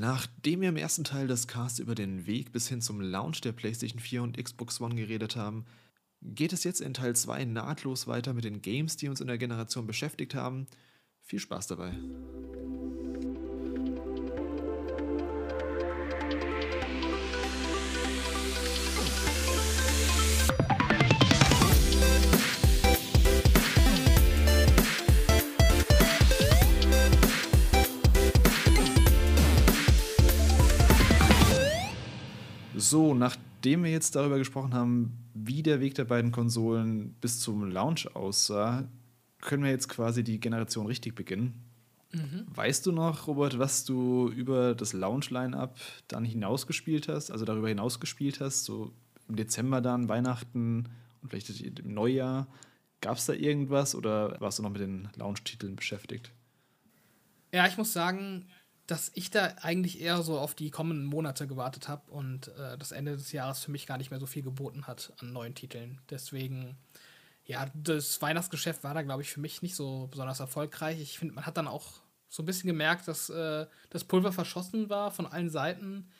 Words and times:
Nachdem 0.00 0.60
wir 0.60 0.68
im 0.68 0.76
ersten 0.76 1.02
Teil 1.02 1.26
des 1.26 1.48
Casts 1.48 1.80
über 1.80 1.96
den 1.96 2.24
Weg 2.24 2.52
bis 2.52 2.68
hin 2.68 2.80
zum 2.80 3.00
Launch 3.00 3.40
der 3.40 3.50
PlayStation 3.50 3.98
4 3.98 4.22
und 4.22 4.36
Xbox 4.36 4.80
One 4.80 4.94
geredet 4.94 5.34
haben, 5.34 5.64
geht 6.22 6.52
es 6.52 6.62
jetzt 6.62 6.80
in 6.80 6.94
Teil 6.94 7.16
2 7.16 7.44
nahtlos 7.46 8.06
weiter 8.06 8.32
mit 8.32 8.44
den 8.44 8.62
Games, 8.62 8.96
die 8.96 9.08
uns 9.08 9.20
in 9.20 9.26
der 9.26 9.38
Generation 9.38 9.88
beschäftigt 9.88 10.36
haben. 10.36 10.68
Viel 11.22 11.40
Spaß 11.40 11.66
dabei. 11.66 11.94
So, 32.88 33.12
nachdem 33.12 33.84
wir 33.84 33.90
jetzt 33.90 34.16
darüber 34.16 34.38
gesprochen 34.38 34.72
haben, 34.72 35.18
wie 35.34 35.62
der 35.62 35.80
Weg 35.80 35.94
der 35.94 36.06
beiden 36.06 36.32
Konsolen 36.32 37.12
bis 37.20 37.38
zum 37.38 37.70
Launch 37.70 38.14
aussah, 38.16 38.88
können 39.42 39.62
wir 39.62 39.70
jetzt 39.70 39.90
quasi 39.90 40.24
die 40.24 40.40
Generation 40.40 40.86
richtig 40.86 41.14
beginnen. 41.14 41.64
Mhm. 42.12 42.46
Weißt 42.46 42.86
du 42.86 42.92
noch, 42.92 43.26
Robert, 43.26 43.58
was 43.58 43.84
du 43.84 44.30
über 44.30 44.74
das 44.74 44.94
Launch-Line-Up 44.94 45.78
dann 46.08 46.24
hinausgespielt 46.24 47.08
hast, 47.08 47.30
also 47.30 47.44
darüber 47.44 47.68
hinaus 47.68 48.00
gespielt 48.00 48.40
hast, 48.40 48.64
so 48.64 48.94
im 49.28 49.36
Dezember 49.36 49.82
dann, 49.82 50.08
Weihnachten 50.08 50.88
und 51.20 51.28
vielleicht 51.28 51.60
im 51.60 51.92
Neujahr? 51.92 52.46
Gab 53.02 53.18
es 53.18 53.26
da 53.26 53.34
irgendwas 53.34 53.94
oder 53.94 54.40
warst 54.40 54.58
du 54.58 54.62
noch 54.62 54.70
mit 54.70 54.80
den 54.80 55.08
Launch-Titeln 55.14 55.76
beschäftigt? 55.76 56.32
Ja, 57.52 57.66
ich 57.66 57.76
muss 57.76 57.92
sagen, 57.92 58.46
dass 58.88 59.12
ich 59.14 59.30
da 59.30 59.54
eigentlich 59.60 60.00
eher 60.00 60.22
so 60.22 60.38
auf 60.38 60.54
die 60.54 60.70
kommenden 60.70 61.04
Monate 61.04 61.46
gewartet 61.46 61.88
habe 61.88 62.10
und 62.10 62.48
äh, 62.48 62.78
das 62.78 62.90
Ende 62.90 63.12
des 63.12 63.32
Jahres 63.32 63.62
für 63.62 63.70
mich 63.70 63.86
gar 63.86 63.98
nicht 63.98 64.10
mehr 64.10 64.18
so 64.18 64.24
viel 64.24 64.42
geboten 64.42 64.86
hat 64.86 65.12
an 65.20 65.34
neuen 65.34 65.54
Titeln. 65.54 66.00
Deswegen, 66.08 66.78
ja, 67.44 67.70
das 67.74 68.20
Weihnachtsgeschäft 68.22 68.82
war 68.84 68.94
da, 68.94 69.02
glaube 69.02 69.20
ich, 69.20 69.30
für 69.30 69.40
mich 69.40 69.60
nicht 69.60 69.76
so 69.76 70.08
besonders 70.10 70.40
erfolgreich. 70.40 71.00
Ich 71.00 71.18
finde, 71.18 71.34
man 71.34 71.44
hat 71.44 71.58
dann 71.58 71.68
auch 71.68 72.00
so 72.30 72.42
ein 72.42 72.46
bisschen 72.46 72.66
gemerkt, 72.66 73.06
dass 73.08 73.28
äh, 73.28 73.66
das 73.90 74.04
Pulver 74.04 74.32
verschossen 74.32 74.88
war 74.88 75.10
von 75.10 75.26
allen 75.26 75.50
Seiten 75.50 76.10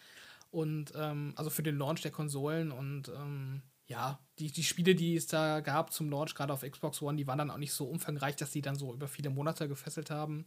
und 0.51 0.93
ähm, 0.95 1.33
also 1.37 1.49
für 1.49 1.63
den 1.63 1.79
Launch 1.79 2.03
der 2.03 2.11
Konsolen 2.11 2.71
und 2.71 3.09
ähm, 3.09 3.63
ja, 3.87 4.19
die, 4.39 4.53
die 4.53 4.65
Spiele, 4.65 4.95
die 4.95 5.17
es 5.17 5.27
da 5.27 5.61
gab 5.61 5.95
zum 5.95 6.11
Launch, 6.11 6.35
gerade 6.35 6.53
auf 6.53 6.61
Xbox 6.61 7.01
One, 7.01 7.17
die 7.17 7.27
waren 7.27 7.39
dann 7.39 7.51
auch 7.51 7.57
nicht 7.57 7.73
so 7.73 7.87
umfangreich, 7.87 8.37
dass 8.37 8.51
die 8.51 8.61
dann 8.61 8.77
so 8.77 8.93
über 8.93 9.09
viele 9.09 9.31
Monate 9.31 9.69
gefesselt 9.69 10.11
haben. 10.11 10.45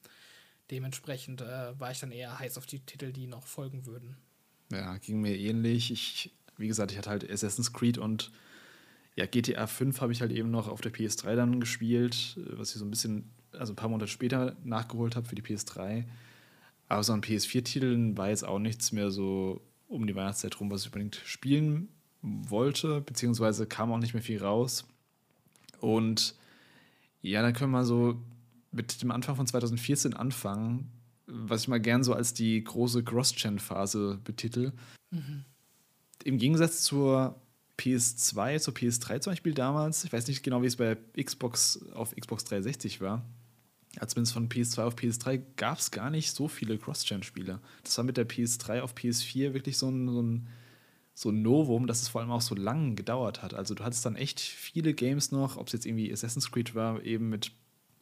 Dementsprechend 0.72 1.42
äh, 1.42 1.80
war 1.80 1.92
ich 1.92 2.00
dann 2.00 2.12
eher 2.12 2.40
heiß 2.40 2.58
auf 2.58 2.66
die 2.66 2.80
Titel, 2.80 3.12
die 3.12 3.28
noch 3.28 3.46
folgen 3.46 3.86
würden. 3.86 4.16
Ja, 4.72 4.98
ging 4.98 5.20
mir 5.20 5.38
ähnlich. 5.38 5.92
Ich, 5.92 6.34
wie 6.58 6.68
gesagt, 6.68 6.92
ich 6.92 6.98
hatte 6.98 7.10
halt 7.10 7.30
Assassin's 7.30 7.74
Creed 7.74 7.98
und 7.98 8.32
ja, 9.16 9.26
GTA 9.26 9.68
5 9.68 10.00
habe 10.00 10.14
ich 10.14 10.22
halt 10.22 10.32
eben 10.32 10.50
noch 10.50 10.70
auf 10.70 10.80
der 10.80 10.94
PS3 10.94 11.36
dann 11.36 11.60
gespielt, 11.60 12.40
was 12.54 12.72
ich 12.72 12.78
so 12.78 12.86
ein 12.86 12.90
bisschen, 12.90 13.30
also 13.52 13.74
ein 13.74 13.76
paar 13.76 13.90
Monate 13.90 14.08
später 14.08 14.56
nachgeholt 14.64 15.18
habe 15.18 15.28
für 15.28 15.36
die 15.36 15.42
PS3. 15.42 16.06
Aber 16.88 17.04
so 17.04 17.12
an 17.12 17.22
PS4-Titeln 17.22 18.18
war 18.18 18.30
jetzt 18.30 18.46
auch 18.46 18.60
nichts 18.60 18.94
mehr 18.94 19.12
so 19.12 19.62
um 19.90 20.08
die 20.08 20.16
Weihnachtszeit 20.16 20.58
rum, 20.60 20.72
was 20.72 20.82
ich 20.82 20.88
unbedingt 20.88 21.22
spielen 21.26 21.90
wollte, 22.22 23.02
beziehungsweise 23.02 23.66
kam 23.66 23.92
auch 23.92 23.98
nicht 23.98 24.14
mehr 24.14 24.24
viel 24.24 24.42
raus. 24.42 24.86
Und 25.82 26.36
ja, 27.22 27.42
dann 27.42 27.54
können 27.54 27.72
wir 27.72 27.84
so 27.84 28.22
mit 28.72 29.02
dem 29.02 29.12
Anfang 29.12 29.36
von 29.36 29.48
2014 29.48 30.14
anfangen, 30.14 30.92
was 31.28 31.64
ich 31.64 31.68
mal 31.68 31.80
gern 31.80 32.04
so 32.04 32.14
als 32.14 32.34
die 32.34 32.64
große 32.64 33.04
Cross-Gen-Phase 33.04 34.20
betitel. 34.24 34.74
Mhm. 35.12 35.46
Im 36.24 36.38
Gegensatz 36.38 36.84
zur 36.84 37.42
PS2, 37.78 38.60
zur 38.60 38.74
PS3 38.74 39.22
zum 39.22 39.32
Beispiel 39.32 39.54
damals, 39.54 40.04
ich 40.04 40.14
weiß 40.14 40.28
nicht 40.28 40.44
genau, 40.44 40.62
wie 40.62 40.68
es 40.68 40.76
bei 40.76 40.98
Xbox 41.22 41.86
auf 41.94 42.16
Xbox 42.16 42.44
360 42.46 43.02
war, 43.02 43.26
ja, 43.96 44.08
zumindest 44.08 44.34
von 44.34 44.48
PS2 44.48 44.84
auf 44.84 44.96
PS3 44.96 45.42
gab 45.58 45.80
es 45.80 45.92
gar 45.92 46.10
nicht 46.10 46.32
so 46.32 46.48
viele 46.48 46.78
Cross-Gen-Spiele. 46.78 47.60
Das 47.84 47.98
war 47.98 48.06
mit 48.06 48.18
der 48.18 48.28
PS3 48.28 48.82
auf 48.82 48.96
PS4 48.96 49.54
wirklich 49.54 49.78
so 49.78 49.90
ein, 49.90 50.08
so 50.08 50.22
ein 50.22 50.48
so 51.14 51.30
ein 51.30 51.42
Novum, 51.42 51.88
dass 51.88 52.02
es 52.02 52.08
vor 52.08 52.22
allem 52.22 52.32
auch 52.32 52.42
so 52.42 52.56
lang 52.56 52.96
gedauert 52.96 53.44
hat. 53.44 53.54
Also 53.54 53.76
du 53.76 53.84
hattest 53.84 54.06
dann 54.06 54.16
echt 54.16 54.40
viele 54.40 54.94
Games 54.94 55.32
noch, 55.32 55.58
ob 55.58 55.68
es 55.68 55.74
jetzt 55.74 55.86
irgendwie 55.86 56.12
Assassin's 56.12 56.52
Creed 56.52 56.74
war, 56.74 57.04
eben 57.04 57.30
mit 57.30 57.52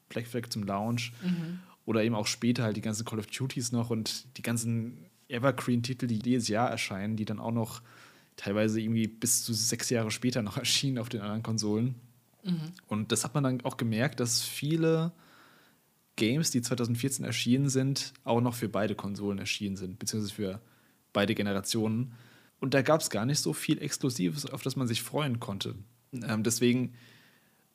Black 0.09 0.27
Flag 0.27 0.49
zum 0.49 0.63
Launch. 0.63 1.13
Mhm. 1.23 1.59
Oder 1.85 2.03
eben 2.03 2.15
auch 2.15 2.27
später 2.27 2.63
halt 2.63 2.77
die 2.77 2.81
ganzen 2.81 3.05
Call 3.05 3.19
of 3.19 3.27
Duties 3.27 3.71
noch 3.71 3.89
und 3.89 4.37
die 4.37 4.41
ganzen 4.41 5.05
Evergreen-Titel, 5.27 6.07
die 6.07 6.19
jedes 6.23 6.47
Jahr 6.47 6.69
erscheinen, 6.69 7.15
die 7.15 7.25
dann 7.25 7.39
auch 7.39 7.51
noch 7.51 7.81
teilweise 8.35 8.79
irgendwie 8.79 9.07
bis 9.07 9.43
zu 9.43 9.53
sechs 9.53 9.89
Jahre 9.89 10.11
später 10.11 10.41
noch 10.41 10.57
erschienen 10.57 10.97
auf 10.97 11.09
den 11.09 11.21
anderen 11.21 11.43
Konsolen. 11.43 11.95
Mhm. 12.43 12.73
Und 12.87 13.11
das 13.11 13.23
hat 13.23 13.33
man 13.33 13.43
dann 13.43 13.61
auch 13.61 13.77
gemerkt, 13.77 14.19
dass 14.19 14.41
viele 14.41 15.11
Games, 16.15 16.51
die 16.51 16.61
2014 16.61 17.25
erschienen 17.25 17.69
sind, 17.69 18.13
auch 18.23 18.41
noch 18.41 18.53
für 18.53 18.69
beide 18.69 18.93
Konsolen 18.93 19.39
erschienen 19.39 19.77
sind, 19.77 19.99
beziehungsweise 19.99 20.33
für 20.33 20.61
beide 21.13 21.33
Generationen. 21.33 22.13
Und 22.59 22.73
da 22.73 22.81
gab 22.81 23.01
es 23.01 23.09
gar 23.09 23.25
nicht 23.25 23.39
so 23.39 23.53
viel 23.53 23.81
Exklusives, 23.81 24.45
auf 24.45 24.61
das 24.61 24.75
man 24.75 24.87
sich 24.87 25.01
freuen 25.01 25.39
konnte. 25.39 25.75
Ähm, 26.11 26.43
deswegen 26.43 26.93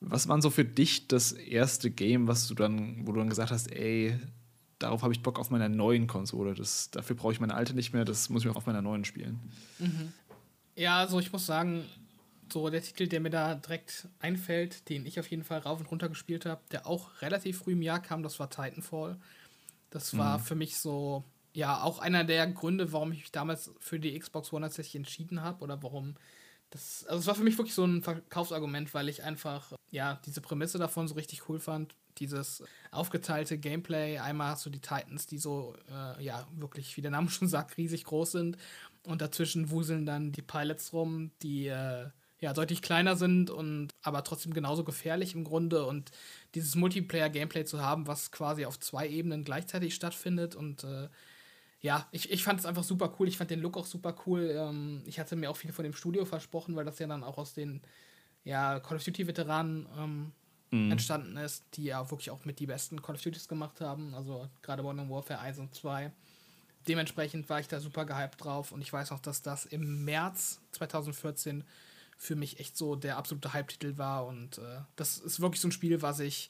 was 0.09 0.27
war 0.27 0.41
so 0.41 0.49
für 0.49 0.65
dich 0.65 1.07
das 1.07 1.31
erste 1.31 1.89
Game, 1.89 2.27
was 2.27 2.47
du 2.47 2.53
dann, 2.53 3.07
wo 3.07 3.11
du 3.11 3.19
dann 3.19 3.29
gesagt 3.29 3.51
hast, 3.51 3.71
ey, 3.71 4.19
darauf 4.79 5.01
habe 5.01 5.13
ich 5.13 5.21
Bock 5.21 5.39
auf 5.39 5.49
meiner 5.49 5.69
neuen 5.69 6.07
Konsole. 6.07 6.53
Das, 6.53 6.91
dafür 6.91 7.15
brauche 7.15 7.33
ich 7.33 7.39
meine 7.39 7.55
alte 7.55 7.73
nicht 7.73 7.93
mehr, 7.93 8.05
das 8.05 8.29
muss 8.29 8.45
ich 8.45 8.51
auf 8.51 8.65
meiner 8.65 8.81
neuen 8.81 9.05
spielen. 9.05 9.39
Mhm. 9.79 10.13
Ja, 10.75 10.97
also 10.97 11.19
ich 11.19 11.31
muss 11.31 11.45
sagen, 11.45 11.85
so 12.51 12.69
der 12.69 12.81
Titel, 12.81 13.07
der 13.07 13.19
mir 13.19 13.29
da 13.29 13.55
direkt 13.55 14.07
einfällt, 14.19 14.87
den 14.89 15.05
ich 15.05 15.19
auf 15.19 15.29
jeden 15.31 15.43
Fall 15.43 15.59
rauf 15.59 15.79
und 15.79 15.87
runter 15.87 16.09
gespielt 16.09 16.45
habe, 16.45 16.61
der 16.71 16.85
auch 16.85 17.21
relativ 17.21 17.59
früh 17.59 17.73
im 17.73 17.81
Jahr 17.81 18.01
kam, 18.01 18.21
das 18.23 18.39
war 18.39 18.49
Titanfall. 18.49 19.17
Das 19.89 20.17
war 20.17 20.37
mhm. 20.37 20.43
für 20.43 20.55
mich 20.55 20.77
so, 20.77 21.23
ja, 21.53 21.81
auch 21.81 21.99
einer 21.99 22.23
der 22.23 22.45
Gründe, 22.47 22.91
warum 22.91 23.11
ich 23.13 23.19
mich 23.19 23.31
damals 23.31 23.71
für 23.79 23.99
die 23.99 24.17
Xbox 24.19 24.51
One 24.53 24.65
tatsächlich 24.65 24.95
entschieden 24.95 25.41
habe 25.41 25.63
oder 25.63 25.81
warum 25.81 26.15
das, 26.69 27.05
also 27.07 27.19
es 27.19 27.27
war 27.27 27.35
für 27.35 27.43
mich 27.43 27.57
wirklich 27.57 27.75
so 27.75 27.85
ein 27.85 28.01
Verkaufsargument, 28.01 28.93
weil 28.93 29.09
ich 29.09 29.23
einfach, 29.23 29.73
ja, 29.91 30.19
diese 30.25 30.41
Prämisse 30.41 30.77
davon 30.77 31.07
so 31.07 31.15
richtig 31.15 31.47
cool 31.49 31.59
fand. 31.59 31.95
Dieses 32.17 32.63
aufgeteilte 32.91 33.57
Gameplay. 33.57 34.19
Einmal 34.19 34.51
hast 34.51 34.65
du 34.65 34.69
die 34.69 34.79
Titans, 34.79 35.27
die 35.27 35.37
so, 35.37 35.75
äh, 35.89 36.23
ja, 36.23 36.47
wirklich, 36.55 36.95
wie 36.97 37.01
der 37.01 37.11
Name 37.11 37.29
schon 37.31 37.47
sagt, 37.47 37.77
riesig 37.77 38.05
groß 38.05 38.31
sind. 38.31 38.57
Und 39.03 39.21
dazwischen 39.21 39.69
wuseln 39.69 40.05
dann 40.05 40.31
die 40.31 40.41
Pilots 40.41 40.93
rum, 40.93 41.31
die, 41.41 41.67
äh, 41.67 42.09
ja, 42.39 42.53
deutlich 42.53 42.81
kleiner 42.81 43.15
sind 43.15 43.49
und 43.49 43.93
aber 44.01 44.23
trotzdem 44.23 44.53
genauso 44.53 44.83
gefährlich 44.83 45.33
im 45.35 45.43
Grunde. 45.43 45.85
Und 45.85 46.11
dieses 46.53 46.75
Multiplayer-Gameplay 46.75 47.65
zu 47.65 47.81
haben, 47.81 48.07
was 48.07 48.31
quasi 48.31 48.65
auf 48.65 48.79
zwei 48.79 49.07
Ebenen 49.07 49.43
gleichzeitig 49.43 49.95
stattfindet 49.95 50.55
und 50.55 50.83
äh, 50.83 51.07
ja, 51.85 52.07
ich, 52.09 52.31
ich 52.31 52.43
fand 52.43 52.59
es 52.59 52.65
einfach 52.65 52.83
super 52.83 53.13
cool. 53.19 53.27
Ich 53.27 53.37
fand 53.37 53.51
den 53.51 53.61
Look 53.61 53.77
auch 53.77 53.85
super 53.85 54.15
cool. 54.25 54.49
Ähm, 54.57 55.03
ich 55.05 55.19
hatte 55.19 55.35
mir 55.35 55.51
auch 55.51 55.55
viel 55.55 55.71
von 55.71 55.83
dem 55.83 55.93
Studio 55.93 56.25
versprochen, 56.25 56.75
weil 56.75 56.83
das 56.83 56.97
ja 56.97 57.05
dann 57.05 57.23
auch 57.23 57.37
aus 57.37 57.53
den 57.53 57.79
ja, 58.43 58.79
Call 58.79 58.97
of 58.97 59.03
Duty-Veteranen 59.03 59.87
ähm, 59.95 60.31
mhm. 60.71 60.91
entstanden 60.91 61.37
ist, 61.37 61.63
die 61.75 61.83
ja 61.83 62.09
wirklich 62.09 62.31
auch 62.31 62.43
mit 62.43 62.57
die 62.57 62.65
besten 62.65 63.03
Call 63.03 63.13
of 63.13 63.21
Duties 63.21 63.47
gemacht 63.47 63.81
haben. 63.81 64.15
Also 64.15 64.49
gerade 64.63 64.81
Modern 64.81 65.11
Warfare 65.11 65.39
1 65.39 65.59
und 65.59 65.75
2. 65.75 66.11
Dementsprechend 66.87 67.47
war 67.49 67.59
ich 67.59 67.67
da 67.67 67.79
super 67.79 68.05
gehypt 68.05 68.43
drauf 68.43 68.71
und 68.71 68.81
ich 68.81 68.91
weiß 68.91 69.11
auch, 69.11 69.19
dass 69.19 69.43
das 69.43 69.67
im 69.67 70.05
März 70.05 70.61
2014 70.71 71.63
für 72.17 72.35
mich 72.35 72.59
echt 72.59 72.77
so 72.77 72.95
der 72.95 73.17
absolute 73.17 73.53
Hype-Titel 73.53 73.99
war 73.99 74.25
und 74.25 74.57
äh, 74.57 74.79
das 74.95 75.19
ist 75.19 75.39
wirklich 75.39 75.61
so 75.61 75.67
ein 75.67 75.71
Spiel, 75.71 76.01
was 76.01 76.19
ich 76.19 76.49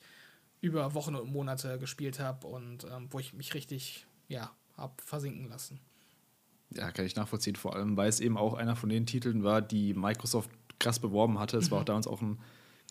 über 0.62 0.94
Wochen 0.94 1.16
und 1.16 1.30
Monate 1.30 1.78
gespielt 1.78 2.22
habe 2.22 2.48
und 2.48 2.86
ähm, 2.86 3.08
wo 3.12 3.20
ich 3.20 3.34
mich 3.34 3.54
richtig, 3.54 4.06
ja, 4.30 4.56
habe 4.78 4.94
versinken 5.04 5.50
lassen. 5.50 5.80
Ja, 6.72 6.92
kann 6.92 7.06
ich 7.06 7.16
nachvollziehen. 7.16 7.56
Vor 7.56 7.76
allem, 7.76 7.96
weil 7.98 8.10
es 8.10 8.20
eben 8.20 8.38
auch 8.38 8.54
einer 8.54 8.76
von 8.76 8.90
den 8.90 9.06
Titeln 9.06 9.44
war, 9.44 9.62
die 9.62 9.94
Microsoft 9.94 10.50
krass 10.80 11.00
beworben 11.00 11.40
hatte. 11.40 11.58
Es 11.58 11.68
mhm. 11.68 11.72
war 11.72 11.82
auch 11.82 11.86
damals 11.86 12.08
auch 12.08 12.22
ein 12.22 12.40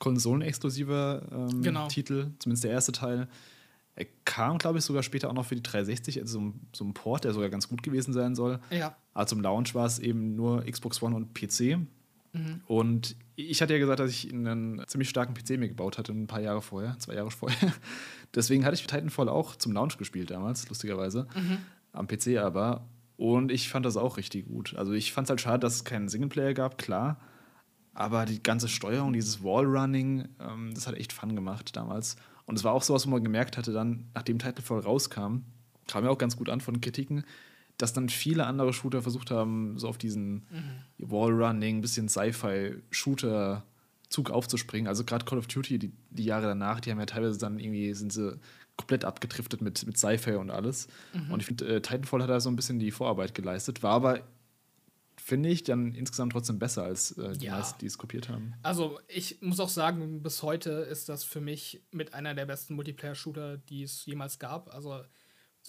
konsolenexklusiver 0.00 1.23
ähm, 1.31 1.62
genau. 1.62 1.88
Titel, 1.88 2.31
zumindest 2.38 2.64
der 2.64 2.73
erste 2.73 2.93
Teil. 2.93 3.29
Er 3.97 4.06
kam, 4.25 4.59
glaube 4.59 4.79
ich, 4.79 4.85
sogar 4.85 5.03
später 5.03 5.29
auch 5.29 5.35
noch 5.35 5.47
für 5.47 5.55
die 5.55 5.62
360, 5.62 6.20
also 6.20 6.32
so 6.32 6.44
ein, 6.44 6.61
so 6.75 6.85
ein 6.85 6.94
Port, 6.94 7.25
der 7.25 7.32
sogar 7.32 7.49
ganz 7.49 7.69
gut 7.69 7.82
gewesen 7.82 8.12
sein 8.12 8.35
soll. 8.35 8.59
Ja. 8.70 8.97
Aber 9.12 9.26
zum 9.26 9.41
Launch 9.41 9.75
war 9.75 9.87
es 9.87 10.00
eben 10.00 10.35
nur 10.35 10.64
Xbox 10.64 11.00
One 11.00 11.14
und 11.14 11.32
PC. 11.35 11.79
Mhm. 12.35 12.61
Und 12.67 13.17
ich 13.37 13.63
hatte 13.63 13.73
ja 13.73 13.79
gesagt, 13.79 14.01
dass 14.01 14.11
ich 14.11 14.33
einen 14.33 14.83
ziemlich 14.87 15.09
starken 15.09 15.35
PC 15.35 15.59
mir 15.59 15.69
gebaut 15.69 15.99
hatte, 15.99 16.13
ein 16.13 16.27
paar 16.27 16.41
Jahre 16.41 16.61
vorher, 16.61 16.99
zwei 16.99 17.15
Jahre 17.15 17.31
vorher. 17.31 17.73
Deswegen 18.35 18.65
hatte 18.65 18.75
ich 18.75 18.83
Titanfall 18.83 19.29
auch 19.29 19.57
zum 19.57 19.73
Launch 19.73 19.97
gespielt 19.97 20.31
damals, 20.31 20.69
lustigerweise. 20.69 21.27
Mhm. 21.35 21.59
Am 21.93 22.07
PC 22.07 22.39
aber. 22.39 22.87
Und 23.17 23.53
ich 23.53 23.69
fand 23.69 23.87
das 23.87 23.97
auch 23.97 24.17
richtig 24.17 24.47
gut. 24.47 24.75
Also 24.77 24.93
ich 24.93 25.13
fand 25.13 25.27
es 25.27 25.31
halt 25.31 25.41
schade, 25.41 25.61
dass 25.61 25.77
es 25.77 25.85
keinen 25.85 26.09
Singleplayer 26.09 26.53
gab, 26.53 26.77
klar. 26.77 27.21
Aber 27.95 28.25
die 28.27 28.43
ganze 28.43 28.69
Steuerung, 28.69 29.13
dieses 29.13 29.45
Wallrunning, 29.45 30.29
ähm, 30.41 30.75
das 30.75 30.89
hat 30.89 30.97
echt 30.97 31.13
Fun 31.13 31.37
gemacht 31.37 31.77
damals. 31.77 32.17
Und 32.45 32.57
es 32.57 32.65
war 32.65 32.73
auch 32.73 32.83
so 32.83 32.93
was, 32.93 33.07
wo 33.07 33.11
man 33.11 33.23
gemerkt 33.23 33.57
hatte, 33.57 33.73
dann, 33.73 34.11
nachdem 34.15 34.41
Titanfall 34.41 34.81
rauskam, 34.81 35.43
kam 35.87 36.05
ja 36.05 36.11
auch 36.11 36.19
ganz 36.19 36.37
gut 36.37 36.49
an 36.49 36.61
von 36.61 36.81
Kritiken, 36.81 37.25
dass 37.79 37.93
dann 37.93 38.09
viele 38.09 38.47
andere 38.47 38.73
Shooter 38.73 39.03
versucht 39.03 39.31
haben, 39.31 39.79
so 39.79 39.88
auf 39.88 39.99
diesen 39.99 40.47
mhm. 40.50 40.81
Wallrunning, 40.99 41.81
bisschen 41.81 42.09
Sci-Fi-Shooter-Zug 42.09 44.31
aufzuspringen. 44.31 44.87
Also 44.87 45.05
gerade 45.05 45.25
Call 45.25 45.38
of 45.38 45.49
Duty, 45.49 45.79
die, 45.79 45.93
die 46.11 46.25
Jahre 46.25 46.47
danach, 46.47 46.81
die 46.81 46.91
haben 46.91 47.00
ja 47.00 47.06
teilweise 47.06 47.38
dann 47.38 47.59
irgendwie, 47.59 47.94
sind 47.94 48.12
sie 48.12 48.38
komplett 48.76 49.05
abgedriftet 49.05 49.61
mit, 49.61 49.87
mit 49.87 49.99
Sci-Fi 49.99 50.35
und 50.35 50.50
alles. 50.50 50.88
Mhm. 51.12 51.32
Und 51.32 51.41
ich 51.41 51.47
finde, 51.47 51.67
äh, 51.67 51.81
Titanfall 51.81 52.23
hat 52.23 52.31
da 52.31 52.41
so 52.41 52.49
ein 52.49 52.56
bisschen 52.56 52.79
die 52.79 52.91
Vorarbeit 52.91 53.35
geleistet, 53.35 53.82
war 53.82 53.93
aber 53.93 54.21
finde 55.17 55.49
ich 55.49 55.62
dann 55.62 55.94
insgesamt 55.94 56.32
trotzdem 56.32 56.59
besser 56.59 56.82
als 56.82 57.12
äh, 57.12 57.37
die 57.37 57.47
ja. 57.47 57.56
meisten, 57.56 57.79
die 57.79 57.87
es 57.87 57.99
kopiert 57.99 58.29
haben. 58.29 58.55
Also 58.62 59.00
ich 59.09 59.41
muss 59.41 59.61
auch 59.61 59.69
sagen, 59.69 60.23
bis 60.23 60.43
heute 60.43 60.71
ist 60.71 61.09
das 61.09 61.25
für 61.25 61.41
mich 61.41 61.82
mit 61.93 62.15
einer 62.15 62.35
der 62.35 62.47
besten 62.47 62.75
Multiplayer-Shooter, 62.75 63.56
die 63.56 63.85
es 63.85 64.05
jemals 64.06 64.38
gab. 64.38 64.75
Also 64.75 65.00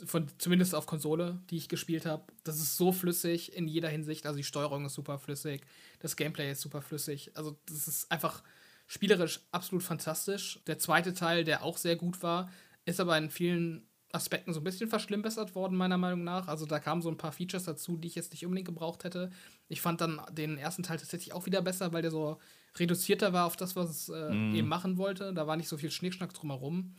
von, 0.04 0.28
zumindest 0.38 0.76
auf 0.76 0.86
Konsole, 0.86 1.40
die 1.50 1.58
ich 1.58 1.70
gespielt 1.70 2.06
habe. 2.06 2.24
Das 2.44 2.58
ist 2.58 2.76
so 2.76 2.92
flüssig 2.92 3.56
in 3.56 3.68
jeder 3.68 3.90
Hinsicht. 3.90 4.26
Also 4.26 4.38
die 4.38 4.44
Steuerung 4.44 4.86
ist 4.86 4.94
super 4.94 5.20
flüssig, 5.20 5.62
das 6.00 6.16
Gameplay 6.16 6.52
ist 6.52 6.62
super 6.62 6.82
flüssig. 6.82 7.32
Also 7.36 7.58
das 7.66 7.88
ist 7.88 8.12
einfach 8.12 8.44
spielerisch 8.88 9.42
absolut 9.52 9.84
fantastisch. 9.84 10.60
Der 10.68 10.80
zweite 10.80 11.14
Teil, 11.14 11.44
der 11.44 11.64
auch 11.64 11.78
sehr 11.78 11.96
gut 11.96 12.22
war, 12.22 12.52
ist 12.86 13.00
aber 13.00 13.18
in 13.18 13.30
vielen 13.30 13.88
Aspekten 14.12 14.54
so 14.54 14.60
ein 14.62 14.64
bisschen 14.64 14.90
verschlimmbessert 14.90 15.56
worden, 15.56 15.78
meiner 15.78 15.98
Meinung 15.98 16.24
nach. 16.24 16.48
Also 16.48 16.66
da 16.66 16.80
kamen 16.80 17.02
so 17.02 17.10
ein 17.10 17.18
paar 17.18 17.32
Features 17.32 17.64
dazu, 17.64 17.98
die 17.98 18.08
ich 18.08 18.16
jetzt 18.16 18.32
nicht 18.32 18.46
unbedingt 18.46 18.68
gebraucht 18.68 19.04
hätte. 19.04 19.32
Ich 19.68 19.82
fand 19.82 20.02
dann 20.02 20.22
den 20.32 20.58
ersten 20.58 20.84
Teil 20.84 20.98
tatsächlich 20.98 21.34
auch 21.34 21.46
wieder 21.46 21.62
besser, 21.62 21.94
weil 21.94 22.02
der 22.02 22.12
so 22.12 22.38
reduzierter 22.78 23.34
war 23.34 23.46
auf 23.46 23.56
das, 23.56 23.76
was 23.76 23.90
es 23.90 24.10
äh, 24.10 24.34
mm. 24.34 24.56
eben 24.56 24.68
machen 24.68 24.98
wollte. 24.98 25.34
Da 25.34 25.48
war 25.48 25.58
nicht 25.58 25.68
so 25.68 25.78
viel 25.78 25.92
Schnickschnack 25.92 26.34
drumherum. 26.34 26.96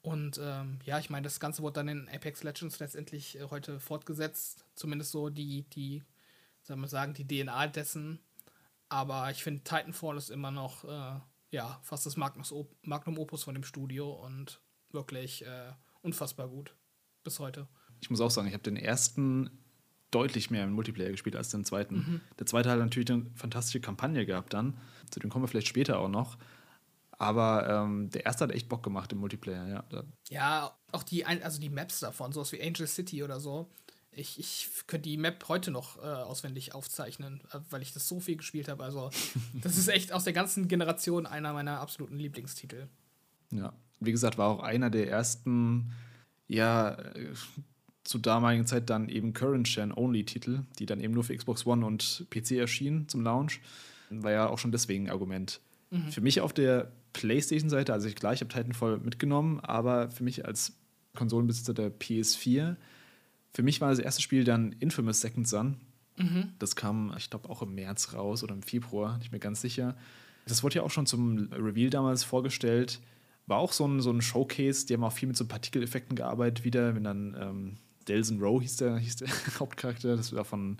Und 0.00 0.40
ähm, 0.42 0.78
ja, 0.84 0.98
ich 0.98 1.10
meine, 1.10 1.24
das 1.24 1.40
Ganze 1.40 1.62
wurde 1.62 1.74
dann 1.74 1.88
in 1.88 2.08
Apex 2.08 2.42
Legends 2.42 2.78
letztendlich 2.78 3.38
äh, 3.38 3.44
heute 3.50 3.80
fortgesetzt. 3.80 4.64
Zumindest 4.74 5.10
so 5.10 5.28
die, 5.28 5.62
die, 5.70 6.02
soll 6.62 6.76
man 6.76 6.88
sagen, 6.88 7.14
die 7.14 7.26
DNA 7.26 7.66
dessen. 7.68 8.20
Aber 8.88 9.30
ich 9.30 9.42
finde, 9.42 9.64
Titanfall 9.64 10.16
ist 10.16 10.30
immer 10.30 10.50
noch, 10.50 10.84
äh, 10.84 11.20
ja, 11.50 11.80
fast 11.82 12.06
das 12.06 12.16
Magnum 12.16 13.18
Opus 13.18 13.44
von 13.44 13.54
dem 13.54 13.64
Studio 13.64 14.12
und 14.12 14.60
wirklich 14.90 15.44
äh, 15.44 15.72
unfassbar 16.00 16.48
gut. 16.48 16.74
Bis 17.24 17.38
heute. 17.40 17.66
Ich 18.00 18.10
muss 18.10 18.20
auch 18.20 18.30
sagen, 18.30 18.48
ich 18.48 18.54
habe 18.54 18.62
den 18.62 18.76
ersten 18.76 19.50
deutlich 20.10 20.50
mehr 20.50 20.64
im 20.64 20.72
Multiplayer 20.72 21.10
gespielt 21.10 21.36
als 21.36 21.50
den 21.50 21.64
zweiten. 21.64 21.96
Mhm. 21.96 22.20
Der 22.38 22.46
zweite 22.46 22.70
hat 22.70 22.78
natürlich 22.78 23.10
eine 23.10 23.26
fantastische 23.34 23.80
Kampagne 23.80 24.24
gehabt 24.24 24.54
dann. 24.54 24.78
Zu 25.10 25.20
dem 25.20 25.30
kommen 25.30 25.44
wir 25.44 25.48
vielleicht 25.48 25.68
später 25.68 25.98
auch 25.98 26.08
noch. 26.08 26.38
Aber 27.18 27.68
ähm, 27.68 28.10
der 28.10 28.24
erste 28.26 28.44
hat 28.44 28.52
echt 28.52 28.68
Bock 28.68 28.82
gemacht 28.82 29.12
im 29.12 29.18
Multiplayer, 29.18 29.66
ja. 29.66 30.04
Ja, 30.28 30.78
auch 30.92 31.02
die, 31.02 31.26
also 31.26 31.60
die 31.60 31.68
Maps 31.68 32.00
davon, 32.00 32.32
sowas 32.32 32.52
wie 32.52 32.62
Angel 32.62 32.86
City 32.86 33.24
oder 33.24 33.40
so. 33.40 33.68
Ich, 34.12 34.38
ich 34.38 34.68
könnte 34.86 35.08
die 35.08 35.16
Map 35.16 35.44
heute 35.48 35.70
noch 35.70 35.98
äh, 35.98 36.06
auswendig 36.06 36.74
aufzeichnen, 36.74 37.40
äh, 37.52 37.58
weil 37.70 37.82
ich 37.82 37.92
das 37.92 38.08
so 38.08 38.20
viel 38.20 38.36
gespielt 38.36 38.68
habe. 38.68 38.84
Also, 38.84 39.10
das 39.54 39.76
ist 39.76 39.88
echt 39.88 40.12
aus 40.12 40.24
der 40.24 40.32
ganzen 40.32 40.68
Generation 40.68 41.26
einer 41.26 41.52
meiner 41.52 41.80
absoluten 41.80 42.18
Lieblingstitel. 42.18 42.88
Ja, 43.50 43.72
wie 44.00 44.12
gesagt, 44.12 44.38
war 44.38 44.48
auch 44.48 44.60
einer 44.60 44.90
der 44.90 45.10
ersten, 45.10 45.92
ja, 46.46 46.92
äh, 46.92 47.32
zu 48.04 48.18
damaligen 48.18 48.66
Zeit 48.66 48.88
dann 48.88 49.08
eben 49.08 49.34
Current-Gen-Only-Titel, 49.34 50.60
die 50.78 50.86
dann 50.86 51.00
eben 51.00 51.12
nur 51.12 51.24
für 51.24 51.36
Xbox 51.36 51.66
One 51.66 51.84
und 51.84 52.26
PC 52.30 52.52
erschienen 52.52 53.08
zum 53.08 53.22
Launch. 53.22 53.60
War 54.08 54.32
ja 54.32 54.48
auch 54.48 54.58
schon 54.58 54.72
deswegen 54.72 55.06
ein 55.06 55.12
Argument. 55.12 55.60
Mhm. 55.90 56.10
Für 56.10 56.20
mich 56.20 56.40
auf 56.40 56.52
der 56.52 56.92
PlayStation-Seite, 57.12 57.92
also 57.92 58.08
ich, 58.08 58.16
klar, 58.16 58.32
ich 58.32 58.40
habe 58.40 58.52
Titanfall 58.52 58.98
mitgenommen, 58.98 59.60
aber 59.60 60.10
für 60.10 60.24
mich 60.24 60.44
als 60.44 60.74
Konsolenbesitzer 61.14 61.74
der 61.74 61.90
PS4, 61.90 62.76
für 63.52 63.62
mich 63.62 63.80
war 63.80 63.90
das 63.90 63.98
erste 63.98 64.22
Spiel 64.22 64.44
dann 64.44 64.72
Infamous 64.78 65.20
Second 65.20 65.48
Son. 65.48 65.76
Mhm. 66.16 66.52
Das 66.58 66.76
kam, 66.76 67.14
ich 67.16 67.30
glaube, 67.30 67.48
auch 67.48 67.62
im 67.62 67.74
März 67.74 68.12
raus 68.12 68.42
oder 68.42 68.54
im 68.54 68.62
Februar, 68.62 69.18
nicht 69.18 69.32
mehr 69.32 69.40
ganz 69.40 69.60
sicher. 69.60 69.96
Das 70.46 70.62
wurde 70.62 70.76
ja 70.76 70.82
auch 70.82 70.90
schon 70.90 71.06
zum 71.06 71.50
Reveal 71.52 71.90
damals 71.90 72.24
vorgestellt 72.24 73.00
war 73.48 73.58
auch 73.58 73.72
so 73.72 73.86
ein, 73.86 74.00
so 74.00 74.10
ein 74.10 74.20
Showcase, 74.20 74.86
die 74.86 74.94
haben 74.94 75.04
auch 75.04 75.12
viel 75.12 75.28
mit 75.28 75.36
so 75.36 75.46
Partikeleffekten 75.46 76.14
gearbeitet 76.14 76.64
wieder, 76.64 76.94
wenn 76.94 77.04
dann 77.04 77.36
ähm, 77.40 77.76
Delson 78.06 78.40
Rowe 78.40 78.60
hieß 78.60 78.76
der, 78.76 78.98
hieß 78.98 79.16
der 79.16 79.28
Hauptcharakter, 79.58 80.16
das 80.16 80.34
war 80.34 80.44
von 80.44 80.76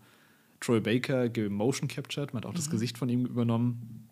Troy 0.60 0.80
Baker 0.80 1.28
Motion 1.48 1.88
captured, 1.88 2.34
man 2.34 2.42
hat 2.42 2.46
auch 2.46 2.52
mhm. 2.52 2.56
das 2.56 2.70
Gesicht 2.70 2.98
von 2.98 3.08
ihm 3.08 3.24
übernommen. 3.24 4.07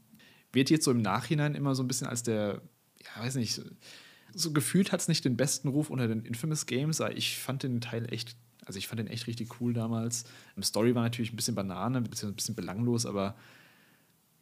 Wird 0.56 0.70
jetzt 0.70 0.86
so 0.86 0.90
im 0.90 1.02
Nachhinein 1.02 1.54
immer 1.54 1.74
so 1.74 1.82
ein 1.82 1.88
bisschen 1.88 2.06
als 2.06 2.22
der, 2.22 2.62
ja, 3.04 3.22
weiß 3.22 3.34
nicht, 3.34 3.60
so 4.34 4.52
gefühlt 4.52 4.90
hat 4.90 5.00
es 5.00 5.08
nicht 5.08 5.24
den 5.24 5.36
besten 5.36 5.68
Ruf 5.68 5.90
unter 5.90 6.08
den 6.08 6.24
Infamous 6.24 6.64
Games, 6.64 7.00
aber 7.00 7.14
ich 7.14 7.38
fand 7.38 7.62
den 7.62 7.82
Teil 7.82 8.10
echt, 8.10 8.36
also 8.64 8.78
ich 8.78 8.88
fand 8.88 8.98
den 8.98 9.06
echt 9.06 9.26
richtig 9.26 9.60
cool 9.60 9.74
damals. 9.74 10.24
Die 10.56 10.62
Story 10.62 10.94
war 10.94 11.02
natürlich 11.02 11.30
ein 11.30 11.36
bisschen 11.36 11.54
Banane, 11.54 11.98
ein 11.98 12.04
bisschen, 12.04 12.30
ein 12.30 12.34
bisschen 12.34 12.54
belanglos, 12.54 13.04
aber 13.04 13.36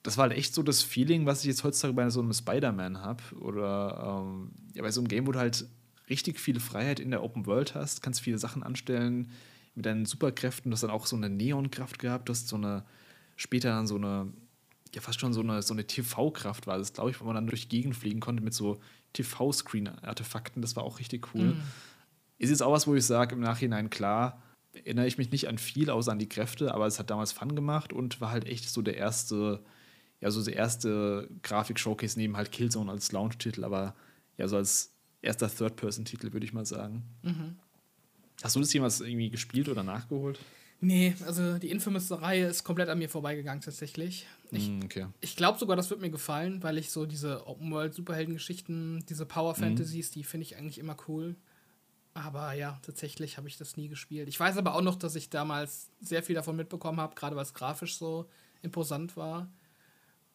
das 0.05 0.17
war 0.17 0.29
halt 0.29 0.39
echt 0.39 0.55
so 0.55 0.63
das 0.63 0.83
Feeling, 0.83 1.27
was 1.27 1.41
ich 1.41 1.47
jetzt 1.47 1.65
heutzutage 1.65 1.95
bei 1.95 2.09
so 2.11 2.21
einem 2.21 2.33
Spider-Man 2.33 3.01
habe. 3.01 3.23
Oder 3.41 4.23
ähm, 4.23 4.53
ja, 4.75 4.83
bei 4.83 4.93
so 4.93 5.01
einem 5.01 5.09
Game, 5.09 5.27
wo 5.27 5.33
du 5.33 5.41
halt 5.41 5.67
richtig 6.09 6.39
viel 6.39 6.61
Freiheit 6.61 7.01
in 7.01 7.11
der 7.11 7.25
Open 7.25 7.47
World 7.47 7.75
hast, 7.75 8.03
kannst 8.03 8.21
viele 8.21 8.39
Sachen 8.39 8.63
anstellen 8.63 9.33
mit 9.75 9.87
deinen 9.87 10.07
Superkräften. 10.07 10.71
Du 10.71 10.75
hast 10.75 10.83
dann 10.83 10.91
auch 10.91 11.07
so 11.07 11.17
eine 11.17 11.31
Neonkraft 11.31 11.99
gehabt, 11.99 12.29
du 12.29 12.33
hast 12.33 12.49
so 12.49 12.57
eine, 12.57 12.85
später 13.37 13.71
dann 13.71 13.87
so 13.87 13.97
eine, 13.97 14.33
ja 14.94 15.00
fast 15.00 15.20
schon 15.20 15.32
so 15.32 15.41
eine, 15.41 15.62
so 15.62 15.75
eine 15.75 15.87
TV-Kraft 15.87 16.67
war 16.67 16.79
das, 16.79 16.93
glaube 16.93 17.11
ich, 17.11 17.20
wo 17.20 17.25
man 17.25 17.35
dann 17.35 17.46
durch 17.46 17.69
die 17.69 17.76
Gegend 17.76 17.96
fliegen 17.96 18.20
konnte 18.20 18.43
mit 18.43 18.55
so 18.55 18.81
TV-Screen-Artefakten. 19.12 20.62
Das 20.62 20.76
war 20.76 20.85
auch 20.85 20.99
richtig 20.99 21.35
cool. 21.35 21.55
Mhm. 21.55 21.62
Ist 22.38 22.50
jetzt 22.50 22.62
auch 22.62 22.73
was, 22.73 22.87
wo 22.87 22.94
ich 22.94 23.05
sage, 23.05 23.35
im 23.35 23.41
Nachhinein 23.41 23.91
klar, 23.91 24.43
erinnere 24.73 25.06
ich 25.06 25.19
mich 25.19 25.31
nicht 25.31 25.49
an 25.49 25.58
viel, 25.58 25.91
außer 25.91 26.12
an 26.12 26.19
die 26.19 26.29
Kräfte, 26.29 26.75
aber 26.75 26.87
es 26.87 26.99
hat 26.99 27.11
damals 27.11 27.32
Fun 27.32 27.55
gemacht 27.55 27.93
und 27.93 28.20
war 28.20 28.31
halt 28.31 28.46
echt 28.46 28.69
so 28.69 28.82
der 28.82 28.96
erste 28.96 29.62
ja 30.25 30.31
so 30.31 30.43
der 30.43 30.56
erste 30.56 31.29
Grafik-Showcase 31.43 32.19
neben 32.19 32.37
halt 32.37 32.50
Killzone 32.50 32.91
als 32.91 33.12
Launch-Titel, 33.12 33.62
aber 33.62 33.94
ja 34.38 34.49
so 34.49 34.56
als 34.56 34.93
erster 35.20 35.55
Third-Person-Titel, 35.55 36.32
würde 36.32 36.46
ich 36.46 36.55
mal 36.55 36.64
sagen. 36.64 37.02
Mhm. 37.23 37.56
Hast 38.43 38.56
du 38.56 38.61
das 38.61 38.73
jemals 38.73 39.00
irgendwie 39.00 39.29
gespielt 39.29 39.69
oder 39.69 39.82
nachgeholt? 39.82 40.41
Nee, 40.85 41.15
also 41.25 41.57
die 41.57 41.71
Infamous-Reihe 41.71 42.47
ist 42.47 42.63
komplett 42.63 42.91
an 42.91 42.99
mir 42.99 43.09
vorbeigegangen 43.09 43.63
tatsächlich. 43.63 44.27
Ich, 44.51 44.69
mm, 44.69 44.81
okay. 44.85 45.07
ich 45.23 45.35
glaube 45.35 45.59
sogar, 45.59 45.77
das 45.77 45.89
wird 45.89 46.03
mir 46.03 46.11
gefallen, 46.11 46.63
weil 46.63 46.77
ich 46.77 46.91
so 46.91 47.07
diese 47.07 47.47
Open-World-Superhelden-Geschichten, 47.47 49.03
diese 49.09 49.25
Power-Fantasies, 49.25 50.11
mm. 50.11 50.13
die 50.13 50.25
finde 50.25 50.43
ich 50.43 50.57
eigentlich 50.59 50.79
immer 50.79 50.95
cool. 51.09 51.37
Aber 52.13 52.53
ja, 52.53 52.79
tatsächlich 52.83 53.39
habe 53.39 53.49
ich 53.49 53.57
das 53.57 53.79
nie 53.79 53.89
gespielt. 53.89 54.29
Ich 54.29 54.39
weiß 54.39 54.59
aber 54.59 54.75
auch 54.75 54.83
noch, 54.83 54.97
dass 54.97 55.17
ich 55.17 55.31
damals 55.31 55.91
sehr 56.03 56.23
viel 56.23 56.35
davon 56.35 56.55
mitbekommen 56.55 57.01
habe, 57.01 57.15
gerade 57.15 57.35
weil 57.35 57.44
es 57.44 57.55
grafisch 57.55 57.97
so 57.97 58.29
imposant 58.61 59.17
war. 59.17 59.51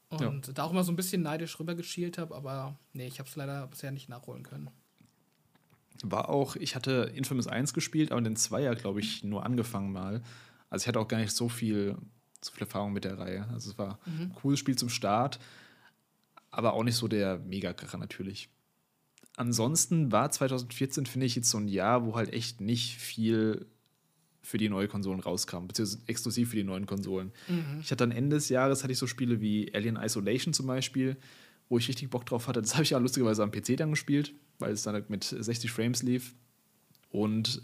Und 0.09 0.47
ja. 0.47 0.53
da 0.53 0.63
auch 0.63 0.71
immer 0.71 0.83
so 0.83 0.91
ein 0.91 0.95
bisschen 0.95 1.21
neidisch 1.21 1.59
rübergeschielt 1.59 2.17
habe, 2.17 2.35
aber 2.35 2.75
nee, 2.93 3.05
ich 3.05 3.19
habe 3.19 3.29
es 3.29 3.35
leider 3.35 3.67
bisher 3.67 3.91
nicht 3.91 4.09
nachholen 4.09 4.41
können. 4.41 4.71
War 6.03 6.29
auch, 6.29 6.55
ich 6.55 6.75
hatte 6.75 7.11
Infamous 7.13 7.47
1 7.47 7.73
gespielt, 7.73 8.11
aber 8.11 8.21
den 8.21 8.35
Zweier, 8.35 8.73
glaube 8.75 9.01
ich, 9.01 9.23
nur 9.23 9.45
angefangen 9.45 9.91
mal. 9.91 10.23
Also 10.69 10.83
ich 10.83 10.87
hatte 10.87 10.99
auch 10.99 11.07
gar 11.07 11.19
nicht 11.19 11.31
so 11.31 11.49
viel, 11.49 11.95
so 12.41 12.51
viel 12.51 12.63
Erfahrung 12.63 12.93
mit 12.93 13.03
der 13.03 13.17
Reihe. 13.17 13.47
Also 13.51 13.71
es 13.71 13.77
war 13.77 13.99
mhm. 14.05 14.21
ein 14.21 14.35
cooles 14.35 14.59
Spiel 14.59 14.77
zum 14.77 14.89
Start, 14.89 15.39
aber 16.51 16.73
auch 16.73 16.83
nicht 16.83 16.95
so 16.95 17.07
der 17.07 17.39
Megakracher 17.39 17.97
natürlich. 17.97 18.49
Ansonsten 19.35 20.11
war 20.11 20.29
2014, 20.31 21.05
finde 21.05 21.25
ich, 21.25 21.35
jetzt 21.35 21.49
so 21.49 21.57
ein 21.57 21.67
Jahr, 21.67 22.05
wo 22.05 22.15
halt 22.15 22.33
echt 22.33 22.59
nicht 22.59 22.97
viel 22.97 23.67
für 24.41 24.57
die 24.57 24.69
neue 24.69 24.87
Konsolen 24.87 25.19
rauskam, 25.19 25.67
beziehungsweise 25.67 26.01
exklusiv 26.07 26.49
für 26.49 26.55
die 26.55 26.63
neuen 26.63 26.85
Konsolen. 26.85 27.31
Mhm. 27.47 27.79
Ich 27.81 27.91
hatte 27.91 28.07
dann 28.07 28.11
Ende 28.11 28.35
des 28.35 28.49
Jahres 28.49 28.83
hatte 28.83 28.91
ich 28.93 28.99
so 28.99 29.07
Spiele 29.07 29.41
wie 29.41 29.73
Alien 29.73 29.95
Isolation 29.95 30.53
zum 30.53 30.67
Beispiel, 30.67 31.17
wo 31.69 31.77
ich 31.77 31.87
richtig 31.87 32.09
Bock 32.09 32.25
drauf 32.25 32.47
hatte. 32.47 32.61
Das 32.61 32.73
habe 32.73 32.83
ich 32.83 32.89
ja 32.89 32.97
lustigerweise 32.97 33.43
am 33.43 33.51
PC 33.51 33.77
dann 33.77 33.91
gespielt, 33.91 34.33
weil 34.57 34.71
es 34.71 34.83
dann 34.83 34.95
halt 34.95 35.09
mit 35.09 35.23
60 35.23 35.71
Frames 35.71 36.03
lief. 36.03 36.33
Und 37.11 37.61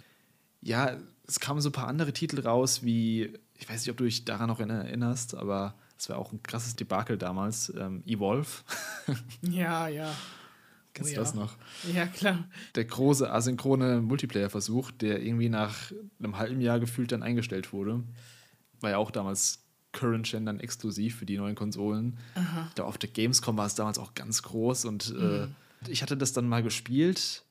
ja, 0.65 0.98
es 1.27 1.39
kamen 1.39 1.62
so 1.62 1.69
ein 1.69 1.74
paar 1.74 1.88
andere 1.88 2.12
Titel 2.12 2.39
raus, 2.41 2.84
wie, 2.84 3.34
ich 3.53 3.69
weiß 3.69 3.81
nicht, 3.81 3.91
ob 3.91 3.98
du 3.98 4.03
dich 4.03 4.25
daran 4.25 4.48
noch 4.48 4.60
erinnerst, 4.60 5.36
aber 5.36 5.75
es 5.98 6.10
war 6.10 6.17
auch 6.17 6.34
ein 6.34 6.41
krasses 6.43 6.75
Debakel 6.75 7.17
damals, 7.17 7.72
ähm, 7.77 8.03
Evolve. 8.05 8.50
ja, 9.41 9.88
ja. 9.88 10.13
Kennst 10.93 11.12
oh, 11.12 11.15
du 11.15 11.22
das 11.22 11.34
ja. 11.34 11.39
noch? 11.39 11.55
Ja, 11.93 12.07
klar. 12.07 12.45
Der 12.74 12.86
große 12.86 13.31
asynchrone 13.31 14.01
Multiplayer-Versuch, 14.01 14.91
der 14.91 15.22
irgendwie 15.22 15.50
nach 15.50 15.91
einem 16.19 16.38
halben 16.38 16.62
Jahr 16.62 16.79
gefühlt 16.79 17.12
dann 17.12 17.22
eingestellt 17.22 17.72
wurde. 17.72 18.03
War 18.81 18.89
ja 18.89 18.98
auch 18.98 19.12
damals 19.12 19.63
Current 19.91 20.27
Gen 20.29 20.48
dann 20.48 20.60
exklusiv 20.60 21.17
für 21.17 21.25
die 21.27 21.38
neuen 21.38 21.55
Konsolen. 21.55 22.17
Aha. 22.34 22.72
Da 22.74 22.84
auf 22.86 22.98
der 22.98 23.10
Gamescom 23.10 23.55
war 23.55 23.67
es 23.67 23.75
damals 23.75 24.00
auch 24.00 24.15
ganz 24.15 24.41
groß 24.41 24.86
und 24.86 25.12
äh, 25.12 25.13
mhm. 25.13 25.55
äh, 25.86 25.91
ich 25.91 26.01
hatte 26.01 26.17
das 26.17 26.34
dann 26.34 26.50
mal 26.50 26.63
gespielt 26.63 27.43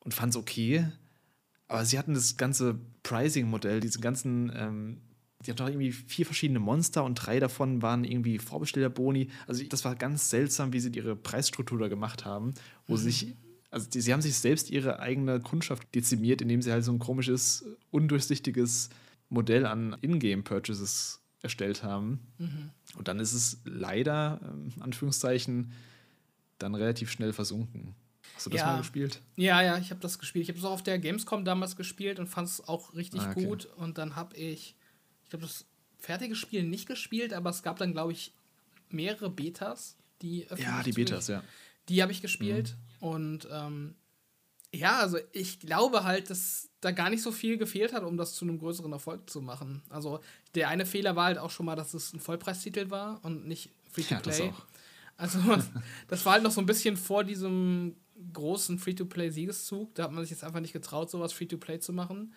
und 0.00 0.14
fand 0.14 0.30
es 0.30 0.36
okay. 0.36 0.86
Aber 1.70 1.84
sie 1.84 1.98
hatten 1.98 2.14
das 2.14 2.36
ganze 2.36 2.78
Pricing-Modell, 3.04 3.80
diese 3.80 4.00
ganzen 4.00 4.52
ähm, 4.54 5.00
die 5.44 5.50
haben 5.50 5.56
doch 5.56 5.68
irgendwie 5.68 5.92
vier 5.92 6.26
verschiedene 6.26 6.60
Monster 6.60 7.02
und 7.02 7.14
drei 7.14 7.40
davon 7.40 7.80
waren 7.80 8.04
irgendwie 8.04 8.38
Vorbestellerboni. 8.38 9.30
Also 9.46 9.64
das 9.64 9.84
war 9.84 9.96
ganz 9.96 10.28
seltsam, 10.28 10.72
wie 10.72 10.80
sie 10.80 10.90
ihre 10.90 11.16
Preisstruktur 11.16 11.78
da 11.78 11.88
gemacht 11.88 12.24
haben, 12.26 12.52
wo 12.86 12.94
mhm. 12.94 12.98
sich, 12.98 13.36
also 13.70 13.88
die, 13.88 14.02
sie 14.02 14.12
haben 14.12 14.20
sich 14.20 14.36
selbst 14.36 14.70
ihre 14.70 15.00
eigene 15.00 15.40
Kundschaft 15.40 15.94
dezimiert, 15.94 16.42
indem 16.42 16.60
sie 16.60 16.72
halt 16.72 16.84
so 16.84 16.92
ein 16.92 16.98
komisches 16.98 17.64
undurchsichtiges 17.90 18.90
Modell 19.30 19.64
an 19.64 19.96
Ingame-Purchases 20.02 21.22
erstellt 21.40 21.82
haben. 21.82 22.20
Mhm. 22.36 22.70
Und 22.96 23.08
dann 23.08 23.18
ist 23.18 23.32
es 23.32 23.62
leider, 23.64 24.40
ähm, 24.44 24.72
Anführungszeichen, 24.80 25.72
dann 26.58 26.74
relativ 26.74 27.10
schnell 27.10 27.32
versunken. 27.32 27.94
Hast 28.40 28.46
du 28.46 28.50
das 28.50 28.60
Ja. 28.62 28.66
mal 28.68 28.78
gespielt? 28.78 29.20
Ja, 29.36 29.60
ja, 29.60 29.76
ich 29.76 29.90
habe 29.90 30.00
das 30.00 30.18
gespielt. 30.18 30.44
Ich 30.44 30.48
habe 30.48 30.58
es 30.58 30.64
auch 30.64 30.70
auf 30.70 30.82
der 30.82 30.98
Gamescom 30.98 31.44
damals 31.44 31.76
gespielt 31.76 32.18
und 32.18 32.26
fand 32.26 32.48
es 32.48 32.66
auch 32.66 32.94
richtig 32.94 33.20
Ah, 33.20 33.32
okay. 33.32 33.44
gut. 33.44 33.66
Und 33.76 33.98
dann 33.98 34.16
habe 34.16 34.34
ich, 34.34 34.74
ich 35.24 35.28
glaube, 35.28 35.44
das 35.44 35.66
fertige 35.98 36.34
Spiel 36.34 36.62
nicht 36.64 36.86
gespielt, 36.88 37.34
aber 37.34 37.50
es 37.50 37.62
gab 37.62 37.76
dann, 37.78 37.92
glaube 37.92 38.12
ich, 38.12 38.32
mehrere 38.88 39.28
Betas, 39.28 39.98
die 40.22 40.44
öffentlich 40.46 40.66
Ja, 40.66 40.82
die 40.82 40.92
Betas, 40.92 41.28
ja. 41.28 41.44
Die 41.90 42.00
habe 42.00 42.12
ich 42.12 42.22
gespielt. 42.22 42.76
Mhm. 43.02 43.06
Und 43.06 43.48
ähm, 43.52 43.94
ja, 44.74 45.00
also 45.00 45.18
ich 45.32 45.60
glaube 45.60 46.04
halt, 46.04 46.30
dass 46.30 46.70
da 46.80 46.92
gar 46.92 47.10
nicht 47.10 47.22
so 47.22 47.32
viel 47.32 47.58
gefehlt 47.58 47.92
hat, 47.92 48.04
um 48.04 48.16
das 48.16 48.32
zu 48.36 48.46
einem 48.46 48.58
größeren 48.58 48.90
Erfolg 48.90 49.28
zu 49.28 49.42
machen. 49.42 49.82
Also 49.90 50.20
der 50.54 50.68
eine 50.68 50.86
Fehler 50.86 51.14
war 51.14 51.26
halt 51.26 51.36
auch 51.36 51.50
schon 51.50 51.66
mal, 51.66 51.76
dass 51.76 51.92
es 51.92 52.14
ein 52.14 52.20
Vollpreistitel 52.20 52.88
war 52.88 53.22
und 53.22 53.46
nicht 53.46 53.66
Ja, 53.66 54.18
das 54.22 54.38
Free-to-Play. 54.38 54.48
auch. 54.48 54.66
Also 55.18 55.38
das 56.08 56.24
war 56.24 56.32
halt 56.32 56.42
noch 56.42 56.50
so 56.52 56.62
ein 56.62 56.66
bisschen 56.66 56.96
vor 56.96 57.24
diesem 57.24 57.94
großen 58.32 58.78
Free-to-Play-Siegeszug. 58.78 59.94
Da 59.94 60.04
hat 60.04 60.12
man 60.12 60.22
sich 60.22 60.30
jetzt 60.30 60.44
einfach 60.44 60.60
nicht 60.60 60.72
getraut, 60.72 61.10
sowas 61.10 61.32
Free-to-Play 61.32 61.80
zu 61.80 61.92
machen. 61.92 62.34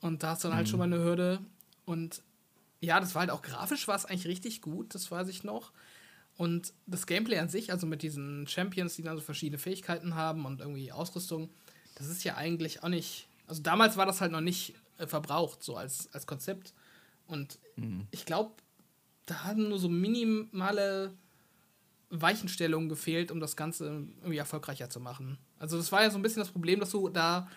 Und 0.00 0.22
da 0.22 0.32
ist 0.32 0.44
dann 0.44 0.54
halt 0.54 0.68
schon 0.68 0.78
mal 0.78 0.84
eine 0.84 0.98
Hürde. 0.98 1.40
Und 1.84 2.22
ja, 2.80 3.00
das 3.00 3.14
war 3.14 3.20
halt 3.20 3.30
auch 3.30 3.42
grafisch 3.42 3.86
war 3.88 3.96
es 3.96 4.06
eigentlich 4.06 4.26
richtig 4.26 4.62
gut, 4.62 4.94
das 4.94 5.10
weiß 5.10 5.28
ich 5.28 5.44
noch. 5.44 5.72
Und 6.36 6.72
das 6.86 7.06
Gameplay 7.06 7.38
an 7.38 7.50
sich, 7.50 7.70
also 7.70 7.86
mit 7.86 8.02
diesen 8.02 8.46
Champions, 8.46 8.96
die 8.96 9.02
dann 9.02 9.16
so 9.16 9.22
verschiedene 9.22 9.58
Fähigkeiten 9.58 10.14
haben 10.14 10.46
und 10.46 10.60
irgendwie 10.60 10.90
Ausrüstung, 10.90 11.50
das 11.96 12.06
ist 12.06 12.24
ja 12.24 12.36
eigentlich 12.36 12.82
auch 12.82 12.88
nicht. 12.88 13.28
Also 13.46 13.60
damals 13.62 13.98
war 13.98 14.06
das 14.06 14.22
halt 14.22 14.32
noch 14.32 14.40
nicht 14.40 14.74
äh, 14.96 15.06
verbraucht, 15.06 15.62
so 15.62 15.76
als, 15.76 16.08
als 16.14 16.26
Konzept. 16.26 16.72
Und 17.26 17.58
ich 18.10 18.24
glaube, 18.24 18.52
da 19.26 19.44
haben 19.44 19.68
nur 19.68 19.78
so 19.78 19.88
minimale 19.88 21.12
Weichenstellungen 22.10 22.88
gefehlt, 22.88 23.30
um 23.30 23.40
das 23.40 23.56
Ganze 23.56 24.04
irgendwie 24.20 24.38
erfolgreicher 24.38 24.90
zu 24.90 25.00
machen. 25.00 25.38
Also 25.58 25.76
das 25.76 25.92
war 25.92 26.02
ja 26.02 26.10
so 26.10 26.18
ein 26.18 26.22
bisschen 26.22 26.40
das 26.40 26.50
Problem, 26.50 26.80
dass 26.80 26.90
du 26.90 27.08
da 27.08 27.48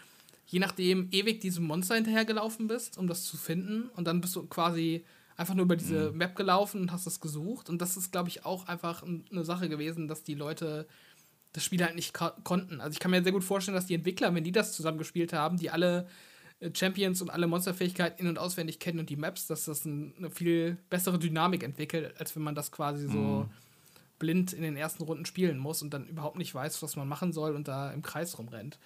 je 0.45 0.59
nachdem 0.59 1.07
ewig 1.11 1.39
diesem 1.39 1.65
Monster 1.65 1.95
hinterhergelaufen 1.95 2.67
bist, 2.67 2.97
um 2.97 3.07
das 3.07 3.23
zu 3.23 3.37
finden. 3.37 3.89
Und 3.95 4.05
dann 4.05 4.21
bist 4.21 4.35
du 4.35 4.45
quasi 4.45 5.03
einfach 5.37 5.55
nur 5.55 5.63
über 5.65 5.75
diese 5.75 6.11
Map 6.11 6.35
gelaufen 6.35 6.81
und 6.81 6.91
hast 6.91 7.07
das 7.07 7.19
gesucht. 7.21 7.69
Und 7.69 7.81
das 7.81 7.97
ist, 7.97 8.11
glaube 8.11 8.29
ich, 8.29 8.45
auch 8.45 8.67
einfach 8.67 9.03
eine 9.03 9.43
Sache 9.45 9.69
gewesen, 9.69 10.07
dass 10.07 10.23
die 10.23 10.35
Leute 10.35 10.85
das 11.53 11.63
Spiel 11.63 11.83
halt 11.83 11.95
nicht 11.95 12.13
ko- 12.13 12.31
konnten. 12.43 12.81
Also 12.81 12.93
ich 12.93 12.99
kann 12.99 13.09
mir 13.11 13.23
sehr 13.23 13.31
gut 13.31 13.43
vorstellen, 13.43 13.75
dass 13.75 13.85
die 13.87 13.93
Entwickler, 13.95 14.35
wenn 14.35 14.43
die 14.43 14.51
das 14.51 14.73
zusammen 14.73 14.97
gespielt 14.97 15.33
haben, 15.33 15.57
die 15.57 15.69
alle 15.69 16.07
äh, 16.59 16.69
Champions 16.75 17.21
und 17.21 17.29
alle 17.29 17.47
Monsterfähigkeiten 17.47 18.19
in- 18.19 18.27
und 18.27 18.37
auswendig 18.37 18.79
kennen 18.79 18.99
und 18.99 19.09
die 19.09 19.15
Maps, 19.15 19.47
dass 19.47 19.65
das 19.65 19.85
ein, 19.85 20.13
eine 20.17 20.29
viel 20.29 20.77
bessere 20.89 21.17
Dynamik 21.19 21.63
entwickelt, 21.63 22.13
als 22.19 22.35
wenn 22.35 22.43
man 22.43 22.53
das 22.55 22.71
quasi 22.71 23.07
so 23.07 23.49
blind 24.19 24.53
in 24.53 24.61
den 24.63 24.75
ersten 24.77 25.03
Runden 25.03 25.25
spielen 25.25 25.57
muss 25.57 25.81
und 25.81 25.93
dann 25.93 26.07
überhaupt 26.07 26.37
nicht 26.37 26.53
weiß, 26.53 26.81
was 26.83 26.95
man 26.95 27.07
machen 27.07 27.33
soll 27.33 27.55
und 27.55 27.67
da 27.67 27.91
im 27.91 28.01
Kreis 28.01 28.37
rumrennt. 28.37 28.79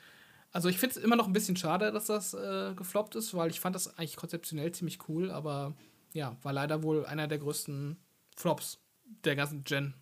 Also 0.52 0.70
ich 0.70 0.78
finde 0.80 0.98
es 0.98 1.04
immer 1.04 1.16
noch 1.16 1.28
ein 1.28 1.34
bisschen 1.34 1.58
schade, 1.58 1.92
dass 1.92 2.06
das 2.06 2.34
äh, 2.34 2.74
gefloppt 2.76 3.16
ist, 3.16 3.34
weil 3.34 3.50
ich 3.50 3.60
fand 3.60 3.76
das 3.76 3.98
eigentlich 3.98 4.16
konzeptionell 4.16 4.72
ziemlich 4.72 5.00
cool, 5.10 5.30
aber 5.30 5.76
ja, 6.14 6.36
war 6.42 6.54
leider 6.54 6.84
wohl 6.84 7.06
einer 7.06 7.28
der 7.28 7.38
größten 7.38 7.98
Flops 8.36 8.80
der 9.26 9.36
ganzen 9.36 9.64
Gen. 9.64 9.94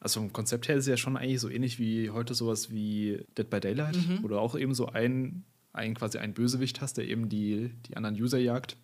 Also 0.00 0.20
vom 0.20 0.32
Konzept 0.32 0.68
her 0.68 0.76
ist 0.76 0.84
es 0.84 0.88
ja 0.88 0.96
schon 0.96 1.16
eigentlich 1.16 1.40
so 1.40 1.48
ähnlich 1.48 1.78
wie 1.78 2.10
heute 2.10 2.34
sowas 2.34 2.70
wie 2.70 3.24
Dead 3.36 3.48
by 3.48 3.60
Daylight, 3.60 3.96
Mhm. 3.96 4.22
wo 4.22 4.28
du 4.28 4.38
auch 4.38 4.56
eben 4.56 4.74
so 4.74 4.86
ein, 4.86 5.44
ein 5.72 5.94
quasi 5.94 6.18
einen 6.18 6.34
Bösewicht 6.34 6.80
hast, 6.80 6.98
der 6.98 7.06
eben 7.08 7.28
die, 7.28 7.70
die 7.86 7.96
anderen 7.96 8.16
User 8.20 8.38
jagt. 8.38 8.76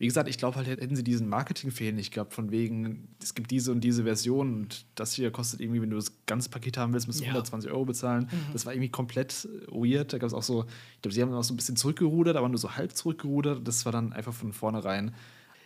Wie 0.00 0.06
gesagt, 0.06 0.28
ich 0.28 0.38
glaube 0.38 0.54
halt, 0.56 0.68
hätten 0.68 0.94
sie 0.94 1.02
diesen 1.02 1.28
Marketingfehler 1.28 1.92
nicht 1.92 2.12
gehabt, 2.14 2.32
von 2.32 2.52
wegen, 2.52 3.08
es 3.20 3.34
gibt 3.34 3.50
diese 3.50 3.72
und 3.72 3.80
diese 3.80 4.04
Version 4.04 4.54
und 4.54 4.86
das 4.94 5.12
hier 5.14 5.32
kostet 5.32 5.60
irgendwie, 5.60 5.82
wenn 5.82 5.90
du 5.90 5.96
das 5.96 6.12
ganze 6.26 6.50
Paket 6.50 6.76
haben 6.76 6.92
willst, 6.92 7.08
musst 7.08 7.18
du 7.20 7.24
Ja. 7.24 7.30
120 7.30 7.70
Euro 7.72 7.84
bezahlen. 7.84 8.28
Das 8.52 8.64
war 8.64 8.72
irgendwie 8.72 8.90
komplett 8.90 9.46
äh, 9.46 9.66
weird. 9.72 10.12
Da 10.12 10.18
gab 10.18 10.28
es 10.28 10.34
auch 10.34 10.42
so, 10.44 10.66
ich 10.96 11.02
glaube, 11.02 11.14
sie 11.14 11.22
haben 11.22 11.32
auch 11.32 11.42
so 11.42 11.52
ein 11.52 11.56
bisschen 11.56 11.74
zurückgerudert, 11.76 12.36
aber 12.36 12.48
nur 12.48 12.58
so 12.58 12.76
halb 12.76 12.92
zurückgerudert. 12.96 13.66
Das 13.66 13.84
war 13.86 13.92
dann 13.92 14.12
einfach 14.12 14.32
von 14.32 14.52
vornherein. 14.52 15.14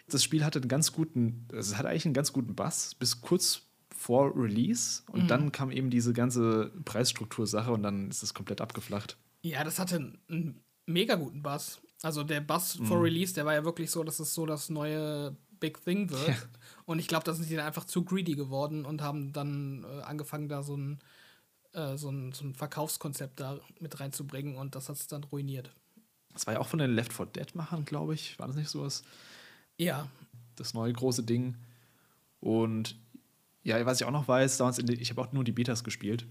Das 0.09 0.25
Spiel 0.25 0.45
hatte 0.45 0.61
einen 0.61 0.69
ganz 0.69 0.93
guten, 0.93 1.47
also 1.53 1.73
es 1.73 1.79
hatte 1.79 1.89
eigentlich 1.91 2.07
einen 2.07 2.15
ganz 2.15 2.33
guten 2.33 2.55
Bass, 2.55 2.95
bis 2.95 3.21
kurz 3.21 3.63
vor 3.95 4.33
Release 4.35 5.03
und 5.13 5.29
dann 5.29 5.53
kam 5.53 5.71
eben 5.71 5.91
diese 5.91 6.13
ganze 6.13 6.73
Preisstruktursache 6.85 7.71
und 7.71 7.83
dann 7.83 8.09
ist 8.09 8.23
es 8.23 8.35
komplett 8.35 8.61
abgeflacht. 8.61 9.17
Ja, 9.43 9.63
das 9.63 9.79
hatte 9.79 10.15
einen 10.29 10.61
mega 10.87 11.15
guten 11.15 11.43
Bass. 11.43 11.81
Also 12.03 12.25
der 12.25 12.41
Bass 12.41 12.79
vor 12.85 13.03
Release, 13.03 13.33
der 13.33 13.47
war 13.47 13.55
ja 13.55 13.65
wirklich 13.65 13.91
so, 13.91 14.03
dass 14.03 14.19
es 14.19 14.35
so 14.35 14.45
das 14.45 14.69
neue 14.71 15.37
Big 15.61 15.83
Thing 15.85 16.11
wird. 16.11 16.29
Ja. 16.29 16.37
Und 16.85 16.99
ich 16.99 17.07
glaube, 17.09 17.25
da 17.25 17.33
sind 17.33 17.49
die 17.49 17.55
dann 17.57 17.67
einfach 17.67 17.85
zu 17.85 18.05
greedy 18.05 18.35
geworden 18.35 18.85
und 18.85 19.03
haben 19.03 19.33
dann 19.33 19.85
äh, 19.85 20.03
angefangen, 20.03 20.49
da 20.49 20.63
so 20.63 20.77
ein, 20.77 20.99
äh, 21.73 21.97
so, 21.97 22.11
ein, 22.11 22.33
so 22.33 22.45
ein 22.45 22.55
Verkaufskonzept 22.55 23.39
da 23.41 23.61
mit 23.79 24.01
reinzubringen 24.01 24.57
und 24.57 24.75
das 24.75 24.89
hat 24.89 24.97
es 24.97 25.07
dann 25.07 25.25
ruiniert. 25.25 25.71
Das 26.33 26.47
war 26.47 26.55
ja 26.55 26.61
auch 26.61 26.67
von 26.67 26.79
den 26.81 26.93
Left 26.95 27.13
4 27.13 27.27
Dead-Machern, 27.27 27.85
glaube 27.85 28.15
ich. 28.15 28.39
War 28.39 28.47
das 28.49 28.57
nicht 28.57 28.69
sowas? 28.71 29.05
Ja, 29.77 30.09
Das 30.57 30.75
neue 30.75 30.93
große 30.93 31.23
Ding. 31.23 31.57
Und 32.41 32.97
ja, 33.63 33.85
was 33.87 34.01
ich 34.01 34.07
auch 34.07 34.13
noch 34.13 34.27
weiß, 34.27 34.57
damals 34.57 34.79
in 34.79 34.89
ich 34.89 35.11
habe 35.11 35.21
auch 35.21 35.33
nur 35.33 35.45
die 35.45 35.53
Betas 35.53 35.85
gespielt, 35.85 36.27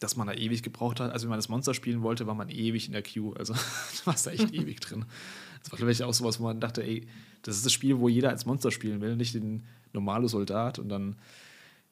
dass 0.00 0.16
man 0.16 0.26
da 0.26 0.34
ewig 0.34 0.62
gebraucht 0.62 1.00
hat. 1.00 1.12
Also, 1.12 1.24
wenn 1.24 1.30
man 1.30 1.38
das 1.38 1.48
Monster 1.48 1.74
spielen 1.74 2.02
wollte, 2.02 2.26
war 2.26 2.34
man 2.34 2.48
ewig 2.48 2.86
in 2.86 2.92
der 2.92 3.02
Queue. 3.02 3.34
Also, 3.36 3.54
du 3.54 4.06
warst 4.06 4.26
da 4.26 4.30
echt 4.30 4.52
ewig 4.54 4.80
drin. 4.80 5.04
Das 5.62 5.80
war, 5.80 5.88
ich, 5.88 6.04
auch 6.04 6.14
sowas, 6.14 6.38
wo 6.40 6.44
man 6.44 6.60
dachte, 6.60 6.82
ey, 6.82 7.06
das 7.42 7.56
ist 7.56 7.64
das 7.64 7.72
Spiel, 7.72 7.98
wo 7.98 8.08
jeder 8.08 8.30
als 8.30 8.46
Monster 8.46 8.70
spielen 8.70 9.00
will, 9.00 9.16
nicht 9.16 9.34
den 9.34 9.64
normale 9.92 10.28
Soldat. 10.28 10.78
Und 10.78 10.88
dann, 10.88 11.16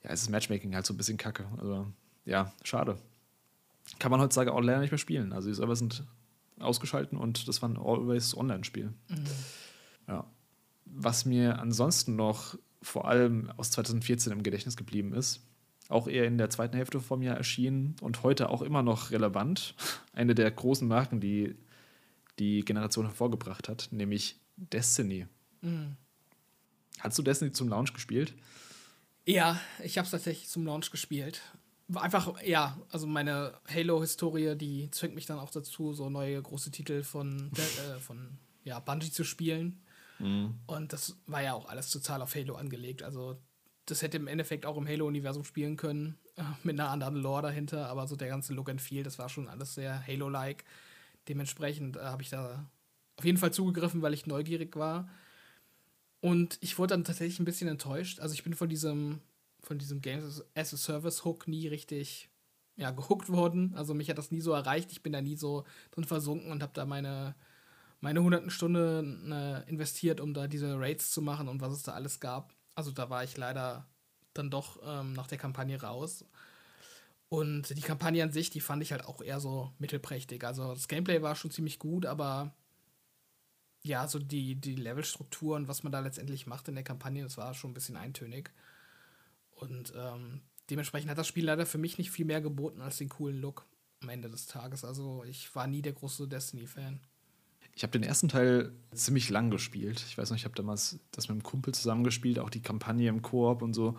ja, 0.03 0.11
ist 0.11 0.25
das 0.25 0.31
Matchmaking 0.31 0.75
halt 0.75 0.87
so 0.87 0.95
ein 0.95 0.97
bisschen 0.97 1.17
kacke. 1.17 1.47
Also, 1.59 1.87
ja, 2.25 2.53
schade. 2.63 2.99
Kann 3.99 4.11
man 4.11 4.21
heutzutage 4.21 4.53
auch 4.53 4.61
leider 4.61 4.81
nicht 4.81 4.91
mehr 4.91 4.99
spielen. 4.99 5.33
Also, 5.33 5.49
die 5.49 5.55
Server 5.55 5.77
sind 5.77 6.05
ausgeschalten 6.59 7.19
und 7.19 7.49
das 7.49 7.63
war 7.63 7.69
ein 7.69 7.77
Always-Online-Spiel. 7.77 8.93
Ja. 10.07 10.25
Was 10.85 11.25
mir 11.25 11.59
ansonsten 11.59 12.17
noch 12.17 12.57
vor 12.83 13.09
allem 13.09 13.51
aus 13.57 13.71
2014 13.73 14.33
im 14.33 14.43
Gedächtnis 14.43 14.77
geblieben 14.77 15.15
ist, 15.15 15.41
auch 15.89 16.09
eher 16.09 16.25
in 16.25 16.39
der 16.39 16.51
zweiten 16.51 16.77
Hälfte 16.77 17.01
vom 17.01 17.23
Jahr 17.23 17.37
erschienen 17.37 17.97
und 18.01 18.23
heute 18.23 18.49
auch 18.49 18.63
immer 18.63 18.83
noch 18.83 19.11
relevant, 19.11 19.75
eine 20.13 20.35
der 20.35 20.51
großen 20.51 20.89
Marken, 20.89 21.21
die 21.21 21.57
die 22.39 22.65
Generation 22.65 23.07
hervorgebracht 23.07 23.69
hat, 23.69 23.89
nämlich 23.91 24.41
Destiny. 24.57 25.27
Hast 26.99 27.19
du 27.19 27.23
Destiny 27.23 27.53
zum 27.53 27.69
Launch 27.69 27.93
gespielt? 27.93 28.35
Ja, 29.27 29.61
ich 29.83 29.99
habe 29.99 30.05
es 30.05 30.11
tatsächlich 30.11 30.49
zum 30.49 30.67
Launch 30.67 30.91
gespielt. 30.91 31.41
Einfach, 31.95 32.43
ja, 32.43 32.79
also 32.91 33.07
meine 33.07 33.59
Halo-Historie, 33.73 34.57
die 34.57 34.91
zwingt 34.91 35.15
mich 35.15 35.27
dann 35.27 35.39
auch 35.39 35.51
dazu, 35.51 35.93
so 35.93 36.11
neue 36.11 36.41
große 36.41 36.71
Titel 36.71 37.03
von, 37.03 37.51
äh, 37.97 38.01
von 38.01 38.39
ja, 38.65 38.81
Bungie 38.81 39.11
zu 39.11 39.25
spielen. 39.25 39.81
Und 40.67 40.93
das 40.93 41.17
war 41.27 41.43
ja 41.43 41.55
auch 41.55 41.69
alles 41.69 41.91
total 41.91 42.23
auf 42.23 42.35
Halo 42.35 42.55
angelegt. 42.55 43.03
Also, 43.03 43.37
das 43.87 44.03
hätte 44.03 44.17
im 44.17 44.27
Endeffekt 44.27 44.67
auch 44.67 44.77
im 44.77 44.87
Halo-Universum 44.87 45.45
spielen 45.45 45.77
können, 45.77 46.19
äh, 46.37 46.43
mit 46.63 46.79
einer 46.79 46.91
anderen 46.91 47.17
Lore 47.17 47.43
dahinter, 47.43 47.89
aber 47.89 48.07
so 48.07 48.17
der 48.17 48.29
ganze 48.29 48.55
Look 48.55 48.71
and 48.71 48.81
Feel, 48.81 49.03
das 49.03 49.19
war 49.19 49.29
schon 49.29 49.49
alles 49.49 49.75
sehr 49.75 50.07
Halo-like. 50.07 50.65
Dementsprechend 51.29 51.97
äh, 51.97 52.01
habe 52.01 52.23
ich 52.23 52.31
da 52.31 52.71
auf 53.17 53.25
jeden 53.25 53.39
Fall 53.39 53.53
zugegriffen, 53.53 54.03
weil 54.03 54.15
ich 54.15 54.27
neugierig 54.27 54.77
war. 54.77 55.09
Und 56.21 56.59
ich 56.63 56.79
wurde 56.79 56.95
dann 56.95 57.05
tatsächlich 57.05 57.39
ein 57.39 57.45
bisschen 57.45 57.69
enttäuscht. 57.69 58.21
Also 58.21 58.35
ich 58.35 58.43
bin 58.43 58.55
von 58.55 58.69
diesem, 58.69 59.21
von 59.61 59.79
diesem 59.79 60.01
Games 60.01 60.43
as 60.55 60.73
a 60.73 60.77
Service 60.77 61.25
Hook 61.25 61.47
nie 61.47 61.69
richtig 61.69 62.31
ja, 62.77 62.91
gehuckt 62.93 63.29
worden. 63.29 63.75
Also 63.77 63.93
mich 63.93 64.09
hat 64.09 64.17
das 64.17 64.31
nie 64.31 64.41
so 64.41 64.53
erreicht. 64.53 64.91
Ich 64.91 65.03
bin 65.03 65.13
da 65.13 65.21
nie 65.21 65.37
so 65.37 65.65
drin 65.91 66.05
versunken 66.05 66.51
und 66.51 66.63
habe 66.63 66.73
da 66.75 66.87
meine, 66.87 67.35
meine 68.01 68.23
hunderten 68.23 68.51
Stunden 68.51 69.31
äh, 69.31 69.69
investiert, 69.69 70.21
um 70.21 70.33
da 70.33 70.49
diese 70.49 70.79
Raids 70.79 71.11
zu 71.11 71.21
machen 71.21 71.49
und 71.49 71.61
was 71.61 71.75
es 71.75 71.83
da 71.83 71.93
alles 71.93 72.21
gab. 72.21 72.54
Also 72.75 72.91
da 72.91 73.11
war 73.11 73.25
ich 73.25 73.37
leider 73.37 73.87
dann 74.33 74.51
doch 74.51 74.81
ähm, 74.85 75.13
nach 75.13 75.27
der 75.27 75.39
Kampagne 75.39 75.81
raus. 75.81 76.25
Und 77.29 77.77
die 77.77 77.83
Kampagne 77.83 78.23
an 78.23 78.33
sich, 78.33 78.51
die 78.51 78.61
fand 78.61 78.83
ich 78.83 78.93
halt 78.93 79.05
auch 79.05 79.21
eher 79.21 79.41
so 79.41 79.73
mittelprächtig. 79.79 80.45
Also 80.45 80.75
das 80.75 80.89
Gameplay 80.89 81.23
war 81.23 81.35
schon 81.35 81.51
ziemlich 81.51 81.79
gut, 81.79 82.07
aber 82.07 82.55
ja, 83.83 84.09
so 84.09 84.19
die, 84.19 84.55
die 84.57 84.77
Levelstruktur 84.77 85.57
und 85.57 85.69
was 85.69 85.83
man 85.83 85.93
da 85.93 86.01
letztendlich 86.01 86.47
macht 86.47 86.69
in 86.69 86.75
der 86.75 86.85
Kampagne, 86.85 87.23
das 87.23 87.37
war 87.37 87.55
schon 87.55 87.71
ein 87.71 87.75
bisschen 87.75 87.97
eintönig. 87.97 88.51
Und 89.51 89.93
ähm, 89.97 90.43
dementsprechend 90.71 91.11
hat 91.11 91.19
das 91.19 91.29
Spiel 91.29 91.45
leider 91.45 91.67
für 91.67 91.79
mich 91.79 91.99
nicht 91.99 92.11
viel 92.11 92.25
mehr 92.25 92.41
geboten 92.41 92.81
als 92.81 92.99
den 92.99 93.09
coolen 93.09 93.41
Look 93.41 93.67
am 94.01 94.09
Ende 94.09 94.31
des 94.31 94.47
Tages. 94.47 94.85
Also 94.85 95.25
ich 95.25 95.55
war 95.55 95.67
nie 95.67 95.83
der 95.83 95.93
große 95.93 96.29
Destiny-Fan. 96.29 97.01
Ich 97.77 97.83
habe 97.83 97.93
den 97.93 98.05
ersten 98.05 98.29
Teil 98.29 98.73
ziemlich 98.93 99.31
lang 99.31 99.51
gespielt. 99.51 100.05
Ich 100.07 100.17
weiß 100.17 100.31
noch, 100.31 100.37
ich 100.37 100.45
habe 100.45 100.55
damals 100.55 101.01
das 101.11 101.29
mit 101.29 101.33
einem 101.33 101.43
Kumpel 101.43 101.75
zusammengespielt, 101.75 102.39
auch 102.39 102.51
die 102.51 102.63
Kampagne 102.63 103.09
im 103.09 103.23
Koop 103.23 103.63
und 103.63 103.75
so. 103.75 103.97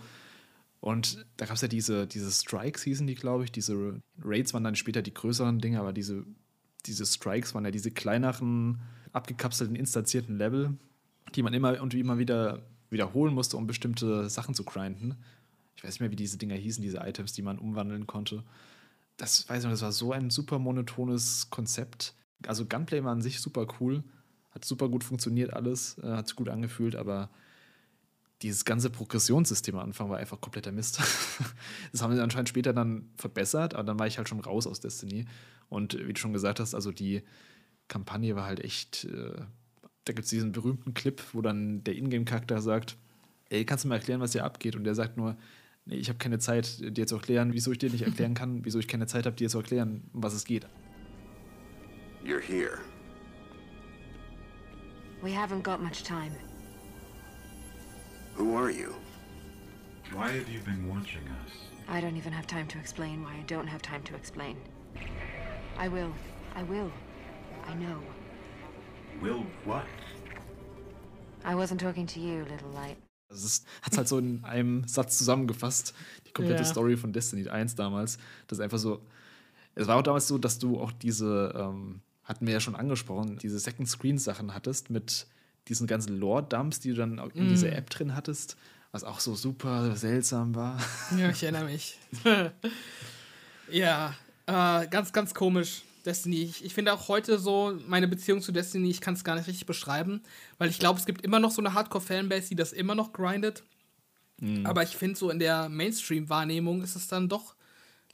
Und 0.80 1.26
da 1.38 1.46
gab 1.46 1.56
es 1.56 1.62
ja 1.62 1.68
diese, 1.68 2.08
diese 2.08 2.32
Strikes, 2.32 2.84
hießen 2.84 3.08
die, 3.08 3.16
glaube 3.16 3.44
ich. 3.44 3.52
Diese 3.52 4.02
Raids 4.22 4.54
waren 4.54 4.64
dann 4.64 4.76
später 4.76 5.02
die 5.02 5.14
größeren 5.14 5.60
Dinge, 5.60 5.80
aber 5.80 5.94
diese, 5.94 6.26
diese 6.86 7.06
Strikes 7.06 7.54
waren 7.54 7.66
ja 7.66 7.72
diese 7.72 7.92
kleineren 7.92 8.80
abgekapselten, 9.12 9.76
installierten 9.76 10.38
Level, 10.38 10.78
die 11.34 11.44
man 11.44 11.54
immer 11.54 11.82
und 11.82 11.94
immer 11.94 12.18
wieder 12.18 12.62
wiederholen 12.90 13.34
musste, 13.34 13.58
um 13.58 13.68
bestimmte 13.68 14.30
Sachen 14.30 14.54
zu 14.54 14.64
grinden. 14.64 15.16
Ich 15.76 15.84
weiß 15.84 15.92
nicht 15.96 16.02
mehr, 16.02 16.12
wie 16.12 16.16
diese 16.16 16.38
Dinger 16.38 16.56
hießen, 16.56 16.82
diese 16.82 17.00
Items, 17.00 17.34
die 17.34 17.42
man 17.42 17.60
umwandeln 17.60 18.08
konnte. 18.08 18.44
Das 19.18 19.50
weiß 19.50 19.60
ich 19.60 19.64
noch, 19.64 19.72
das 19.72 19.82
war 19.82 19.92
so 19.92 20.12
ein 20.12 20.30
super 20.30 20.60
monotones 20.60 21.50
Konzept. 21.50 22.14
Also 22.46 22.66
Gunplay 22.66 23.04
war 23.04 23.12
an 23.12 23.22
sich 23.22 23.40
super 23.40 23.68
cool, 23.80 24.04
hat 24.52 24.66
super 24.66 24.90
gut 24.90 25.04
funktioniert 25.04 25.54
alles, 25.54 25.98
äh, 26.00 26.08
hat 26.08 26.28
sich 26.28 26.36
gut 26.36 26.50
angefühlt, 26.50 26.96
aber 26.96 27.30
dieses 28.42 28.66
ganze 28.66 28.90
Progressionssystem 28.90 29.76
am 29.76 29.86
Anfang 29.86 30.10
war 30.10 30.18
einfach 30.18 30.42
kompletter 30.42 30.72
Mist. 30.72 31.00
das 31.92 32.02
haben 32.02 32.14
sie 32.16 32.22
anscheinend 32.22 32.50
später 32.50 32.74
dann 32.74 33.10
verbessert, 33.18 33.74
aber 33.74 33.84
dann 33.84 34.00
war 34.00 34.08
ich 34.08 34.18
halt 34.18 34.28
schon 34.28 34.40
raus 34.40 34.68
aus 34.68 34.80
Destiny. 34.80 35.26
Und 35.70 35.98
wie 36.08 36.14
du 36.14 36.20
schon 36.20 36.34
gesagt 36.34 36.60
hast, 36.60 36.76
also 36.76 36.92
die 36.92 37.24
Kampagne 37.88 38.36
war 38.36 38.46
halt 38.46 38.60
echt. 38.60 39.06
Äh, 39.06 39.42
da 40.04 40.14
gibt 40.14 40.26
es 40.26 40.30
diesen 40.30 40.52
berühmten 40.52 40.94
Clip, 40.94 41.22
wo 41.34 41.42
dann 41.42 41.84
der 41.84 41.96
Ingame-Charakter 41.96 42.62
sagt: 42.62 42.98
Ey, 43.50 43.66
kannst 43.66 43.84
du 43.86 43.88
mir 43.88 43.96
erklären, 43.96 44.22
was 44.22 44.34
hier 44.34 44.44
abgeht? 44.44 44.76
Und 44.76 44.84
der 44.84 44.96
sagt 44.96 45.18
nur: 45.18 45.36
Nee, 45.86 45.96
ich 45.96 46.10
habe 46.10 46.20
keine 46.20 46.40
Zeit, 46.40 46.98
dir 46.98 47.08
zu 47.08 47.16
erklären, 47.16 47.54
wieso 47.54 47.72
ich 47.72 47.78
dir 47.78 47.90
nicht 47.90 48.04
erklären 48.04 48.34
kann, 48.36 48.66
wieso 48.66 48.80
ich 48.80 48.88
keine 48.88 49.08
Zeit 49.08 49.26
habe, 49.26 49.36
dir 49.36 49.50
zu 49.50 49.58
erklären, 49.58 50.04
um 50.14 50.22
was 50.24 50.34
es 50.34 50.46
geht. 50.46 50.68
You're 52.26 52.40
here. 52.40 52.80
We 55.22 55.32
haven't 55.32 55.62
got 55.62 55.80
much 55.80 56.04
time. 56.04 56.34
Who 58.34 58.56
are 58.56 58.72
you? 58.72 58.96
Why 60.12 60.32
have 60.32 60.50
you 60.50 60.60
been 60.62 60.90
watching 60.90 61.22
us? 61.46 61.52
I 61.88 62.02
don't 62.02 62.18
even 62.18 62.34
have 62.34 62.48
time 62.48 62.68
to 62.70 62.80
explain 62.80 63.24
why 63.24 63.36
I 63.36 63.44
don't 63.46 63.68
have 63.68 63.84
time 63.84 64.02
to 64.06 64.16
explain. 64.16 64.58
I 65.78 65.88
will. 65.88 66.12
I 66.56 66.64
will. 66.64 66.92
I 67.68 67.76
know. 67.76 68.00
Will 69.22 69.46
what? 69.64 69.86
I 71.44 71.54
wasn't 71.54 71.80
talking 71.80 72.08
to 72.08 72.20
you, 72.20 72.44
little 72.46 72.72
light. 72.74 72.98
Das 73.30 73.64
hat 73.84 73.92
es 73.92 73.98
halt 74.00 74.08
so 74.08 74.18
in 74.18 74.44
einem 74.44 74.88
Satz 74.88 75.20
zusammengefasst, 75.20 75.94
die 76.26 76.32
komplette 76.32 76.64
ja. 76.64 76.70
Story 76.70 76.98
von 76.98 77.14
Destiny 77.14 77.48
1 77.48 77.76
damals. 77.76 78.18
Das 78.48 78.58
ist 78.58 78.64
einfach 78.64 78.80
so. 78.80 79.02
Es 79.76 79.88
war 79.88 79.98
auch 79.98 80.04
damals 80.04 80.28
so, 80.28 80.40
dass 80.40 80.58
du 80.58 80.80
auch 80.80 80.92
diese, 80.92 81.54
ähm, 81.56 82.02
hatten 82.26 82.46
wir 82.46 82.54
ja 82.54 82.60
schon 82.60 82.76
angesprochen, 82.76 83.38
diese 83.38 83.60
Second 83.60 83.88
Screen 83.88 84.18
Sachen 84.18 84.54
hattest 84.54 84.90
mit 84.90 85.28
diesen 85.68 85.88
ganzen 85.88 86.20
Lore-Dumps, 86.20 86.80
die 86.80 86.90
du 86.90 86.96
dann 86.96 87.18
in 87.34 87.48
mm. 87.48 87.50
dieser 87.50 87.72
App 87.72 87.90
drin 87.90 88.16
hattest, 88.16 88.58
was 88.92 89.04
auch 89.04 89.20
so 89.20 89.36
super 89.36 89.96
seltsam 89.96 90.54
war. 90.56 90.80
Ja, 91.18 91.30
ich 91.30 91.44
erinnere 91.44 91.66
mich. 91.66 91.98
ja, 93.72 94.14
äh, 94.48 94.88
ganz, 94.88 95.14
ganz 95.14 95.34
komisch. 95.34 95.84
Destiny. 96.06 96.44
Ich, 96.44 96.64
ich 96.64 96.74
finde 96.74 96.94
auch 96.94 97.08
heute 97.08 97.40
so 97.40 97.78
meine 97.88 98.08
Beziehung 98.08 98.42
zu 98.42 98.52
Destiny, 98.52 98.92
ich 98.92 99.02
kann 99.02 99.16
es 99.16 99.24
gar 99.24 99.36
nicht 99.36 99.48
richtig 99.48 99.66
beschreiben, 99.66 100.22
weil 100.60 100.70
ich 100.70 100.78
glaube, 100.78 101.00
es 101.00 101.06
gibt 101.08 101.22
immer 101.22 101.40
noch 101.40 101.50
so 101.50 101.62
eine 101.62 101.74
Hardcore-Fanbase, 101.74 102.50
die 102.50 102.56
das 102.56 102.74
immer 102.74 102.94
noch 102.94 103.12
grindet. 103.12 103.64
Mm. 104.40 104.66
Aber 104.66 104.84
ich 104.84 104.96
finde, 104.96 105.18
so 105.18 105.30
in 105.30 105.40
der 105.40 105.68
Mainstream-Wahrnehmung 105.70 106.84
ist 106.84 106.96
es 106.96 107.08
dann 107.08 107.28
doch 107.28 107.56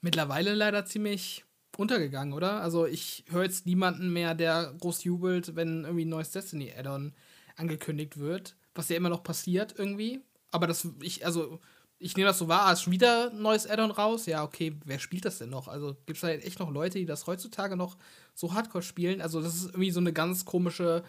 mittlerweile 0.01 0.53
leider 0.53 0.85
ziemlich 0.85 1.43
untergegangen, 1.81 2.33
oder? 2.33 2.61
Also 2.61 2.85
ich 2.85 3.25
höre 3.29 3.43
jetzt 3.43 3.65
niemanden 3.65 4.13
mehr, 4.13 4.35
der 4.35 4.73
groß 4.79 5.03
jubelt, 5.03 5.55
wenn 5.55 5.83
irgendwie 5.83 6.05
ein 6.05 6.09
neues 6.09 6.31
Destiny-Add-on 6.31 7.13
angekündigt 7.57 8.17
wird, 8.17 8.55
was 8.75 8.89
ja 8.89 8.95
immer 8.95 9.09
noch 9.09 9.23
passiert 9.23 9.75
irgendwie. 9.77 10.21
Aber 10.51 10.67
das, 10.67 10.87
ich, 11.01 11.25
also, 11.25 11.59
ich 11.97 12.15
nehme 12.17 12.27
das 12.27 12.39
so 12.39 12.47
wahr, 12.47 12.71
ist 12.73 12.89
wieder 12.89 13.31
ein 13.31 13.41
neues 13.41 13.67
Addon 13.67 13.91
raus. 13.91 14.25
Ja, 14.25 14.43
okay, 14.43 14.75
wer 14.85 14.99
spielt 14.99 15.25
das 15.25 15.37
denn 15.37 15.49
noch? 15.49 15.67
Also 15.67 15.95
gibt 16.05 16.17
es 16.17 16.23
halt 16.23 16.43
echt 16.43 16.59
noch 16.59 16.71
Leute, 16.71 16.99
die 16.99 17.05
das 17.05 17.27
heutzutage 17.27 17.75
noch 17.75 17.97
so 18.33 18.53
hardcore 18.53 18.83
spielen? 18.83 19.21
Also, 19.21 19.41
das 19.41 19.55
ist 19.55 19.65
irgendwie 19.67 19.91
so 19.91 19.99
eine 19.99 20.13
ganz 20.13 20.45
komische 20.45 21.03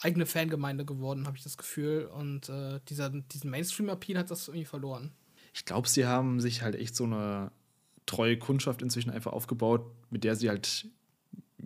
eigene 0.00 0.26
Fangemeinde 0.26 0.84
geworden, 0.84 1.26
habe 1.26 1.36
ich 1.36 1.42
das 1.42 1.58
Gefühl. 1.58 2.06
Und 2.06 2.48
äh, 2.48 2.80
dieser, 2.88 3.10
diesen 3.10 3.50
Mainstream-Appeal 3.50 4.18
hat 4.18 4.30
das 4.30 4.48
irgendwie 4.48 4.64
verloren. 4.64 5.12
Ich 5.54 5.64
glaube, 5.64 5.88
sie 5.88 6.06
haben 6.06 6.40
sich 6.40 6.62
halt 6.62 6.76
echt 6.76 6.94
so 6.94 7.04
eine 7.04 7.50
treue 8.08 8.38
Kundschaft 8.38 8.82
inzwischen 8.82 9.10
einfach 9.10 9.32
aufgebaut, 9.32 9.86
mit 10.10 10.24
der 10.24 10.34
sie 10.34 10.48
halt 10.48 10.88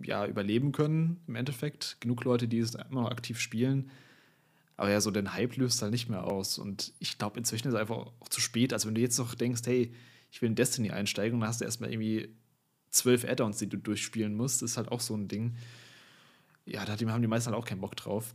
ja 0.03 0.25
überleben 0.25 0.71
können 0.71 1.21
im 1.27 1.35
Endeffekt. 1.35 1.97
Genug 1.99 2.23
Leute, 2.23 2.47
die 2.47 2.59
es 2.59 2.75
immer 2.75 3.01
noch 3.03 3.11
aktiv 3.11 3.39
spielen. 3.39 3.89
Aber 4.75 4.89
ja, 4.89 5.01
so 5.01 5.11
den 5.11 5.33
Hype 5.33 5.55
löst 5.55 5.81
halt 5.81 5.91
nicht 5.91 6.09
mehr 6.09 6.25
aus. 6.25 6.57
Und 6.57 6.93
ich 6.99 7.17
glaube, 7.17 7.37
inzwischen 7.37 7.67
ist 7.67 7.73
es 7.73 7.79
einfach 7.79 7.97
auch 7.97 8.29
zu 8.29 8.41
spät. 8.41 8.73
Also, 8.73 8.87
wenn 8.87 8.95
du 8.95 9.01
jetzt 9.01 9.17
noch 9.17 9.35
denkst, 9.35 9.61
hey, 9.65 9.93
ich 10.31 10.41
will 10.41 10.49
in 10.49 10.55
Destiny 10.55 10.91
einsteigen 10.91 11.39
dann 11.39 11.47
hast 11.47 11.61
du 11.61 11.65
erstmal 11.65 11.91
irgendwie 11.91 12.29
zwölf 12.89 13.23
Add-ons, 13.23 13.57
die 13.57 13.69
du 13.69 13.77
durchspielen 13.77 14.35
musst, 14.35 14.61
das 14.61 14.71
ist 14.71 14.77
halt 14.77 14.91
auch 14.91 14.99
so 14.99 15.15
ein 15.15 15.27
Ding. 15.27 15.55
Ja, 16.65 16.85
da 16.85 16.93
haben 16.93 17.21
die 17.21 17.27
meisten 17.27 17.51
halt 17.51 17.61
auch 17.61 17.67
keinen 17.67 17.81
Bock 17.81 17.95
drauf. 17.95 18.33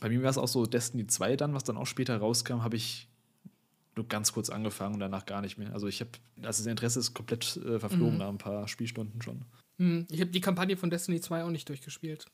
Bei 0.00 0.08
mir 0.08 0.22
war 0.22 0.30
es 0.30 0.38
auch 0.38 0.48
so 0.48 0.66
Destiny 0.66 1.06
2 1.06 1.36
dann, 1.36 1.54
was 1.54 1.64
dann 1.64 1.76
auch 1.76 1.86
später 1.86 2.16
rauskam, 2.16 2.62
habe 2.62 2.76
ich 2.76 3.08
nur 3.96 4.08
ganz 4.08 4.32
kurz 4.32 4.50
angefangen 4.50 4.94
und 4.94 5.00
danach 5.00 5.26
gar 5.26 5.40
nicht 5.40 5.58
mehr. 5.58 5.72
Also 5.72 5.86
ich 5.86 6.00
habe, 6.00 6.10
also 6.38 6.62
das 6.62 6.66
Interesse 6.66 7.00
ist 7.00 7.14
komplett 7.14 7.56
äh, 7.56 7.78
verflogen 7.78 8.14
mhm. 8.14 8.18
nach 8.18 8.28
ein 8.28 8.38
paar 8.38 8.68
Spielstunden 8.68 9.22
schon. 9.22 9.44
Mhm. 9.78 10.06
Ich 10.10 10.20
habe 10.20 10.30
die 10.30 10.40
Kampagne 10.40 10.76
von 10.76 10.90
Destiny 10.90 11.20
2 11.20 11.44
auch 11.44 11.50
nicht 11.50 11.68
durchgespielt. 11.68 12.26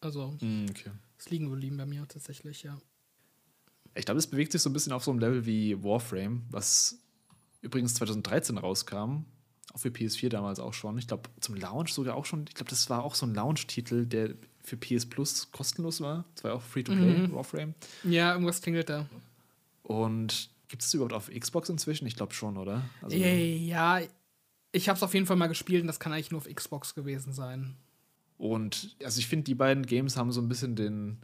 Also, 0.00 0.36
mhm, 0.40 0.66
okay. 0.68 0.90
es 1.18 1.30
liegen 1.30 1.48
geblieben 1.48 1.76
bei 1.76 1.86
mir 1.86 2.06
tatsächlich, 2.08 2.64
ja. 2.64 2.78
Ich 3.94 4.04
glaube, 4.04 4.18
es 4.18 4.26
bewegt 4.26 4.52
sich 4.52 4.62
so 4.62 4.70
ein 4.70 4.72
bisschen 4.72 4.92
auf 4.92 5.04
so 5.04 5.10
einem 5.10 5.20
Level 5.20 5.46
wie 5.46 5.82
Warframe, 5.82 6.42
was 6.50 6.98
übrigens 7.60 7.94
2013 7.94 8.58
rauskam. 8.58 9.24
Auch 9.72 9.78
für 9.78 9.88
PS4 9.88 10.28
damals 10.28 10.58
auch 10.58 10.74
schon. 10.74 10.98
Ich 10.98 11.06
glaube, 11.06 11.30
zum 11.40 11.54
Launch 11.54 11.92
sogar 11.92 12.16
auch 12.16 12.26
schon. 12.26 12.44
Ich 12.48 12.54
glaube, 12.54 12.70
das 12.70 12.90
war 12.90 13.04
auch 13.04 13.14
so 13.14 13.26
ein 13.26 13.34
Launch-Titel, 13.34 14.06
der 14.06 14.34
für 14.62 14.76
PS 14.76 15.06
Plus 15.06 15.50
kostenlos 15.50 16.00
war. 16.00 16.24
Das 16.34 16.44
war 16.44 16.50
ja 16.52 16.56
auch 16.56 16.62
Free-to-Play, 16.62 17.28
mhm. 17.28 17.32
Warframe. 17.32 17.74
Ja, 18.04 18.32
irgendwas 18.32 18.60
klingelt 18.60 18.88
da. 18.88 19.06
Und 19.82 20.50
gibt 20.72 20.82
es 20.82 20.94
überhaupt 20.94 21.12
auf 21.12 21.30
Xbox 21.30 21.68
inzwischen? 21.68 22.06
Ich 22.06 22.16
glaube 22.16 22.32
schon, 22.32 22.56
oder? 22.56 22.82
Also, 23.02 23.14
ja, 23.14 24.00
ich 24.72 24.88
habe 24.88 24.96
es 24.96 25.02
auf 25.02 25.12
jeden 25.12 25.26
Fall 25.26 25.36
mal 25.36 25.48
gespielt 25.48 25.82
und 25.82 25.86
das 25.86 26.00
kann 26.00 26.14
eigentlich 26.14 26.30
nur 26.30 26.40
auf 26.40 26.48
Xbox 26.48 26.94
gewesen 26.94 27.34
sein. 27.34 27.76
Und 28.38 28.96
also 29.04 29.18
ich 29.18 29.28
finde, 29.28 29.44
die 29.44 29.54
beiden 29.54 29.84
Games 29.84 30.16
haben 30.16 30.32
so 30.32 30.40
ein 30.40 30.48
bisschen 30.48 30.74
den 30.74 31.18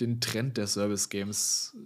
den 0.00 0.20
Trend 0.20 0.56
der 0.56 0.66
Service-Games, 0.66 1.76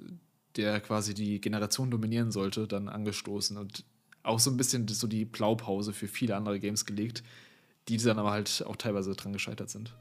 der 0.56 0.80
quasi 0.80 1.14
die 1.14 1.40
Generation 1.40 1.90
dominieren 1.90 2.32
sollte, 2.32 2.66
dann 2.66 2.88
angestoßen 2.88 3.56
und 3.56 3.84
auch 4.22 4.40
so 4.40 4.50
ein 4.50 4.56
bisschen 4.56 4.88
so 4.88 5.06
die 5.06 5.24
Blaupause 5.24 5.92
für 5.92 6.08
viele 6.08 6.36
andere 6.36 6.58
Games 6.58 6.84
gelegt, 6.84 7.22
die 7.88 7.96
dann 7.98 8.18
aber 8.18 8.30
halt 8.30 8.64
auch 8.66 8.76
teilweise 8.76 9.14
dran 9.14 9.32
gescheitert 9.32 9.70
sind. 9.70 9.94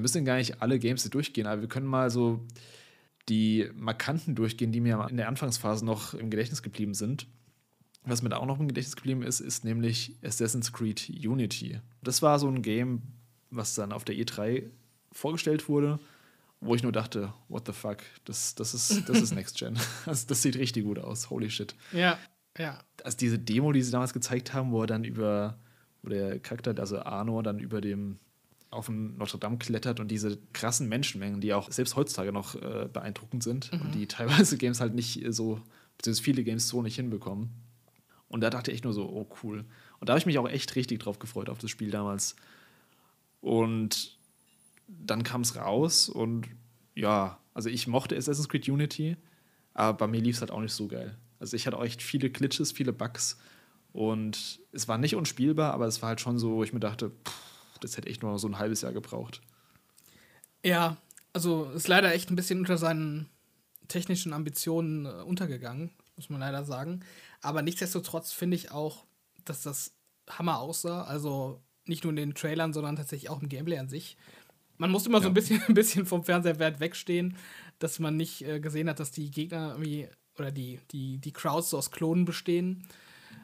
Wir 0.00 0.02
müssen 0.02 0.24
gar 0.24 0.36
nicht 0.36 0.62
alle 0.62 0.78
Games 0.78 1.04
durchgehen, 1.10 1.46
aber 1.46 1.60
wir 1.60 1.68
können 1.68 1.86
mal 1.86 2.08
so 2.08 2.40
die 3.28 3.70
markanten 3.74 4.34
durchgehen, 4.34 4.72
die 4.72 4.80
mir 4.80 5.06
in 5.10 5.18
der 5.18 5.28
Anfangsphase 5.28 5.84
noch 5.84 6.14
im 6.14 6.30
Gedächtnis 6.30 6.62
geblieben 6.62 6.94
sind. 6.94 7.26
Was 8.04 8.22
mir 8.22 8.30
da 8.30 8.38
auch 8.38 8.46
noch 8.46 8.58
im 8.58 8.66
Gedächtnis 8.66 8.96
geblieben 8.96 9.22
ist, 9.22 9.40
ist 9.40 9.62
nämlich 9.62 10.16
Assassin's 10.24 10.72
Creed 10.72 11.10
Unity. 11.10 11.80
Das 12.02 12.22
war 12.22 12.38
so 12.38 12.48
ein 12.48 12.62
Game, 12.62 13.02
was 13.50 13.74
dann 13.74 13.92
auf 13.92 14.04
der 14.04 14.14
E3 14.14 14.70
vorgestellt 15.12 15.68
wurde, 15.68 16.00
wo 16.60 16.74
ich 16.74 16.82
nur 16.82 16.92
dachte, 16.92 17.34
what 17.48 17.66
the 17.66 17.72
fuck, 17.74 17.98
das, 18.24 18.54
das, 18.54 18.72
ist, 18.72 19.06
das 19.06 19.20
ist 19.20 19.32
Next 19.34 19.58
Gen. 19.58 19.78
Das, 20.06 20.26
das 20.26 20.40
sieht 20.40 20.56
richtig 20.56 20.84
gut 20.84 20.98
aus, 20.98 21.28
holy 21.28 21.50
shit. 21.50 21.74
Ja, 21.92 22.18
ja. 22.56 22.78
Also 23.04 23.18
diese 23.18 23.38
Demo, 23.38 23.70
die 23.72 23.82
sie 23.82 23.92
damals 23.92 24.14
gezeigt 24.14 24.54
haben, 24.54 24.72
wo 24.72 24.80
er 24.80 24.86
dann 24.86 25.04
über, 25.04 25.58
wo 26.00 26.08
der 26.08 26.40
Charakter, 26.40 26.74
also 26.78 27.00
Arno, 27.00 27.42
dann 27.42 27.58
über 27.58 27.82
dem 27.82 28.18
auf 28.70 28.86
den 28.86 29.16
Notre 29.16 29.38
Dame 29.38 29.58
klettert 29.58 30.00
und 30.00 30.08
diese 30.08 30.38
krassen 30.52 30.88
Menschenmengen, 30.88 31.40
die 31.40 31.52
auch 31.52 31.70
selbst 31.70 31.96
heutzutage 31.96 32.32
noch 32.32 32.54
äh, 32.54 32.88
beeindruckend 32.92 33.42
sind 33.42 33.72
mhm. 33.72 33.80
und 33.80 33.94
die 33.94 34.06
teilweise 34.06 34.56
Games 34.56 34.80
halt 34.80 34.94
nicht 34.94 35.24
so, 35.30 35.60
beziehungsweise 35.98 36.22
viele 36.22 36.44
Games 36.44 36.68
so 36.68 36.82
nicht 36.82 36.96
hinbekommen. 36.96 37.50
Und 38.28 38.42
da 38.42 38.50
dachte 38.50 38.70
ich 38.70 38.84
nur 38.84 38.92
so, 38.92 39.08
oh 39.08 39.28
cool. 39.42 39.64
Und 39.98 40.08
da 40.08 40.12
habe 40.12 40.20
ich 40.20 40.26
mich 40.26 40.38
auch 40.38 40.48
echt 40.48 40.76
richtig 40.76 41.00
drauf 41.00 41.18
gefreut, 41.18 41.48
auf 41.48 41.58
das 41.58 41.70
Spiel 41.70 41.90
damals. 41.90 42.36
Und 43.40 44.16
dann 44.86 45.24
kam 45.24 45.40
es 45.40 45.56
raus 45.56 46.08
und 46.08 46.46
ja, 46.94 47.38
also 47.54 47.68
ich 47.68 47.86
mochte 47.86 48.16
Assassin's 48.16 48.48
Creed 48.48 48.68
Unity, 48.68 49.16
aber 49.74 49.96
bei 49.98 50.06
mir 50.06 50.20
lief 50.20 50.36
es 50.36 50.40
halt 50.40 50.50
auch 50.50 50.60
nicht 50.60 50.72
so 50.72 50.86
geil. 50.86 51.16
Also 51.40 51.56
ich 51.56 51.66
hatte 51.66 51.76
auch 51.76 51.84
echt 51.84 52.02
viele 52.02 52.30
Glitches, 52.30 52.70
viele 52.72 52.92
Bugs 52.92 53.38
und 53.92 54.60
es 54.72 54.86
war 54.88 54.98
nicht 54.98 55.16
unspielbar, 55.16 55.72
aber 55.72 55.86
es 55.86 56.02
war 56.02 56.10
halt 56.10 56.20
schon 56.20 56.38
so, 56.38 56.52
wo 56.52 56.64
ich 56.64 56.72
mir 56.72 56.80
dachte, 56.80 57.10
pff, 57.10 57.49
das 57.80 57.96
hätte 57.96 58.08
echt 58.08 58.22
nur 58.22 58.38
so 58.38 58.48
ein 58.48 58.58
halbes 58.58 58.82
Jahr 58.82 58.92
gebraucht. 58.92 59.40
Ja, 60.64 60.96
also 61.32 61.70
ist 61.70 61.88
leider 61.88 62.12
echt 62.12 62.30
ein 62.30 62.36
bisschen 62.36 62.60
unter 62.60 62.78
seinen 62.78 63.28
technischen 63.88 64.32
Ambitionen 64.32 65.06
äh, 65.06 65.22
untergegangen, 65.22 65.90
muss 66.16 66.30
man 66.30 66.40
leider 66.40 66.64
sagen. 66.64 67.00
Aber 67.40 67.62
nichtsdestotrotz 67.62 68.32
finde 68.32 68.56
ich 68.56 68.70
auch, 68.70 69.04
dass 69.44 69.62
das 69.62 69.92
Hammer 70.28 70.60
aussah. 70.60 71.04
Also 71.04 71.60
nicht 71.86 72.04
nur 72.04 72.10
in 72.10 72.16
den 72.16 72.34
Trailern, 72.34 72.72
sondern 72.72 72.96
tatsächlich 72.96 73.30
auch 73.30 73.42
im 73.42 73.48
Gameplay 73.48 73.78
an 73.78 73.88
sich. 73.88 74.16
Man 74.78 74.90
muss 74.90 75.06
immer 75.06 75.18
ja. 75.18 75.24
so 75.24 75.28
ein 75.28 75.34
bisschen, 75.34 75.62
ein 75.68 75.74
bisschen 75.74 76.06
vom 76.06 76.24
Fernsehwert 76.24 76.80
wegstehen, 76.80 77.36
dass 77.78 77.98
man 77.98 78.16
nicht 78.16 78.42
äh, 78.42 78.60
gesehen 78.60 78.88
hat, 78.88 79.00
dass 79.00 79.10
die 79.10 79.30
Gegner 79.30 79.72
irgendwie 79.72 80.08
oder 80.38 80.50
die, 80.50 80.80
die, 80.90 81.18
die 81.18 81.32
Crowds 81.32 81.70
so 81.70 81.78
aus 81.78 81.90
Klonen 81.90 82.24
bestehen. 82.24 82.86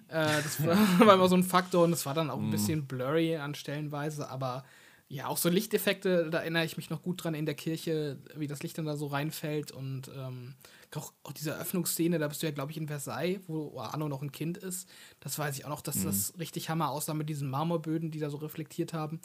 Äh, 0.09 0.42
das 0.42 0.64
war, 0.64 0.77
war, 1.07 1.14
immer 1.14 1.29
so 1.29 1.37
ein 1.37 1.45
Faktor 1.45 1.85
und 1.85 1.92
es 1.92 2.07
war 2.07 2.14
dann 2.14 2.31
auch 2.31 2.38
ein 2.38 2.49
mm. 2.49 2.53
bisschen 2.53 2.87
blurry 2.87 3.37
an 3.37 3.55
Stellenweise, 3.55 4.29
aber 4.29 4.64
ja, 5.09 5.29
auch 5.29 5.37
so 5.37 5.49
Lichteffekte, 5.49 6.31
da 6.31 6.40
erinnere 6.40 6.64
ich 6.64 6.77
mich 6.77 6.90
noch 6.90 7.03
gut 7.03 7.23
dran 7.23 7.35
in 7.35 7.47
der 7.47 7.55
Kirche, 7.55 8.19
wie 8.35 8.49
das 8.49 8.62
Licht 8.62 8.77
dann 8.77 8.87
da 8.87 8.97
so 8.97 9.07
reinfällt 9.07 9.71
und 9.71 10.11
ähm, 10.16 10.55
auch, 10.97 11.12
auch 11.23 11.33
diese 11.33 11.51
Eröffnungsszene, 11.51 12.19
da 12.19 12.29
bist 12.29 12.42
du 12.42 12.47
ja, 12.47 12.53
glaube 12.53 12.73
ich, 12.73 12.79
in 12.79 12.88
Versailles, 12.88 13.40
wo 13.47 13.79
Arno 13.79 14.09
noch 14.09 14.23
ein 14.23 14.33
Kind 14.33 14.57
ist. 14.59 14.88
Das 15.21 15.38
weiß 15.38 15.57
ich 15.59 15.64
auch 15.64 15.71
noch, 15.71 15.83
dass 15.83 15.97
mhm. 15.97 16.05
das 16.05 16.33
richtig 16.38 16.69
Hammer 16.69 16.90
aussah 16.90 17.14
mit 17.14 17.29
diesen 17.29 17.51
Marmorböden, 17.51 18.11
die 18.11 18.19
da 18.19 18.31
so 18.31 18.38
reflektiert 18.38 18.92
haben. 18.92 19.21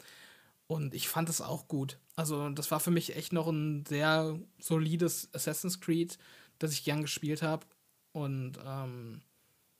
Und 0.66 0.94
ich 0.94 1.08
fand 1.08 1.28
es 1.28 1.40
auch 1.40 1.68
gut. 1.68 1.98
Also, 2.16 2.48
das 2.50 2.70
war 2.70 2.80
für 2.80 2.90
mich 2.90 3.16
echt 3.16 3.32
noch 3.32 3.48
ein 3.48 3.84
sehr 3.86 4.38
solides 4.58 5.28
Assassin's 5.32 5.80
Creed, 5.80 6.18
das 6.58 6.72
ich 6.72 6.84
gern 6.84 7.02
gespielt 7.02 7.42
habe. 7.42 7.66
Und 8.12 8.58
ähm, 8.64 9.22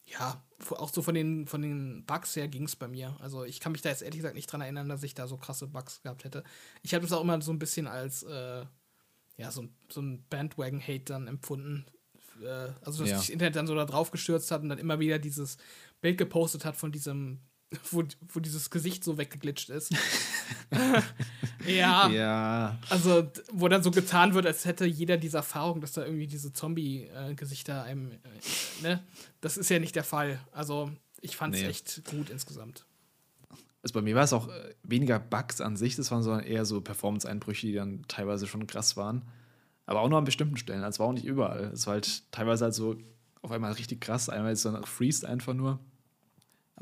ja, 0.07 0.43
auch 0.71 0.93
so 0.93 1.03
von 1.03 1.15
den, 1.15 1.47
von 1.47 1.62
den 1.62 2.05
Bugs 2.07 2.37
her 2.37 2.49
ging 2.49 2.65
es 2.65 2.77
bei 2.77 2.88
mir. 2.88 3.17
Also 3.21 3.45
ich 3.45 3.61
kann 3.61 3.73
mich 3.73 3.83
da 3.83 3.88
jetzt 3.88 4.03
ehrlich 4.03 4.19
gesagt 4.19 4.35
nicht 4.35 4.51
dran 4.51 4.61
erinnern, 4.61 4.88
dass 4.88 5.03
ich 5.03 5.15
da 5.15 5.27
so 5.27 5.37
krasse 5.37 5.67
Bugs 5.67 6.03
gehabt 6.03 6.25
hätte. 6.25 6.45
Ich 6.83 6.95
habe 6.95 7.03
das 7.03 7.12
auch 7.12 7.23
immer 7.23 7.41
so 7.41 7.53
ein 7.53 7.59
bisschen 7.59 7.87
als 7.87 8.23
äh, 8.23 8.65
ja, 9.37 9.51
so, 9.51 9.69
so 9.88 10.01
ein 10.01 10.25
Bandwagon-Hate 10.29 11.05
dann 11.05 11.27
empfunden. 11.29 11.87
Äh, 12.43 12.71
also 12.83 13.03
dass 13.03 13.11
ja. 13.11 13.17
das 13.17 13.29
Internet 13.29 13.57
dann 13.57 13.67
so 13.67 13.75
da 13.75 13.85
drauf 13.85 14.11
gestürzt 14.11 14.51
hat 14.51 14.62
und 14.62 14.69
dann 14.69 14.79
immer 14.79 15.01
wieder 15.01 15.19
dieses 15.19 15.57
Bild 16.01 16.19
gepostet 16.19 16.65
hat 16.65 16.77
von 16.77 16.93
diesem 16.93 17.41
wo, 17.91 18.05
wo 18.33 18.41
dieses 18.41 18.71
Gesicht 18.71 19.05
so 19.05 19.19
weggeglitscht 19.19 19.71
ist. 19.71 19.95
ja. 21.67 22.09
Ja. 22.09 22.79
Also, 22.89 23.31
wo 23.53 23.69
dann 23.69 23.83
so 23.83 23.91
getan 23.91 24.35
wird, 24.35 24.47
als 24.47 24.65
hätte 24.65 24.87
jeder 24.87 25.17
diese 25.17 25.39
Erfahrung, 25.39 25.81
dass 25.81 25.93
da 25.93 26.05
irgendwie 26.05 26.27
diese 26.27 26.53
Zombie-Gesichter 26.53 27.85
einem. 27.85 28.13
Äh, 28.13 28.83
ne? 28.83 29.03
Das 29.41 29.57
ist 29.57 29.69
ja 29.71 29.79
nicht 29.79 29.97
der 29.97 30.05
Fall. 30.05 30.41
Also, 30.53 30.91
ich 31.21 31.37
fand 31.37 31.55
es 31.55 31.63
nee. 31.63 31.69
echt 31.69 32.05
gut 32.07 32.31
insgesamt. 32.31 32.85
Also 33.83 33.95
bei 33.95 34.03
mir 34.03 34.15
war 34.15 34.23
es 34.23 34.33
auch 34.33 34.49
äh, 34.49 34.75
weniger 34.85 35.19
Bugs 35.19 35.61
an 35.61 35.77
sich, 35.77 35.97
das 35.97 36.11
waren 36.11 36.23
sondern 36.23 36.45
eher 36.45 36.65
so 36.65 36.81
Performance-Einbrüche, 36.81 37.67
die 37.67 37.75
dann 37.75 38.05
teilweise 38.07 38.47
schon 38.47 38.67
krass 38.67 38.97
waren. 38.97 39.23
Aber 39.87 40.01
auch 40.01 40.09
nur 40.09 40.19
an 40.19 40.25
bestimmten 40.25 40.57
Stellen. 40.57 40.85
Es 40.85 41.01
war 41.01 41.09
auch 41.09 41.13
nicht 41.13 41.25
überall. 41.25 41.73
Es 41.73 41.87
war 41.87 41.95
halt 41.95 42.31
teilweise 42.31 42.65
halt 42.65 42.75
so 42.75 42.97
auf 43.43 43.51
einmal 43.51 43.73
richtig 43.73 44.01
krass. 44.01 44.29
Einmal 44.29 44.53
ist 44.53 44.65
dann 44.65 44.85
freest 44.85 45.25
einfach 45.25 45.55
nur. 45.55 45.81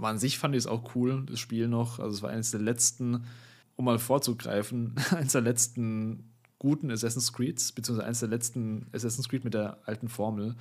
Aber 0.01 0.09
an 0.09 0.19
sich 0.19 0.39
fand 0.39 0.55
ich 0.55 0.61
es 0.61 0.67
auch 0.67 0.95
cool, 0.95 1.27
das 1.27 1.39
Spiel 1.41 1.69
noch. 1.69 1.99
Also 1.99 2.17
es 2.17 2.23
war 2.23 2.31
eines 2.31 2.53
der 2.53 2.61
letzten, 2.61 3.27
um 3.77 3.85
mal 3.85 3.99
vorzugreifen, 3.99 4.95
eines 5.11 5.33
der 5.33 5.43
letzten 5.43 6.31
guten 6.59 6.91
Assassin's 6.91 7.35
Creeds, 7.35 7.73
beziehungsweise 7.73 8.07
eines 8.07 8.21
der 8.21 8.31
letzten 8.31 8.87
Assassin's 8.95 9.29
Creed 9.29 9.45
mit 9.45 9.53
der 9.53 9.77
alten 9.85 10.09
Formel. 10.09 10.57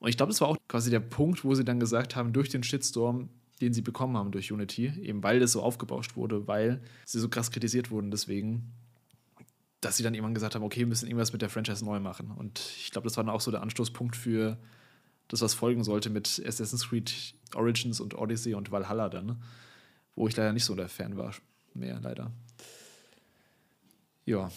Und 0.00 0.08
ich 0.08 0.16
glaube, 0.16 0.32
das 0.32 0.40
war 0.40 0.48
auch 0.48 0.56
quasi 0.66 0.90
der 0.90 0.98
Punkt, 0.98 1.44
wo 1.44 1.54
sie 1.54 1.64
dann 1.64 1.78
gesagt 1.78 2.16
haben, 2.16 2.32
durch 2.32 2.48
den 2.48 2.64
Shitstorm, 2.64 3.28
den 3.60 3.72
sie 3.72 3.82
bekommen 3.82 4.16
haben 4.16 4.32
durch 4.32 4.50
Unity, 4.50 4.92
eben 5.02 5.22
weil 5.22 5.38
das 5.38 5.52
so 5.52 5.62
aufgebauscht 5.62 6.16
wurde, 6.16 6.48
weil 6.48 6.80
sie 7.04 7.20
so 7.20 7.28
krass 7.28 7.52
kritisiert 7.52 7.92
wurden, 7.92 8.10
deswegen, 8.10 8.72
dass 9.80 9.98
sie 9.98 10.02
dann 10.02 10.14
irgendwann 10.14 10.34
gesagt 10.34 10.56
haben, 10.56 10.64
okay, 10.64 10.80
wir 10.80 10.88
müssen 10.88 11.06
irgendwas 11.06 11.32
mit 11.32 11.42
der 11.42 11.48
Franchise 11.48 11.84
neu 11.84 12.00
machen. 12.00 12.32
Und 12.32 12.58
ich 12.76 12.90
glaube, 12.90 13.06
das 13.06 13.16
war 13.16 13.22
dann 13.22 13.32
auch 13.32 13.40
so 13.40 13.52
der 13.52 13.62
Anstoßpunkt 13.62 14.16
für 14.16 14.58
das, 15.28 15.42
was 15.42 15.54
folgen 15.54 15.84
sollte 15.84 16.10
mit 16.10 16.42
Assassin's 16.44 16.88
Creed 16.88 17.34
Origins 17.54 18.00
und 18.00 18.14
Odyssey 18.14 18.54
und 18.54 18.70
Valhalla 18.70 19.08
dann, 19.08 19.26
ne? 19.26 19.36
wo 20.14 20.28
ich 20.28 20.36
leider 20.36 20.52
nicht 20.52 20.64
so 20.64 20.74
der 20.74 20.88
Fan 20.88 21.16
war, 21.16 21.34
mehr 21.74 22.00
leider. 22.00 22.30
Ja, 24.24 24.50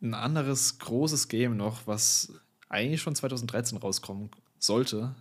ein 0.00 0.14
anderes 0.14 0.78
großes 0.78 1.28
Game 1.28 1.56
noch, 1.56 1.86
was 1.86 2.32
eigentlich 2.68 3.02
schon 3.02 3.14
2013 3.14 3.78
rauskommen 3.78 4.30
sollte. 4.58 5.14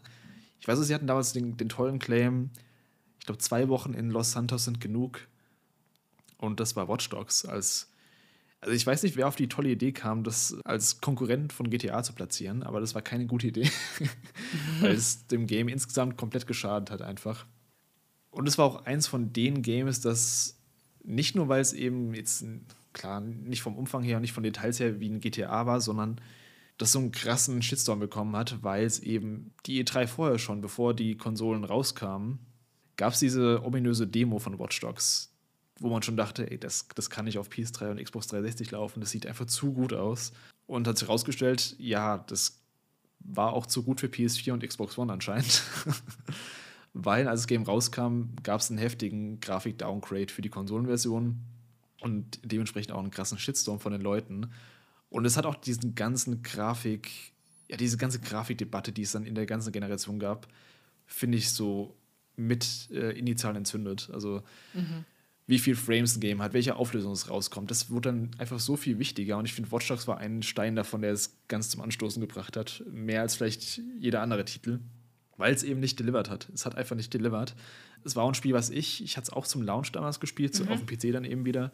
Ich 0.59 0.67
weiß, 0.67 0.79
sie 0.79 0.93
hatten 0.93 1.07
damals 1.07 1.33
den, 1.33 1.57
den 1.57 1.69
tollen 1.69 1.99
Claim, 1.99 2.49
ich 3.19 3.25
glaube, 3.25 3.39
zwei 3.39 3.69
Wochen 3.69 3.93
in 3.95 4.11
Los 4.11 4.33
Santos 4.33 4.65
sind 4.65 4.79
genug. 4.79 5.27
Und 6.37 6.59
das 6.59 6.75
war 6.75 6.87
Watch 6.87 7.09
Dogs 7.09 7.43
als 7.43 7.89
also 8.65 8.75
ich 8.75 8.87
weiß 8.87 9.03
nicht, 9.03 9.15
wer 9.15 9.27
auf 9.27 9.35
die 9.35 9.47
tolle 9.47 9.69
Idee 9.69 9.91
kam, 9.91 10.23
das 10.23 10.57
als 10.65 10.99
Konkurrent 10.99 11.53
von 11.53 11.69
GTA 11.69 12.01
zu 12.01 12.13
platzieren, 12.13 12.63
aber 12.63 12.79
das 12.79 12.95
war 12.95 13.03
keine 13.03 13.27
gute 13.27 13.47
Idee, 13.47 13.69
weil 14.81 14.93
es 14.93 15.27
dem 15.27 15.45
Game 15.45 15.67
insgesamt 15.67 16.17
komplett 16.17 16.47
geschadet 16.47 16.89
hat 16.89 17.03
einfach. 17.03 17.45
Und 18.31 18.47
es 18.47 18.57
war 18.57 18.65
auch 18.65 18.85
eins 18.85 19.05
von 19.05 19.31
den 19.31 19.61
Games, 19.61 20.01
das 20.01 20.57
nicht 21.03 21.35
nur, 21.35 21.47
weil 21.47 21.61
es 21.61 21.73
eben 21.73 22.15
jetzt, 22.15 22.43
klar, 22.91 23.21
nicht 23.21 23.61
vom 23.61 23.77
Umfang 23.77 24.01
her 24.01 24.19
nicht 24.19 24.33
von 24.33 24.41
Details 24.41 24.79
her 24.79 24.99
wie 24.99 25.09
ein 25.09 25.19
GTA 25.19 25.67
war, 25.67 25.79
sondern 25.79 26.19
das 26.79 26.91
so 26.91 26.97
einen 26.97 27.11
krassen 27.11 27.61
Shitstorm 27.61 27.99
bekommen 27.99 28.35
hat, 28.35 28.63
weil 28.63 28.83
es 28.83 28.99
eben 28.99 29.53
die 29.67 29.83
E3 29.83 30.07
vorher 30.07 30.39
schon, 30.39 30.61
bevor 30.61 30.95
die 30.95 31.17
Konsolen 31.17 31.65
rauskamen, 31.65 32.39
gab 32.97 33.13
es 33.13 33.19
diese 33.19 33.63
ominöse 33.63 34.07
Demo 34.07 34.39
von 34.39 34.57
Watch 34.57 34.79
Dogs, 34.79 35.34
wo 35.79 35.89
man 35.89 36.01
schon 36.01 36.17
dachte, 36.17 36.49
ey, 36.49 36.57
das, 36.57 36.87
das 36.95 37.09
kann 37.09 37.25
nicht 37.25 37.37
auf 37.37 37.49
PS3 37.49 37.91
und 37.91 38.03
Xbox 38.03 38.27
360 38.27 38.71
laufen, 38.71 39.01
das 39.01 39.09
sieht 39.11 39.25
einfach 39.25 39.45
zu 39.45 39.73
gut 39.73 39.93
aus. 39.93 40.31
Und 40.67 40.87
hat 40.87 40.97
sich 40.97 41.07
herausgestellt, 41.07 41.75
ja, 41.77 42.17
das 42.17 42.61
war 43.19 43.53
auch 43.53 43.65
zu 43.65 43.83
gut 43.83 43.99
für 43.99 44.07
PS4 44.07 44.53
und 44.53 44.67
Xbox 44.67 44.97
One 44.97 45.11
anscheinend. 45.11 45.63
Weil 46.93 47.27
als 47.27 47.41
das 47.41 47.47
Game 47.47 47.63
rauskam, 47.63 48.35
gab 48.41 48.61
es 48.61 48.69
einen 48.69 48.79
heftigen 48.79 49.39
Grafik-Downgrade 49.41 50.31
für 50.31 50.41
die 50.41 50.49
Konsolenversion 50.49 51.41
und 51.99 52.39
dementsprechend 52.43 52.93
auch 52.93 52.99
einen 52.99 53.11
krassen 53.11 53.37
Shitstorm 53.37 53.79
von 53.79 53.91
den 53.91 54.01
Leuten. 54.01 54.51
Und 55.09 55.25
es 55.25 55.35
hat 55.35 55.45
auch 55.45 55.55
diesen 55.55 55.93
ganzen 55.93 56.41
Grafik, 56.41 57.11
ja, 57.67 57.75
diese 57.75 57.97
ganze 57.97 58.21
Grafikdebatte, 58.21 58.93
die 58.93 59.01
es 59.01 59.11
dann 59.11 59.25
in 59.25 59.35
der 59.35 59.45
ganzen 59.45 59.73
Generation 59.73 60.19
gab, 60.19 60.47
finde 61.05 61.37
ich 61.37 61.51
so 61.51 61.95
mit 62.37 62.89
äh, 62.91 63.11
initial 63.17 63.55
entzündet. 63.57 64.09
Also 64.13 64.41
mhm 64.73 65.05
wie 65.47 65.59
viel 65.59 65.75
Frames 65.75 66.15
ein 66.15 66.21
Game 66.21 66.41
hat, 66.41 66.53
welche 66.53 66.75
Auflösung 66.75 67.11
es 67.11 67.29
rauskommt. 67.29 67.69
Das 67.69 67.91
wurde 67.91 68.09
dann 68.09 68.31
einfach 68.39 68.59
so 68.59 68.75
viel 68.75 68.97
wichtiger. 68.97 69.37
Und 69.37 69.45
ich 69.45 69.53
finde, 69.53 69.71
Watch 69.71 69.87
Dogs 69.87 70.07
war 70.07 70.17
ein 70.17 70.41
Stein 70.41 70.75
davon, 70.75 71.01
der 71.01 71.11
es 71.11 71.37
ganz 71.47 71.69
zum 71.69 71.81
Anstoßen 71.81 72.19
gebracht 72.19 72.57
hat. 72.57 72.83
Mehr 72.91 73.21
als 73.21 73.35
vielleicht 73.35 73.81
jeder 73.99 74.21
andere 74.21 74.45
Titel. 74.45 74.79
Weil 75.37 75.53
es 75.53 75.63
eben 75.63 75.81
nicht 75.81 75.99
delivered 75.99 76.29
hat. 76.29 76.49
Es 76.53 76.65
hat 76.65 76.75
einfach 76.75 76.95
nicht 76.95 77.13
delivered. 77.13 77.55
Es 78.03 78.15
war 78.15 78.27
ein 78.27 78.33
Spiel, 78.33 78.53
was 78.53 78.69
ich, 78.69 79.03
ich 79.03 79.17
hatte 79.17 79.25
es 79.25 79.33
auch 79.33 79.45
zum 79.45 79.61
Launch 79.61 79.91
damals 79.91 80.19
gespielt, 80.19 80.57
mhm. 80.59 80.69
auf 80.69 80.83
dem 80.83 80.87
PC 80.87 81.11
dann 81.11 81.25
eben 81.25 81.45
wieder. 81.45 81.71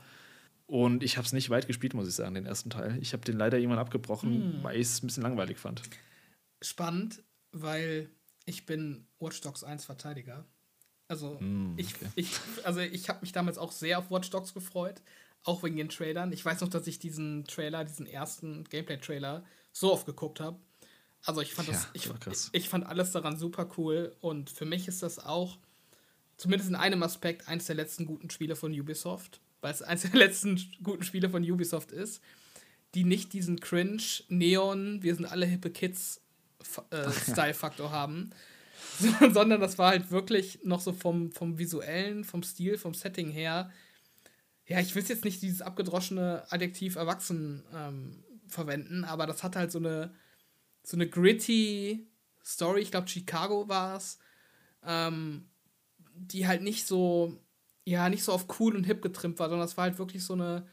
Und 0.65 1.03
ich 1.03 1.17
habe 1.17 1.25
es 1.25 1.33
nicht 1.33 1.49
weit 1.49 1.67
gespielt, 1.67 1.93
muss 1.93 2.07
ich 2.07 2.15
sagen, 2.15 2.33
den 2.33 2.45
ersten 2.45 2.69
Teil. 2.69 2.97
Ich 3.01 3.13
habe 3.13 3.23
den 3.23 3.37
leider 3.37 3.57
irgendwann 3.57 3.79
abgebrochen, 3.79 4.57
mhm. 4.57 4.63
weil 4.63 4.77
ich 4.77 4.87
es 4.87 5.03
ein 5.03 5.07
bisschen 5.07 5.23
langweilig 5.23 5.57
fand. 5.57 5.81
Spannend, 6.61 7.23
weil 7.51 8.09
ich 8.45 8.65
bin 8.65 9.05
Watch 9.19 9.41
Dogs 9.41 9.63
1 9.63 9.85
Verteidiger. 9.85 10.45
Also 11.11 11.37
mm, 11.41 11.73
okay. 11.73 11.83
ich, 12.15 12.31
ich, 12.31 12.65
also 12.65 12.79
ich 12.79 13.09
habe 13.09 13.19
mich 13.19 13.33
damals 13.33 13.57
auch 13.57 13.73
sehr 13.73 13.99
auf 13.99 14.09
Watch 14.09 14.29
Dogs 14.29 14.53
gefreut, 14.53 15.01
auch 15.43 15.61
wegen 15.61 15.75
den 15.75 15.89
Trailern. 15.89 16.31
Ich 16.31 16.45
weiß 16.45 16.61
noch, 16.61 16.69
dass 16.69 16.87
ich 16.87 16.99
diesen 16.99 17.43
Trailer, 17.43 17.83
diesen 17.83 18.07
ersten 18.07 18.63
Gameplay-Trailer, 18.63 19.43
so 19.73 19.91
oft 19.91 20.05
geguckt 20.05 20.39
habe. 20.39 20.57
Also 21.25 21.41
ich 21.41 21.53
fand 21.53 21.67
das, 21.67 21.83
ja, 21.83 21.89
ich, 21.93 22.09
ich, 22.31 22.49
ich, 22.53 22.69
fand 22.69 22.85
alles 22.85 23.11
daran 23.11 23.37
super 23.37 23.69
cool 23.77 24.15
und 24.21 24.49
für 24.49 24.63
mich 24.63 24.87
ist 24.87 25.03
das 25.03 25.19
auch, 25.19 25.57
zumindest 26.37 26.69
in 26.69 26.77
einem 26.77 27.03
Aspekt, 27.03 27.45
eines 27.49 27.65
der 27.65 27.75
letzten 27.75 28.05
guten 28.05 28.29
Spiele 28.29 28.55
von 28.55 28.71
Ubisoft, 28.71 29.41
weil 29.59 29.73
es 29.73 29.81
eines 29.81 30.03
der 30.03 30.11
letzten 30.13 30.61
guten 30.81 31.03
Spiele 31.03 31.29
von 31.29 31.43
Ubisoft 31.43 31.91
ist, 31.91 32.21
die 32.95 33.03
nicht 33.03 33.33
diesen 33.33 33.59
Cringe, 33.59 34.01
Neon, 34.29 35.03
wir 35.03 35.13
sind 35.13 35.25
alle 35.25 35.45
hippe 35.45 35.71
Kids 35.71 36.21
äh, 36.89 37.03
haben, 37.89 38.31
sondern 39.31 39.61
das 39.61 39.77
war 39.77 39.91
halt 39.91 40.11
wirklich 40.11 40.59
noch 40.63 40.79
so 40.79 40.93
vom, 40.93 41.31
vom 41.31 41.57
visuellen, 41.57 42.23
vom 42.23 42.43
Stil, 42.43 42.77
vom 42.77 42.93
Setting 42.93 43.29
her. 43.29 43.71
Ja, 44.67 44.79
ich 44.79 44.95
will 44.95 45.03
jetzt 45.03 45.25
nicht 45.25 45.41
dieses 45.41 45.61
abgedroschene 45.61 46.45
Adjektiv 46.49 46.95
erwachsen 46.95 47.63
ähm, 47.73 48.23
verwenden, 48.47 49.03
aber 49.03 49.25
das 49.25 49.43
hat 49.43 49.55
halt 49.55 49.71
so 49.71 49.79
eine, 49.79 50.13
so 50.83 50.97
eine 50.97 51.07
gritty 51.07 52.07
Story. 52.43 52.81
Ich 52.81 52.91
glaube, 52.91 53.07
Chicago 53.07 53.67
war 53.67 53.97
es. 53.97 54.19
Ähm, 54.83 55.45
die 56.15 56.47
halt 56.47 56.61
nicht 56.61 56.85
so, 56.87 57.39
ja, 57.85 58.09
nicht 58.09 58.23
so 58.23 58.31
auf 58.31 58.59
cool 58.59 58.75
und 58.75 58.83
hip 58.83 59.01
getrimmt 59.01 59.39
war, 59.39 59.49
sondern 59.49 59.65
das 59.67 59.77
war 59.77 59.83
halt 59.85 59.97
wirklich 59.97 60.23
so 60.23 60.33
eine, 60.33 60.67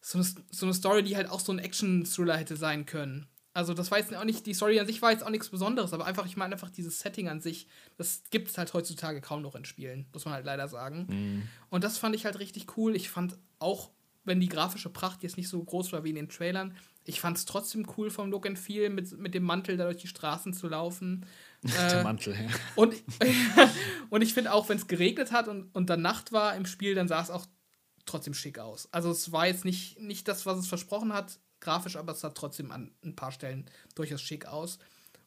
so 0.00 0.18
eine, 0.18 0.26
so 0.50 0.66
eine 0.66 0.74
Story, 0.74 1.02
die 1.02 1.16
halt 1.16 1.28
auch 1.28 1.40
so 1.40 1.52
ein 1.52 1.58
Action-Thriller 1.58 2.36
hätte 2.36 2.56
sein 2.56 2.86
können. 2.86 3.28
Also 3.58 3.74
das 3.74 3.90
war 3.90 3.98
jetzt 3.98 4.14
auch 4.14 4.22
nicht, 4.22 4.46
die 4.46 4.54
Story 4.54 4.78
an 4.78 4.86
sich 4.86 5.02
war 5.02 5.10
jetzt 5.10 5.26
auch 5.26 5.30
nichts 5.30 5.48
Besonderes, 5.48 5.92
aber 5.92 6.06
einfach, 6.06 6.24
ich 6.26 6.36
meine 6.36 6.54
einfach 6.54 6.70
dieses 6.70 7.00
Setting 7.00 7.28
an 7.28 7.40
sich, 7.40 7.66
das 7.96 8.22
gibt 8.30 8.50
es 8.50 8.56
halt 8.56 8.72
heutzutage 8.72 9.20
kaum 9.20 9.42
noch 9.42 9.56
in 9.56 9.64
Spielen, 9.64 10.06
muss 10.12 10.24
man 10.26 10.34
halt 10.34 10.46
leider 10.46 10.68
sagen. 10.68 11.06
Mhm. 11.08 11.48
Und 11.68 11.82
das 11.82 11.98
fand 11.98 12.14
ich 12.14 12.24
halt 12.24 12.38
richtig 12.38 12.76
cool. 12.76 12.94
Ich 12.94 13.10
fand 13.10 13.36
auch, 13.58 13.90
wenn 14.22 14.38
die 14.38 14.48
grafische 14.48 14.90
Pracht 14.90 15.24
jetzt 15.24 15.36
nicht 15.36 15.48
so 15.48 15.60
groß 15.60 15.92
war 15.92 16.04
wie 16.04 16.10
in 16.10 16.14
den 16.14 16.28
Trailern, 16.28 16.76
ich 17.02 17.20
fand 17.20 17.36
es 17.36 17.46
trotzdem 17.46 17.84
cool 17.96 18.10
vom 18.12 18.30
Look 18.30 18.46
and 18.46 18.60
Feel, 18.60 18.90
mit, 18.90 19.18
mit 19.18 19.34
dem 19.34 19.42
Mantel 19.42 19.76
da 19.76 19.86
durch 19.86 19.96
die 19.96 20.06
Straßen 20.06 20.52
zu 20.52 20.68
laufen. 20.68 21.26
Der 21.64 22.02
äh, 22.02 22.04
Mantel, 22.04 22.34
ja. 22.34 22.50
Und, 22.76 22.94
und 24.10 24.22
ich 24.22 24.34
finde 24.34 24.52
auch, 24.52 24.68
wenn 24.68 24.78
es 24.78 24.86
geregnet 24.86 25.32
hat 25.32 25.48
und, 25.48 25.74
und 25.74 25.90
dann 25.90 26.00
Nacht 26.00 26.30
war 26.30 26.54
im 26.54 26.64
Spiel, 26.64 26.94
dann 26.94 27.08
sah 27.08 27.20
es 27.20 27.30
auch 27.30 27.46
trotzdem 28.06 28.34
schick 28.34 28.60
aus. 28.60 28.88
Also 28.92 29.10
es 29.10 29.32
war 29.32 29.48
jetzt 29.48 29.64
nicht, 29.64 29.98
nicht 29.98 30.28
das, 30.28 30.46
was 30.46 30.58
es 30.58 30.68
versprochen 30.68 31.12
hat, 31.12 31.40
grafisch, 31.60 31.96
aber 31.96 32.12
es 32.12 32.20
sah 32.20 32.30
trotzdem 32.30 32.70
an 32.70 32.92
ein 33.04 33.16
paar 33.16 33.32
Stellen 33.32 33.66
durchaus 33.94 34.22
schick 34.22 34.46
aus. 34.46 34.78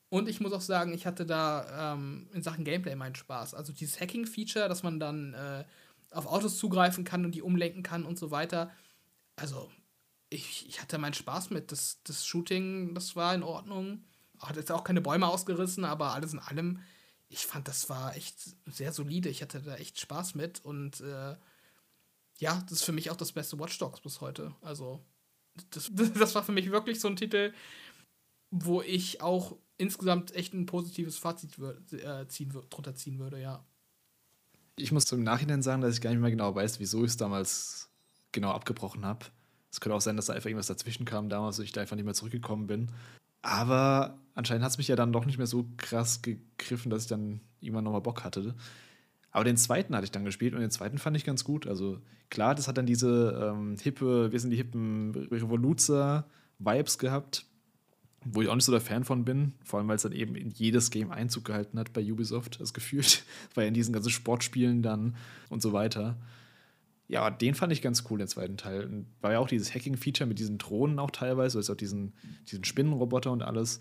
Und 0.10 0.28
ich 0.28 0.41
muss 0.41 0.52
auch 0.52 0.62
sagen, 0.62 0.94
ich 0.94 1.06
hatte 1.06 1.26
da 1.26 1.94
ähm, 1.94 2.28
in 2.34 2.41
Sachen 2.41 2.65
Gameplay 2.65 2.96
meinen 2.96 3.15
Spaß. 3.15 3.54
Also 3.54 3.72
dieses 3.72 4.00
Hacking-Feature, 4.00 4.67
dass 4.67 4.84
man 4.84 5.00
dann 5.00 5.34
äh, 5.34 5.63
auf 6.12 6.28
Autos 6.28 6.58
zugreifen 6.58 7.04
kann 7.04 7.24
und 7.26 7.34
die 7.34 7.41
umlenken 7.41 7.84
kann 7.84 8.06
und 8.06 8.20
so 8.20 8.30
weiter. 8.30 8.72
Also, 9.38 9.72
ich, 10.30 10.67
ich 10.67 10.82
hatte 10.82 10.98
meinen 10.98 11.13
Spaß 11.13 11.50
mit. 11.50 11.72
Das, 11.72 12.02
das 12.04 12.26
Shooting, 12.26 12.94
das 12.94 13.15
war 13.15 13.34
in 13.34 13.44
Ordnung. 13.44 14.04
Hat 14.39 14.58
jetzt 14.58 14.72
auch 14.72 14.84
keine 14.84 15.02
Bäume 15.02 15.28
ausgerissen, 15.28 15.86
aber 15.86 16.13
alles 16.13 16.34
in 16.34 16.39
allem, 16.39 16.80
ich 17.30 17.46
fand, 17.46 17.67
das 17.67 17.89
war 17.89 18.15
echt 18.15 18.36
sehr 18.65 18.91
solide. 18.91 19.30
Ich 19.30 19.41
hatte 19.41 19.62
da 19.62 19.76
echt 19.76 20.00
Spaß 20.00 20.36
mit 20.36 20.60
und 20.65 21.00
äh, 21.02 21.36
ja, 22.39 22.62
das 22.63 22.80
ist 22.80 22.84
für 22.84 22.91
mich 22.91 23.10
auch 23.12 23.15
das 23.15 23.32
beste 23.32 23.60
Watch 23.60 23.78
Dogs 23.78 24.02
bis 24.02 24.20
heute. 24.20 24.54
Also, 24.62 25.06
das, 25.72 25.92
das 26.20 26.36
war 26.36 26.44
für 26.44 26.52
mich 26.52 26.72
wirklich 26.72 27.00
so 27.00 27.08
ein 27.08 27.16
Titel, 27.16 27.54
wo 28.52 28.82
ich 28.82 29.22
auch 29.22 29.58
insgesamt 29.78 30.36
echt 30.36 30.54
ein 30.54 30.66
positives 30.66 31.18
Fazit 31.18 31.58
äh, 31.94 32.28
ziehen, 32.28 32.54
drunter 32.70 32.96
ziehen 32.96 33.20
würde, 33.20 33.42
ja. 33.42 33.64
Ich 34.76 34.92
muss 34.92 35.12
im 35.12 35.24
Nachhinein 35.24 35.62
sagen, 35.62 35.82
dass 35.82 35.96
ich 35.96 36.02
gar 36.02 36.12
nicht 36.12 36.20
mehr 36.20 36.32
genau 36.32 36.54
weiß, 36.54 36.80
wieso 36.80 37.04
ich 37.04 37.12
es 37.12 37.18
damals 37.18 37.90
genau 38.32 38.52
abgebrochen 38.52 39.06
habe. 39.06 39.26
Es 39.72 39.80
könnte 39.80 39.96
auch 39.96 40.02
sein, 40.02 40.16
dass 40.18 40.26
da 40.26 40.34
einfach 40.34 40.50
irgendwas 40.50 40.68
dazwischen 40.68 41.06
kam 41.06 41.30
damals 41.30 41.60
und 41.60 41.66
ich 41.66 41.72
da 41.72 41.82
einfach 41.82 41.96
nicht 41.96 42.06
mehr 42.06 42.14
zurückgekommen 42.14 42.68
bin. 42.68 42.92
Aber 43.42 44.20
anscheinend 44.36 44.64
hat 44.64 44.72
es 44.72 44.78
mich 44.78 44.88
ja 44.88 44.96
dann 44.96 45.14
doch 45.14 45.26
nicht 45.26 45.38
mehr 45.38 45.48
so 45.48 45.68
krass 45.78 46.22
gegriffen, 46.22 46.90
dass 46.90 47.04
ich 47.04 47.10
dann 47.10 47.42
irgendwann 47.60 47.86
nochmal 47.86 48.02
Bock 48.02 48.24
hatte. 48.24 48.56
Aber 49.32 49.46
den 49.46 49.58
zweiten 49.58 49.96
hatte 49.96 50.04
ich 50.04 50.12
dann 50.12 50.26
gespielt 50.26 50.54
und 50.54 50.62
den 50.62 50.72
zweiten 50.72 50.98
fand 50.98 51.15
ich 51.15 51.24
ganz 51.24 51.44
gut. 51.44 51.65
Also 51.65 52.00
klar, 52.30 52.54
das 52.54 52.67
hat 52.67 52.78
dann 52.78 52.86
diese 52.86 53.52
ähm, 53.54 53.78
hippe, 53.82 54.32
wir 54.32 54.39
sind 54.39 54.52
die 54.52 54.58
hippen 54.58 55.15
Revoluzer-Vibes 55.32 56.98
gehabt, 56.98 57.46
wo 58.26 58.41
ich 58.41 58.50
auch 58.50 58.56
nicht 58.56 58.65
so 58.65 58.72
der 58.72 58.82
Fan 58.82 59.04
von 59.04 59.26
bin, 59.26 59.54
vor 59.63 59.80
allem 59.80 59.88
weil 59.88 59.96
es 59.96 60.04
dann 60.04 60.12
eben 60.12 60.36
in 60.36 60.52
jedes 60.52 60.91
Game 60.91 61.12
Einzug 61.12 61.46
gehalten 61.46 61.80
hat 61.80 61.94
bei 61.94 62.04
Ubisoft, 62.04 62.60
das 62.60 62.74
gefühlt, 62.74 63.24
weil 63.56 63.67
in 63.67 63.74
diesen 63.74 63.94
ganzen 63.94 64.12
Sportspielen 64.12 64.84
dann 64.84 65.15
und 65.50 65.62
so 65.62 65.72
weiter. 65.74 66.17
Ja, 67.08 67.30
den 67.30 67.56
fand 67.56 67.74
ich 67.74 67.82
ganz 67.82 68.06
cool, 68.10 68.20
den 68.20 68.28
zweiten 68.28 68.58
Teil. 68.58 68.86
Und 68.86 69.06
war 69.22 69.34
ja 69.34 69.39
auch 69.39 69.48
dieses 69.48 69.74
Hacking-Feature 69.74 70.28
mit 70.28 70.39
diesen 70.39 70.58
Drohnen 70.58 71.00
auch 71.00 71.12
teilweise, 71.12 71.58
also 71.58 71.74
auch 71.74 71.78
diesen, 71.78 72.13
diesen 72.50 72.63
Spinnenroboter 72.63 73.32
und 73.32 73.41
alles. 73.41 73.80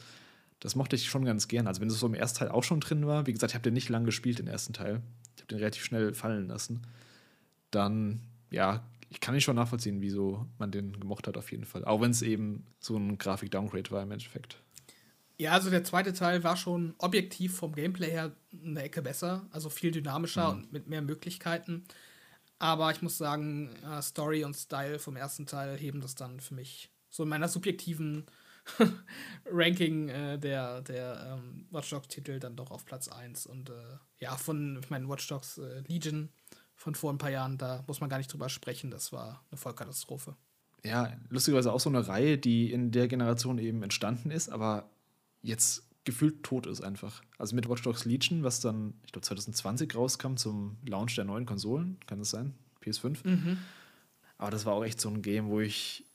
Das 0.59 0.75
mochte 0.75 0.97
ich 0.97 1.09
schon 1.09 1.25
ganz 1.25 1.47
gern. 1.47 1.69
Also, 1.69 1.81
wenn 1.81 1.89
es 1.89 1.99
so 1.99 2.07
im 2.07 2.15
ersten 2.15 2.41
Teil 2.41 2.49
auch 2.49 2.65
schon 2.65 2.81
drin 2.81 3.07
war, 3.07 3.27
wie 3.27 3.33
gesagt, 3.33 3.53
ich 3.53 3.55
habe 3.55 3.63
den 3.63 3.75
nicht 3.75 3.89
lange 3.89 4.07
gespielt, 4.07 4.41
den 4.41 4.49
ersten 4.49 4.73
Teil. 4.73 5.01
Ich 5.37 5.43
habe 5.43 5.49
den 5.49 5.59
relativ 5.59 5.85
schnell 5.85 6.15
fallen 6.15 6.49
lassen. 6.49 6.83
Dann, 7.71 8.21
ja, 8.51 8.85
ich 9.11 9.21
kann 9.21 9.35
nicht 9.35 9.45
schon 9.45 9.57
nachvollziehen, 9.57 10.01
wieso 10.01 10.47
man 10.59 10.71
den 10.71 10.99
gemocht 10.99 11.27
hat, 11.27 11.37
auf 11.37 11.51
jeden 11.51 11.65
Fall. 11.65 11.85
Auch 11.85 12.01
wenn 12.01 12.13
es 12.13 12.23
eben 12.23 12.65
so 12.79 12.97
ein 12.97 13.19
Grafik-Downgrade 13.19 13.91
war 13.91 14.03
im 14.03 14.13
Endeffekt. 14.13 14.57
Ja, 15.39 15.53
also 15.53 15.71
der 15.71 15.85
zweite 15.85 16.13
Teil 16.13 16.45
war 16.45 16.57
schon 16.57 16.95
objektiv 16.99 17.57
vom 17.57 17.75
Gameplay 17.75 18.11
her 18.11 18.33
eine 18.65 18.83
Ecke 18.83 19.01
besser, 19.01 19.47
also 19.53 19.71
viel 19.71 19.91
dynamischer 19.91 20.53
mhm. 20.53 20.59
und 20.59 20.73
mit 20.73 20.87
mehr 20.87 21.03
Möglichkeiten. 21.03 21.85
Aber 22.59 22.91
ich 22.91 23.01
muss 23.01 23.17
sagen, 23.17 23.71
äh, 23.91 24.03
Story 24.03 24.45
und 24.45 24.55
Style 24.55 24.99
vom 24.99 25.17
ersten 25.17 25.47
Teil 25.47 25.79
heben 25.79 26.03
das 26.03 26.15
dann 26.15 26.41
für 26.41 26.55
mich 26.55 26.91
so 27.09 27.23
in 27.23 27.31
meiner 27.31 27.49
subjektiven 27.49 28.27
Ranking 29.51 30.09
äh, 30.09 30.39
der, 30.39 30.83
der 30.83 31.39
ähm, 31.39 31.67
Watch 31.71 31.91
Dogs-Titel 31.91 32.39
dann 32.39 32.57
doch 32.57 32.71
auf 32.71 32.85
Platz 32.85 33.09
1. 33.09 33.47
Und 33.47 33.71
äh, 33.71 33.99
ja, 34.19 34.37
von, 34.37 34.79
ich 34.83 34.91
meine, 34.91 35.09
Watch 35.09 35.27
Dogs 35.29 35.59
äh, 35.59 35.81
Legion 35.89 36.31
von 36.75 36.95
vor 36.95 37.13
ein 37.13 37.19
paar 37.19 37.31
Jahren, 37.31 37.59
da 37.59 37.85
muss 37.87 38.01
man 38.01 38.09
gar 38.09 38.19
nicht 38.19 38.33
drüber 38.33 38.49
sprechen. 38.49 38.91
Das 38.91 39.13
war 39.13 39.45
eine 39.51 39.59
Vollkatastrophe. 39.59 40.37
Ja, 40.85 41.13
lustigerweise 41.29 41.73
auch 41.73 41.81
so 41.81 41.91
eine 41.91 42.09
Reihe, 42.09 42.39
die 42.39 42.73
in 42.73 42.91
der 42.91 43.07
Generation 43.07 43.59
eben 43.59 43.83
entstanden 43.83 44.31
ist, 44.31 44.49
aber 44.49 44.91
jetzt 45.43 45.87
gefühlt 46.05 46.43
tot 46.43 46.67
ist 46.67 46.81
einfach. 46.81 47.23
Also 47.39 47.55
mit 47.55 47.69
Watch 47.69 47.83
Dogs 47.83 48.05
Legion, 48.05 48.43
was 48.43 48.61
dann, 48.61 48.95
ich 49.05 49.13
glaube, 49.13 49.27
2020 49.27 49.95
rauskam 49.95 50.37
zum 50.37 50.79
Launch 50.87 51.15
der 51.17 51.25
neuen 51.25 51.45
Konsolen, 51.45 51.99
kann 52.07 52.19
das 52.19 52.31
sein? 52.31 52.55
PS5. 52.83 53.19
Mhm. 53.25 53.59
Aber 54.39 54.51
das 54.51 54.65
war 54.65 54.73
auch 54.73 54.85
echt 54.85 55.01
so 55.01 55.11
ein 55.11 55.21
Game, 55.21 55.49
wo 55.49 55.61
ich, 55.61 56.07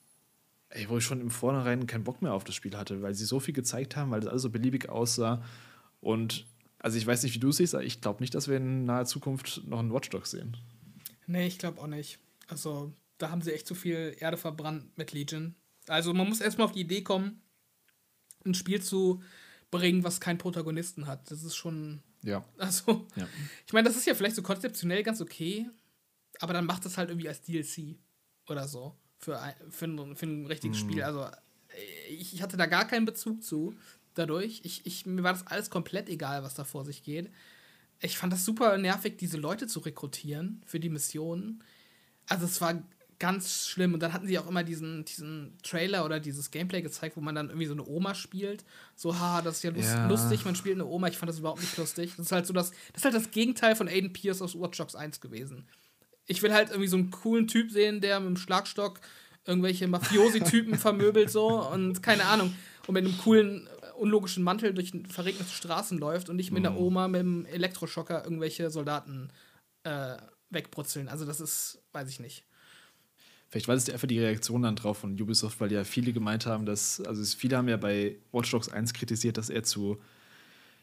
ey, 0.75 0.89
wo 0.89 0.97
ich 0.97 1.03
schon 1.03 1.21
im 1.21 1.31
Vornherein 1.31 1.87
keinen 1.87 2.03
Bock 2.03 2.21
mehr 2.21 2.33
auf 2.33 2.43
das 2.43 2.55
Spiel 2.55 2.77
hatte, 2.77 3.01
weil 3.01 3.15
sie 3.15 3.25
so 3.25 3.39
viel 3.39 3.53
gezeigt 3.53 3.95
haben, 3.95 4.11
weil 4.11 4.19
das 4.19 4.29
alles 4.29 4.41
so 4.41 4.49
beliebig 4.49 4.89
aussah 4.89 5.43
und 6.01 6.45
also 6.79 6.97
ich 6.97 7.07
weiß 7.07 7.23
nicht, 7.23 7.33
wie 7.33 7.39
du 7.39 7.49
es 7.49 7.57
siehst, 7.57 7.73
aber 7.73 7.83
ich 7.83 8.01
glaube 8.01 8.21
nicht, 8.21 8.35
dass 8.35 8.47
wir 8.47 8.57
in 8.57 8.85
naher 8.85 9.05
Zukunft 9.05 9.61
noch 9.65 9.79
einen 9.79 9.91
Watch 9.91 10.09
Dogs 10.09 10.31
sehen. 10.31 10.55
Nee, 11.25 11.47
ich 11.47 11.57
glaube 11.57 11.81
auch 11.81 11.87
nicht. 11.87 12.19
Also 12.47 12.93
da 13.17 13.31
haben 13.31 13.41
sie 13.41 13.53
echt 13.53 13.65
zu 13.65 13.73
viel 13.73 14.15
Erde 14.19 14.37
verbrannt 14.37 14.95
mit 14.97 15.11
Legion. 15.11 15.55
Also 15.87 16.13
man 16.13 16.29
muss 16.29 16.41
erstmal 16.41 16.65
auf 16.65 16.73
die 16.73 16.81
Idee 16.81 17.01
kommen, 17.01 17.41
ein 18.45 18.53
Spiel 18.53 18.81
zu 18.81 19.23
bringen, 19.71 20.03
was 20.03 20.19
keinen 20.19 20.37
Protagonisten 20.37 21.07
hat. 21.07 21.31
Das 21.31 21.41
ist 21.41 21.55
schon. 21.55 22.03
Ja. 22.23 22.45
Also, 22.57 23.07
ja. 23.15 23.27
ich 23.65 23.73
meine, 23.73 23.87
das 23.87 23.97
ist 23.97 24.05
ja 24.05 24.13
vielleicht 24.13 24.35
so 24.35 24.43
konzeptionell 24.43 25.03
ganz 25.03 25.21
okay, 25.21 25.67
aber 26.39 26.53
dann 26.53 26.65
macht 26.65 26.85
das 26.85 26.97
halt 26.97 27.09
irgendwie 27.09 27.29
als 27.29 27.41
DLC 27.41 27.95
oder 28.47 28.67
so 28.67 28.95
für 29.17 29.39
ein, 29.39 29.53
für 29.69 29.85
ein, 29.85 30.15
für 30.15 30.25
ein 30.25 30.45
richtiges 30.45 30.77
mm. 30.77 30.81
Spiel. 30.81 31.03
Also 31.03 31.27
ich, 32.09 32.33
ich 32.33 32.41
hatte 32.41 32.57
da 32.57 32.65
gar 32.65 32.87
keinen 32.87 33.05
Bezug 33.05 33.43
zu 33.43 33.75
dadurch. 34.13 34.61
Ich, 34.63 34.85
ich, 34.85 35.05
mir 35.05 35.23
war 35.23 35.33
das 35.33 35.47
alles 35.47 35.69
komplett 35.69 36.09
egal, 36.09 36.43
was 36.43 36.55
da 36.55 36.63
vor 36.63 36.85
sich 36.85 37.03
geht. 37.03 37.31
Ich 37.99 38.17
fand 38.17 38.33
das 38.33 38.45
super 38.45 38.77
nervig, 38.77 39.17
diese 39.17 39.37
Leute 39.37 39.67
zu 39.67 39.79
rekrutieren 39.79 40.61
für 40.65 40.79
die 40.79 40.89
Missionen. 40.89 41.63
Also 42.27 42.45
es 42.45 42.59
war 42.61 42.81
ganz 43.19 43.67
schlimm. 43.67 43.93
Und 43.93 44.01
dann 44.01 44.13
hatten 44.13 44.27
sie 44.27 44.37
auch 44.37 44.47
immer 44.47 44.63
diesen, 44.63 45.05
diesen 45.05 45.57
Trailer 45.63 46.05
oder 46.05 46.19
dieses 46.19 46.51
Gameplay 46.51 46.81
gezeigt, 46.81 47.15
wo 47.15 47.21
man 47.21 47.35
dann 47.35 47.47
irgendwie 47.49 47.67
so 47.67 47.73
eine 47.73 47.85
Oma 47.85 48.15
spielt. 48.15 48.65
So, 48.95 49.17
haha, 49.17 49.41
das 49.41 49.57
ist 49.57 49.63
ja, 49.63 49.71
lust 49.71 49.89
ja. 49.89 50.07
lustig, 50.07 50.45
man 50.45 50.55
spielt 50.55 50.75
eine 50.75 50.85
Oma. 50.85 51.07
Ich 51.07 51.17
fand 51.17 51.29
das 51.29 51.39
überhaupt 51.39 51.61
nicht 51.61 51.77
lustig. 51.77 52.13
Das 52.17 52.27
ist 52.27 52.31
halt 52.31 52.45
so 52.45 52.53
das, 52.53 52.71
das 52.71 52.97
ist 52.97 53.05
halt 53.05 53.15
das 53.15 53.31
Gegenteil 53.31 53.75
von 53.75 53.87
Aiden 53.87 54.13
Pierce 54.13 54.41
aus 54.41 54.59
Watch 54.59 54.77
Dogs 54.77 54.95
1 54.95 55.21
gewesen. 55.21 55.67
Ich 56.27 56.41
will 56.41 56.53
halt 56.53 56.69
irgendwie 56.69 56.87
so 56.87 56.97
einen 56.97 57.11
coolen 57.11 57.47
Typ 57.47 57.71
sehen, 57.71 58.01
der 58.01 58.19
mit 58.19 58.29
dem 58.29 58.37
Schlagstock 58.37 58.99
irgendwelche 59.45 59.87
Mafiosi-Typen 59.87 60.75
vermöbelt 60.77 61.29
so 61.29 61.69
und 61.69 62.01
keine 62.01 62.25
Ahnung. 62.25 62.55
Und 62.87 62.93
mit 62.93 63.05
einem 63.05 63.17
coolen 63.17 63.67
unlogischen 63.97 64.43
Mantel 64.43 64.73
durch 64.73 64.91
verregnete 65.07 65.49
Straßen 65.49 65.97
läuft 65.97 66.29
und 66.29 66.35
nicht 66.35 66.51
mit 66.51 66.65
einer 66.65 66.75
mhm. 66.75 66.85
Oma 66.85 67.07
mit 67.07 67.21
einem 67.21 67.45
Elektroschocker 67.45 68.23
irgendwelche 68.23 68.69
Soldaten 68.69 69.29
äh, 69.83 70.17
wegbrutzeln. 70.49 71.07
Also 71.07 71.25
das 71.25 71.39
ist, 71.39 71.81
weiß 71.93 72.09
ich 72.09 72.19
nicht. 72.19 72.43
Vielleicht 73.49 73.67
war 73.67 73.75
es 73.75 73.89
einfach 73.89 74.07
die 74.07 74.19
Reaktion 74.19 74.63
dann 74.63 74.75
drauf 74.75 74.97
von 74.97 75.19
Ubisoft, 75.19 75.59
weil 75.61 75.71
ja 75.71 75.83
viele 75.83 76.11
gemeint 76.11 76.45
haben, 76.45 76.65
dass, 76.65 76.99
also 77.01 77.23
viele 77.37 77.57
haben 77.57 77.69
ja 77.69 77.77
bei 77.77 78.17
Watch 78.31 78.51
Dogs 78.51 78.69
1 78.69 78.93
kritisiert, 78.93 79.37
dass 79.37 79.49
er 79.49 79.63
zu, 79.63 80.01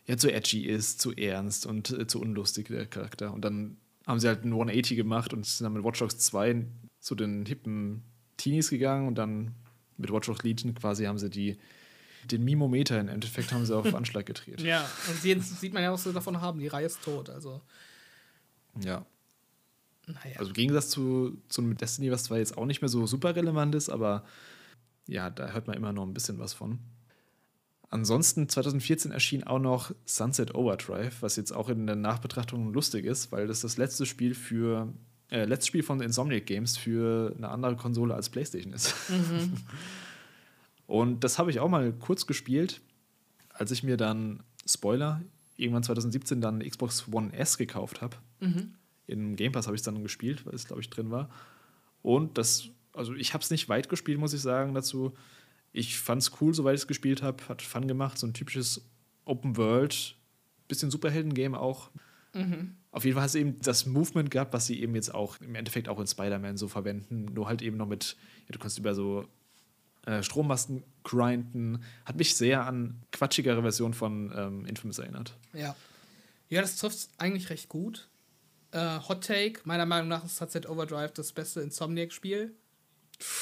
ja, 0.06 0.16
zu 0.16 0.32
edgy 0.32 0.64
ist, 0.64 1.00
zu 1.00 1.12
ernst 1.12 1.66
und 1.66 1.90
äh, 1.90 2.06
zu 2.06 2.20
unlustig, 2.20 2.68
der 2.68 2.86
Charakter. 2.86 3.32
Und 3.34 3.44
dann 3.44 3.76
haben 4.06 4.20
sie 4.20 4.28
halt 4.28 4.42
einen 4.42 4.52
180 4.52 4.96
gemacht 4.96 5.32
und 5.32 5.46
sind 5.46 5.64
dann 5.64 5.72
mit 5.72 5.84
Watch 5.84 5.98
Dogs 5.98 6.18
2 6.18 6.66
zu 7.00 7.14
den 7.14 7.46
hippen 7.46 8.02
Teenies 8.36 8.70
gegangen 8.70 9.08
und 9.08 9.16
dann 9.16 9.54
mit 9.96 10.12
Watch 10.12 10.26
Dogs 10.26 10.42
Legion 10.42 10.74
quasi 10.74 11.04
haben 11.04 11.18
sie 11.18 11.30
die 11.30 11.58
den 12.30 12.44
Mimometer 12.44 13.00
im 13.00 13.08
Endeffekt 13.08 13.52
haben 13.52 13.66
sie 13.66 13.76
auf 13.76 13.94
Anschlag 13.94 14.26
gedreht. 14.26 14.60
Ja, 14.60 14.88
und 15.08 15.24
jetzt 15.24 15.60
sieht 15.60 15.72
man 15.72 15.82
ja, 15.82 15.92
was 15.92 16.04
sie 16.04 16.12
davon 16.12 16.40
haben. 16.40 16.60
Die 16.60 16.68
Reihe 16.68 16.86
ist 16.86 17.02
tot, 17.02 17.30
also. 17.30 17.60
Ja. 18.80 19.04
Naja. 20.06 20.38
Also 20.38 20.50
im 20.50 20.54
Gegensatz 20.54 20.90
zu, 20.90 21.38
zu 21.48 21.62
Destiny, 21.74 22.10
was 22.10 22.24
zwar 22.24 22.38
jetzt 22.38 22.56
auch 22.56 22.66
nicht 22.66 22.80
mehr 22.80 22.88
so 22.88 23.06
super 23.06 23.34
relevant 23.36 23.74
ist, 23.74 23.88
aber 23.88 24.24
ja, 25.06 25.30
da 25.30 25.50
hört 25.50 25.66
man 25.66 25.76
immer 25.76 25.92
noch 25.92 26.04
ein 26.04 26.14
bisschen 26.14 26.38
was 26.38 26.54
von. 26.54 26.78
Ansonsten 27.92 28.48
2014 28.48 29.12
erschien 29.12 29.44
auch 29.44 29.58
noch 29.58 29.94
Sunset 30.06 30.54
Overdrive, 30.54 31.20
was 31.20 31.36
jetzt 31.36 31.52
auch 31.52 31.68
in 31.68 31.86
der 31.86 31.94
Nachbetrachtung 31.94 32.72
lustig 32.72 33.04
ist, 33.04 33.32
weil 33.32 33.46
das 33.46 33.60
das 33.60 33.76
letzte 33.76 34.06
Spiel 34.06 34.34
für 34.34 34.90
äh, 35.30 35.44
letztes 35.44 35.66
Spiel 35.66 35.82
von 35.82 36.00
Insomniac 36.00 36.46
Games 36.46 36.78
für 36.78 37.34
eine 37.36 37.50
andere 37.50 37.76
Konsole 37.76 38.14
als 38.14 38.30
PlayStation 38.30 38.72
ist. 38.72 38.94
Mhm. 39.10 39.52
Und 40.86 41.22
das 41.22 41.38
habe 41.38 41.50
ich 41.50 41.60
auch 41.60 41.68
mal 41.68 41.92
kurz 41.92 42.26
gespielt, 42.26 42.80
als 43.50 43.70
ich 43.70 43.82
mir 43.82 43.98
dann, 43.98 44.42
Spoiler, 44.66 45.20
irgendwann 45.58 45.82
2017 45.82 46.40
dann 46.40 46.66
Xbox 46.66 47.04
One 47.12 47.34
S 47.34 47.58
gekauft 47.58 48.00
habe. 48.00 48.16
Mhm. 48.40 48.72
In 49.06 49.36
Game 49.36 49.52
Pass 49.52 49.66
habe 49.66 49.76
ich 49.76 49.80
es 49.80 49.84
dann 49.84 50.02
gespielt, 50.02 50.46
weil 50.46 50.54
es, 50.54 50.66
glaube 50.66 50.80
ich, 50.80 50.88
drin 50.88 51.10
war. 51.10 51.28
Und 52.00 52.38
das, 52.38 52.70
also 52.94 53.12
ich 53.12 53.34
habe 53.34 53.44
es 53.44 53.50
nicht 53.50 53.68
weit 53.68 53.90
gespielt, 53.90 54.18
muss 54.18 54.32
ich 54.32 54.40
sagen, 54.40 54.72
dazu. 54.72 55.12
Ich 55.72 55.98
fand 55.98 56.22
es 56.22 56.32
cool, 56.40 56.54
soweit 56.54 56.74
ich 56.74 56.82
es 56.82 56.86
gespielt 56.86 57.22
habe. 57.22 57.48
Hat 57.48 57.62
Fun 57.62 57.88
gemacht, 57.88 58.18
so 58.18 58.26
ein 58.26 58.34
typisches 58.34 58.84
Open 59.24 59.56
World, 59.56 60.16
bisschen 60.68 60.90
Superhelden-Game 60.90 61.54
auch. 61.54 61.90
Mhm. 62.34 62.76
Auf 62.90 63.04
jeden 63.04 63.14
Fall 63.14 63.22
hat 63.22 63.30
es 63.30 63.34
eben 63.34 63.58
das 63.60 63.86
Movement 63.86 64.30
gehabt, 64.30 64.52
was 64.52 64.66
sie 64.66 64.80
eben 64.80 64.94
jetzt 64.94 65.14
auch 65.14 65.40
im 65.40 65.54
Endeffekt 65.54 65.88
auch 65.88 65.98
in 65.98 66.06
Spider-Man 66.06 66.56
so 66.56 66.68
verwenden, 66.68 67.26
nur 67.32 67.48
halt 67.48 67.62
eben 67.62 67.76
noch 67.76 67.86
mit, 67.86 68.16
ja, 68.46 68.52
du 68.52 68.58
kannst 68.58 68.78
über 68.78 68.94
so 68.94 69.26
äh, 70.06 70.22
Strommasten 70.22 70.82
grinden. 71.04 71.82
Hat 72.04 72.16
mich 72.16 72.34
sehr 72.34 72.66
an 72.66 73.02
quatschigere 73.12 73.62
Version 73.62 73.94
von 73.94 74.32
ähm, 74.36 74.66
Infamous 74.66 74.98
erinnert. 74.98 75.36
Ja. 75.52 75.74
Ja, 76.48 76.60
das 76.60 76.76
trifft 76.76 77.08
eigentlich 77.16 77.48
recht 77.48 77.70
gut. 77.70 78.08
Äh, 78.72 78.98
Hot 79.08 79.24
Take, 79.24 79.60
meiner 79.64 79.86
Meinung 79.86 80.08
nach 80.08 80.24
ist 80.24 80.36
Sunset 80.36 80.68
Overdrive 80.68 81.12
das 81.12 81.32
beste 81.32 81.60
Insomniac-Spiel. 81.60 82.54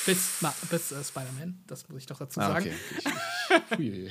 Bis, 0.06 0.40
bis 0.70 0.92
äh, 0.92 1.04
Spider-Man, 1.04 1.62
das 1.66 1.88
muss 1.88 1.98
ich 1.98 2.06
doch 2.06 2.18
dazu 2.18 2.40
sagen. 2.40 2.70
Ah, 3.50 3.60
okay. 3.72 4.10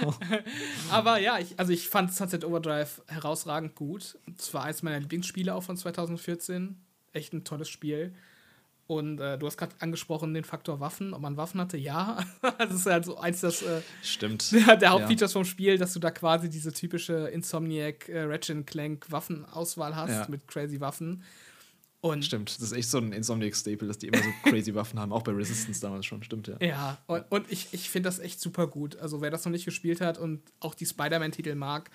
Aber 0.90 1.18
ja, 1.18 1.38
ich, 1.38 1.58
also 1.58 1.72
ich 1.72 1.88
fand 1.88 2.12
Sunset 2.12 2.44
Overdrive 2.44 3.02
herausragend 3.06 3.74
gut. 3.74 4.18
Es 4.38 4.52
war 4.54 4.64
eines 4.64 4.82
meiner 4.82 5.00
Lieblingsspiele 5.00 5.54
auch 5.54 5.62
von 5.62 5.76
2014. 5.76 6.80
Echt 7.12 7.32
ein 7.32 7.44
tolles 7.44 7.68
Spiel. 7.68 8.14
Und 8.86 9.18
äh, 9.18 9.36
du 9.36 9.46
hast 9.46 9.56
gerade 9.56 9.74
angesprochen 9.80 10.32
den 10.32 10.44
Faktor 10.44 10.78
Waffen, 10.78 11.12
ob 11.12 11.20
man 11.20 11.36
Waffen 11.36 11.60
hatte, 11.60 11.76
ja. 11.76 12.18
das 12.58 12.72
ist 12.72 12.86
halt 12.86 13.04
so 13.04 13.18
eins 13.18 13.40
das 13.40 13.62
äh, 13.62 13.82
Stimmt. 14.02 14.52
Der, 14.66 14.76
der 14.76 14.90
Hauptfeatures 14.90 15.32
ja. 15.32 15.38
vom 15.38 15.44
Spiel, 15.44 15.76
dass 15.76 15.92
du 15.92 15.98
da 15.98 16.12
quasi 16.12 16.48
diese 16.48 16.72
typische 16.72 17.28
Insomniac 17.28 18.08
äh, 18.08 18.22
Ratchet 18.22 18.66
Clank 18.66 19.10
Waffenauswahl 19.10 19.96
hast 19.96 20.10
ja. 20.10 20.26
mit 20.28 20.46
crazy 20.46 20.80
Waffen. 20.80 21.24
Und 22.00 22.24
Stimmt, 22.24 22.54
das 22.54 22.62
ist 22.62 22.72
echt 22.72 22.90
so 22.90 22.98
ein 22.98 23.12
Insomniac-Staple, 23.12 23.88
dass 23.88 23.98
die 23.98 24.08
immer 24.08 24.22
so 24.22 24.30
crazy 24.50 24.74
Waffen 24.74 25.00
haben, 25.00 25.12
auch 25.12 25.22
bei 25.22 25.32
Resistance 25.32 25.80
damals 25.80 26.06
schon, 26.06 26.22
stimmt, 26.22 26.46
ja. 26.48 26.56
Ja, 26.60 26.98
und, 27.06 27.24
und 27.30 27.50
ich, 27.50 27.68
ich 27.72 27.90
finde 27.90 28.08
das 28.08 28.18
echt 28.18 28.40
super 28.40 28.66
gut. 28.66 28.96
Also, 28.96 29.20
wer 29.20 29.30
das 29.30 29.44
noch 29.44 29.52
nicht 29.52 29.64
gespielt 29.64 30.00
hat 30.00 30.18
und 30.18 30.42
auch 30.60 30.74
die 30.74 30.86
Spider-Man-Titel 30.86 31.54
mag, 31.54 31.90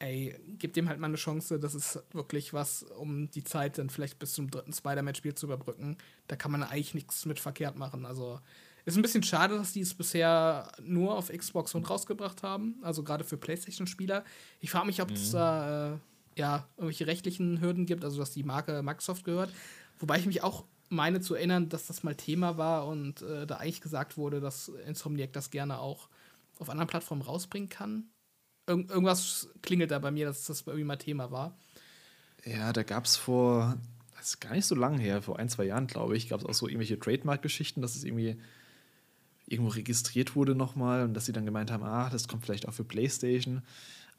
ey, 0.00 0.34
gib 0.58 0.72
dem 0.72 0.88
halt 0.88 0.98
mal 0.98 1.06
eine 1.06 1.16
Chance. 1.16 1.60
Das 1.60 1.74
ist 1.74 2.02
wirklich 2.12 2.52
was, 2.52 2.82
um 2.82 3.30
die 3.30 3.44
Zeit 3.44 3.78
dann 3.78 3.90
vielleicht 3.90 4.18
bis 4.18 4.32
zum 4.32 4.50
dritten 4.50 4.72
Spider-Man-Spiel 4.72 5.34
zu 5.34 5.46
überbrücken. 5.46 5.96
Da 6.26 6.36
kann 6.36 6.50
man 6.50 6.62
eigentlich 6.62 6.94
nichts 6.94 7.26
mit 7.26 7.38
verkehrt 7.38 7.76
machen. 7.76 8.06
Also, 8.06 8.40
ist 8.86 8.96
ein 8.96 9.02
bisschen 9.02 9.22
schade, 9.22 9.56
dass 9.56 9.74
die 9.74 9.80
es 9.80 9.94
bisher 9.94 10.72
nur 10.82 11.14
auf 11.14 11.28
Xbox 11.28 11.74
und 11.74 11.88
rausgebracht 11.88 12.42
haben. 12.42 12.76
Also, 12.82 13.04
gerade 13.04 13.24
für 13.24 13.36
PlayStation-Spieler. 13.36 14.24
Ich 14.60 14.70
frage 14.70 14.86
mich, 14.86 15.00
ob 15.00 15.10
es 15.10 15.28
mhm. 15.28 15.36
da. 15.36 15.94
Äh, 15.94 15.98
ja, 16.40 16.66
irgendwelche 16.76 17.06
rechtlichen 17.06 17.60
Hürden 17.60 17.86
gibt, 17.86 18.02
also 18.02 18.18
dass 18.18 18.32
die 18.32 18.42
Marke 18.42 18.82
Microsoft 18.82 19.24
gehört. 19.24 19.50
Wobei 19.98 20.18
ich 20.18 20.26
mich 20.26 20.42
auch 20.42 20.64
meine 20.88 21.20
zu 21.20 21.34
erinnern, 21.34 21.68
dass 21.68 21.86
das 21.86 22.02
mal 22.02 22.14
Thema 22.14 22.56
war 22.56 22.86
und 22.86 23.22
äh, 23.22 23.46
da 23.46 23.58
eigentlich 23.58 23.82
gesagt 23.82 24.16
wurde, 24.16 24.40
dass 24.40 24.68
Insomniac 24.86 25.32
das 25.32 25.50
gerne 25.50 25.78
auch 25.78 26.08
auf 26.58 26.70
anderen 26.70 26.88
Plattformen 26.88 27.22
rausbringen 27.22 27.68
kann. 27.68 28.10
Ir 28.66 28.78
irgendwas 28.88 29.48
klingelt 29.62 29.90
da 29.90 29.98
bei 29.98 30.10
mir, 30.10 30.26
dass 30.26 30.46
das 30.46 30.62
irgendwie 30.62 30.84
mal 30.84 30.96
Thema 30.96 31.30
war. 31.30 31.56
Ja, 32.44 32.72
da 32.72 32.82
gab 32.82 33.04
es 33.04 33.16
vor, 33.16 33.78
das 34.16 34.30
ist 34.30 34.40
gar 34.40 34.54
nicht 34.54 34.66
so 34.66 34.74
lange 34.74 34.98
her, 34.98 35.20
vor 35.20 35.38
ein, 35.38 35.50
zwei 35.50 35.64
Jahren, 35.64 35.86
glaube 35.86 36.16
ich, 36.16 36.30
gab 36.30 36.40
es 36.40 36.46
auch 36.46 36.54
so 36.54 36.66
irgendwelche 36.66 36.98
Trademark-Geschichten, 36.98 37.82
dass 37.82 37.96
es 37.96 38.04
irgendwie 38.04 38.40
irgendwo 39.46 39.72
registriert 39.72 40.34
wurde 40.36 40.54
nochmal 40.54 41.04
und 41.04 41.12
dass 41.12 41.26
sie 41.26 41.32
dann 41.32 41.44
gemeint 41.44 41.70
haben, 41.70 41.82
ah, 41.84 42.08
das 42.08 42.28
kommt 42.28 42.44
vielleicht 42.44 42.66
auch 42.66 42.72
für 42.72 42.84
PlayStation. 42.84 43.62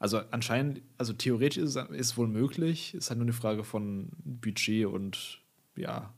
Also 0.02 0.20
anscheinend, 0.32 0.82
also 0.98 1.12
theoretisch 1.12 1.62
ist 1.62 1.76
es 1.76 1.90
ist 1.90 2.16
wohl 2.16 2.26
möglich. 2.26 2.92
Ist 2.92 3.10
halt 3.10 3.18
nur 3.18 3.24
eine 3.24 3.32
Frage 3.32 3.62
von 3.62 4.10
Budget 4.24 4.86
und 4.86 5.38
ja, 5.76 6.12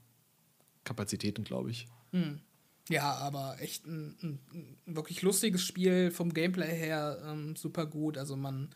Kapazitäten, 0.85 1.45
glaube 1.45 1.71
ich. 1.71 1.87
Hm. 2.13 2.41
Ja, 2.89 3.13
aber 3.13 3.57
echt 3.61 3.85
ein, 3.85 4.17
ein, 4.23 4.39
ein, 4.87 4.97
wirklich 4.97 5.21
lustiges 5.21 5.63
Spiel 5.63 6.11
vom 6.11 6.33
Gameplay 6.33 6.75
her 6.75 7.23
ähm, 7.27 7.57
super 7.57 7.85
gut. 7.85 8.17
Also 8.17 8.37
man, 8.37 8.71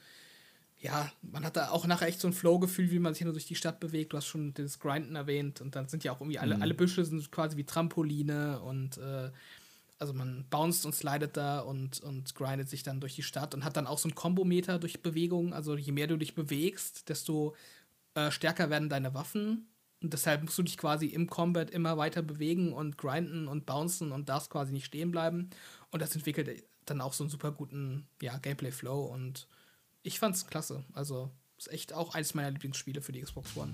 ja, 0.78 1.10
man 1.22 1.42
hat 1.42 1.56
da 1.56 1.70
auch 1.70 1.86
nachher 1.86 2.08
echt 2.08 2.20
so 2.20 2.28
ein 2.28 2.34
Flow-Gefühl, 2.34 2.90
wie 2.90 2.98
man 2.98 3.14
sich 3.14 3.24
nur 3.24 3.32
durch 3.32 3.46
die 3.46 3.54
Stadt 3.54 3.80
bewegt. 3.80 4.12
Du 4.12 4.18
hast 4.18 4.26
schon 4.26 4.52
das 4.52 4.78
Grinden 4.78 5.16
erwähnt 5.16 5.62
und 5.62 5.74
dann 5.74 5.88
sind 5.88 6.04
ja 6.04 6.12
auch 6.12 6.20
irgendwie 6.20 6.38
alle, 6.38 6.56
mhm. 6.56 6.62
alle 6.62 6.74
Büsche 6.74 7.06
sind 7.06 7.32
quasi 7.32 7.56
wie 7.56 7.64
Trampoline 7.64 8.60
und 8.60 8.98
äh, 8.98 9.30
also 9.98 10.12
man 10.12 10.46
bounced 10.48 10.86
und 10.86 10.94
slidet 10.94 11.36
da 11.36 11.60
und, 11.60 12.00
und 12.00 12.34
grindet 12.34 12.68
sich 12.68 12.82
dann 12.82 13.00
durch 13.00 13.16
die 13.16 13.22
Stadt 13.22 13.54
und 13.54 13.64
hat 13.64 13.76
dann 13.76 13.86
auch 13.86 13.98
so 13.98 14.08
ein 14.08 14.14
Kombometer 14.14 14.78
durch 14.78 15.02
Bewegung. 15.02 15.52
Also 15.52 15.76
je 15.76 15.92
mehr 15.92 16.06
du 16.06 16.16
dich 16.16 16.34
bewegst, 16.34 17.08
desto 17.08 17.54
äh, 18.14 18.30
stärker 18.30 18.70
werden 18.70 18.88
deine 18.88 19.14
Waffen. 19.14 19.68
Und 20.00 20.12
deshalb 20.12 20.44
musst 20.44 20.56
du 20.56 20.62
dich 20.62 20.78
quasi 20.78 21.06
im 21.06 21.28
Combat 21.28 21.70
immer 21.70 21.96
weiter 21.96 22.22
bewegen 22.22 22.72
und 22.72 22.96
grinden 22.96 23.48
und 23.48 23.66
bouncen 23.66 24.12
und 24.12 24.28
darfst 24.28 24.50
quasi 24.50 24.72
nicht 24.72 24.86
stehen 24.86 25.10
bleiben. 25.10 25.50
Und 25.90 26.00
das 26.00 26.14
entwickelt 26.14 26.64
dann 26.84 27.00
auch 27.00 27.12
so 27.12 27.24
einen 27.24 27.30
super 27.30 27.50
guten 27.50 28.06
ja, 28.22 28.38
Gameplay-Flow. 28.38 29.04
Und 29.06 29.48
ich 30.02 30.20
fand's 30.20 30.46
klasse. 30.46 30.84
Also 30.92 31.30
ist 31.56 31.72
echt 31.72 31.92
auch 31.92 32.14
eines 32.14 32.34
meiner 32.34 32.52
Lieblingsspiele 32.52 33.02
für 33.02 33.12
die 33.12 33.22
Xbox 33.22 33.56
One. 33.56 33.72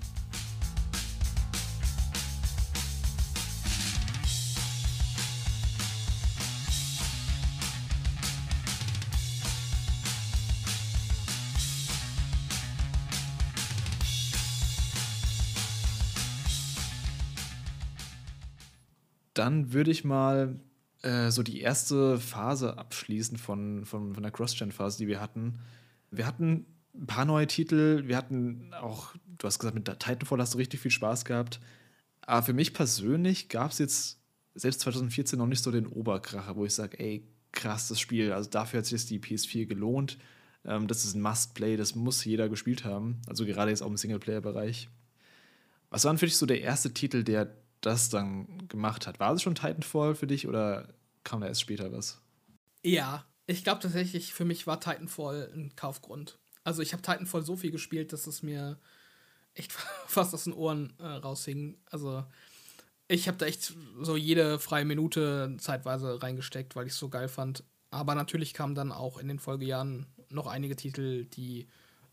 Dann 19.35 19.73
würde 19.73 19.91
ich 19.91 20.03
mal 20.03 20.59
äh, 21.03 21.29
so 21.29 21.43
die 21.43 21.61
erste 21.61 22.19
Phase 22.19 22.77
abschließen 22.77 23.37
von, 23.37 23.85
von, 23.85 24.13
von 24.13 24.23
der 24.23 24.31
Cross-Gen-Phase, 24.31 24.97
die 24.97 25.07
wir 25.07 25.21
hatten. 25.21 25.59
Wir 26.09 26.25
hatten 26.25 26.65
ein 26.95 27.05
paar 27.07 27.25
neue 27.25 27.45
Titel, 27.45 28.07
wir 28.07 28.17
hatten 28.17 28.73
auch, 28.73 29.13
du 29.37 29.45
hast 29.45 29.59
gesagt, 29.59 29.75
mit 29.75 29.85
Titanfall 29.85 30.39
hast 30.39 30.53
du 30.53 30.57
richtig 30.57 30.79
viel 30.79 30.91
Spaß 30.91 31.25
gehabt. 31.25 31.59
Aber 32.21 32.41
für 32.43 32.53
mich 32.53 32.73
persönlich 32.73 33.49
gab 33.49 33.71
es 33.71 33.79
jetzt 33.79 34.19
selbst 34.55 34.79
2014 34.81 35.37
noch 35.37 35.47
nicht 35.47 35.61
so 35.61 35.71
den 35.71 35.85
Oberkracher, 35.85 36.55
wo 36.55 36.65
ich 36.65 36.73
sage, 36.73 36.99
ey, 36.99 37.27
krass, 37.51 37.87
das 37.87 37.99
Spiel, 37.99 38.31
also 38.31 38.49
dafür 38.49 38.79
hat 38.79 38.85
sich 38.85 38.93
jetzt 38.93 39.09
die 39.09 39.19
PS4 39.19 39.65
gelohnt. 39.65 40.17
Ähm, 40.63 40.87
das 40.87 41.05
ist 41.05 41.13
ein 41.13 41.21
Must-Play, 41.21 41.77
das 41.77 41.93
muss 41.93 42.23
jeder 42.23 42.49
gespielt 42.49 42.85
haben. 42.85 43.21
Also 43.27 43.45
gerade 43.45 43.71
jetzt 43.71 43.81
auch 43.81 43.89
im 43.89 43.97
Singleplayer-Bereich. 43.97 44.89
Was 45.89 46.03
war 46.03 46.11
denn 46.11 46.17
für 46.17 46.25
dich 46.25 46.37
so 46.37 46.45
der 46.45 46.61
erste 46.61 46.93
Titel, 46.93 47.23
der 47.23 47.55
das 47.85 48.09
dann 48.09 48.67
gemacht 48.67 49.07
hat. 49.07 49.19
War 49.19 49.33
es 49.33 49.41
schon 49.41 49.55
Titanfall 49.55 50.15
für 50.15 50.27
dich 50.27 50.47
oder 50.47 50.93
kam 51.23 51.41
da 51.41 51.47
erst 51.47 51.61
später 51.61 51.91
was? 51.91 52.21
Ja, 52.83 53.25
ich 53.47 53.63
glaube 53.63 53.81
tatsächlich, 53.81 54.33
für 54.33 54.45
mich 54.45 54.67
war 54.67 54.79
Titanfall 54.79 55.51
ein 55.53 55.75
Kaufgrund. 55.75 56.39
Also 56.63 56.81
ich 56.81 56.93
habe 56.93 57.03
Titanfall 57.03 57.43
so 57.43 57.55
viel 57.55 57.71
gespielt, 57.71 58.11
dass 58.11 58.27
es 58.27 58.41
mir 58.41 58.79
echt 59.53 59.71
fast 60.07 60.33
aus 60.33 60.45
den 60.45 60.53
Ohren 60.53 60.93
äh, 60.99 61.05
raushing. 61.05 61.77
Also 61.91 62.23
ich 63.07 63.27
habe 63.27 63.37
da 63.37 63.45
echt 63.45 63.73
so 64.01 64.17
jede 64.17 64.59
freie 64.59 64.85
Minute 64.85 65.55
zeitweise 65.59 66.21
reingesteckt, 66.21 66.75
weil 66.75 66.87
ich 66.87 66.93
es 66.93 66.99
so 66.99 67.09
geil 67.09 67.27
fand. 67.27 67.63
Aber 67.91 68.15
natürlich 68.15 68.53
kamen 68.53 68.75
dann 68.75 68.91
auch 68.91 69.17
in 69.17 69.27
den 69.27 69.39
Folgejahren 69.39 70.07
noch 70.29 70.47
einige 70.47 70.75
Titel, 70.75 71.25
die 71.25 71.67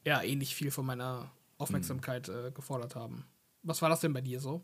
ja 0.04 0.22
ähnlich 0.22 0.54
viel 0.54 0.70
von 0.70 0.85
meiner 0.85 1.32
Aufmerksamkeit 1.58 2.28
hm. 2.28 2.46
äh, 2.46 2.50
gefordert 2.50 2.94
haben. 2.94 3.24
Was 3.62 3.80
war 3.80 3.88
das 3.88 4.00
denn 4.00 4.12
bei 4.12 4.20
dir 4.20 4.40
so? 4.40 4.62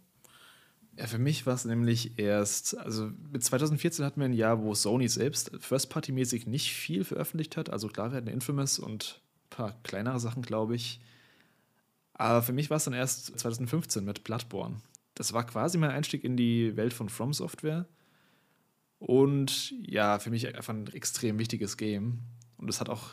Ja, 0.99 1.07
für 1.07 1.19
mich 1.19 1.47
war 1.47 1.55
es 1.55 1.65
nämlich 1.65 2.19
erst, 2.19 2.77
also 2.77 3.13
mit 3.31 3.45
2014 3.45 4.05
hatten 4.05 4.21
wir 4.21 4.25
ein 4.25 4.33
Jahr, 4.33 4.61
wo 4.61 4.75
Sony 4.75 5.07
selbst 5.07 5.53
First-Party-mäßig 5.61 6.49
nicht 6.49 6.73
viel 6.73 7.05
veröffentlicht 7.05 7.57
hat. 7.57 7.71
Also 7.71 7.87
klar, 7.87 8.11
wir 8.11 8.17
hatten 8.17 8.27
Infamous 8.27 8.81
und 8.81 9.23
ein 9.45 9.51
paar 9.51 9.77
kleinere 9.85 10.19
Sachen, 10.19 10.43
glaube 10.43 10.75
ich. 10.75 10.99
Aber 12.15 12.43
für 12.43 12.53
mich 12.53 12.69
war 12.69 12.79
es 12.79 12.85
dann 12.85 12.95
erst 12.95 13.39
2015 13.39 14.05
mit 14.05 14.25
Bloodborne. 14.25 14.79
Das 15.15 15.33
war 15.33 15.47
quasi 15.47 15.79
mein 15.79 15.93
Einstieg 15.93 16.25
in 16.25 16.37
die 16.37 16.77
Welt 16.77 16.93
von 16.93 17.09
From 17.09 17.33
Software. 17.33 17.87
Und 18.99 19.75
ja, 19.81 20.19
für 20.19 20.31
mich 20.31 20.53
einfach 20.53 20.75
ein 20.75 20.89
extrem 20.89 21.39
wichtiges 21.39 21.77
Game. 21.77 22.23
Und 22.57 22.69
es 22.69 22.81
hat 22.81 22.89
auch 22.89 23.11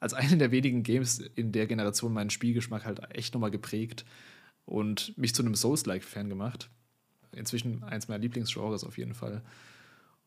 als 0.00 0.12
eine 0.12 0.36
der 0.36 0.50
wenigen 0.50 0.82
Games 0.82 1.18
in 1.18 1.50
der 1.52 1.66
Generation 1.66 2.12
meinen 2.12 2.28
Spielgeschmack 2.28 2.84
halt 2.84 3.00
echt 3.16 3.32
nochmal 3.32 3.50
geprägt 3.50 4.04
und 4.66 5.16
mich 5.16 5.34
zu 5.34 5.42
einem 5.42 5.54
Souls-like-Fan 5.54 6.28
gemacht 6.28 6.68
inzwischen 7.34 7.82
eins 7.84 8.08
meiner 8.08 8.20
Lieblingsgenres 8.20 8.84
auf 8.84 8.98
jeden 8.98 9.14
Fall. 9.14 9.42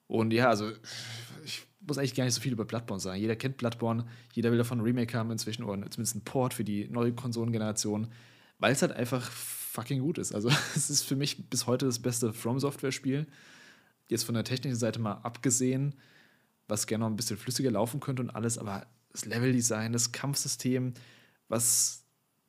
Und 0.08 0.34
ja, 0.34 0.50
also 0.50 0.72
ich 1.44 1.66
muss 1.80 1.98
eigentlich 1.98 2.16
gar 2.16 2.26
nicht 2.26 2.34
so 2.34 2.42
viel 2.42 2.54
über 2.54 2.66
Bloodborne 2.66 3.02
sagen. 3.02 3.20
Jeder 3.20 3.36
kennt 3.36 3.58
Bloodborne, 3.58 4.06
jeder 4.34 4.52
will 4.52 4.58
davon 4.58 4.80
ein 4.80 4.84
Remake 4.84 5.18
haben 5.18 5.32
inzwischen 5.32 5.64
oder 5.64 5.90
zumindest 5.90 6.16
ein 6.16 6.24
Port 6.24 6.54
für 6.54 6.64
die 6.64 6.88
neue 6.90 7.14
Konsolengeneration, 7.14 8.08
weil 8.60 8.72
es 8.72 8.82
halt 8.82 8.92
einfach 8.92 9.30
fucking 9.30 10.02
gut 10.02 10.18
ist. 10.18 10.34
Also 10.34 10.50
es 10.76 10.90
ist 10.90 11.04
für 11.04 11.16
mich 11.16 11.50
bis 11.50 11.68
heute 11.68 11.86
das 11.86 12.00
beste 12.00 12.34
From 12.34 12.60
Software 12.60 12.92
Spiel. 12.92 13.28
Jetzt 14.08 14.24
von 14.24 14.36
der 14.36 14.44
technischen 14.44 14.78
Seite 14.78 15.00
mal 15.00 15.14
abgesehen, 15.24 15.96
was 16.68 16.88
gerne 16.88 17.04
noch 17.04 17.10
ein 17.10 17.16
bisschen 17.16 17.38
flüssiger 17.38 17.72
laufen 17.72 18.00
könnte 18.00 18.22
und 18.22 18.30
alles, 18.30 18.58
aber 18.58 18.86
das 19.12 19.26
Leveldesign, 19.26 19.94
das 19.94 20.12
Kampfsystem, 20.12 20.94
was 21.48 22.05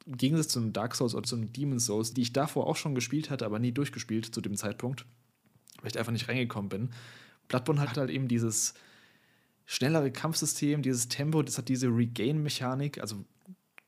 im 0.07 0.17
Gegensatz 0.17 0.49
zu 0.49 0.61
einem 0.61 0.73
Dark 0.73 0.95
Souls 0.95 1.15
oder 1.15 1.27
zu 1.27 1.37
einem 1.37 1.53
Demon 1.53 1.79
Souls, 1.79 2.15
die 2.15 2.23
ich 2.23 2.33
davor 2.33 2.67
auch 2.67 2.77
schon 2.77 2.95
gespielt 2.95 3.31
hatte, 3.31 3.45
aber 3.45 3.59
nie 3.59 3.73
durchgespielt 3.73 4.35
zu 4.35 4.41
dem 4.41 4.57
Zeitpunkt, 4.57 5.05
weil 5.81 5.91
ich 5.91 5.99
einfach 5.99 6.13
nicht 6.13 6.29
reingekommen 6.29 6.69
bin. 6.69 6.91
Bloodborne 7.49 7.81
hat 7.81 7.97
halt 7.97 8.11
eben 8.11 8.29
dieses 8.29 8.75
schnellere 9.67 10.13
Kampfsystem, 10.13 10.83
dieses 10.83 11.09
Tempo, 11.09 11.43
das 11.43 11.59
hat 11.59 11.69
diese 11.69 11.89
Regain-Mechanik, 11.89 13.01
also 13.01 13.25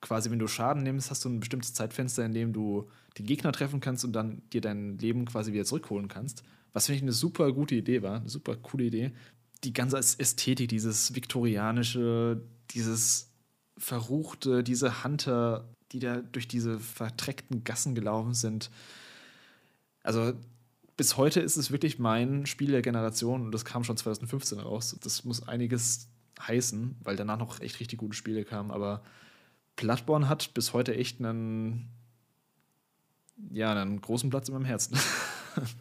quasi, 0.01 0.31
wenn 0.31 0.39
du 0.39 0.49
Schaden 0.49 0.83
nimmst, 0.83 1.11
hast 1.11 1.25
du 1.25 1.29
ein 1.29 1.41
bestimmtes 1.41 1.75
Zeitfenster, 1.75 2.25
in 2.25 2.33
dem 2.33 2.53
du 2.53 2.89
die 3.17 3.25
Gegner 3.25 3.53
treffen 3.53 3.81
kannst 3.81 4.05
und 4.05 4.13
dann 4.13 4.43
dir 4.53 4.61
dein 4.61 4.99
Leben 4.99 5.25
quasi 5.25 5.53
wieder 5.53 5.65
zurückholen 5.65 6.09
kannst. 6.09 6.43
Was 6.73 6.87
finde 6.87 6.97
ich 6.97 7.03
eine 7.03 7.13
super 7.13 7.53
gute 7.53 7.75
Idee 7.75 8.03
war, 8.03 8.21
eine 8.21 8.29
super 8.29 8.57
coole 8.57 8.85
Idee. 8.85 9.13
Die 9.65 9.73
ganze 9.73 9.99
Ästhetik, 9.99 10.69
dieses 10.69 11.15
viktorianische, 11.15 12.43
dieses 12.71 13.33
verruchte, 13.77 14.63
diese 14.63 15.03
Hunter, 15.05 15.69
die 15.93 16.01
da 16.01 16.17
durch 16.17 16.49
diese 16.49 16.79
vertreckten 16.79 17.65
Gassen 17.65 17.95
gelaufen 17.95 18.35
sind. 18.35 18.71
Also 20.03 20.35
bis 20.97 21.17
heute 21.17 21.41
ist 21.41 21.57
es 21.57 21.71
wirklich 21.71 21.99
mein 21.99 22.45
Spiel 22.47 22.73
der 22.73 22.83
Generation 22.83 23.45
und 23.45 23.53
das 23.53 23.65
kam 23.65 23.85
schon 23.85 23.97
2015 23.97 24.59
raus. 24.59 24.99
Das 25.03 25.25
muss 25.25 25.47
einiges 25.47 26.09
heißen, 26.41 26.97
weil 27.03 27.17
danach 27.17 27.39
noch 27.39 27.61
echt 27.61 27.81
richtig 27.81 27.99
gute 28.01 28.17
Spiele 28.17 28.45
kamen. 28.45 28.71
Aber 28.71 29.03
Bloodborne 29.77 30.29
hat 30.29 30.55
bis 30.55 30.73
heute 30.73 30.95
echt 30.97 31.21
einen, 31.21 31.89
ja, 33.53 33.73
einen 33.73 34.01
großen 34.01 34.29
Platz 34.29 34.49
in 34.49 34.55
meinem 34.55 34.65
Herzen. 34.65 34.99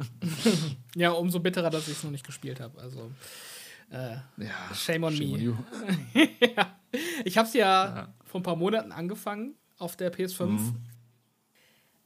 ja, 0.95 1.12
umso 1.12 1.39
bitterer, 1.39 1.70
dass 1.70 1.88
ich 1.88 1.97
es 1.97 2.03
noch 2.03 2.12
nicht 2.12 2.26
gespielt 2.26 2.60
habe. 2.60 2.80
Also, 2.80 3.12
äh, 3.89 4.18
ja, 4.38 4.76
shame 4.76 5.03
on 5.03 5.16
shame 5.16 5.32
me. 5.32 5.51
On 5.51 5.66
ja. 6.55 6.80
Ich 7.26 7.38
habe 7.38 7.47
es 7.47 7.53
ja, 7.55 7.86
ja, 7.95 8.14
vor 8.24 8.39
ein 8.39 8.43
paar 8.43 8.55
Monaten 8.55 8.91
angefangen 8.91 9.55
auf 9.78 9.96
der 9.96 10.14
PS5. 10.14 10.46
Mhm. 10.46 10.76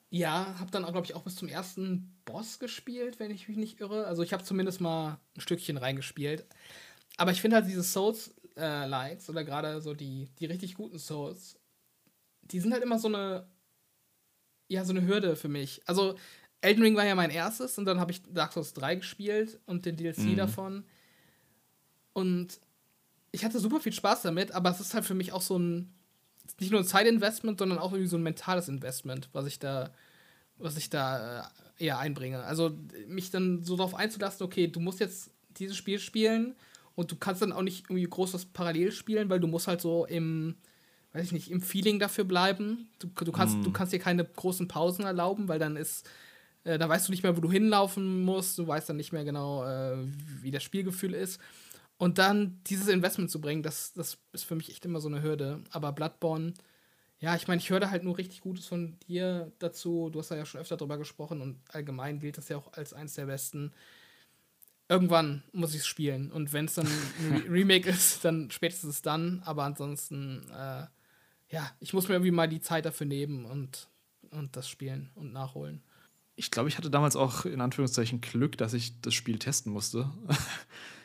Ja, 0.09 0.55
habe 0.59 0.71
dann, 0.71 0.83
glaube 0.83 1.05
ich, 1.05 1.15
auch 1.15 1.23
bis 1.23 1.35
zum 1.35 1.47
ersten 1.47 2.13
Boss 2.25 2.59
gespielt, 2.59 3.19
wenn 3.19 3.31
ich 3.31 3.47
mich 3.47 3.57
nicht 3.57 3.79
irre. 3.79 4.05
Also 4.07 4.23
ich 4.23 4.33
habe 4.33 4.43
zumindest 4.43 4.81
mal 4.81 5.19
ein 5.35 5.41
Stückchen 5.41 5.77
reingespielt. 5.77 6.45
Aber 7.17 7.31
ich 7.31 7.41
finde 7.41 7.57
halt 7.57 7.67
diese 7.67 7.83
Souls-Likes 7.83 9.27
äh, 9.27 9.31
oder 9.31 9.43
gerade 9.43 9.81
so 9.81 9.93
die, 9.93 10.29
die 10.39 10.47
richtig 10.47 10.75
guten 10.75 10.99
Souls, 10.99 11.57
die 12.41 12.59
sind 12.59 12.73
halt 12.73 12.83
immer 12.83 12.99
so 12.99 13.07
eine, 13.07 13.47
ja, 14.67 14.83
so 14.83 14.91
eine 14.91 15.05
Hürde 15.05 15.35
für 15.35 15.47
mich. 15.47 15.81
Also 15.85 16.15
Elden 16.61 16.83
Ring 16.83 16.95
war 16.95 17.05
ja 17.05 17.15
mein 17.15 17.31
erstes 17.31 17.77
und 17.77 17.85
dann 17.85 17.99
habe 17.99 18.11
ich 18.11 18.21
Dark 18.23 18.53
Souls 18.53 18.73
3 18.73 18.95
gespielt 18.95 19.59
und 19.65 19.85
den 19.85 19.95
DLC 19.95 20.19
mhm. 20.19 20.35
davon. 20.35 20.85
Und 22.13 22.59
ich 23.31 23.45
hatte 23.45 23.59
super 23.59 23.79
viel 23.79 23.93
Spaß 23.93 24.23
damit, 24.23 24.51
aber 24.51 24.69
es 24.69 24.79
ist 24.79 24.93
halt 24.93 25.05
für 25.05 25.13
mich 25.13 25.31
auch 25.31 25.41
so 25.41 25.57
ein, 25.57 25.93
nicht 26.61 26.71
nur 26.71 26.79
ein 26.79 26.85
Zeitinvestment, 26.85 27.59
sondern 27.59 27.79
auch 27.79 27.91
irgendwie 27.91 28.09
so 28.09 28.17
ein 28.17 28.23
mentales 28.23 28.69
Investment, 28.69 29.29
was 29.33 29.45
ich 29.45 29.59
da, 29.59 29.91
was 30.57 30.77
ich 30.77 30.89
da 30.89 31.41
äh, 31.79 31.85
eher 31.85 31.99
einbringe. 31.99 32.43
Also 32.43 32.71
mich 33.07 33.31
dann 33.31 33.63
so 33.63 33.75
darauf 33.75 33.95
einzulassen, 33.95 34.45
okay, 34.45 34.67
du 34.67 34.79
musst 34.79 34.99
jetzt 34.99 35.31
dieses 35.57 35.75
Spiel 35.75 35.99
spielen 35.99 36.55
und 36.95 37.11
du 37.11 37.15
kannst 37.15 37.41
dann 37.41 37.51
auch 37.51 37.63
nicht 37.63 37.85
irgendwie 37.89 38.03
groß 38.03 38.33
was 38.33 38.45
parallel 38.45 38.91
spielen, 38.91 39.29
weil 39.29 39.39
du 39.39 39.47
musst 39.47 39.67
halt 39.67 39.81
so 39.81 40.05
im, 40.05 40.55
weiß 41.13 41.25
ich 41.25 41.31
nicht, 41.31 41.51
im 41.51 41.61
Feeling 41.61 41.99
dafür 41.99 42.23
bleiben. 42.23 42.89
Du, 42.99 43.07
du 43.07 43.31
kannst, 43.31 43.57
mm. 43.57 43.63
du 43.63 43.71
kannst 43.71 43.91
dir 43.91 43.99
keine 43.99 44.23
großen 44.23 44.67
Pausen 44.67 45.05
erlauben, 45.05 45.47
weil 45.47 45.59
dann 45.59 45.75
ist 45.75 46.07
äh, 46.63 46.77
da 46.77 46.87
weißt 46.87 47.07
du 47.07 47.11
nicht 47.11 47.23
mehr, 47.23 47.35
wo 47.35 47.41
du 47.41 47.51
hinlaufen 47.51 48.21
musst, 48.21 48.57
du 48.57 48.67
weißt 48.67 48.89
dann 48.89 48.97
nicht 48.97 49.11
mehr 49.11 49.23
genau, 49.23 49.65
äh, 49.65 49.97
wie 50.41 50.51
das 50.51 50.63
Spielgefühl 50.63 51.13
ist. 51.13 51.39
Und 52.01 52.17
dann 52.17 52.59
dieses 52.65 52.87
Investment 52.87 53.29
zu 53.29 53.39
bringen, 53.39 53.61
das, 53.61 53.93
das 53.93 54.17
ist 54.33 54.45
für 54.45 54.55
mich 54.55 54.71
echt 54.71 54.83
immer 54.85 54.99
so 54.99 55.07
eine 55.07 55.21
Hürde. 55.21 55.63
Aber 55.69 55.91
Bloodborne, 55.91 56.55
ja, 57.19 57.35
ich 57.35 57.47
meine, 57.47 57.61
ich 57.61 57.69
höre 57.69 57.91
halt 57.91 58.03
nur 58.03 58.17
richtig 58.17 58.41
Gutes 58.41 58.65
von 58.65 58.97
dir 59.07 59.51
dazu. 59.59 60.09
Du 60.09 60.17
hast 60.17 60.31
da 60.31 60.35
ja 60.35 60.47
schon 60.47 60.61
öfter 60.61 60.77
drüber 60.77 60.97
gesprochen 60.97 61.41
und 61.41 61.59
allgemein 61.69 62.19
gilt 62.19 62.39
das 62.39 62.49
ja 62.49 62.57
auch 62.57 62.73
als 62.73 62.93
eins 62.93 63.13
der 63.13 63.27
besten. 63.27 63.71
Irgendwann 64.89 65.43
muss 65.51 65.75
ich 65.75 65.81
es 65.81 65.85
spielen. 65.85 66.31
Und 66.31 66.53
wenn 66.53 66.65
es 66.65 66.73
dann 66.73 66.87
ein 66.87 67.43
Remake 67.47 67.87
ist, 67.87 68.25
dann 68.25 68.49
spätestens 68.49 69.03
dann. 69.03 69.43
Aber 69.45 69.65
ansonsten, 69.65 70.49
äh, 70.49 70.87
ja, 71.51 71.71
ich 71.79 71.93
muss 71.93 72.07
mir 72.07 72.15
irgendwie 72.15 72.31
mal 72.31 72.49
die 72.49 72.61
Zeit 72.61 72.85
dafür 72.85 73.05
nehmen 73.05 73.45
und, 73.45 73.89
und 74.31 74.55
das 74.55 74.67
spielen 74.67 75.11
und 75.13 75.33
nachholen 75.33 75.83
ich 76.37 76.49
glaube, 76.49 76.69
ich 76.69 76.77
hatte 76.77 76.89
damals 76.89 77.15
auch 77.15 77.45
in 77.45 77.61
Anführungszeichen 77.61 78.19
Glück, 78.19 78.57
dass 78.57 78.73
ich 78.73 78.99
das 79.01 79.13
Spiel 79.13 79.37
testen 79.37 79.71
musste. 79.71 80.09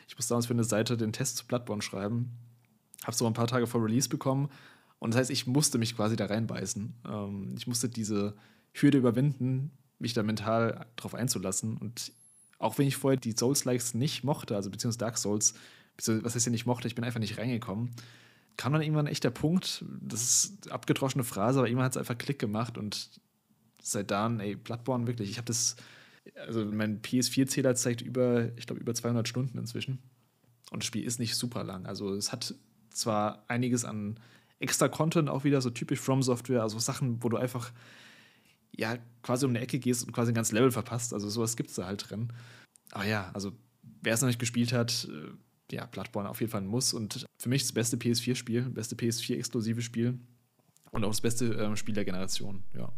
Ich 0.07 0.15
musste 0.15 0.31
damals 0.31 0.47
für 0.47 0.53
eine 0.53 0.63
Seite 0.63 0.97
den 0.97 1.13
Test 1.13 1.37
zu 1.37 1.45
Bloodborne 1.45 1.81
schreiben. 1.81 2.31
Habe 3.03 3.15
so 3.15 3.27
ein 3.27 3.33
paar 3.33 3.47
Tage 3.47 3.67
vor 3.67 3.83
Release 3.83 4.09
bekommen. 4.09 4.49
Und 4.99 5.13
das 5.13 5.19
heißt, 5.19 5.31
ich 5.31 5.45
musste 5.45 5.77
mich 5.77 5.95
quasi 5.95 6.15
da 6.15 6.25
reinbeißen. 6.25 6.93
Ähm, 7.07 7.55
ich 7.57 7.67
musste 7.67 7.89
diese 7.89 8.35
Hürde 8.73 8.97
überwinden, 8.97 9.71
mich 9.99 10.13
da 10.13 10.23
mental 10.23 10.85
drauf 10.95 11.13
einzulassen. 11.13 11.77
Und 11.77 12.11
auch 12.59 12.77
wenn 12.77 12.87
ich 12.87 12.97
vorher 12.97 13.19
die 13.19 13.35
Souls-Likes 13.37 13.93
nicht 13.93 14.23
mochte, 14.23 14.55
also 14.55 14.71
beziehungsweise 14.71 14.99
Dark 14.99 15.17
Souls, 15.17 15.53
was 15.97 16.35
heißt 16.35 16.45
ja 16.45 16.51
nicht 16.51 16.65
mochte, 16.65 16.87
ich 16.87 16.95
bin 16.95 17.03
einfach 17.03 17.19
nicht 17.19 17.37
reingekommen, 17.37 17.91
kam 18.55 18.73
dann 18.73 18.81
irgendwann 18.81 19.07
echt 19.07 19.23
der 19.23 19.29
Punkt, 19.29 19.85
das 20.01 20.23
ist 20.23 20.71
abgedroschene 20.71 21.23
Phrase, 21.23 21.59
aber 21.59 21.67
irgendwann 21.67 21.85
hat 21.85 21.93
es 21.93 21.97
einfach 21.97 22.17
Klick 22.17 22.39
gemacht 22.39 22.77
und 22.77 23.09
seit 23.81 24.09
dann, 24.11 24.39
ey, 24.39 24.55
Bloodborne 24.55 25.05
wirklich, 25.05 25.29
ich 25.29 25.37
habe 25.37 25.45
das, 25.45 25.75
also 26.35 26.65
mein 26.65 27.01
PS4-Zähler 27.01 27.75
zeigt 27.75 28.01
über, 28.01 28.49
ich 28.57 28.65
glaube, 28.65 28.81
über 28.81 28.93
200 28.93 29.27
Stunden 29.27 29.57
inzwischen. 29.57 29.99
Und 30.71 30.83
das 30.83 30.87
Spiel 30.87 31.03
ist 31.03 31.19
nicht 31.19 31.35
super 31.35 31.63
lang. 31.63 31.85
Also 31.85 32.13
es 32.13 32.31
hat 32.31 32.55
zwar 32.89 33.45
einiges 33.47 33.85
an 33.85 34.19
extra 34.59 34.87
Content 34.87 35.29
auch 35.29 35.43
wieder, 35.43 35.61
so 35.61 35.69
typisch 35.69 35.99
From 35.99 36.23
Software, 36.23 36.63
also 36.63 36.79
Sachen, 36.79 37.23
wo 37.23 37.29
du 37.29 37.37
einfach 37.37 37.71
ja 38.75 38.97
quasi 39.23 39.45
um 39.45 39.51
eine 39.51 39.61
Ecke 39.61 39.79
gehst 39.79 40.05
und 40.05 40.11
quasi 40.11 40.31
ein 40.31 40.35
ganzes 40.35 40.51
Level 40.51 40.71
verpasst. 40.71 41.13
Also 41.13 41.29
sowas 41.29 41.55
gibt 41.55 41.69
es 41.69 41.75
da 41.75 41.85
halt 41.85 42.09
drin. 42.09 42.33
Aber 42.91 43.05
ja, 43.05 43.31
also 43.33 43.53
wer 44.01 44.13
es 44.13 44.21
noch 44.21 44.27
nicht 44.27 44.39
gespielt 44.39 44.73
hat, 44.73 45.07
äh, 45.09 45.75
ja, 45.75 45.85
Bloodborne 45.85 46.29
auf 46.29 46.39
jeden 46.39 46.51
Fall 46.51 46.61
ein 46.61 46.67
Muss. 46.67 46.93
Und 46.93 47.25
für 47.37 47.49
mich 47.49 47.63
das 47.63 47.71
beste 47.71 47.97
PS4-Spiel, 47.97 48.63
beste 48.69 48.95
PS4-exklusive 48.95 49.81
Spiel 49.81 50.19
und 50.91 51.03
auch 51.03 51.09
das 51.09 51.21
beste 51.21 51.53
äh, 51.53 51.75
Spiel 51.75 51.95
der 51.95 52.05
Generation, 52.05 52.63
ja 52.73 52.91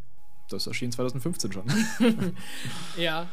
das 0.49 0.67
erschien 0.67 0.91
2015 0.91 1.51
schon. 1.51 1.63
ja, 2.97 3.27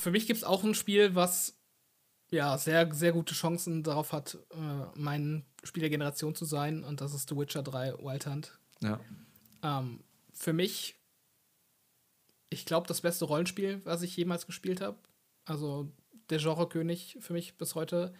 für 0.00 0.10
mich 0.10 0.26
gibt 0.26 0.38
es 0.38 0.44
auch 0.44 0.64
ein 0.64 0.74
Spiel, 0.74 1.14
was 1.14 1.60
ja 2.30 2.56
sehr, 2.56 2.92
sehr 2.94 3.12
gute 3.12 3.34
Chancen 3.34 3.82
darauf 3.82 4.12
hat, 4.12 4.38
äh, 4.52 4.86
mein 4.94 5.44
Spiel 5.62 5.82
der 5.82 5.90
Generation 5.90 6.34
zu 6.34 6.44
sein. 6.44 6.84
Und 6.84 7.00
das 7.00 7.12
ist 7.12 7.28
The 7.28 7.36
Witcher 7.36 7.62
3 7.62 7.98
Wild 7.98 8.26
Hunt. 8.26 8.58
Ja. 8.80 8.98
Ähm, 9.62 10.02
für 10.32 10.52
mich, 10.52 10.96
ich 12.48 12.64
glaube, 12.64 12.86
das 12.86 13.02
beste 13.02 13.26
Rollenspiel, 13.26 13.82
was 13.84 14.02
ich 14.02 14.16
jemals 14.16 14.46
gespielt 14.46 14.80
habe. 14.80 14.98
Also 15.44 15.92
der 16.30 16.38
Genrekönig 16.38 17.18
für 17.20 17.34
mich 17.34 17.58
bis 17.58 17.74
heute. 17.74 18.14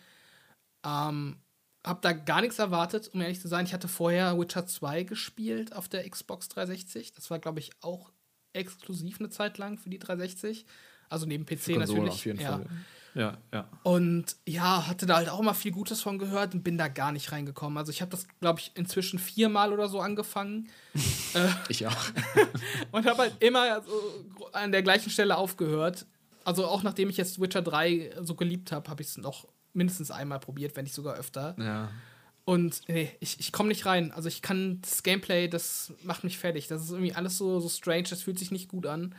Ähm, 0.85 1.41
hab 1.83 2.03
da 2.03 2.13
gar 2.13 2.43
nichts 2.43 2.59
erwartet, 2.59 3.09
um 3.15 3.23
ehrlich 3.23 3.41
zu 3.41 3.49
sein. 3.49 3.65
Ich 3.65 3.73
hatte 3.73 3.89
vorher 3.89 4.39
Witcher 4.39 4.67
2 4.67 5.05
gespielt 5.05 5.75
auf 5.75 5.89
der 5.89 6.09
Xbox 6.09 6.49
360. 6.51 7.13
Das 7.15 7.31
war, 7.31 7.39
glaube 7.39 7.61
ich, 7.61 7.71
auch 7.81 8.13
exklusiv 8.53 9.19
eine 9.19 9.31
Zeit 9.31 9.57
lang 9.57 9.79
für 9.79 9.89
die 9.89 9.99
360. 9.99 10.67
Also 11.11 11.27
neben 11.27 11.45
PC 11.45 11.77
natürlich. 11.77 12.11
Auf 12.11 12.25
jeden 12.25 12.41
ja. 12.41 12.53
Fall. 12.53 12.67
Ja, 13.15 13.39
ja. 13.53 13.69
Und 13.83 14.37
ja, 14.47 14.87
hatte 14.87 15.05
da 15.05 15.17
halt 15.17 15.29
auch 15.29 15.41
immer 15.41 15.55
viel 15.55 15.73
Gutes 15.73 16.01
von 16.01 16.19
gehört 16.19 16.55
und 16.55 16.63
bin 16.63 16.79
da 16.79 16.89
gar 16.89 17.13
nicht 17.13 17.33
reingekommen. 17.33 17.77
Also 17.77 17.91
ich 17.91 18.01
habe 18.01 18.11
das, 18.11 18.27
glaube 18.41 18.61
ich, 18.61 18.71
inzwischen 18.75 19.19
viermal 19.19 19.73
oder 19.73 19.89
so 19.89 20.01
angefangen. 20.01 20.69
Äh, 21.33 21.49
ich 21.69 21.87
auch. 21.87 22.07
und 22.91 23.07
habe 23.07 23.19
halt 23.19 23.35
immer 23.39 23.83
so 23.83 24.51
an 24.51 24.73
der 24.73 24.83
gleichen 24.83 25.11
Stelle 25.11 25.37
aufgehört. 25.37 26.07
Also 26.45 26.67
auch 26.67 26.83
nachdem 26.83 27.09
ich 27.09 27.17
jetzt 27.17 27.41
Witcher 27.41 27.63
3 27.63 28.17
so 28.23 28.35
geliebt 28.35 28.73
habe, 28.73 28.91
habe 28.91 29.01
ich 29.01 29.11
es 29.11 29.17
noch 29.17 29.47
mindestens 29.73 30.11
einmal 30.11 30.41
probiert, 30.41 30.75
wenn 30.75 30.83
nicht 30.83 30.95
sogar 30.95 31.15
öfter. 31.15 31.55
Ja. 31.57 31.89
Und 32.45 32.89
nee, 32.89 33.13
ich, 33.21 33.39
ich 33.39 33.53
komme 33.53 33.69
nicht 33.69 33.87
rein. 33.87 34.11
Also 34.11 34.27
ich 34.27 34.43
kann 34.43 34.81
das 34.83 35.05
Gameplay, 35.05 35.47
das 35.47 35.93
macht 36.03 36.25
mich 36.25 36.37
fertig. 36.37 36.67
Das 36.67 36.83
ist 36.83 36.91
irgendwie 36.91 37.15
alles 37.15 37.39
so, 37.39 37.61
so 37.61 37.69
strange, 37.69 38.09
das 38.11 38.23
fühlt 38.23 38.41
sich 38.41 38.51
nicht 38.51 38.69
gut 38.69 38.87
an. 38.87 39.15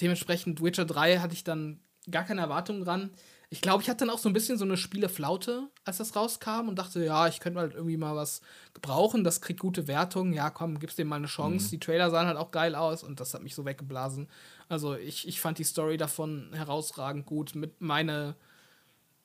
Dementsprechend 0.00 0.62
Witcher 0.62 0.84
3 0.84 1.18
hatte 1.18 1.34
ich 1.34 1.44
dann 1.44 1.80
gar 2.10 2.24
keine 2.24 2.40
Erwartungen 2.40 2.84
dran. 2.84 3.10
Ich 3.52 3.60
glaube, 3.60 3.82
ich 3.82 3.90
hatte 3.90 4.06
dann 4.06 4.14
auch 4.14 4.18
so 4.18 4.30
ein 4.30 4.32
bisschen 4.32 4.56
so 4.56 4.64
eine 4.64 4.78
Spieleflaute, 4.78 5.68
als 5.84 5.98
das 5.98 6.16
rauskam 6.16 6.68
und 6.68 6.78
dachte, 6.78 7.04
ja, 7.04 7.28
ich 7.28 7.38
könnte 7.38 7.60
halt 7.60 7.74
irgendwie 7.74 7.98
mal 7.98 8.16
was 8.16 8.40
gebrauchen, 8.72 9.24
das 9.24 9.42
kriegt 9.42 9.60
gute 9.60 9.86
Wertungen, 9.86 10.32
ja, 10.32 10.48
komm, 10.48 10.78
gib's 10.78 10.96
dem 10.96 11.08
mal 11.08 11.16
eine 11.16 11.26
Chance. 11.26 11.66
Mhm. 11.66 11.70
Die 11.70 11.80
Trailer 11.80 12.10
sahen 12.10 12.26
halt 12.26 12.38
auch 12.38 12.50
geil 12.50 12.74
aus 12.74 13.02
und 13.02 13.20
das 13.20 13.34
hat 13.34 13.42
mich 13.42 13.54
so 13.54 13.66
weggeblasen. 13.66 14.28
Also 14.70 14.94
ich, 14.96 15.28
ich 15.28 15.42
fand 15.42 15.58
die 15.58 15.64
Story 15.64 15.98
davon 15.98 16.48
herausragend 16.54 17.26
gut, 17.26 17.54
mit 17.54 17.82
meine, 17.82 18.36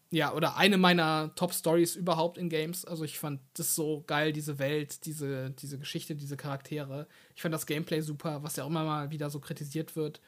ja, 0.09 0.34
oder 0.34 0.57
eine 0.57 0.78
meiner 0.78 1.34
Top-Stories 1.36 1.95
überhaupt 1.95 2.38
in 2.38 2.49
Games. 2.49 2.84
Also 2.84 3.05
ich 3.05 3.20
fand 3.20 3.39
das 3.53 3.76
so 3.76 4.03
geil, 4.07 4.34
diese 4.34 4.59
Welt, 4.59 5.05
diese, 5.05 5.51
diese 5.51 5.80
Geschichte, 5.80 6.15
diese 6.15 6.36
Charaktere. 6.36 7.07
Ich 7.34 7.41
fand 7.41 7.53
das 7.53 7.65
Gameplay 7.65 8.01
super, 8.01 8.43
was 8.43 8.57
ja 8.57 8.65
auch 8.65 8.70
immer 8.70 8.84
mal 8.84 9.09
wieder 9.09 9.30
so 9.30 9.39
kritisiert 9.39 9.95
wird. 9.95 10.20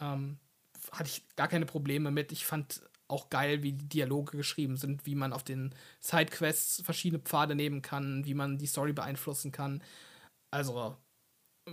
Ähm, 0.00 0.38
hatte 0.92 1.08
ich 1.08 1.24
gar 1.36 1.48
keine 1.48 1.66
Probleme 1.66 2.10
mit. 2.10 2.32
Ich 2.32 2.46
fand 2.46 2.82
auch 3.08 3.28
geil, 3.28 3.62
wie 3.62 3.72
die 3.72 3.88
Dialoge 3.88 4.36
geschrieben 4.36 4.76
sind, 4.76 5.04
wie 5.04 5.14
man 5.14 5.32
auf 5.32 5.42
den 5.42 5.74
Sidequests 6.00 6.82
verschiedene 6.84 7.20
Pfade 7.20 7.54
nehmen 7.54 7.82
kann, 7.82 8.24
wie 8.24 8.34
man 8.34 8.58
die 8.58 8.66
Story 8.66 8.92
beeinflussen 8.92 9.52
kann. 9.52 9.82
Also 10.50 10.96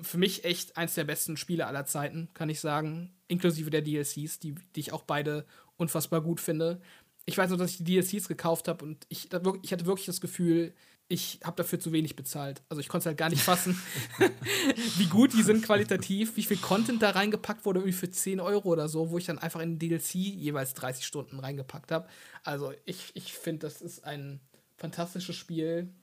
für 0.01 0.17
mich 0.17 0.43
echt 0.43 0.78
eins 0.78 0.95
der 0.95 1.03
besten 1.03 1.38
Spiele 1.38 1.67
aller 1.67 1.86
Zeiten, 1.86 2.30
kann 2.34 2.49
ich 2.49 2.59
sagen. 2.59 3.15
Inklusive 3.28 3.69
der 3.69 3.82
DLCs, 3.82 4.39
die, 4.39 4.55
die 4.75 4.80
ich 4.80 4.93
auch 4.93 5.03
beide 5.03 5.45
unfassbar 5.78 6.21
gut 6.21 6.39
finde. 6.39 6.82
Ich 7.25 7.38
weiß 7.38 7.49
nur, 7.49 7.57
dass 7.57 7.71
ich 7.71 7.78
die 7.78 7.84
DLCs 7.84 8.28
gekauft 8.28 8.67
habe 8.67 8.84
und 8.86 9.05
ich, 9.09 9.30
ich 9.61 9.71
hatte 9.71 9.86
wirklich 9.86 10.05
das 10.05 10.21
Gefühl, 10.21 10.73
ich 11.10 11.39
habe 11.43 11.55
dafür 11.55 11.80
zu 11.80 11.91
wenig 11.93 12.16
bezahlt. 12.16 12.62
Also 12.70 12.82
ich 12.82 12.89
konnte 12.89 13.03
es 13.03 13.05
halt 13.05 13.18
gar 13.18 13.30
nicht 13.30 13.41
fassen, 13.41 13.82
wie 14.97 15.05
gut 15.05 15.34
die 15.34 15.41
sind 15.41 15.64
qualitativ, 15.64 16.36
wie 16.36 16.43
viel 16.43 16.58
Content 16.58 17.01
da 17.01 17.12
reingepackt 17.12 17.66
wurde, 17.66 17.80
irgendwie 17.80 17.97
für 17.97 18.10
10 18.10 18.39
Euro 18.39 18.70
oder 18.70 18.89
so, 18.89 19.10
wo 19.10 19.18
ich 19.18 19.26
dann 19.26 19.39
einfach 19.39 19.62
in 19.62 19.80
den 19.80 19.80
DLC 19.80 20.16
jeweils 20.16 20.74
30 20.74 21.05
Stunden 21.05 21.39
reingepackt 21.39 21.91
habe. 21.91 22.08
Also 22.43 22.74
ich, 22.86 23.12
ich 23.14 23.34
finde, 23.34 23.68
das 23.68 23.82
ist 23.82 24.03
ein 24.03 24.41
fantastisches 24.76 25.36
Spiel 25.36 25.93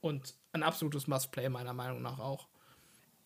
und 0.00 0.34
ein 0.52 0.62
absolutes 0.62 1.06
Must-Play 1.06 1.50
meiner 1.50 1.74
Meinung 1.74 2.00
nach 2.00 2.18
auch. 2.18 2.48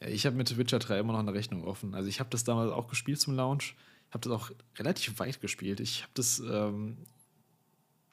Ich 0.01 0.27
habe 0.27 0.37
mit 0.37 0.57
Witcher 0.57 0.79
3 0.81 0.99
immer 0.99 1.13
noch 1.13 1.21
eine 1.21 1.35
Rechnung 1.35 1.65
offen. 1.65 1.95
Also 1.95 2.09
ich 2.09 2.19
habe 2.19 2.31
das 2.31 2.45
damals 2.45 2.73
auch 2.73 2.89
gespielt 2.89 3.21
zum 3.21 3.35
Launch. 3.35 3.77
Ich 4.09 4.15
habe 4.15 4.29
das 4.29 4.33
auch 4.33 4.51
relativ 4.77 5.19
weit 5.19 5.41
gespielt. 5.41 5.81
Ich 5.81 6.03
habe 6.03 6.13
das 6.15 6.41
ähm, 6.41 6.99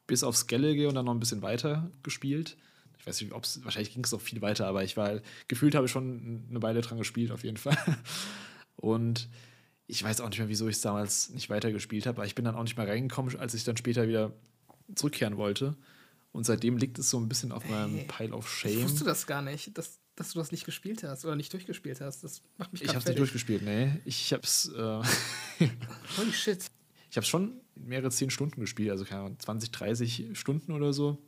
bis 0.06 0.24
aufs 0.24 0.42
Skellige 0.42 0.88
und 0.90 0.96
dann 0.96 1.06
noch 1.06 1.14
ein 1.14 1.20
bisschen 1.20 1.42
weiter 1.42 1.90
gespielt 2.04 2.58
ich 3.06 3.10
weiß 3.10 3.22
nicht, 3.22 3.34
ob 3.34 3.44
es, 3.44 3.64
wahrscheinlich 3.64 3.94
ging 3.94 4.04
es 4.04 4.12
noch 4.12 4.22
viel 4.22 4.42
weiter, 4.42 4.66
aber 4.66 4.84
ich 4.84 4.98
war, 4.98 5.22
gefühlt 5.48 5.76
habe 5.76 5.86
ich 5.86 5.92
schon 5.92 6.48
eine 6.50 6.64
Weile 6.64 6.82
dran 6.82 6.98
gespielt, 6.98 7.32
auf 7.32 7.44
jeden 7.44 7.58
Fall. 7.58 7.78
Und 8.78 9.30
ich 9.86 10.02
weiß 10.02 10.22
auch 10.22 10.30
nicht 10.30 10.40
mehr, 10.40 10.50
wieso 10.50 10.68
ich 10.68 10.78
es 10.78 10.82
damals 10.82 11.30
nicht 11.30 11.52
weitergespielt 11.52 12.08
habe, 12.08 12.18
aber 12.18 12.26
ich 12.26 12.34
bin 12.34 12.46
dann 12.46 12.56
auch 12.56 12.64
nicht 12.64 12.78
mehr 12.78 12.88
reingekommen, 12.88 13.38
als 13.38 13.54
ich 13.54 13.64
dann 13.64 13.78
später 13.78 14.08
wieder 14.08 14.34
zurückkehren 14.96 15.38
wollte. 15.38 15.76
Und 16.32 16.48
seitdem 16.48 16.78
liegt 16.78 16.98
es 16.98 17.12
so 17.12 17.20
ein 17.20 17.30
bisschen 17.30 17.52
auf 17.52 17.70
meinem 17.70 17.96
hey, 17.96 18.08
Pile 18.08 18.34
of 18.34 18.50
Shame. 18.50 18.80
Ich 18.80 18.84
wusste 18.84 19.04
das 19.04 19.28
gar 19.28 19.44
nicht, 19.44 19.78
dass, 19.78 20.00
dass 20.16 20.34
du 20.34 20.40
das 20.40 20.52
nicht 20.52 20.66
gespielt 20.66 21.04
hast 21.04 21.26
oder 21.26 21.36
nicht 21.36 21.54
durchgespielt 21.54 22.02
hast. 22.02 22.24
Das 22.24 22.42
macht 22.58 22.74
mich 22.74 22.82
Ich 22.82 22.90
habe 22.90 22.98
es 22.98 23.06
nicht 23.06 23.20
durchgespielt, 23.20 23.62
nee. 23.62 24.02
Ich 24.06 24.34
habe 24.34 24.42
es. 24.42 24.68
Äh 24.76 25.02
Holy 26.18 26.34
shit. 26.34 26.66
Ich 27.12 27.18
habe 27.18 27.26
schon 27.26 27.62
mehrere 27.76 28.10
zehn 28.10 28.32
Stunden 28.32 28.60
gespielt, 28.60 28.90
also 28.90 29.06
keine 29.06 29.22
Ahnung, 29.22 29.40
20, 29.40 29.72
30 29.72 30.30
Stunden 30.34 30.72
oder 30.72 30.92
so 30.92 31.22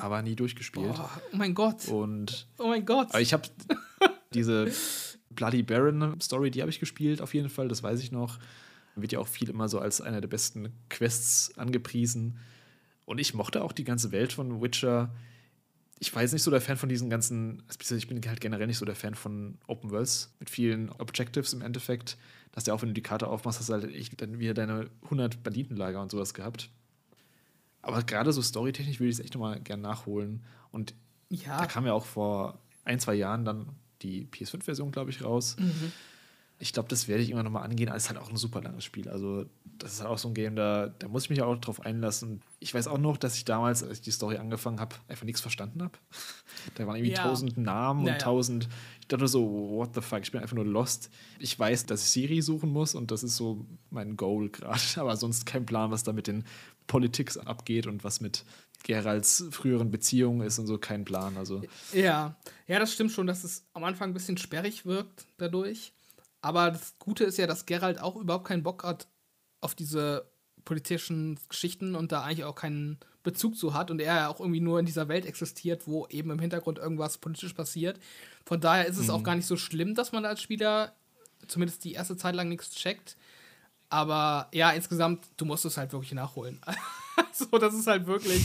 aber 0.00 0.22
nie 0.22 0.36
durchgespielt. 0.36 0.94
Boah, 0.94 1.10
oh 1.32 1.36
mein 1.36 1.54
Gott. 1.54 1.88
Und 1.88 2.46
oh 2.58 2.68
mein 2.68 2.84
Gott. 2.84 3.08
Aber 3.10 3.20
ich 3.20 3.32
habe 3.32 3.48
diese 4.34 4.70
Bloody 5.30 5.62
Baron 5.62 6.20
Story, 6.20 6.50
die 6.50 6.60
habe 6.60 6.70
ich 6.70 6.80
gespielt 6.80 7.20
auf 7.22 7.34
jeden 7.34 7.48
Fall, 7.48 7.68
das 7.68 7.82
weiß 7.82 8.00
ich 8.00 8.12
noch. 8.12 8.38
Wird 8.96 9.12
ja 9.12 9.20
auch 9.20 9.28
viel 9.28 9.48
immer 9.48 9.68
so 9.68 9.78
als 9.78 10.00
einer 10.00 10.20
der 10.20 10.28
besten 10.28 10.72
Quests 10.88 11.56
angepriesen. 11.56 12.38
Und 13.06 13.18
ich 13.18 13.34
mochte 13.34 13.62
auch 13.62 13.72
die 13.72 13.84
ganze 13.84 14.12
Welt 14.12 14.32
von 14.32 14.60
Witcher. 14.60 15.14
Ich 15.98 16.14
jetzt 16.14 16.32
nicht 16.32 16.42
so 16.42 16.50
der 16.50 16.60
Fan 16.60 16.76
von 16.76 16.88
diesen 16.88 17.10
ganzen, 17.10 17.62
ich 17.78 18.08
bin 18.08 18.20
halt 18.26 18.40
generell 18.40 18.66
nicht 18.66 18.78
so 18.78 18.84
der 18.84 18.94
Fan 18.94 19.14
von 19.14 19.58
Open 19.66 19.90
Worlds 19.90 20.34
mit 20.38 20.50
vielen 20.50 20.90
Objectives 20.90 21.52
im 21.52 21.62
Endeffekt. 21.62 22.18
Dass 22.52 22.64
du 22.64 22.72
auch, 22.72 22.82
wenn 22.82 22.88
du 22.88 22.94
die 22.94 23.02
Karte 23.02 23.28
aufmachst, 23.28 23.60
hast 23.60 23.68
du 23.68 23.74
halt 23.74 23.94
echt 23.94 24.20
dann 24.20 24.38
wieder 24.38 24.54
deine 24.54 24.90
100 25.04 25.42
Banditenlager 25.42 26.02
und 26.02 26.10
sowas 26.10 26.34
gehabt. 26.34 26.70
Aber 27.82 28.02
gerade 28.02 28.32
so 28.32 28.42
storytechnisch 28.42 29.00
würde 29.00 29.10
ich 29.10 29.18
es 29.18 29.24
echt 29.24 29.34
nochmal 29.34 29.60
gerne 29.60 29.82
nachholen. 29.82 30.44
Und 30.70 30.94
ja. 31.28 31.58
da 31.58 31.66
kam 31.66 31.86
ja 31.86 31.92
auch 31.92 32.04
vor 32.04 32.58
ein, 32.84 32.98
zwei 32.98 33.14
Jahren 33.14 33.44
dann 33.44 33.68
die 34.02 34.26
PS5-Version, 34.26 34.92
glaube 34.92 35.10
ich, 35.10 35.24
raus. 35.24 35.56
Mhm. 35.58 35.92
Ich 36.62 36.74
glaube, 36.74 36.90
das 36.90 37.08
werde 37.08 37.22
ich 37.22 37.30
immer 37.30 37.42
nochmal 37.42 37.64
angehen. 37.64 37.88
Aber 37.88 37.96
es 37.96 38.04
ist 38.04 38.10
halt 38.10 38.20
auch 38.20 38.28
ein 38.28 38.36
super 38.36 38.60
langes 38.60 38.84
Spiel. 38.84 39.08
Also, 39.08 39.46
das 39.78 39.94
ist 39.94 40.00
halt 40.00 40.10
auch 40.10 40.18
so 40.18 40.28
ein 40.28 40.34
Game, 40.34 40.56
da, 40.56 40.88
da 40.88 41.08
muss 41.08 41.24
ich 41.24 41.30
mich 41.30 41.40
auch 41.40 41.56
drauf 41.56 41.80
einlassen. 41.80 42.42
Ich 42.58 42.74
weiß 42.74 42.86
auch 42.86 42.98
noch, 42.98 43.16
dass 43.16 43.34
ich 43.34 43.46
damals, 43.46 43.82
als 43.82 43.98
ich 43.98 44.00
die 44.02 44.10
Story 44.10 44.36
angefangen 44.36 44.78
habe, 44.78 44.94
einfach 45.08 45.24
nichts 45.24 45.40
verstanden 45.40 45.82
habe. 45.82 45.98
da 46.74 46.86
waren 46.86 46.96
irgendwie 46.96 47.14
ja. 47.14 47.22
tausend 47.22 47.56
Namen 47.56 48.06
und 48.06 48.20
tausend. 48.20 48.68
Ich 49.00 49.08
dachte 49.08 49.26
so, 49.26 49.70
what 49.70 49.94
the 49.94 50.02
fuck, 50.02 50.20
ich 50.20 50.32
bin 50.32 50.42
einfach 50.42 50.54
nur 50.54 50.66
lost. 50.66 51.10
Ich 51.38 51.58
weiß, 51.58 51.86
dass 51.86 52.02
ich 52.04 52.10
Siri 52.10 52.42
suchen 52.42 52.70
muss 52.70 52.94
und 52.94 53.10
das 53.10 53.22
ist 53.22 53.36
so 53.36 53.64
mein 53.88 54.18
Goal 54.18 54.50
gerade. 54.50 54.80
Aber 54.96 55.16
sonst 55.16 55.46
kein 55.46 55.64
Plan, 55.64 55.90
was 55.90 56.02
da 56.02 56.12
mit 56.12 56.26
den 56.26 56.44
Politik 56.90 57.30
abgeht 57.44 57.86
und 57.86 58.02
was 58.02 58.20
mit 58.20 58.44
Geralds 58.82 59.44
früheren 59.52 59.92
Beziehungen 59.92 60.40
ist 60.40 60.58
und 60.58 60.66
so, 60.66 60.76
kein 60.76 61.04
Plan. 61.04 61.36
Also. 61.36 61.62
Ja, 61.92 62.36
ja, 62.66 62.78
das 62.80 62.92
stimmt 62.92 63.12
schon, 63.12 63.28
dass 63.28 63.44
es 63.44 63.64
am 63.74 63.84
Anfang 63.84 64.10
ein 64.10 64.14
bisschen 64.14 64.38
sperrig 64.38 64.86
wirkt 64.86 65.26
dadurch. 65.38 65.92
Aber 66.40 66.72
das 66.72 66.98
Gute 66.98 67.22
ist 67.22 67.38
ja, 67.38 67.46
dass 67.46 67.66
Gerald 67.66 68.00
auch 68.00 68.16
überhaupt 68.16 68.48
keinen 68.48 68.64
Bock 68.64 68.82
hat 68.82 69.06
auf 69.60 69.76
diese 69.76 70.28
politischen 70.64 71.38
Geschichten 71.48 71.94
und 71.94 72.10
da 72.10 72.22
eigentlich 72.22 72.44
auch 72.44 72.56
keinen 72.56 72.98
Bezug 73.22 73.56
zu 73.56 73.72
hat 73.72 73.92
und 73.92 74.00
er 74.00 74.16
ja 74.16 74.28
auch 74.28 74.40
irgendwie 74.40 74.60
nur 74.60 74.80
in 74.80 74.86
dieser 74.86 75.06
Welt 75.06 75.26
existiert, 75.26 75.86
wo 75.86 76.08
eben 76.08 76.32
im 76.32 76.40
Hintergrund 76.40 76.78
irgendwas 76.78 77.18
politisch 77.18 77.52
passiert. 77.52 78.00
Von 78.44 78.60
daher 78.60 78.86
ist 78.86 78.98
es 78.98 79.06
mhm. 79.06 79.12
auch 79.12 79.22
gar 79.22 79.36
nicht 79.36 79.46
so 79.46 79.56
schlimm, 79.56 79.94
dass 79.94 80.10
man 80.10 80.24
als 80.24 80.42
Spieler 80.42 80.96
zumindest 81.46 81.84
die 81.84 81.92
erste 81.92 82.16
Zeit 82.16 82.34
lang 82.34 82.48
nichts 82.48 82.70
checkt. 82.70 83.16
Aber 83.90 84.48
ja, 84.52 84.70
insgesamt, 84.70 85.26
du 85.36 85.44
musst 85.44 85.64
es 85.64 85.76
halt 85.76 85.92
wirklich 85.92 86.12
nachholen. 86.12 86.60
so, 87.32 87.46
das 87.58 87.74
ist 87.74 87.86
halt 87.86 88.06
wirklich. 88.06 88.42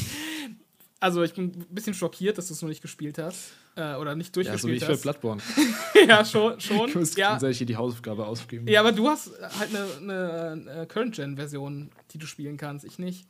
Also, 0.99 1.23
ich 1.23 1.33
bin 1.33 1.51
ein 1.51 1.67
bisschen 1.69 1.93
schockiert, 1.93 2.37
dass 2.37 2.47
du 2.47 2.53
es 2.53 2.61
noch 2.61 2.69
nicht 2.69 2.81
gespielt 2.81 3.19
hast. 3.19 3.51
Äh, 3.75 3.95
oder 3.95 4.15
nicht 4.15 4.35
durchgespielt 4.35 4.81
ja, 4.81 4.87
so 4.87 4.89
wie 4.89 4.93
ich 4.93 4.99
für 4.99 5.01
Bloodborne. 5.01 5.41
ja, 6.07 6.25
schon. 6.25 6.59
schon. 6.59 6.89
Ich 6.89 6.95
muss 6.95 7.15
ja. 7.15 7.37
hier 7.37 7.65
die 7.67 7.75
Hausaufgabe 7.75 8.25
ausgeben. 8.25 8.67
Ja, 8.67 8.79
aber 8.79 8.91
du 8.91 9.07
hast 9.07 9.31
halt 9.59 9.75
eine, 9.75 9.87
eine, 10.01 10.51
eine 10.71 10.87
Current-Gen-Version, 10.87 11.91
die 12.11 12.17
du 12.17 12.25
spielen 12.25 12.57
kannst. 12.57 12.85
Ich 12.85 12.97
nicht. 12.97 13.27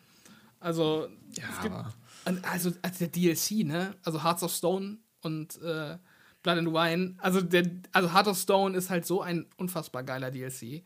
Also, 0.59 1.07
ja. 1.31 1.43
Gibt, 1.61 1.75
also, 2.45 2.71
also 2.81 2.97
der 2.99 3.07
DLC, 3.07 3.65
ne? 3.65 3.95
Also 4.03 4.23
Hearts 4.23 4.43
of 4.43 4.53
Stone 4.53 4.99
und 5.21 5.61
äh, 5.61 5.97
Blood 6.43 6.57
and 6.59 6.73
Wine. 6.73 7.15
Also, 7.17 7.41
der, 7.41 7.69
also 7.91 8.13
Heart 8.13 8.27
of 8.27 8.37
Stone 8.37 8.77
ist 8.77 8.89
halt 8.89 9.05
so 9.05 9.21
ein 9.21 9.47
unfassbar 9.57 10.03
geiler 10.03 10.31
DLC. 10.31 10.83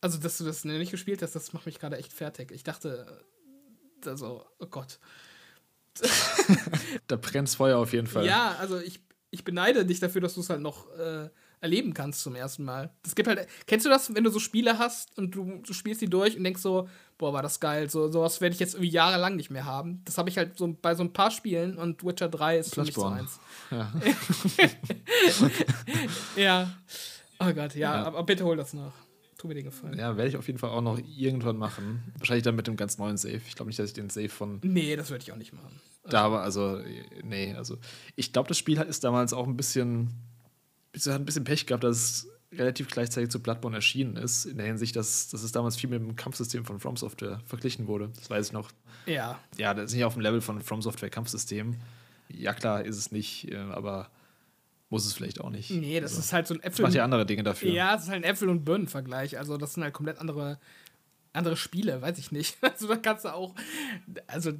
Also, 0.00 0.18
dass 0.18 0.38
du 0.38 0.44
das 0.44 0.64
nicht 0.64 0.90
gespielt 0.90 1.22
hast, 1.22 1.34
das 1.34 1.52
macht 1.52 1.66
mich 1.66 1.78
gerade 1.78 1.96
echt 1.96 2.12
fertig. 2.12 2.50
Ich 2.52 2.64
dachte, 2.64 3.24
also, 4.06 4.44
oh 4.58 4.66
Gott. 4.66 4.98
da 7.06 7.16
brennt 7.16 7.50
Feuer 7.50 7.78
auf 7.78 7.92
jeden 7.92 8.06
Fall. 8.06 8.24
Ja, 8.24 8.56
also 8.58 8.78
ich, 8.78 9.00
ich 9.30 9.44
beneide 9.44 9.84
dich 9.84 10.00
dafür, 10.00 10.20
dass 10.20 10.34
du 10.34 10.40
es 10.40 10.48
halt 10.48 10.60
noch 10.60 10.90
äh, 10.96 11.28
erleben 11.60 11.92
kannst 11.92 12.22
zum 12.22 12.34
ersten 12.34 12.64
Mal. 12.64 12.90
Das 13.02 13.14
gibt 13.14 13.28
halt. 13.28 13.46
Kennst 13.66 13.84
du 13.84 13.90
das, 13.90 14.14
wenn 14.14 14.24
du 14.24 14.30
so 14.30 14.38
Spiele 14.38 14.78
hast 14.78 15.16
und 15.18 15.34
du, 15.34 15.60
du 15.64 15.72
spielst 15.72 16.00
die 16.00 16.08
durch 16.08 16.36
und 16.36 16.44
denkst 16.44 16.62
so, 16.62 16.88
boah, 17.18 17.32
war 17.32 17.42
das 17.42 17.60
geil. 17.60 17.90
So, 17.90 18.10
sowas 18.10 18.40
werde 18.40 18.54
ich 18.54 18.60
jetzt 18.60 18.74
irgendwie 18.74 18.90
jahrelang 18.90 19.36
nicht 19.36 19.50
mehr 19.50 19.66
haben. 19.66 20.02
Das 20.04 20.16
habe 20.16 20.30
ich 20.30 20.38
halt 20.38 20.56
so 20.56 20.74
bei 20.80 20.94
so 20.94 21.02
ein 21.02 21.12
paar 21.12 21.30
Spielen 21.30 21.76
und 21.76 22.04
Witcher 22.04 22.28
3 22.28 22.58
ist 22.58 22.74
für 22.74 22.82
mich 22.82 22.94
so 22.94 23.04
eins. 23.04 23.38
Ja. 23.70 23.92
ja. 26.36 26.70
Oh 27.38 27.52
Gott, 27.52 27.74
ja, 27.74 27.94
ja, 27.94 28.04
aber 28.04 28.22
bitte 28.22 28.44
hol 28.44 28.56
das 28.56 28.72
nach. 28.72 28.92
Tu 29.40 29.48
mir 29.48 29.54
den 29.54 29.64
Gefallen. 29.64 29.98
Ja, 29.98 30.18
werde 30.18 30.28
ich 30.28 30.36
auf 30.36 30.46
jeden 30.48 30.58
Fall 30.58 30.68
auch 30.68 30.82
noch 30.82 31.00
irgendwann 31.16 31.56
machen. 31.56 32.12
Wahrscheinlich 32.18 32.44
dann 32.44 32.56
mit 32.56 32.66
dem 32.66 32.76
ganz 32.76 32.98
neuen 32.98 33.16
Save. 33.16 33.40
Ich 33.48 33.54
glaube 33.54 33.70
nicht, 33.70 33.78
dass 33.78 33.86
ich 33.86 33.94
den 33.94 34.10
Save 34.10 34.28
von. 34.28 34.60
Nee, 34.62 34.96
das 34.96 35.08
würde 35.08 35.22
ich 35.22 35.32
auch 35.32 35.36
nicht 35.36 35.54
machen. 35.54 35.80
Da 36.04 36.30
war, 36.30 36.42
also, 36.42 36.78
nee, 37.24 37.54
also. 37.54 37.78
Ich 38.16 38.34
glaube, 38.34 38.48
das 38.48 38.58
Spiel 38.58 38.78
ist 38.78 39.02
damals 39.02 39.32
auch 39.32 39.46
ein 39.46 39.56
bisschen. 39.56 40.10
hat 40.94 41.14
ein 41.14 41.24
bisschen 41.24 41.44
Pech 41.44 41.64
gehabt, 41.64 41.84
dass 41.84 41.96
es 41.96 42.28
relativ 42.52 42.88
gleichzeitig 42.88 43.30
zu 43.30 43.40
Bloodborne 43.40 43.76
erschienen 43.76 44.16
ist, 44.16 44.44
in 44.44 44.58
der 44.58 44.66
Hinsicht, 44.66 44.94
dass, 44.94 45.28
dass 45.28 45.42
es 45.42 45.52
damals 45.52 45.76
viel 45.76 45.88
mit 45.88 46.02
dem 46.02 46.16
Kampfsystem 46.16 46.66
von 46.66 46.78
From 46.78 46.98
Software 46.98 47.40
verglichen 47.46 47.86
wurde. 47.86 48.10
Das 48.16 48.28
weiß 48.28 48.48
ich 48.48 48.52
noch. 48.52 48.68
Ja. 49.06 49.40
Ja, 49.56 49.72
das 49.72 49.86
ist 49.86 49.94
nicht 49.94 50.04
auf 50.04 50.12
dem 50.12 50.20
Level 50.20 50.42
von 50.42 50.60
From 50.60 50.82
Software 50.82 51.08
Kampfsystem. 51.08 51.76
Ja, 52.28 52.52
klar, 52.52 52.84
ist 52.84 52.98
es 52.98 53.10
nicht, 53.10 53.50
äh, 53.50 53.56
aber 53.56 54.10
muss 54.90 55.06
es 55.06 55.12
vielleicht 55.12 55.40
auch 55.40 55.50
nicht. 55.50 55.70
Nee, 55.70 56.00
das 56.00 56.12
also, 56.12 56.20
ist 56.20 56.32
halt 56.32 56.46
so 56.46 56.54
ein 56.54 56.62
Äpfel. 56.62 56.82
Macht 56.82 56.94
ja 56.94 57.04
andere 57.04 57.24
Dinge 57.24 57.42
dafür. 57.42 57.70
Ja, 57.70 57.94
es 57.94 58.02
ist 58.02 58.08
halt 58.10 58.24
ein 58.24 58.30
Äpfel- 58.30 58.48
und 58.48 58.64
Birnen-Vergleich. 58.64 59.38
Also, 59.38 59.56
das 59.56 59.74
sind 59.74 59.84
halt 59.84 59.94
komplett 59.94 60.18
andere 60.18 60.58
andere 61.32 61.56
Spiele, 61.56 62.02
weiß 62.02 62.18
ich 62.18 62.32
nicht. 62.32 62.58
Also 62.62 62.88
da 62.88 62.96
kannst 62.96 63.24
du 63.24 63.34
auch, 63.34 63.54
also 64.26 64.52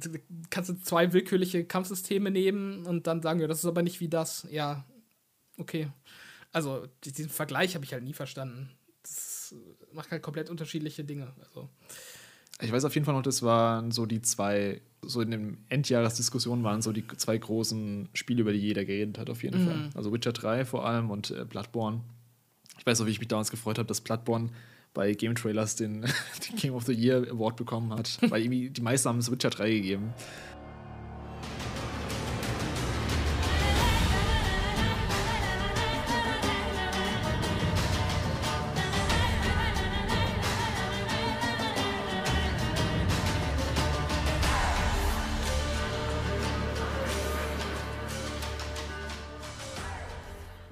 kannst 0.49 0.69
du 0.69 0.79
zwei 0.81 1.13
willkürliche 1.13 1.65
Kampfsysteme 1.65 2.31
nehmen 2.31 2.85
und 2.85 3.07
dann 3.07 3.21
sagen, 3.21 3.39
ja, 3.39 3.47
das 3.47 3.59
ist 3.59 3.65
aber 3.65 3.81
nicht 3.81 3.99
wie 3.99 4.07
das. 4.07 4.47
Ja, 4.51 4.85
okay. 5.57 5.89
Also 6.51 6.87
diesen 7.03 7.29
Vergleich 7.29 7.75
habe 7.75 7.85
ich 7.85 7.93
halt 7.93 8.03
nie 8.03 8.13
verstanden. 8.13 8.69
Das 9.01 9.55
macht 9.91 10.11
halt 10.11 10.21
komplett 10.21 10.49
unterschiedliche 10.49 11.03
Dinge. 11.03 11.33
Also. 11.39 11.69
Ich 12.61 12.71
weiß 12.71 12.85
auf 12.85 12.93
jeden 12.93 13.05
Fall 13.05 13.15
noch, 13.15 13.23
das 13.23 13.43
waren 13.43 13.91
so 13.91 14.05
die 14.05 14.21
zwei, 14.21 14.81
so 15.01 15.21
in 15.21 15.31
den 15.31 15.57
Endjahresdiskussionen 15.69 16.63
waren 16.63 16.81
so 16.81 16.91
die 16.91 17.05
zwei 17.17 17.37
großen 17.37 18.09
Spiele, 18.13 18.41
über 18.41 18.53
die 18.53 18.59
jeder 18.59 18.85
geredet 18.85 19.17
hat, 19.17 19.29
auf 19.29 19.43
jeden 19.43 19.63
mhm. 19.63 19.67
Fall. 19.67 19.89
Also 19.95 20.13
Witcher 20.13 20.33
3 20.33 20.65
vor 20.65 20.85
allem 20.85 21.09
und 21.09 21.31
äh, 21.31 21.45
Bloodborne. 21.45 22.01
Ich 22.77 22.85
weiß 22.85 22.99
noch, 22.99 23.07
wie 23.07 23.11
ich 23.11 23.19
mich 23.19 23.27
damals 23.27 23.51
gefreut 23.51 23.77
habe, 23.77 23.87
dass 23.87 24.01
Bloodborne 24.01 24.49
bei 24.93 25.13
Game 25.13 25.35
Trailers 25.35 25.75
den, 25.75 26.01
den 26.49 26.55
Game 26.57 26.73
of 26.73 26.85
the 26.85 26.93
Year 26.93 27.27
Award 27.29 27.55
bekommen 27.55 27.93
hat. 27.93 28.19
Weil 28.29 28.41
irgendwie 28.41 28.69
die 28.69 28.81
meisten 28.81 29.09
haben 29.09 29.19
es 29.19 29.31
Witcher 29.31 29.49
3 29.49 29.69
gegeben. 29.69 30.13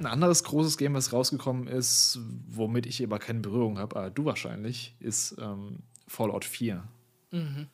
Anderes 0.09 0.43
großes 0.43 0.77
Game, 0.77 0.93
was 0.93 1.13
rausgekommen 1.13 1.67
ist, 1.67 2.19
womit 2.49 2.85
ich 2.85 3.03
aber 3.03 3.19
keine 3.19 3.39
Berührung 3.39 3.79
habe, 3.79 3.95
aber 3.95 4.09
du 4.09 4.25
wahrscheinlich, 4.25 4.95
ist 4.99 5.35
ähm, 5.39 5.79
Fallout 6.07 6.45
4. 6.45 6.83
Mhm. 7.31 7.67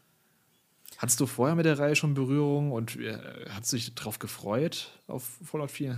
Hattest 0.97 1.19
du 1.19 1.25
vorher 1.25 1.55
mit 1.55 1.65
der 1.65 1.77
Reihe 1.77 1.95
schon 1.95 2.13
Berührung 2.13 2.71
und 2.71 2.95
äh, 2.97 3.17
hast 3.49 3.71
du 3.71 3.77
dich 3.77 3.93
darauf 3.95 4.19
gefreut, 4.19 4.91
auf 5.07 5.39
Fallout 5.43 5.71
4? 5.71 5.91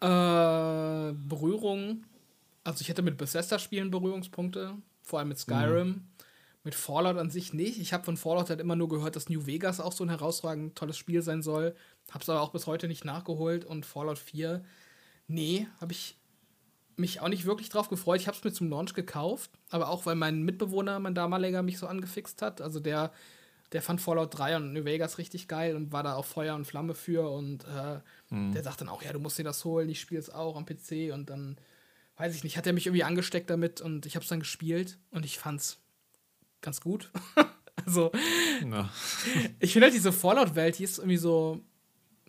Äh, 0.00 1.12
Berührung. 1.12 2.04
Also 2.64 2.80
ich 2.82 2.88
hätte 2.88 3.02
mit 3.02 3.18
Bethesda-Spielen 3.18 3.90
Berührungspunkte, 3.90 4.74
vor 5.02 5.18
allem 5.18 5.28
mit 5.28 5.38
Skyrim. 5.38 5.88
Mhm. 5.88 6.02
Mit 6.62 6.74
Fallout 6.74 7.16
an 7.16 7.30
sich 7.30 7.54
nicht. 7.54 7.80
Ich 7.80 7.94
habe 7.94 8.04
von 8.04 8.18
Fallout 8.18 8.50
halt 8.50 8.60
immer 8.60 8.76
nur 8.76 8.88
gehört, 8.88 9.16
dass 9.16 9.30
New 9.30 9.46
Vegas 9.46 9.80
auch 9.80 9.92
so 9.92 10.04
ein 10.04 10.10
herausragend 10.10 10.76
tolles 10.76 10.98
Spiel 10.98 11.22
sein 11.22 11.40
soll. 11.40 11.74
Hab's 12.10 12.28
aber 12.28 12.42
auch 12.42 12.52
bis 12.52 12.66
heute 12.66 12.86
nicht 12.86 13.04
nachgeholt 13.06 13.64
und 13.64 13.86
Fallout 13.86 14.18
4 14.18 14.62
Nee, 15.30 15.68
habe 15.80 15.92
ich 15.92 16.16
mich 16.96 17.20
auch 17.20 17.28
nicht 17.28 17.46
wirklich 17.46 17.68
drauf 17.68 17.88
gefreut. 17.88 18.20
Ich 18.20 18.26
habe 18.26 18.36
es 18.36 18.42
mir 18.42 18.52
zum 18.52 18.68
Launch 18.68 18.94
gekauft, 18.94 19.52
aber 19.70 19.88
auch 19.88 20.04
weil 20.04 20.16
mein 20.16 20.42
Mitbewohner, 20.42 20.98
mein 20.98 21.14
damaliger, 21.14 21.62
mich 21.62 21.78
so 21.78 21.86
angefixt 21.86 22.42
hat. 22.42 22.60
Also 22.60 22.80
der, 22.80 23.12
der 23.70 23.80
fand 23.80 24.00
Fallout 24.00 24.36
3 24.36 24.56
und 24.56 24.72
New 24.72 24.84
Vegas 24.84 25.18
richtig 25.18 25.46
geil 25.46 25.76
und 25.76 25.92
war 25.92 26.02
da 26.02 26.16
auch 26.16 26.24
Feuer 26.24 26.56
und 26.56 26.66
Flamme 26.66 26.94
für. 26.94 27.30
Und 27.30 27.64
äh, 27.64 28.00
mhm. 28.28 28.52
der 28.52 28.64
sagt 28.64 28.80
dann 28.80 28.88
auch, 28.88 29.02
ja, 29.02 29.12
du 29.12 29.20
musst 29.20 29.38
dir 29.38 29.44
das 29.44 29.64
holen, 29.64 29.88
ich 29.88 30.00
spiele 30.00 30.20
es 30.20 30.30
auch 30.30 30.56
am 30.56 30.66
PC. 30.66 31.12
Und 31.12 31.30
dann, 31.30 31.56
weiß 32.16 32.34
ich 32.34 32.42
nicht, 32.42 32.56
hat 32.56 32.66
er 32.66 32.72
mich 32.72 32.86
irgendwie 32.86 33.04
angesteckt 33.04 33.50
damit 33.50 33.80
und 33.80 34.06
ich 34.06 34.16
habe 34.16 34.24
es 34.24 34.28
dann 34.28 34.40
gespielt 34.40 34.98
und 35.12 35.24
ich 35.24 35.38
fand's 35.38 35.78
ganz 36.60 36.80
gut. 36.80 37.10
also, 37.86 38.10
ich 39.60 39.72
finde 39.72 39.86
halt 39.86 39.94
diese 39.94 40.12
Fallout-Welt, 40.12 40.80
die 40.80 40.84
ist 40.84 40.98
irgendwie 40.98 41.18
so 41.18 41.60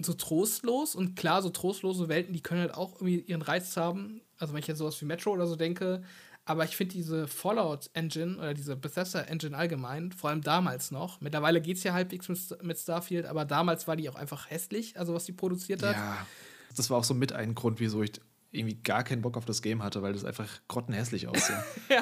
so 0.06 0.14
trostlos 0.14 0.95
und 0.95 1.16
klar, 1.16 1.41
so 1.41 1.49
trostlose 1.49 2.10
Welten, 2.10 2.34
die 2.34 2.41
können 2.41 2.62
halt 2.62 2.74
auch 2.74 2.95
irgendwie 2.95 3.20
ihren 3.20 3.41
Reiz 3.41 3.76
haben. 3.78 4.22
Also 4.38 4.54
wenn 4.54 4.62
ich 4.62 4.68
jetzt 4.68 4.80
sowas 4.80 4.99
wie 5.02 5.06
Metro 5.06 5.32
oder 5.32 5.47
so 5.47 5.56
denke, 5.56 6.04
aber 6.45 6.66
ich 6.66 6.76
finde 6.76 6.95
diese 6.95 7.28
Fallout-Engine 7.28 8.38
oder 8.38 8.54
diese 8.54 8.76
Bethesda-Engine 8.76 9.56
allgemein, 9.56 10.12
vor 10.12 10.32
allem 10.32 10.41
damals 10.41 10.91
noch, 10.91 11.22
mittlerweile 11.22 11.62
geht 11.62 11.78
es 11.78 11.84
ja 11.84 11.93
halbwegs 11.93 12.28
mit, 12.30 12.64
mit 12.64 12.80
Starfield, 12.80 13.26
aber 13.26 13.45
damals 13.45 13.88
war 13.88 13.95
die 13.95 14.10
auch 14.10 14.16
einfach 14.16 14.49
hässlich, 14.49 14.97
also 14.97 15.14
was 15.14 15.26
die 15.26 15.34
produziert 15.34 15.84
hat. 15.84 15.95
Ja, 15.95 16.26
das 16.76 16.89
war 16.89 16.97
auch 16.97 17.04
so 17.04 17.14
mit 17.14 17.32
ein 17.32 17.54
Grund, 17.54 17.80
wieso 17.80 18.02
ich 18.02 18.14
irgendwie 18.52 18.76
gar 18.76 19.04
keinen 19.04 19.22
Bock 19.22 19.38
auf 19.38 19.45
das 19.45 19.62
Game 19.62 19.84
hatte, 19.84 20.02
weil 20.02 20.14
das 20.14 20.26
einfach 20.26 20.49
grottenhässlich 20.68 21.28
aussah. 21.28 21.64
ja. 21.89 22.02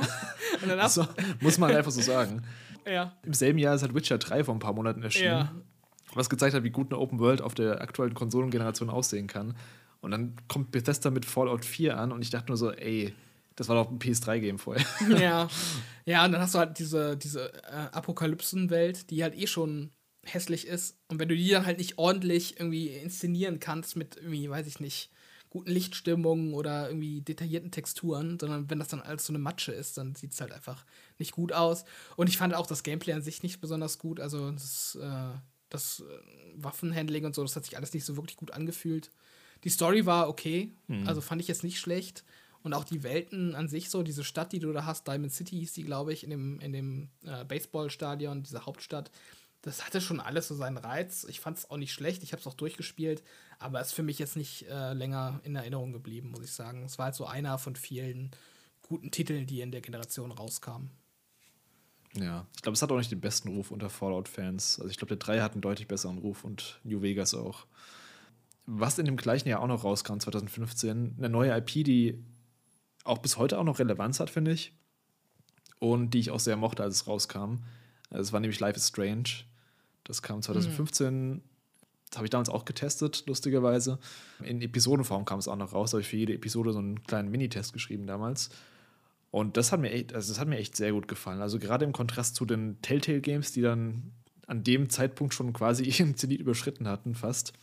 Und 0.62 0.70
dann 0.70 0.90
so, 0.90 1.06
muss 1.42 1.58
man 1.58 1.76
einfach 1.76 1.92
so 1.92 2.02
sagen. 2.02 2.44
Ja. 2.86 3.14
Im 3.24 3.34
selben 3.34 3.60
Jahr 3.60 3.76
ist 3.76 3.84
halt 3.84 3.94
Witcher 3.94 4.18
3 4.18 4.46
vor 4.46 4.56
ein 4.56 4.60
paar 4.60 4.74
Monaten 4.74 5.04
erschienen. 5.04 5.28
Ja 5.28 5.52
was 6.14 6.30
gezeigt 6.30 6.54
hat, 6.56 6.64
wie 6.64 6.70
gut 6.70 6.92
eine 6.92 7.00
Open 7.00 7.20
World 7.20 7.42
auf 7.42 7.54
der 7.54 7.82
aktuellen 7.82 8.14
Konsolengeneration 8.14 8.90
aussehen 8.90 9.28
kann. 9.28 9.56
Und 10.02 10.12
dann 10.12 10.36
kommt 10.48 10.72
Bethesda 10.72 11.10
mit 11.10 11.26
Fallout 11.26 11.66
4 11.66 11.98
an 11.98 12.12
und 12.12 12.22
ich 12.22 12.30
dachte 12.30 12.48
nur 12.48 12.58
so, 12.58 12.72
ey, 12.72 13.14
das 13.56 13.68
war 13.68 13.76
doch 13.76 13.92
ein 13.92 14.00
PS3-Game 14.00 14.60
vorher. 14.60 14.86
Ja. 15.20 15.48
Ja, 16.06 16.26
und 16.26 16.32
dann 16.32 16.42
hast 16.42 16.56
du 16.56 16.60
halt 16.60 16.80
diese, 16.80 17.18
diese 17.18 17.54
äh, 17.66 17.90
Apokalypsen-Welt, 17.92 19.12
die 19.12 19.22
halt 19.22 19.38
eh 19.38 19.46
schon 19.46 19.92
hässlich 20.26 20.66
ist. 20.66 20.98
Und 21.08 21.20
wenn 21.20 21.30
du 21.30 21.36
die 21.36 21.50
dann 21.50 21.68
halt 21.68 21.78
nicht 21.78 22.00
ordentlich 22.00 22.60
irgendwie 22.60 22.88
inszenieren 22.88 23.60
kannst 23.60 23.96
mit 23.96 24.16
irgendwie, 24.16 24.50
weiß 24.50 24.66
ich 24.66 24.80
nicht, 24.80 25.12
guten 25.52 25.70
Lichtstimmungen 25.70 26.56
oder 26.56 26.88
irgendwie 26.88 27.22
detaillierten 27.22 27.70
Texturen, 27.70 28.40
sondern 28.40 28.72
wenn 28.72 28.80
das 28.80 28.88
dann 28.88 29.02
alles 29.02 29.26
so 29.26 29.32
eine 29.32 29.40
Matsche 29.40 29.72
ist, 29.72 30.00
dann 30.00 30.16
sieht 30.16 30.34
es 30.34 30.42
halt 30.42 30.52
einfach 30.52 30.84
nicht 31.20 31.32
gut 31.32 31.54
aus. 31.54 31.86
Und 32.16 32.28
ich 32.28 32.38
fand 32.38 32.56
auch 32.56 32.66
das 32.66 32.82
Gameplay 32.82 33.14
an 33.14 33.22
sich 33.22 33.44
nicht 33.44 33.62
besonders 33.62 34.00
gut. 34.00 34.20
Also 34.20 34.50
das 34.50 34.98
äh, 35.00 35.38
das 35.70 36.02
äh, 36.02 36.04
Waffenhandling 36.56 37.26
und 37.26 37.36
so, 37.36 37.42
das 37.42 37.56
hat 37.56 37.66
sich 37.66 37.78
alles 37.78 37.94
nicht 37.94 38.06
so 38.06 38.16
wirklich 38.18 38.38
gut 38.38 38.52
angefühlt. 38.52 39.12
Die 39.64 39.70
Story 39.70 40.06
war 40.06 40.30
okay, 40.30 40.74
mhm. 40.88 41.08
also 41.08 41.22
fand 41.22 41.42
ich 41.42 41.48
jetzt 41.48 41.64
nicht 41.64 41.80
schlecht. 41.80 42.24
Und 42.62 42.74
auch 42.74 42.84
die 42.84 43.04
Welten 43.04 43.56
an 43.56 43.70
sich 43.70 43.90
so, 43.90 44.04
diese 44.04 44.26
Stadt, 44.26 44.52
die 44.52 44.60
du 44.60 44.74
da 44.74 44.86
hast, 44.86 45.08
Diamond 45.08 45.32
City 45.32 45.58
hieß 45.58 45.74
die, 45.74 45.84
glaube 45.84 46.12
ich, 46.12 46.26
in 46.26 46.30
dem, 46.30 46.60
in 46.60 46.74
dem 46.74 47.10
äh, 47.24 47.46
Baseballstadion, 47.46 48.44
diese 48.44 48.66
Hauptstadt, 48.66 49.12
das 49.62 49.86
hatte 49.86 50.02
schon 50.02 50.20
alles 50.20 50.48
so 50.48 50.56
seinen 50.56 50.78
Reiz. 50.78 51.26
Ich 51.30 51.40
fand 51.40 51.58
es 51.58 51.70
auch 51.70 51.78
nicht 51.78 51.94
schlecht, 51.94 52.24
ich 52.24 52.32
habe 52.32 52.40
es 52.40 52.48
auch 52.48 52.54
durchgespielt, 52.54 53.24
aber 53.60 53.82
es 53.82 53.88
ist 53.88 53.94
für 53.94 54.04
mich 54.04 54.20
jetzt 54.20 54.36
nicht 54.36 54.68
äh, 54.70 54.94
länger 54.94 55.42
in 55.44 55.56
Erinnerung 55.56 55.92
geblieben, 55.92 56.32
muss 56.32 56.44
ich 56.44 56.52
sagen. 56.52 56.84
Es 56.84 56.98
war 56.98 57.06
halt 57.06 57.16
so 57.16 57.26
einer 57.26 57.58
von 57.58 57.76
vielen 57.76 58.32
guten 58.84 59.12
Titeln, 59.12 59.46
die 59.48 59.62
in 59.62 59.72
der 59.72 59.82
Generation 59.82 60.32
rauskamen. 60.32 60.92
Ja, 62.16 62.48
ich 62.56 62.62
glaube, 62.62 62.74
es 62.74 62.82
hat 62.82 62.92
auch 62.92 62.98
nicht 62.98 63.12
den 63.12 63.22
besten 63.22 63.50
Ruf 63.50 63.72
unter 63.72 63.90
Fallout-Fans. 63.90 64.80
Also 64.80 64.90
ich 64.90 64.98
glaube, 64.98 65.16
der 65.16 65.18
3 65.18 65.42
hat 65.42 65.54
einen 65.54 65.62
deutlich 65.62 65.88
besseren 65.88 66.18
Ruf 66.18 66.44
und 66.44 66.80
New 66.84 67.02
Vegas 67.02 67.34
auch. 67.34 67.66
Was 68.66 68.98
in 68.98 69.06
dem 69.06 69.18
gleichen 69.18 69.48
Jahr 69.48 69.62
auch 69.62 69.68
noch 69.68 69.84
rauskam, 69.84 70.20
2015, 70.20 71.16
eine 71.18 71.30
neue 71.30 71.56
IP, 71.58 71.84
die 71.86 72.24
auch 73.04 73.20
bis 73.20 73.38
heute 73.38 73.58
auch 73.58 73.64
noch 73.64 73.80
Relevanz 73.80 74.20
hat, 74.20 74.30
finde 74.30 74.52
ich. 74.52 74.74
Und 75.80 76.12
die 76.12 76.20
ich 76.20 76.32
auch 76.32 76.40
sehr 76.40 76.58
mochte, 76.58 76.84
als 76.84 76.96
es 76.96 77.08
rauskam. 77.08 77.60
Es 78.10 78.34
war 78.34 78.40
nämlich 78.40 78.60
Life 78.60 78.78
is 78.78 78.88
Strange. 78.88 79.46
Das 80.04 80.22
kam 80.22 80.42
2015. 80.42 81.30
Mhm. 81.30 81.42
Das 82.10 82.18
habe 82.18 82.26
ich 82.26 82.32
damals 82.32 82.50
auch 82.50 82.66
getestet, 82.66 83.24
lustigerweise. 83.28 84.00
In 84.44 84.62
Episodenform 84.62 85.26
kam 85.26 85.40
es 85.40 85.48
auch 85.48 85.56
noch 85.56 85.74
raus. 85.74 85.92
Da 85.92 85.96
habe 85.96 86.02
ich 86.02 86.08
für 86.08 86.18
jede 86.18 86.34
Episode 86.34 86.74
so 86.74 86.80
einen 86.80 87.04
kleinen 87.04 87.30
Minitest 87.30 87.72
geschrieben 87.72 88.08
damals. 88.08 88.50
Und 89.32 89.58
das 89.58 89.72
hat 89.72 89.80
mir 89.80 89.92
echt, 89.92 90.14
also 90.14 90.32
das 90.32 90.40
hat 90.40 90.48
mir 90.48 90.58
echt 90.58 90.76
sehr 90.76 90.92
gut 90.92 91.08
gefallen. 91.08 91.42
Also 91.42 91.60
gerade 91.60 91.86
im 91.86 91.92
Kontrast 91.92 92.36
zu 92.36 92.46
den 92.46 92.82
Telltale-Games, 92.82 93.52
die 93.52 93.62
dann 93.62 94.12
an 94.48 94.64
dem 94.64 94.90
Zeitpunkt 94.90 95.34
schon 95.34 95.54
quasi 95.54 95.84
ihren 96.00 96.16
Zenit 96.16 96.40
überschritten 96.40 96.88
hatten, 96.88 97.16
fast, 97.16 97.54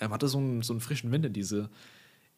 ähm, 0.00 0.12
hatte 0.12 0.28
so 0.28 0.38
einen, 0.38 0.62
so 0.62 0.72
einen 0.72 0.80
frischen 0.80 1.12
Wind 1.12 1.26
in 1.26 1.32
diese 1.32 1.70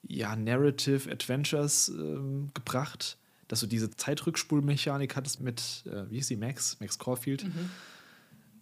ja, 0.03 0.35
Narrative 0.35 1.11
Adventures 1.11 1.89
ähm, 1.89 2.51
gebracht, 2.55 3.19
dass 3.47 3.61
du 3.61 3.67
diese 3.67 3.91
Zeitrückspulmechanik 3.91 5.15
hattest 5.15 5.41
mit, 5.41 5.85
äh, 5.87 6.11
wie 6.11 6.17
hieß 6.17 6.27
sie, 6.27 6.37
Max, 6.37 6.81
Max 6.81 6.99
Caulfield. 6.99 7.45
Mhm. 7.45 7.71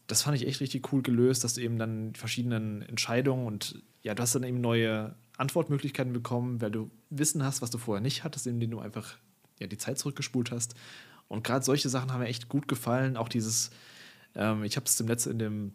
Das 0.07 0.23
fand 0.23 0.37
ich 0.37 0.47
echt 0.47 0.61
richtig 0.61 0.93
cool 0.93 1.03
gelöst, 1.03 1.45
dass 1.45 1.55
du 1.55 1.63
eben 1.63 1.79
dann 1.79 2.15
verschiedenen 2.15 2.83
Entscheidungen 2.83 3.47
und 3.47 3.83
ja, 4.03 4.15
du 4.15 4.23
hast 4.23 4.35
dann 4.35 4.43
eben 4.43 4.61
neue 4.61 5.15
Antwortmöglichkeiten 5.39 6.13
bekommen, 6.13 6.61
weil 6.61 6.71
du 6.71 6.91
Wissen 7.09 7.43
hast, 7.43 7.63
was 7.63 7.71
du 7.71 7.79
vorher 7.79 8.03
nicht 8.03 8.25
hattest, 8.25 8.47
indem 8.47 8.73
du 8.73 8.81
einfach 8.81 9.17
ja, 9.61 9.67
die 9.67 9.79
Zeit 9.79 9.99
zurückgespult 9.99 10.51
hast. 10.51 10.75
Und 11.29 11.45
gerade 11.45 11.65
solche 11.65 11.89
Sachen 11.89 12.13
haben 12.13 12.21
mir 12.21 12.29
echt 12.29 12.49
gut 12.49 12.67
gefallen. 12.67 13.17
Auch 13.17 13.29
dieses, 13.29 13.71
ähm, 14.35 14.65
ich 14.65 14.77
habe 14.77 14.87
es 14.87 14.99
im 14.99 15.07
letzten 15.07 15.31
in 15.31 15.39
dem 15.39 15.75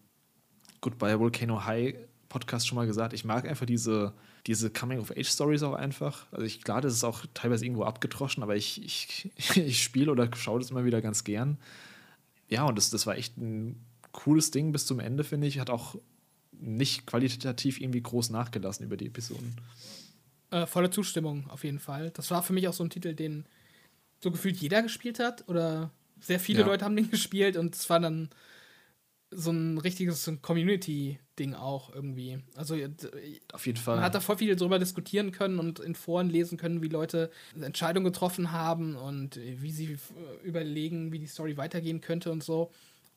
Goodbye 0.82 1.20
Volcano 1.20 1.64
High 1.66 1.96
Podcast 2.28 2.68
schon 2.68 2.76
mal 2.76 2.88
gesagt, 2.88 3.14
ich 3.14 3.24
mag 3.24 3.48
einfach 3.48 3.66
diese, 3.66 4.14
diese 4.48 4.70
Coming-of-Age-Stories 4.70 5.64
auch 5.64 5.74
einfach. 5.74 6.26
Also 6.32 6.46
ich, 6.46 6.62
klar, 6.62 6.82
das 6.82 6.94
ist 6.94 7.04
auch 7.06 7.26
teilweise 7.34 7.64
irgendwo 7.64 7.84
abgetroschen, 7.84 8.44
aber 8.44 8.58
ich, 8.58 8.84
ich, 8.84 9.32
ich 9.56 9.82
spiele 9.82 10.12
oder 10.12 10.30
schaue 10.36 10.60
das 10.60 10.72
immer 10.72 10.84
wieder 10.84 11.02
ganz 11.02 11.24
gern. 11.24 11.58
Ja, 12.50 12.66
und 12.66 12.78
das, 12.78 12.90
das 12.90 13.08
war 13.08 13.16
echt 13.16 13.38
ein 13.38 13.82
cooles 14.12 14.52
Ding 14.52 14.72
bis 14.72 14.86
zum 14.86 15.00
Ende, 15.00 15.24
finde 15.24 15.48
ich. 15.48 15.60
Hat 15.60 15.70
auch 15.70 15.96
nicht 16.52 17.06
qualitativ 17.06 17.80
irgendwie 17.80 18.02
groß 18.02 18.30
nachgelassen 18.30 18.86
über 18.86 18.98
die 18.98 19.08
Episoden. 19.08 19.56
Äh, 20.52 20.66
volle 20.66 20.90
Zustimmung, 20.90 21.50
auf 21.50 21.64
jeden 21.64 21.80
Fall. 21.80 22.12
Das 22.12 22.32
war 22.32 22.44
für 22.44 22.54
mich 22.54 22.68
auch 22.68 22.74
so 22.74 22.84
ein 22.84 22.90
Titel, 22.90 23.14
den 23.14 23.46
so 24.22 24.32
gefühlt 24.32 24.58
jeder 24.58 24.82
gespielt 24.82 25.20
hat 25.20 25.48
oder 25.48 25.92
sehr 26.20 26.40
viele 26.40 26.62
ja. 26.62 26.66
Leute 26.66 26.86
haben 26.86 26.96
den 26.96 27.10
gespielt 27.12 27.58
und 27.58 27.76
es 27.76 27.90
war 27.90 28.00
dann 28.00 28.30
so 29.32 29.52
ein 29.52 29.78
richtiges 29.78 30.32
Community-Ding 30.42 31.56
auch 31.56 31.94
irgendwie. 31.94 32.40
Also 32.56 32.76
auf 33.54 33.66
jeden 33.66 33.78
Fall. 33.78 33.96
Man 33.96 34.06
hat 34.06 34.16
da 34.16 34.20
voll 34.20 34.38
viel 34.38 34.56
drüber 34.56 34.80
diskutieren 34.80 35.32
können 35.32 35.60
und 35.60 35.80
in 35.80 35.96
Foren 35.96 36.30
lesen 36.30 36.58
können, 36.58 36.82
wie 36.82 36.88
Leute 36.88 37.32
Entscheidungen 37.60 38.06
getroffen 38.06 38.52
haben 38.52 38.96
und 38.96 39.36
wie 39.38 39.72
sie 39.72 39.98
überlegen, 40.44 41.12
wie 41.12 41.20
die 41.20 41.28
Story 41.28 41.58
weitergehen 41.58 42.02
könnte 42.02 42.32
und 42.32 42.44
so. 42.44 42.72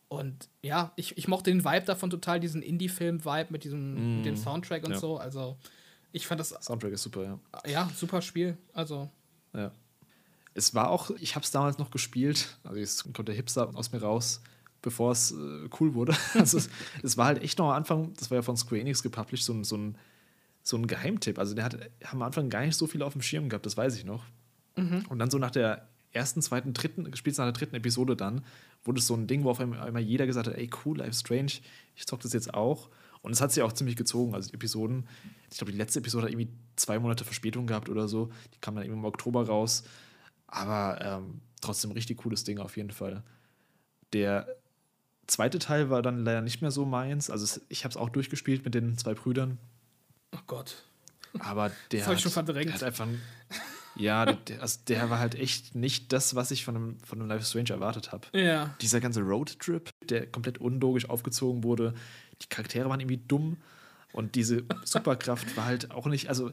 Und 0.09 0.49
ja, 0.63 0.93
ich, 0.97 1.19
ich 1.19 1.29
mochte 1.29 1.51
den 1.51 1.65
Vibe 1.65 1.85
davon 1.85 2.09
total, 2.09 2.41
diesen 2.41 2.63
Indie-Film-Vibe 2.63 3.49
mit 3.51 3.65
diesem 3.65 3.95
mm. 3.95 4.17
mit 4.17 4.27
dem 4.27 4.37
Soundtrack 4.37 4.85
und 4.85 4.93
ja. 4.93 4.99
so. 4.99 5.19
Also 5.19 5.59
ich 6.13 6.27
fand 6.27 6.41
das. 6.41 6.49
Soundtrack 6.49 6.93
ist 6.93 7.03
super, 7.03 7.25
ja. 7.25 7.39
Ja, 7.67 7.91
super 7.95 8.23
Spiel. 8.23 8.57
Also. 8.73 9.11
Ja. 9.53 9.71
Es 10.55 10.75
war 10.75 10.91
auch, 10.91 11.11
ich 11.21 11.35
habe 11.35 11.45
es 11.45 11.51
damals 11.51 11.79
noch 11.79 11.91
gespielt, 11.91 12.59
also 12.65 12.79
jetzt 12.79 13.13
kommt 13.13 13.29
der 13.29 13.35
Hipster 13.35 13.71
aus 13.75 13.93
mir 13.93 14.03
raus 14.03 14.41
bevor 14.83 15.13
es 15.13 15.33
äh, 15.33 15.69
cool 15.81 15.95
wurde. 15.95 16.15
also 16.35 16.59
es, 16.59 16.69
es, 17.03 17.17
war 17.17 17.27
halt 17.27 17.43
echt 17.43 17.59
noch 17.59 17.67
am 17.67 17.75
Anfang, 17.75 18.13
das 18.15 18.31
war 18.31 18.37
ja 18.37 18.43
von 18.43 18.57
Square 18.57 18.81
Enix 18.81 19.03
gepublished, 19.03 19.45
so, 19.45 19.63
so, 19.65 19.77
ein, 19.77 19.97
so 20.63 20.77
ein 20.77 20.87
Geheimtipp. 20.87 21.39
Also 21.39 21.55
der 21.55 21.65
hat 21.65 21.79
am 22.11 22.23
Anfang 22.23 22.49
gar 22.49 22.65
nicht 22.65 22.77
so 22.77 22.87
viel 22.87 23.03
auf 23.03 23.13
dem 23.13 23.23
Schirm 23.23 23.49
gehabt, 23.49 23.67
das 23.67 23.77
weiß 23.77 23.97
ich 23.97 24.05
noch. 24.05 24.25
Mhm. 24.77 25.05
Und 25.09 25.19
dann 25.19 25.31
so 25.31 25.39
nach 25.39 25.51
der 25.51 25.89
ersten, 26.13 26.43
zweiten, 26.43 26.73
dritten, 26.73 27.11
gespielt 27.11 27.37
nach 27.39 27.45
der 27.45 27.53
dritten 27.53 27.77
Episode 27.77 28.17
dann, 28.17 28.45
wurde 28.85 29.01
es 29.01 29.07
so 29.07 29.15
ein 29.15 29.27
Ding, 29.27 29.45
wo 29.45 29.51
auf 29.51 29.61
einmal 29.61 29.99
jeder 29.99 30.27
gesagt 30.27 30.47
hat, 30.47 30.55
ey 30.55 30.71
cool, 30.85 30.99
Life 30.99 31.15
Strange, 31.15 31.53
ich 31.95 32.07
zock 32.07 32.21
das 32.21 32.33
jetzt 32.33 32.55
auch. 32.55 32.89
Und 33.21 33.33
es 33.33 33.41
hat 33.41 33.53
sich 33.53 33.63
auch 33.65 33.73
ziemlich 33.73 33.97
gezogen, 33.97 34.35
also 34.35 34.49
die 34.49 34.55
Episoden. 34.55 35.09
Ich 35.51 35.59
glaube, 35.59 35.73
die 35.73 35.79
letzte 35.79 35.99
Episode 35.99 36.27
hat 36.27 36.33
irgendwie 36.33 36.53
zwei 36.77 37.01
Monate 37.01 37.25
Verspätung 37.25 37.67
gehabt 37.67 37.89
oder 37.89 38.07
so. 38.07 38.31
Die 38.55 38.59
kam 38.61 38.77
dann 38.77 38.85
irgendwie 38.85 39.01
im 39.01 39.05
Oktober 39.05 39.45
raus. 39.45 39.83
Aber 40.49 40.99
ähm, 41.01 41.41
trotzdem 41.61 41.93
richtig 41.93 42.19
cooles 42.19 42.45
Ding 42.45 42.59
auf 42.59 42.77
jeden 42.77 42.91
Fall. 42.91 43.23
Der 44.13 44.49
zweite 45.27 45.59
Teil 45.59 45.91
war 45.91 46.03
dann 46.03 46.25
leider 46.25 46.41
nicht 46.41 46.63
mehr 46.63 46.71
so 46.71 46.85
meins. 46.85 47.31
Also 47.31 47.45
es, 47.45 47.61
ich 47.69 47.85
habe 47.85 47.93
es 47.93 47.97
auch 47.97 48.09
durchgespielt 48.09 48.65
mit 48.65 48.75
den 48.75 48.97
zwei 48.99 49.15
Brüdern. 49.15 49.59
Oh 50.35 50.41
Gott. 50.47 50.85
Aber 51.39 51.71
der, 51.93 52.01
das 52.01 52.09
hat, 52.09 52.17
ich 52.17 52.23
schon 52.23 52.33
verdrängt. 52.33 52.69
Der 52.69 52.75
hat 52.75 52.83
einfach. 52.83 53.07
Ja, 53.97 54.27
der, 54.27 54.63
also 54.63 54.81
der 54.87 55.11
war 55.11 55.19
halt 55.19 55.35
echt 55.35 55.75
nicht 55.75 56.13
das, 56.13 56.35
was 56.35 56.51
ich 56.51 56.65
von 56.65 56.77
einem, 56.77 57.01
von 57.01 57.21
einem 57.21 57.29
Life 57.29 57.45
Strange 57.45 57.71
erwartet 57.71 58.13
habe. 58.13 58.27
Ja. 58.33 58.75
Dieser 58.81 59.01
ganze 59.01 59.21
Roadtrip, 59.21 59.93
der 60.09 60.27
komplett 60.27 60.59
unlogisch 60.59 61.11
aufgezogen 61.11 61.65
wurde. 61.65 61.95
Die 62.41 62.49
Charaktere 62.49 62.89
waren 62.89 63.01
irgendwie 63.01 63.19
dumm. 63.19 63.59
Und 64.13 64.37
diese 64.37 64.65
Superkraft 64.85 65.57
war 65.57 65.67
halt 65.67 65.91
auch 65.91 66.07
nicht, 66.07 66.29
also 66.29 66.51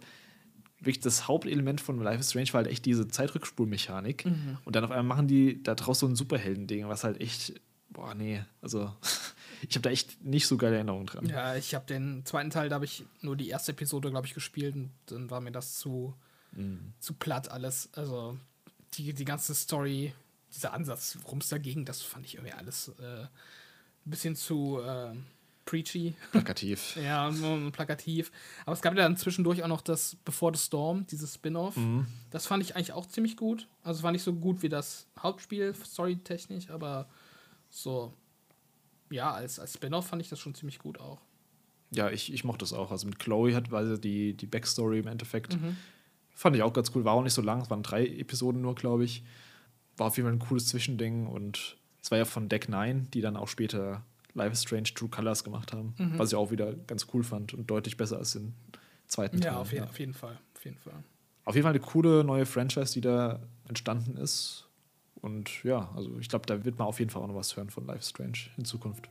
wirklich 0.79 0.99
das 0.99 1.27
Hauptelement 1.27 1.81
von 1.81 1.99
Life 1.99 2.19
is 2.19 2.29
Strange 2.29 2.53
war 2.53 2.63
halt 2.63 2.71
echt 2.71 2.85
diese 2.85 3.07
Zeitrückspulmechanik. 3.07 4.25
Mhm. 4.25 4.57
Und 4.65 4.75
dann 4.75 4.83
auf 4.83 4.91
einmal 4.91 5.15
machen 5.15 5.27
die 5.27 5.63
da 5.63 5.75
draus 5.75 5.99
so 5.99 6.07
ein 6.07 6.15
Superhelden-Ding, 6.15 6.87
was 6.87 7.03
halt 7.03 7.21
echt 7.21 7.53
boah, 7.95 8.13
nee, 8.13 8.43
also 8.61 8.93
ich 9.67 9.75
habe 9.75 9.81
da 9.81 9.89
echt 9.89 10.23
nicht 10.23 10.47
so 10.47 10.57
geile 10.57 10.75
Erinnerungen 10.75 11.07
dran. 11.07 11.25
Ja, 11.25 11.55
ich 11.55 11.73
habe 11.73 11.85
den 11.85 12.25
zweiten 12.25 12.49
Teil, 12.49 12.69
da 12.69 12.75
habe 12.75 12.85
ich 12.85 13.05
nur 13.21 13.35
die 13.35 13.49
erste 13.49 13.71
Episode, 13.71 14.11
glaube 14.11 14.27
ich, 14.27 14.33
gespielt 14.33 14.75
und 14.75 14.91
dann 15.07 15.29
war 15.31 15.41
mir 15.41 15.51
das 15.51 15.75
zu, 15.75 16.13
mhm. 16.51 16.93
zu 16.99 17.13
platt 17.13 17.49
alles. 17.49 17.89
Also 17.93 18.37
die, 18.93 19.13
die 19.13 19.25
ganze 19.25 19.55
Story, 19.55 20.13
dieser 20.53 20.73
Ansatz, 20.73 21.17
worum 21.23 21.39
es 21.39 21.49
dagegen, 21.49 21.85
das 21.85 22.01
fand 22.01 22.25
ich 22.25 22.35
irgendwie 22.35 22.53
alles 22.53 22.89
äh, 22.99 23.23
ein 23.23 23.29
bisschen 24.11 24.35
zu 24.35 24.79
äh, 24.81 25.15
preachy. 25.65 26.13
Plakativ. 26.31 26.95
ja, 27.03 27.29
plakativ. 27.71 28.31
Aber 28.65 28.73
es 28.73 28.81
gab 28.81 28.95
ja 28.95 29.03
dann 29.03 29.17
zwischendurch 29.17 29.63
auch 29.63 29.67
noch 29.67 29.81
das 29.81 30.15
Before 30.23 30.55
the 30.55 30.61
Storm, 30.61 31.05
dieses 31.07 31.33
Spin-off. 31.33 31.75
Mhm. 31.75 32.05
Das 32.31 32.45
fand 32.45 32.63
ich 32.63 32.75
eigentlich 32.75 32.93
auch 32.93 33.05
ziemlich 33.05 33.35
gut. 33.35 33.67
Also 33.83 33.99
es 33.99 34.03
war 34.03 34.11
nicht 34.11 34.23
so 34.23 34.33
gut 34.33 34.61
wie 34.61 34.69
das 34.69 35.07
Hauptspiel, 35.19 35.73
storytechnisch, 35.73 36.69
aber 36.69 37.09
so, 37.69 38.13
ja, 39.09 39.33
als, 39.33 39.59
als 39.59 39.73
Spin-off 39.73 40.07
fand 40.07 40.21
ich 40.21 40.29
das 40.29 40.39
schon 40.39 40.55
ziemlich 40.55 40.79
gut 40.79 40.99
auch. 40.99 41.19
Ja, 41.91 42.09
ich, 42.09 42.33
ich 42.33 42.43
mochte 42.43 42.59
das 42.59 42.73
auch. 42.73 42.91
Also 42.91 43.07
mit 43.07 43.19
Chloe 43.19 43.55
hat 43.55 43.71
weil 43.71 43.97
die, 43.97 44.33
die 44.33 44.47
Backstory 44.47 44.99
im 44.99 45.07
Endeffekt. 45.07 45.59
Mhm. 45.59 45.77
Fand 46.35 46.55
ich 46.55 46.63
auch 46.63 46.73
ganz 46.73 46.91
cool. 46.93 47.05
War 47.05 47.13
auch 47.13 47.23
nicht 47.23 47.33
so 47.33 47.41
lang, 47.41 47.61
es 47.61 47.69
waren 47.69 47.83
drei 47.83 48.05
Episoden 48.05 48.61
nur, 48.61 48.75
glaube 48.75 49.05
ich. 49.05 49.23
War 49.97 50.07
auf 50.07 50.17
jeden 50.17 50.27
Fall 50.27 50.35
ein 50.35 50.47
cooles 50.47 50.67
Zwischending 50.67 51.27
und 51.27 51.77
es 52.01 52.11
war 52.11 52.17
ja 52.17 52.25
von 52.25 52.49
Deck 52.49 52.67
9, 52.67 53.09
die 53.11 53.21
dann 53.21 53.37
auch 53.37 53.47
später 53.47 54.03
Life 54.35 54.51
is 54.51 54.61
Strange 54.61 54.93
True 54.93 55.09
Colors 55.09 55.43
gemacht 55.43 55.73
haben, 55.73 55.95
mhm. 55.97 56.19
was 56.19 56.29
ich 56.29 56.35
auch 56.35 56.51
wieder 56.51 56.73
ganz 56.73 57.07
cool 57.13 57.23
fand 57.23 57.53
und 57.53 57.69
deutlich 57.69 57.97
besser 57.97 58.17
als 58.17 58.33
den 58.33 58.53
zweiten 59.07 59.41
Teil. 59.41 59.53
Ja, 59.53 59.59
auf, 59.59 59.71
je 59.71 59.79
ja. 59.79 59.85
auf 59.85 59.97
jeden 59.97 60.13
Fall. 60.13 60.37
Auf 60.55 60.65
jeden 60.65 60.77
Fall. 60.77 61.03
Auf 61.45 61.55
jeden 61.55 61.63
Fall 61.63 61.73
eine 61.73 61.79
coole 61.79 62.23
neue 62.23 62.45
Franchise, 62.45 62.93
die 62.93 63.01
da 63.01 63.39
entstanden 63.67 64.17
ist. 64.17 64.67
Und 65.21 65.63
ja, 65.63 65.89
also 65.95 66.19
ich 66.19 66.29
glaube, 66.29 66.45
da 66.45 66.65
wird 66.65 66.77
man 66.77 66.87
auf 66.87 66.99
jeden 66.99 67.09
Fall 67.09 67.21
auch 67.21 67.27
noch 67.27 67.35
was 67.35 67.55
hören 67.55 67.69
von 67.69 67.85
Life 67.85 68.03
Strange 68.03 68.37
in 68.57 68.65
Zukunft. 68.65 69.09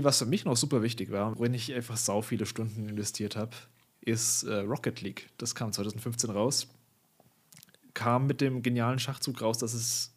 Spiel, 0.00 0.04
was 0.04 0.18
für 0.18 0.26
mich 0.26 0.46
noch 0.46 0.56
super 0.56 0.82
wichtig 0.82 1.10
war, 1.10 1.38
worin 1.38 1.52
ich 1.52 1.74
einfach 1.74 1.98
sau 1.98 2.22
viele 2.22 2.46
Stunden 2.46 2.88
investiert 2.88 3.36
habe, 3.36 3.50
ist 4.00 4.44
äh, 4.44 4.60
Rocket 4.60 5.02
League. 5.02 5.28
Das 5.36 5.54
kam 5.54 5.72
2015 5.72 6.30
raus. 6.30 6.68
Kam 7.92 8.26
mit 8.26 8.40
dem 8.40 8.62
genialen 8.62 8.98
Schachzug 8.98 9.42
raus, 9.42 9.58
dass 9.58 9.74
es 9.74 10.14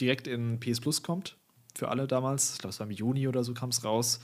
direkt 0.00 0.26
in 0.26 0.58
PS 0.58 0.80
Plus 0.80 1.04
kommt. 1.04 1.36
Für 1.76 1.88
alle 1.88 2.08
damals. 2.08 2.54
Ich 2.54 2.58
glaube, 2.58 2.70
es 2.70 2.80
war 2.80 2.88
im 2.88 2.92
Juni 2.92 3.28
oder 3.28 3.44
so 3.44 3.54
kam 3.54 3.68
es 3.68 3.84
raus. 3.84 4.18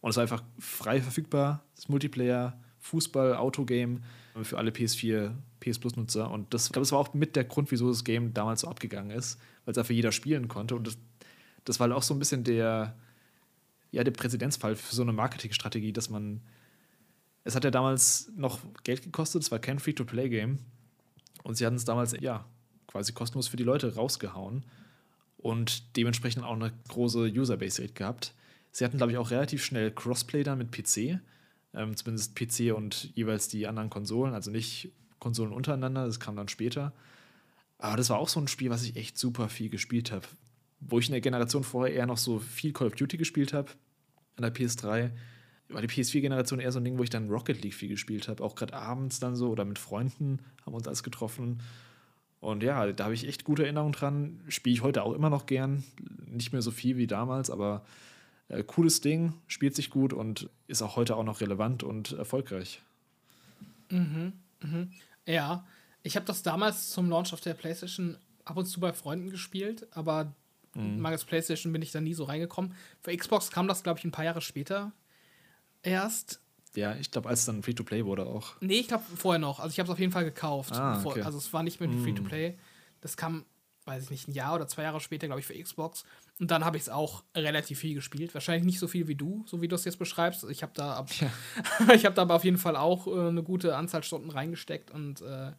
Und 0.00 0.08
es 0.08 0.16
war 0.16 0.22
einfach 0.22 0.42
frei 0.58 1.02
verfügbar. 1.02 1.62
Das 1.76 1.90
Multiplayer, 1.90 2.58
Fußball, 2.78 3.36
Autogame 3.36 4.00
für 4.44 4.56
alle 4.56 4.70
PS4, 4.70 5.32
PS 5.60 5.78
Plus-Nutzer. 5.78 6.30
Und 6.30 6.54
das, 6.54 6.66
ich 6.66 6.72
glaube, 6.72 6.84
das 6.84 6.92
war 6.92 7.00
auch 7.00 7.12
mit 7.12 7.36
der 7.36 7.44
Grund, 7.44 7.70
wieso 7.70 7.88
das 7.88 8.02
Game 8.02 8.32
damals 8.32 8.62
so 8.62 8.68
abgegangen 8.68 9.10
ist, 9.10 9.38
weil 9.66 9.72
es 9.72 9.78
einfach 9.78 9.92
jeder 9.92 10.10
spielen 10.10 10.48
konnte. 10.48 10.74
Und 10.74 10.86
das, 10.86 10.96
das 11.64 11.80
war 11.80 11.94
auch 11.94 12.02
so 12.02 12.14
ein 12.14 12.18
bisschen 12.18 12.44
der, 12.44 12.96
ja 13.92 14.02
der 14.02 14.10
Präzedenzfall 14.10 14.74
für 14.74 14.94
so 14.94 15.02
eine 15.02 15.12
Marketingstrategie, 15.12 15.92
dass 15.92 16.10
man. 16.10 16.40
Es 17.44 17.54
hat 17.56 17.64
ja 17.64 17.70
damals 17.70 18.30
noch 18.36 18.60
Geld 18.84 19.02
gekostet, 19.02 19.42
es 19.42 19.50
war 19.50 19.58
kein 19.58 19.80
Free-to-Play-Game. 19.80 20.58
Und 21.42 21.56
sie 21.56 21.66
hatten 21.66 21.76
es 21.76 21.84
damals, 21.84 22.14
ja, 22.20 22.44
quasi 22.86 23.12
kostenlos 23.12 23.48
für 23.48 23.56
die 23.56 23.64
Leute 23.64 23.96
rausgehauen 23.96 24.64
und 25.38 25.96
dementsprechend 25.96 26.44
auch 26.44 26.54
eine 26.54 26.72
große 26.88 27.32
Userbase-Rate 27.32 27.94
gehabt. 27.94 28.34
Sie 28.70 28.84
hatten, 28.84 28.96
glaube 28.96 29.10
ich, 29.10 29.18
auch 29.18 29.32
relativ 29.32 29.64
schnell 29.64 29.90
Crossplay 29.90 30.44
dann 30.44 30.58
mit 30.58 30.70
PC, 30.70 31.18
ähm, 31.74 31.96
zumindest 31.96 32.36
PC 32.36 32.72
und 32.72 33.10
jeweils 33.16 33.48
die 33.48 33.66
anderen 33.66 33.90
Konsolen, 33.90 34.34
also 34.34 34.52
nicht 34.52 34.92
Konsolen 35.18 35.52
untereinander, 35.52 36.06
das 36.06 36.20
kam 36.20 36.36
dann 36.36 36.48
später. 36.48 36.92
Aber 37.78 37.96
das 37.96 38.08
war 38.10 38.18
auch 38.18 38.28
so 38.28 38.38
ein 38.38 38.46
Spiel, 38.46 38.70
was 38.70 38.84
ich 38.84 38.94
echt 38.94 39.18
super 39.18 39.48
viel 39.48 39.68
gespielt 39.68 40.12
habe 40.12 40.28
wo 40.88 40.98
ich 40.98 41.06
in 41.06 41.12
der 41.12 41.20
Generation 41.20 41.64
vorher 41.64 41.94
eher 41.94 42.06
noch 42.06 42.18
so 42.18 42.38
viel 42.38 42.72
Call 42.72 42.88
of 42.88 42.94
Duty 42.94 43.16
gespielt 43.16 43.52
habe, 43.52 43.70
an 44.36 44.42
der 44.42 44.54
PS3, 44.54 45.10
war 45.68 45.80
die 45.80 45.88
PS4-Generation 45.88 46.60
eher 46.60 46.72
so 46.72 46.80
ein 46.80 46.84
Ding, 46.84 46.98
wo 46.98 47.02
ich 47.02 47.10
dann 47.10 47.30
Rocket 47.30 47.62
League 47.62 47.74
viel 47.74 47.88
gespielt 47.88 48.28
habe. 48.28 48.42
Auch 48.42 48.54
gerade 48.54 48.74
abends 48.74 49.20
dann 49.20 49.36
so 49.36 49.50
oder 49.50 49.64
mit 49.64 49.78
Freunden 49.78 50.40
haben 50.64 50.72
wir 50.72 50.76
uns 50.76 50.86
alles 50.86 51.02
getroffen. 51.02 51.62
Und 52.40 52.62
ja, 52.62 52.92
da 52.92 53.04
habe 53.04 53.14
ich 53.14 53.26
echt 53.26 53.44
gute 53.44 53.62
Erinnerungen 53.62 53.92
dran. 53.92 54.40
Spiele 54.48 54.74
ich 54.74 54.82
heute 54.82 55.02
auch 55.02 55.12
immer 55.12 55.30
noch 55.30 55.46
gern. 55.46 55.84
Nicht 56.26 56.52
mehr 56.52 56.62
so 56.62 56.70
viel 56.70 56.96
wie 56.96 57.06
damals, 57.06 57.50
aber 57.50 57.84
äh, 58.48 58.62
cooles 58.64 59.00
Ding, 59.00 59.34
spielt 59.46 59.74
sich 59.74 59.90
gut 59.90 60.12
und 60.12 60.50
ist 60.66 60.82
auch 60.82 60.96
heute 60.96 61.16
auch 61.16 61.24
noch 61.24 61.40
relevant 61.40 61.82
und 61.82 62.12
erfolgreich. 62.12 62.82
Mhm, 63.90 64.32
mhm. 64.60 64.90
Ja, 65.26 65.64
ich 66.02 66.16
habe 66.16 66.26
das 66.26 66.42
damals 66.42 66.90
zum 66.90 67.08
Launch 67.08 67.32
auf 67.32 67.40
der 67.40 67.54
PlayStation 67.54 68.18
ab 68.44 68.56
und 68.56 68.66
zu 68.66 68.80
bei 68.80 68.92
Freunden 68.92 69.30
gespielt, 69.30 69.86
aber 69.92 70.34
Mhm. 70.74 71.00
Mangels 71.00 71.24
PlayStation 71.24 71.72
bin 71.72 71.82
ich 71.82 71.92
da 71.92 72.00
nie 72.00 72.14
so 72.14 72.24
reingekommen. 72.24 72.74
Für 73.00 73.16
Xbox 73.16 73.50
kam 73.50 73.68
das, 73.68 73.82
glaube 73.82 73.98
ich, 73.98 74.04
ein 74.04 74.12
paar 74.12 74.24
Jahre 74.24 74.40
später 74.40 74.92
erst. 75.82 76.40
Ja, 76.74 76.94
ich 76.94 77.10
glaube, 77.10 77.28
als 77.28 77.40
es 77.40 77.46
dann 77.46 77.62
Free-to-Play 77.62 78.06
wurde 78.06 78.26
auch. 78.26 78.54
Nee, 78.60 78.80
ich 78.80 78.88
glaube 78.88 79.04
vorher 79.14 79.38
noch. 79.38 79.60
Also 79.60 79.72
ich 79.72 79.78
habe 79.78 79.88
es 79.88 79.92
auf 79.92 79.98
jeden 79.98 80.12
Fall 80.12 80.24
gekauft. 80.24 80.74
Ah, 80.74 81.02
okay. 81.04 81.22
also 81.22 81.36
es 81.36 81.52
war 81.52 81.62
nicht 81.62 81.80
mehr 81.80 81.88
mhm. 81.88 82.02
Free-to-Play. 82.02 82.56
Das 83.02 83.16
kam 83.16 83.44
weiß 83.84 84.04
ich 84.04 84.10
nicht, 84.10 84.28
ein 84.28 84.32
Jahr 84.32 84.54
oder 84.54 84.68
zwei 84.68 84.82
Jahre 84.82 85.00
später, 85.00 85.26
glaube 85.26 85.40
ich, 85.40 85.46
für 85.46 85.60
Xbox. 85.60 86.04
Und 86.38 86.50
dann 86.50 86.64
habe 86.64 86.76
ich 86.76 86.84
es 86.84 86.88
auch 86.88 87.24
relativ 87.36 87.80
viel 87.80 87.94
gespielt. 87.94 88.34
Wahrscheinlich 88.34 88.64
nicht 88.64 88.78
so 88.78 88.86
viel 88.86 89.08
wie 89.08 89.14
du, 89.14 89.44
so 89.46 89.60
wie 89.60 89.68
du 89.68 89.74
es 89.74 89.84
jetzt 89.84 89.98
beschreibst. 89.98 90.44
Ich 90.50 90.62
habe 90.62 90.72
da, 90.74 90.94
ab, 90.94 91.10
ja. 91.20 91.30
ich 91.94 92.06
hab 92.06 92.14
da 92.14 92.22
aber 92.22 92.34
auf 92.34 92.44
jeden 92.44 92.58
Fall 92.58 92.76
auch 92.76 93.06
äh, 93.06 93.28
eine 93.28 93.42
gute 93.42 93.76
Anzahl 93.76 94.02
Stunden 94.02 94.30
reingesteckt. 94.30 94.90
Und 94.90 95.20
äh, 95.22 95.52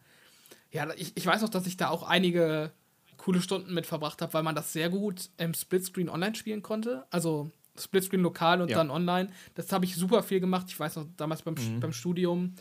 ja, 0.70 0.92
ich, 0.96 1.16
ich 1.16 1.26
weiß 1.26 1.42
auch, 1.44 1.48
dass 1.48 1.66
ich 1.66 1.76
da 1.76 1.88
auch 1.90 2.02
einige 2.02 2.72
coole 3.16 3.40
Stunden 3.40 3.74
mit 3.74 3.86
verbracht 3.86 4.22
habe, 4.22 4.32
weil 4.34 4.42
man 4.42 4.54
das 4.54 4.72
sehr 4.72 4.90
gut 4.90 5.30
im 5.36 5.54
Splitscreen 5.54 6.08
online 6.08 6.34
spielen 6.34 6.62
konnte. 6.62 7.04
Also 7.10 7.50
Splitscreen 7.78 8.22
lokal 8.22 8.60
und 8.62 8.70
ja. 8.70 8.76
dann 8.76 8.90
online. 8.90 9.30
Das 9.54 9.72
habe 9.72 9.84
ich 9.84 9.96
super 9.96 10.22
viel 10.22 10.40
gemacht. 10.40 10.66
Ich 10.68 10.78
weiß 10.78 10.96
noch, 10.96 11.06
damals 11.16 11.42
beim, 11.42 11.54
mhm. 11.54 11.80
beim 11.80 11.92
Studium 11.92 12.54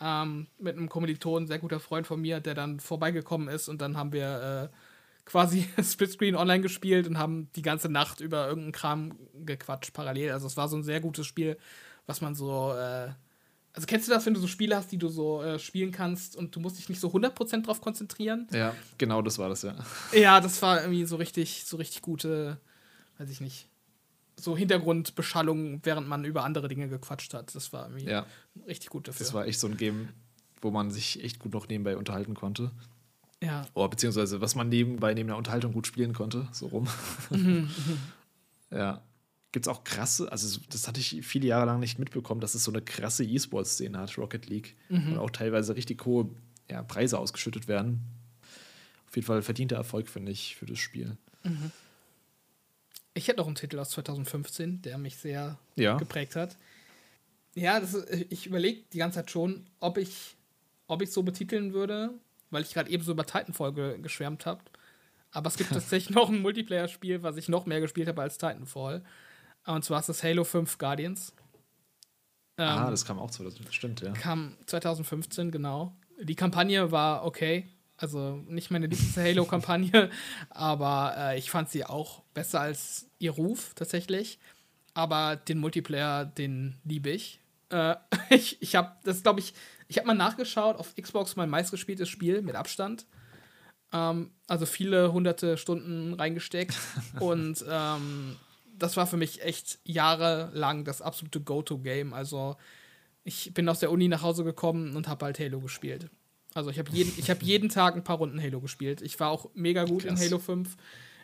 ähm, 0.00 0.46
mit 0.58 0.76
einem 0.76 0.88
Kommiliton, 0.88 1.46
sehr 1.46 1.58
guter 1.58 1.80
Freund 1.80 2.06
von 2.06 2.20
mir, 2.20 2.40
der 2.40 2.54
dann 2.54 2.80
vorbeigekommen 2.80 3.48
ist 3.48 3.68
und 3.68 3.80
dann 3.80 3.96
haben 3.96 4.12
wir 4.12 4.70
äh, 4.72 4.76
quasi 5.24 5.66
Splitscreen 5.82 6.36
online 6.36 6.62
gespielt 6.62 7.06
und 7.06 7.18
haben 7.18 7.50
die 7.56 7.62
ganze 7.62 7.88
Nacht 7.88 8.20
über 8.20 8.46
irgendeinen 8.46 8.72
Kram 8.72 9.18
gequatscht 9.44 9.92
parallel. 9.92 10.32
Also 10.32 10.46
es 10.46 10.56
war 10.56 10.68
so 10.68 10.76
ein 10.76 10.84
sehr 10.84 11.00
gutes 11.00 11.26
Spiel, 11.26 11.58
was 12.06 12.20
man 12.20 12.34
so. 12.34 12.72
Äh, 12.74 13.10
also 13.72 13.86
kennst 13.86 14.08
du 14.08 14.12
das, 14.12 14.26
wenn 14.26 14.34
du 14.34 14.40
so 14.40 14.46
Spiele 14.46 14.76
hast, 14.76 14.90
die 14.90 14.98
du 14.98 15.08
so 15.08 15.42
äh, 15.42 15.58
spielen 15.58 15.92
kannst 15.92 16.36
und 16.36 16.54
du 16.56 16.60
musst 16.60 16.78
dich 16.78 16.88
nicht 16.88 17.00
so 17.00 17.08
100% 17.08 17.62
drauf 17.62 17.80
konzentrieren? 17.80 18.48
Ja, 18.52 18.74
genau 18.98 19.22
das 19.22 19.38
war 19.38 19.48
das, 19.48 19.62
ja. 19.62 19.76
Ja, 20.12 20.40
das 20.40 20.60
war 20.62 20.80
irgendwie 20.80 21.04
so 21.04 21.16
richtig, 21.16 21.64
so 21.64 21.76
richtig 21.76 22.02
gute, 22.02 22.58
weiß 23.18 23.30
ich 23.30 23.40
nicht, 23.40 23.68
so 24.36 24.56
Hintergrundbeschallung, 24.56 25.80
während 25.84 26.08
man 26.08 26.24
über 26.24 26.44
andere 26.44 26.68
Dinge 26.68 26.88
gequatscht 26.88 27.34
hat. 27.34 27.54
Das 27.54 27.72
war 27.72 27.88
irgendwie 27.88 28.10
ja. 28.10 28.26
richtig 28.66 28.90
gut 28.90 29.06
dafür. 29.06 29.24
Das 29.24 29.34
war 29.34 29.46
echt 29.46 29.60
so 29.60 29.68
ein 29.68 29.76
Game, 29.76 30.08
wo 30.60 30.70
man 30.70 30.90
sich 30.90 31.22
echt 31.22 31.38
gut 31.38 31.52
noch 31.52 31.68
nebenbei 31.68 31.96
unterhalten 31.96 32.34
konnte. 32.34 32.72
Ja. 33.42 33.66
Oh, 33.74 33.86
beziehungsweise 33.86 34.40
was 34.40 34.54
man 34.54 34.68
nebenbei 34.68 35.14
neben 35.14 35.28
der 35.28 35.36
Unterhaltung 35.36 35.72
gut 35.72 35.86
spielen 35.86 36.12
konnte, 36.12 36.48
so 36.52 36.66
rum. 36.66 36.88
Mhm, 37.30 37.70
ja. 38.70 39.02
Gibt 39.52 39.66
es 39.66 39.68
auch 39.68 39.82
krasse, 39.82 40.30
also 40.30 40.60
das 40.70 40.86
hatte 40.86 41.00
ich 41.00 41.26
viele 41.26 41.48
Jahre 41.48 41.66
lang 41.66 41.80
nicht 41.80 41.98
mitbekommen, 41.98 42.40
dass 42.40 42.54
es 42.54 42.62
so 42.62 42.70
eine 42.70 42.82
krasse 42.82 43.24
E-Sport-Szene 43.24 43.98
hat, 43.98 44.16
Rocket 44.16 44.46
League. 44.46 44.76
Mhm. 44.88 45.12
Und 45.12 45.18
auch 45.18 45.30
teilweise 45.30 45.74
richtig 45.74 46.04
hohe 46.04 46.30
ja, 46.70 46.82
Preise 46.82 47.18
ausgeschüttet 47.18 47.66
werden. 47.66 48.00
Auf 49.08 49.16
jeden 49.16 49.26
Fall 49.26 49.42
verdienter 49.42 49.76
Erfolg, 49.76 50.08
finde 50.08 50.30
ich, 50.30 50.54
für 50.54 50.66
das 50.66 50.78
Spiel. 50.78 51.16
Mhm. 51.42 51.72
Ich 53.14 53.26
hätte 53.26 53.38
noch 53.38 53.46
einen 53.46 53.56
Titel 53.56 53.78
aus 53.80 53.90
2015, 53.90 54.82
der 54.82 54.98
mich 54.98 55.16
sehr 55.16 55.58
ja. 55.74 55.96
geprägt 55.96 56.36
hat. 56.36 56.56
Ja, 57.56 57.80
das 57.80 57.94
ich 58.28 58.46
überlege 58.46 58.82
die 58.92 58.98
ganze 58.98 59.16
Zeit 59.16 59.32
schon, 59.32 59.66
ob 59.80 59.98
ich 59.98 60.36
ob 60.86 61.02
ich 61.02 61.10
so 61.10 61.24
betiteln 61.24 61.72
würde 61.72 62.14
weil 62.50 62.62
ich 62.62 62.74
gerade 62.74 62.90
eben 62.90 63.02
so 63.02 63.12
über 63.12 63.26
Titanfall 63.26 63.72
ge 63.72 63.98
geschwärmt 63.98 64.46
habe. 64.46 64.60
Aber 65.30 65.48
es 65.48 65.56
gibt 65.56 65.70
tatsächlich 65.72 66.14
noch 66.14 66.28
ein 66.28 66.42
Multiplayer-Spiel, 66.42 67.22
was 67.22 67.36
ich 67.36 67.48
noch 67.48 67.66
mehr 67.66 67.80
gespielt 67.80 68.08
habe 68.08 68.22
als 68.22 68.38
Titanfall. 68.38 69.02
Und 69.66 69.84
zwar 69.84 70.00
ist 70.00 70.08
das 70.08 70.22
Halo 70.22 70.44
5 70.44 70.78
Guardians. 70.78 71.32
Ah, 72.56 72.62
ähm, 72.76 72.82
ah, 72.82 72.90
das 72.90 73.04
kam 73.04 73.18
auch 73.18 73.30
2015, 73.30 73.72
stimmt, 73.72 74.00
ja. 74.00 74.12
Kam 74.12 74.56
2015, 74.66 75.50
genau. 75.50 75.96
Die 76.22 76.34
Kampagne 76.34 76.90
war 76.92 77.24
okay. 77.24 77.68
Also 77.96 78.42
nicht 78.48 78.70
meine 78.70 78.86
liebste 78.88 79.22
Halo-Kampagne, 79.22 80.10
aber 80.48 81.14
äh, 81.16 81.38
ich 81.38 81.50
fand 81.50 81.68
sie 81.68 81.84
auch 81.84 82.22
besser 82.34 82.60
als 82.60 83.06
ihr 83.18 83.32
Ruf 83.32 83.72
tatsächlich. 83.74 84.38
Aber 84.94 85.36
den 85.36 85.58
Multiplayer, 85.58 86.24
den 86.24 86.76
liebe 86.84 87.10
ich. 87.10 87.40
Äh, 87.70 87.96
ich 88.30 88.60
ich 88.60 88.74
habe 88.74 88.92
das, 89.04 89.22
glaube 89.22 89.40
ich, 89.40 89.54
ich 89.88 89.98
habe 89.98 90.06
mal 90.06 90.14
nachgeschaut, 90.14 90.76
auf 90.76 90.94
Xbox 90.94 91.36
mein 91.36 91.50
meistgespieltes 91.50 92.08
Spiel 92.08 92.42
mit 92.42 92.54
Abstand. 92.54 93.06
Ähm, 93.92 94.30
also 94.46 94.66
viele 94.66 95.12
hunderte 95.12 95.56
Stunden 95.56 96.14
reingesteckt. 96.14 96.76
und 97.20 97.64
ähm, 97.68 98.36
das 98.82 98.96
war 98.96 99.06
für 99.06 99.16
mich 99.16 99.42
echt 99.42 99.78
jahrelang 99.84 100.84
das 100.84 101.02
absolute 101.02 101.40
Go-To-Game. 101.40 102.12
Also 102.12 102.56
ich 103.22 103.52
bin 103.54 103.68
aus 103.68 103.80
der 103.80 103.90
Uni 103.90 104.08
nach 104.08 104.22
Hause 104.22 104.44
gekommen 104.44 104.96
und 104.96 105.08
habe 105.08 105.26
halt 105.26 105.38
Halo 105.38 105.60
gespielt. 105.60 106.10
Also 106.54 106.70
ich 106.70 106.78
habe 106.78 106.90
jeden, 106.90 107.10
hab 107.28 107.42
jeden 107.42 107.68
Tag 107.68 107.94
ein 107.94 108.04
paar 108.04 108.16
Runden 108.16 108.42
Halo 108.42 108.60
gespielt. 108.60 109.02
Ich 109.02 109.20
war 109.20 109.30
auch 109.30 109.50
mega 109.54 109.84
gut 109.84 110.04
Krass. 110.04 110.20
in 110.20 110.26
Halo 110.26 110.38
5 110.38 110.76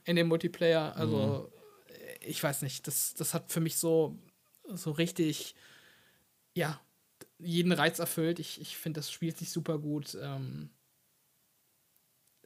in 0.05 0.17
dem 0.17 0.29
Multiplayer. 0.29 0.95
Also 0.97 1.51
mhm. 1.89 1.97
ich 2.21 2.43
weiß 2.43 2.63
nicht, 2.63 2.87
das, 2.87 3.15
das 3.15 3.35
hat 3.35 3.51
für 3.51 3.61
mich 3.61 3.77
so, 3.77 4.17
so 4.69 4.93
richtig, 4.93 5.57
ja, 6.55 6.81
jeden 7.39 7.73
Reiz 7.73 7.99
erfüllt. 7.99 8.39
Ich, 8.39 8.61
ich 8.61 8.77
finde, 8.77 9.01
das 9.01 9.11
spielt 9.11 9.37
sich 9.37 9.51
super 9.51 9.79
gut. 9.79 10.17
Ähm 10.21 10.71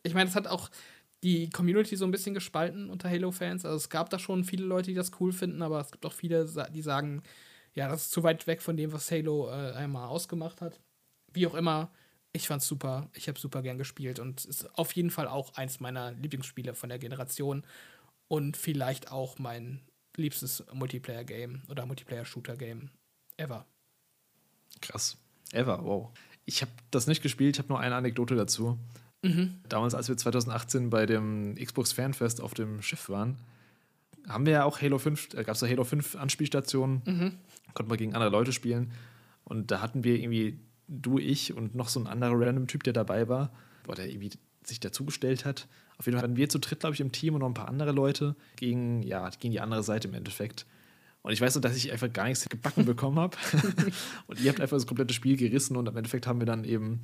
ich 0.03 0.15
meine, 0.15 0.31
es 0.31 0.37
hat 0.37 0.47
auch 0.47 0.71
die 1.23 1.51
Community 1.51 1.97
so 1.97 2.05
ein 2.05 2.11
bisschen 2.11 2.35
gespalten 2.35 2.89
unter 2.91 3.11
Halo-Fans. 3.11 3.65
Also 3.65 3.77
es 3.77 3.89
gab 3.89 4.11
da 4.11 4.19
schon 4.19 4.45
viele 4.45 4.65
Leute, 4.65 4.91
die 4.91 4.95
das 4.95 5.13
cool 5.21 5.33
finden, 5.33 5.63
aber 5.63 5.81
es 5.81 5.93
gibt 5.93 6.07
auch 6.07 6.13
viele, 6.13 6.47
die 6.73 6.83
sagen, 6.83 7.23
ja, 7.75 7.89
das 7.89 8.03
ist 8.03 8.13
zu 8.13 8.23
weit 8.23 8.47
weg 8.47 8.63
von 8.63 8.77
dem, 8.77 8.93
was 8.93 9.11
Halo 9.11 9.49
äh, 9.49 9.73
einmal 9.73 10.09
ausgemacht 10.09 10.61
hat. 10.61 10.81
Wie 11.33 11.47
auch 11.47 11.55
immer, 11.55 11.93
ich 12.33 12.47
fand's 12.49 12.67
super. 12.67 13.09
Ich 13.15 13.29
habe 13.29 13.39
super 13.39 13.63
gern 13.63 13.79
gespielt 13.79 14.19
und 14.19 14.45
ist 14.45 14.79
auf 14.79 14.93
jeden 14.93 15.11
Fall 15.11 15.29
auch 15.29 15.55
eins 15.55 15.81
meiner 15.81 16.13
Lieblingsspiele 16.13 16.75
von 16.75 16.89
der 16.89 16.99
Generation 16.99 17.65
und 18.29 18.57
vielleicht 18.57 19.11
auch 19.13 19.39
mein 19.39 19.83
liebstes 20.17 20.65
Multiplayer-Game 20.73 21.63
oder 21.69 21.87
Multiplayer-Shooter-Game 21.87 22.91
ever. 23.37 23.67
Krass. 24.81 25.19
Ever, 25.53 25.85
wow. 25.85 26.11
Ich 26.45 26.63
habe 26.63 26.73
das 26.91 27.07
nicht 27.07 27.23
gespielt, 27.23 27.57
ich 27.57 27.59
habe 27.59 27.69
nur 27.69 27.81
eine 27.81 27.97
Anekdote 27.97 28.37
dazu. 28.37 28.79
Mhm. 29.23 29.61
Damals, 29.69 29.95
als 29.95 30.09
wir 30.09 30.17
2018 30.17 30.91
bei 30.91 31.07
dem 31.07 31.55
Xbox 31.57 31.93
Fanfest 31.93 32.41
auf 32.41 32.55
dem 32.55 32.83
Schiff 32.83 33.09
waren, 33.09 33.37
haben 34.29 34.47
wir 34.47 34.53
ja 34.53 34.65
auch 34.65 34.81
Halo 34.81 34.99
5, 34.99 35.35
äh, 35.35 35.45
gab 35.45 35.55
es 35.55 35.61
da 35.61 35.67
Halo 35.67 35.85
5 35.85 36.17
Anspielstationen, 36.17 37.03
mhm. 37.05 37.33
konnten 37.75 37.91
wir 37.91 37.97
gegen 37.97 38.15
andere 38.15 38.31
Leute 38.31 38.53
spielen. 38.53 38.93
Und 39.45 39.71
da 39.71 39.81
hatten 39.81 40.05
wir 40.05 40.17
irgendwie, 40.17 40.61
du, 40.89 41.19
ich 41.19 41.55
und 41.55 41.75
noch 41.75 41.89
so 41.89 42.01
ein 42.01 42.07
anderer 42.07 42.39
random 42.39 42.67
Typ, 42.67 42.85
der 42.85 42.93
dabei 42.93 43.29
war, 43.29 43.53
boah, 43.85 43.95
der 43.95 44.09
irgendwie 44.09 44.31
sich 44.65 44.81
dazugestellt 44.81 45.45
hat. 45.45 45.69
Auf 45.99 46.07
jeden 46.07 46.17
Fall 46.17 46.23
hatten 46.23 46.37
wir 46.37 46.49
zu 46.49 46.59
dritt, 46.59 46.81
glaube 46.81 46.95
ich, 46.95 47.01
im 47.01 47.13
Team 47.13 47.35
und 47.35 47.41
noch 47.41 47.49
ein 47.49 47.55
paar 47.55 47.69
andere 47.69 47.93
Leute 47.93 48.37
gegen, 48.57 49.03
ja, 49.03 49.29
gegen 49.31 49.53
die 49.53 49.61
andere 49.61 49.83
Seite 49.83 50.09
im 50.09 50.15
Endeffekt. 50.15 50.67
Und 51.23 51.33
ich 51.33 51.41
weiß 51.41 51.55
nur, 51.55 51.63
dass 51.63 51.77
ich 51.77 51.93
einfach 51.93 52.11
gar 52.13 52.25
nichts 52.25 52.49
gebacken 52.49 52.87
bekommen 52.87 53.19
habe. 53.19 53.37
und 54.27 54.41
ihr 54.41 54.51
habt 54.51 54.61
einfach 54.61 54.77
das 54.77 54.87
komplette 54.87 55.13
Spiel 55.13 55.37
gerissen 55.37 55.77
und 55.77 55.87
im 55.89 55.97
Endeffekt 55.97 56.27
haben 56.27 56.39
wir 56.39 56.47
dann 56.47 56.65
eben 56.65 57.03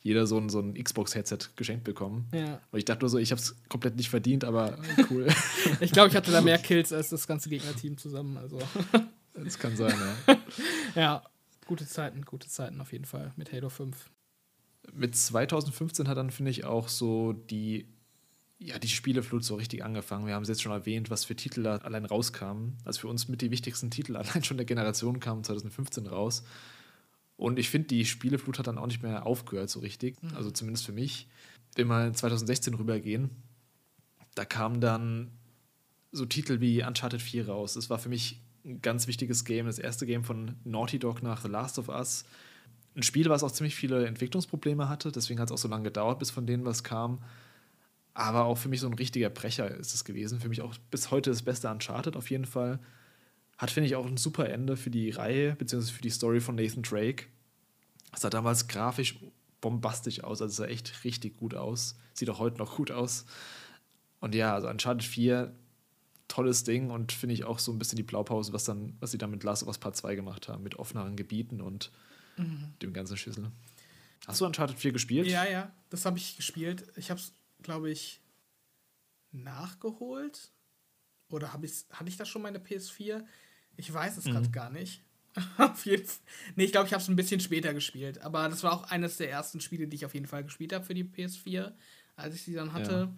jeder 0.00 0.26
so 0.26 0.38
ein, 0.38 0.48
so 0.48 0.60
ein 0.60 0.74
Xbox-Headset 0.74 1.38
geschenkt 1.56 1.84
bekommen. 1.84 2.28
Ja. 2.32 2.60
Und 2.70 2.78
ich 2.78 2.84
dachte 2.84 3.00
nur 3.00 3.10
so, 3.10 3.18
ich 3.18 3.30
habe 3.30 3.40
es 3.40 3.56
komplett 3.68 3.96
nicht 3.96 4.10
verdient, 4.10 4.44
aber 4.44 4.78
cool. 5.10 5.26
ich 5.80 5.92
glaube, 5.92 6.08
ich 6.08 6.16
hatte 6.16 6.30
da 6.30 6.40
mehr 6.40 6.58
Kills 6.58 6.92
als 6.92 7.10
das 7.10 7.26
ganze 7.26 7.48
Gegnerteam 7.48 7.98
zusammen. 7.98 8.36
Also. 8.36 8.58
das 9.34 9.58
kann 9.58 9.76
sein, 9.76 9.94
ja. 10.26 10.38
ja, 10.94 11.22
gute 11.66 11.86
Zeiten, 11.86 12.24
gute 12.24 12.48
Zeiten 12.48 12.80
auf 12.80 12.92
jeden 12.92 13.04
Fall 13.04 13.32
mit 13.36 13.52
Halo 13.52 13.68
5. 13.68 14.10
Mit 14.92 15.16
2015 15.16 16.08
hat 16.08 16.16
dann, 16.16 16.30
finde 16.30 16.50
ich, 16.50 16.64
auch 16.64 16.88
so 16.88 17.32
die 17.32 17.86
ja, 18.60 18.78
die 18.78 18.88
Spieleflut 18.88 19.44
so 19.44 19.54
richtig 19.54 19.84
angefangen. 19.84 20.26
Wir 20.26 20.34
haben 20.34 20.42
es 20.42 20.48
jetzt 20.48 20.62
schon 20.62 20.72
erwähnt, 20.72 21.10
was 21.10 21.24
für 21.24 21.36
Titel 21.36 21.62
da 21.62 21.76
allein 21.76 22.04
rauskamen. 22.04 22.76
Also 22.84 23.00
für 23.00 23.08
uns 23.08 23.28
mit 23.28 23.40
die 23.40 23.52
wichtigsten 23.52 23.90
Titel 23.90 24.16
allein 24.16 24.42
schon 24.42 24.56
der 24.56 24.66
Generation 24.66 25.20
kamen 25.20 25.44
2015 25.44 26.08
raus. 26.08 26.42
Und 27.38 27.58
ich 27.60 27.70
finde, 27.70 27.86
die 27.86 28.04
Spieleflut 28.04 28.58
hat 28.58 28.66
dann 28.66 28.78
auch 28.78 28.88
nicht 28.88 29.02
mehr 29.02 29.24
aufgehört 29.24 29.70
so 29.70 29.78
richtig. 29.78 30.20
Mhm. 30.22 30.36
Also 30.36 30.50
zumindest 30.50 30.84
für 30.84 30.92
mich. 30.92 31.28
Wenn 31.76 31.86
wir 31.86 32.08
in 32.08 32.14
2016 32.14 32.74
rübergehen, 32.74 33.30
da 34.34 34.44
kamen 34.44 34.80
dann 34.80 35.30
so 36.10 36.26
Titel 36.26 36.60
wie 36.60 36.82
Uncharted 36.82 37.22
4 37.22 37.48
raus. 37.48 37.74
Das 37.74 37.88
war 37.90 37.98
für 37.98 38.08
mich 38.08 38.42
ein 38.64 38.82
ganz 38.82 39.06
wichtiges 39.06 39.44
Game, 39.44 39.66
das 39.66 39.78
erste 39.78 40.04
Game 40.04 40.24
von 40.24 40.56
Naughty 40.64 40.98
Dog 40.98 41.22
nach 41.22 41.40
The 41.40 41.48
Last 41.48 41.78
of 41.78 41.88
Us. 41.88 42.24
Ein 42.96 43.04
Spiel, 43.04 43.28
was 43.28 43.44
auch 43.44 43.52
ziemlich 43.52 43.76
viele 43.76 44.04
Entwicklungsprobleme 44.06 44.88
hatte, 44.88 45.12
deswegen 45.12 45.38
hat 45.38 45.48
es 45.48 45.52
auch 45.52 45.58
so 45.58 45.68
lange 45.68 45.84
gedauert, 45.84 46.18
bis 46.18 46.30
von 46.30 46.44
denen 46.44 46.64
was 46.64 46.82
kam. 46.82 47.22
Aber 48.14 48.46
auch 48.46 48.58
für 48.58 48.68
mich 48.68 48.80
so 48.80 48.88
ein 48.88 48.94
richtiger 48.94 49.30
Brecher 49.30 49.70
ist 49.70 49.94
es 49.94 50.04
gewesen. 50.04 50.40
Für 50.40 50.48
mich 50.48 50.60
auch 50.60 50.74
bis 50.90 51.12
heute 51.12 51.30
das 51.30 51.42
beste 51.42 51.70
Uncharted 51.70 52.16
auf 52.16 52.30
jeden 52.30 52.46
Fall. 52.46 52.80
Hat, 53.58 53.70
finde 53.70 53.88
ich, 53.88 53.96
auch 53.96 54.06
ein 54.06 54.16
super 54.16 54.48
Ende 54.48 54.76
für 54.76 54.90
die 54.90 55.10
Reihe, 55.10 55.54
beziehungsweise 55.56 55.94
für 55.94 56.02
die 56.02 56.10
Story 56.10 56.40
von 56.40 56.54
Nathan 56.54 56.82
Drake. 56.82 57.26
Es 58.12 58.20
sah 58.20 58.30
damals 58.30 58.68
grafisch 58.68 59.18
bombastisch 59.60 60.22
aus, 60.22 60.40
also 60.40 60.50
es 60.50 60.56
sah 60.56 60.66
echt 60.66 61.04
richtig 61.04 61.36
gut 61.36 61.54
aus. 61.54 61.98
Sieht 62.14 62.30
auch 62.30 62.38
heute 62.38 62.58
noch 62.58 62.76
gut 62.76 62.90
aus. 62.90 63.26
Und 64.20 64.34
ja, 64.34 64.54
also 64.54 64.68
Uncharted 64.68 65.04
4, 65.04 65.52
tolles 66.28 66.64
Ding 66.64 66.90
und 66.90 67.12
finde 67.12 67.34
ich 67.34 67.44
auch 67.44 67.58
so 67.58 67.72
ein 67.72 67.78
bisschen 67.78 67.96
die 67.96 68.02
Blaupause, 68.02 68.52
was, 68.52 68.64
dann, 68.64 68.96
was 69.00 69.10
sie 69.10 69.18
dann 69.18 69.30
mit 69.30 69.42
Last 69.42 69.62
of 69.62 69.68
Us 69.68 69.78
Part 69.78 69.96
2 69.96 70.14
gemacht 70.14 70.48
haben, 70.48 70.62
mit 70.62 70.76
offeneren 70.76 71.16
Gebieten 71.16 71.60
und 71.60 71.90
mhm. 72.36 72.74
dem 72.80 72.92
ganzen 72.92 73.16
Schüssel. 73.16 73.50
Hast 74.26 74.40
du 74.40 74.46
Uncharted 74.46 74.78
4 74.78 74.92
gespielt? 74.92 75.26
Ja, 75.26 75.44
ja, 75.44 75.72
das 75.90 76.04
habe 76.04 76.18
ich 76.18 76.36
gespielt. 76.36 76.86
Ich 76.96 77.10
habe 77.10 77.20
es 77.20 77.32
glaube 77.62 77.90
ich, 77.90 78.20
nachgeholt. 79.32 80.52
Oder 81.30 81.52
hab 81.52 81.62
ich's, 81.62 81.86
hatte 81.90 82.08
ich 82.08 82.16
das 82.16 82.28
schon 82.28 82.42
meine 82.42 82.58
PS4? 82.58 83.24
Ich 83.78 83.92
weiß 83.92 84.18
es 84.18 84.26
mhm. 84.26 84.32
gerade 84.32 84.50
gar 84.50 84.70
nicht. 84.70 85.02
auf 85.58 85.86
jeden 85.86 86.04
Fall. 86.04 86.16
Nee, 86.56 86.64
ich 86.64 86.72
glaube, 86.72 86.86
ich 86.86 86.92
habe 86.92 87.02
es 87.02 87.08
ein 87.08 87.16
bisschen 87.16 87.40
später 87.40 87.72
gespielt. 87.72 88.20
Aber 88.22 88.48
das 88.48 88.62
war 88.62 88.72
auch 88.72 88.84
eines 88.90 89.16
der 89.16 89.30
ersten 89.30 89.60
Spiele, 89.60 89.86
die 89.86 89.96
ich 89.96 90.04
auf 90.04 90.14
jeden 90.14 90.26
Fall 90.26 90.44
gespielt 90.44 90.72
habe 90.72 90.84
für 90.84 90.94
die 90.94 91.04
PS4, 91.04 91.72
als 92.16 92.34
ich 92.34 92.42
sie 92.42 92.54
dann 92.54 92.72
hatte. 92.72 92.92
Ja. 92.92 93.12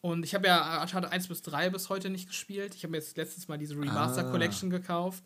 Und 0.00 0.24
ich 0.24 0.34
habe 0.34 0.48
ja 0.48 0.82
Uncharted 0.82 1.12
1 1.12 1.28
bis 1.28 1.42
3 1.42 1.70
bis 1.70 1.88
heute 1.88 2.10
nicht 2.10 2.26
gespielt. 2.26 2.74
Ich 2.74 2.82
habe 2.82 2.90
mir 2.90 2.98
jetzt 2.98 3.16
letztes 3.16 3.46
Mal 3.48 3.58
diese 3.58 3.74
Remaster 3.74 4.26
ah. 4.26 4.30
Collection 4.30 4.70
gekauft. 4.70 5.22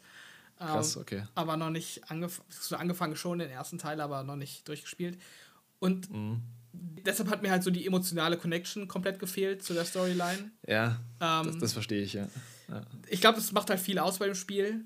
Krass, 0.58 0.96
ähm, 0.96 1.02
okay. 1.02 1.22
Aber 1.34 1.56
noch 1.56 1.70
nicht 1.70 2.10
angef 2.10 2.42
angefangen, 2.72 3.16
schon 3.16 3.38
den 3.38 3.50
ersten 3.50 3.78
Teil, 3.78 4.00
aber 4.00 4.22
noch 4.22 4.36
nicht 4.36 4.68
durchgespielt. 4.68 5.18
Und 5.78 6.10
mhm. 6.10 6.42
deshalb 6.72 7.30
hat 7.30 7.42
mir 7.42 7.50
halt 7.50 7.62
so 7.62 7.70
die 7.70 7.86
emotionale 7.86 8.36
Connection 8.36 8.88
komplett 8.88 9.18
gefehlt 9.18 9.62
zu 9.62 9.74
der 9.74 9.84
Storyline. 9.84 10.50
Ja, 10.66 11.00
ähm, 11.20 11.46
das, 11.46 11.58
das 11.58 11.72
verstehe 11.72 12.02
ich, 12.02 12.14
ja. 12.14 12.28
Ich 13.08 13.20
glaube, 13.20 13.36
das 13.36 13.52
macht 13.52 13.70
halt 13.70 13.80
viel 13.80 13.98
aus 13.98 14.18
bei 14.18 14.26
dem 14.26 14.34
Spiel. 14.34 14.84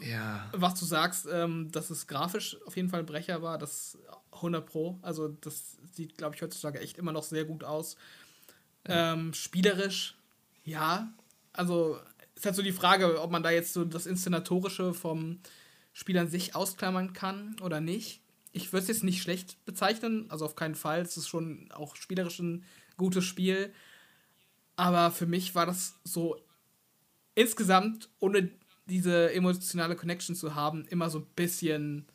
Ja. 0.00 0.50
Was 0.52 0.78
du 0.78 0.84
sagst, 0.84 1.26
ähm, 1.30 1.70
dass 1.72 1.90
es 1.90 2.06
grafisch 2.06 2.56
auf 2.66 2.76
jeden 2.76 2.88
Fall 2.88 3.00
ein 3.00 3.06
Brecher 3.06 3.42
war, 3.42 3.58
das 3.58 3.98
100 4.32 4.66
Pro. 4.66 4.98
Also, 5.02 5.28
das 5.28 5.78
sieht, 5.92 6.18
glaube 6.18 6.34
ich, 6.34 6.42
heutzutage 6.42 6.80
echt 6.80 6.98
immer 6.98 7.12
noch 7.12 7.22
sehr 7.22 7.44
gut 7.44 7.64
aus. 7.64 7.96
Ja. 8.86 9.14
Ähm, 9.14 9.32
spielerisch, 9.34 10.16
ja. 10.64 11.12
Also, 11.52 11.98
ist 12.34 12.44
halt 12.44 12.54
so 12.54 12.62
die 12.62 12.72
Frage, 12.72 13.20
ob 13.20 13.30
man 13.30 13.42
da 13.42 13.50
jetzt 13.50 13.72
so 13.72 13.84
das 13.84 14.06
Inszenatorische 14.06 14.92
vom 14.92 15.40
Spiel 15.92 16.18
an 16.18 16.28
sich 16.28 16.54
ausklammern 16.54 17.14
kann 17.14 17.56
oder 17.62 17.80
nicht. 17.80 18.20
Ich 18.52 18.72
würde 18.72 18.82
es 18.82 18.88
jetzt 18.88 19.04
nicht 19.04 19.22
schlecht 19.22 19.64
bezeichnen, 19.64 20.30
also 20.30 20.44
auf 20.44 20.56
keinen 20.56 20.74
Fall. 20.74 21.00
Es 21.00 21.16
ist 21.16 21.28
schon 21.28 21.70
auch 21.72 21.96
spielerisch 21.96 22.38
ein 22.38 22.64
gutes 22.96 23.24
Spiel. 23.24 23.72
Aber 24.76 25.10
für 25.10 25.26
mich 25.26 25.54
war 25.54 25.64
das 25.64 25.94
so 26.04 26.36
insgesamt, 27.36 28.10
ohne 28.18 28.50
diese 28.86 29.32
emotionale 29.32 29.94
Connection 29.94 30.34
zu 30.34 30.56
haben, 30.56 30.84
immer 30.86 31.10
so 31.10 31.20
ein 31.20 31.26
bisschen. 31.36 32.06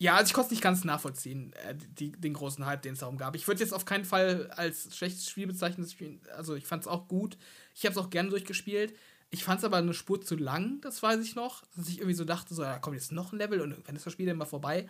Ja, 0.00 0.14
also 0.14 0.28
ich 0.28 0.32
konnte 0.32 0.46
es 0.46 0.50
nicht 0.52 0.62
ganz 0.62 0.84
nachvollziehen, 0.84 1.52
äh, 1.54 1.74
die, 1.74 2.12
den 2.12 2.32
großen 2.32 2.64
Hype, 2.64 2.82
den 2.82 2.92
es 2.92 3.00
darum 3.00 3.18
gab. 3.18 3.34
Ich 3.34 3.48
würde 3.48 3.60
jetzt 3.60 3.72
auf 3.72 3.84
keinen 3.84 4.04
Fall 4.04 4.48
als 4.52 4.96
schlechtes 4.96 5.28
Spiel 5.28 5.48
bezeichnen. 5.48 5.88
Also 6.36 6.54
ich 6.54 6.66
fand 6.66 6.84
es 6.84 6.88
auch 6.88 7.08
gut. 7.08 7.36
Ich 7.74 7.84
habe 7.84 7.92
es 7.92 7.98
auch 7.98 8.10
gerne 8.10 8.30
durchgespielt. 8.30 8.94
Ich 9.30 9.44
fand 9.44 9.58
es 9.58 9.64
aber 9.64 9.76
eine 9.76 9.92
Spur 9.92 10.22
zu 10.22 10.36
lang, 10.36 10.80
das 10.80 11.02
weiß 11.02 11.20
ich 11.20 11.34
noch. 11.34 11.64
Dass 11.76 11.88
ich 11.88 11.98
irgendwie 11.98 12.14
so 12.14 12.24
dachte, 12.24 12.54
so, 12.54 12.62
da 12.62 12.78
kommt 12.78 12.96
jetzt 12.96 13.12
noch 13.12 13.32
ein 13.32 13.38
Level 13.38 13.60
und 13.60 13.72
irgendwann 13.72 13.96
ist 13.96 14.06
das 14.06 14.12
Spiel 14.12 14.26
dann 14.26 14.38
mal 14.38 14.46
vorbei. 14.46 14.88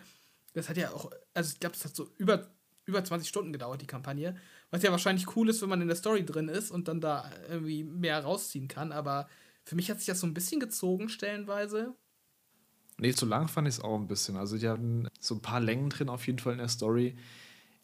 Das 0.53 0.69
hat 0.69 0.77
ja 0.77 0.91
auch, 0.91 1.11
also 1.33 1.51
ich 1.53 1.59
glaube, 1.59 1.75
es 1.75 1.83
hat 1.83 1.95
so 1.95 2.09
über, 2.17 2.47
über 2.85 3.03
20 3.03 3.27
Stunden 3.27 3.51
gedauert, 3.51 3.81
die 3.81 3.87
Kampagne. 3.87 4.37
Was 4.71 4.83
ja 4.83 4.91
wahrscheinlich 4.91 5.35
cool 5.35 5.49
ist, 5.49 5.61
wenn 5.61 5.69
man 5.69 5.81
in 5.81 5.87
der 5.87 5.97
Story 5.97 6.25
drin 6.25 6.47
ist 6.47 6.69
und 6.69 6.87
dann 6.87 7.01
da 7.01 7.29
irgendwie 7.49 7.83
mehr 7.83 8.23
rausziehen 8.23 8.67
kann. 8.67 8.91
Aber 8.91 9.27
für 9.63 9.75
mich 9.75 9.89
hat 9.89 9.97
sich 9.97 10.07
das 10.07 10.19
so 10.19 10.27
ein 10.27 10.33
bisschen 10.33 10.59
gezogen, 10.59 11.09
stellenweise. 11.09 11.95
Nee, 12.99 13.13
zu 13.13 13.25
lang 13.25 13.47
fand 13.47 13.67
ich 13.67 13.75
es 13.75 13.81
auch 13.81 13.95
ein 13.95 14.07
bisschen. 14.07 14.35
Also 14.35 14.57
die 14.57 14.67
hatten 14.67 15.07
so 15.19 15.35
ein 15.35 15.41
paar 15.41 15.59
Längen 15.59 15.89
drin 15.89 16.09
auf 16.09 16.27
jeden 16.27 16.39
Fall 16.39 16.53
in 16.53 16.59
der 16.59 16.67
Story. 16.67 17.15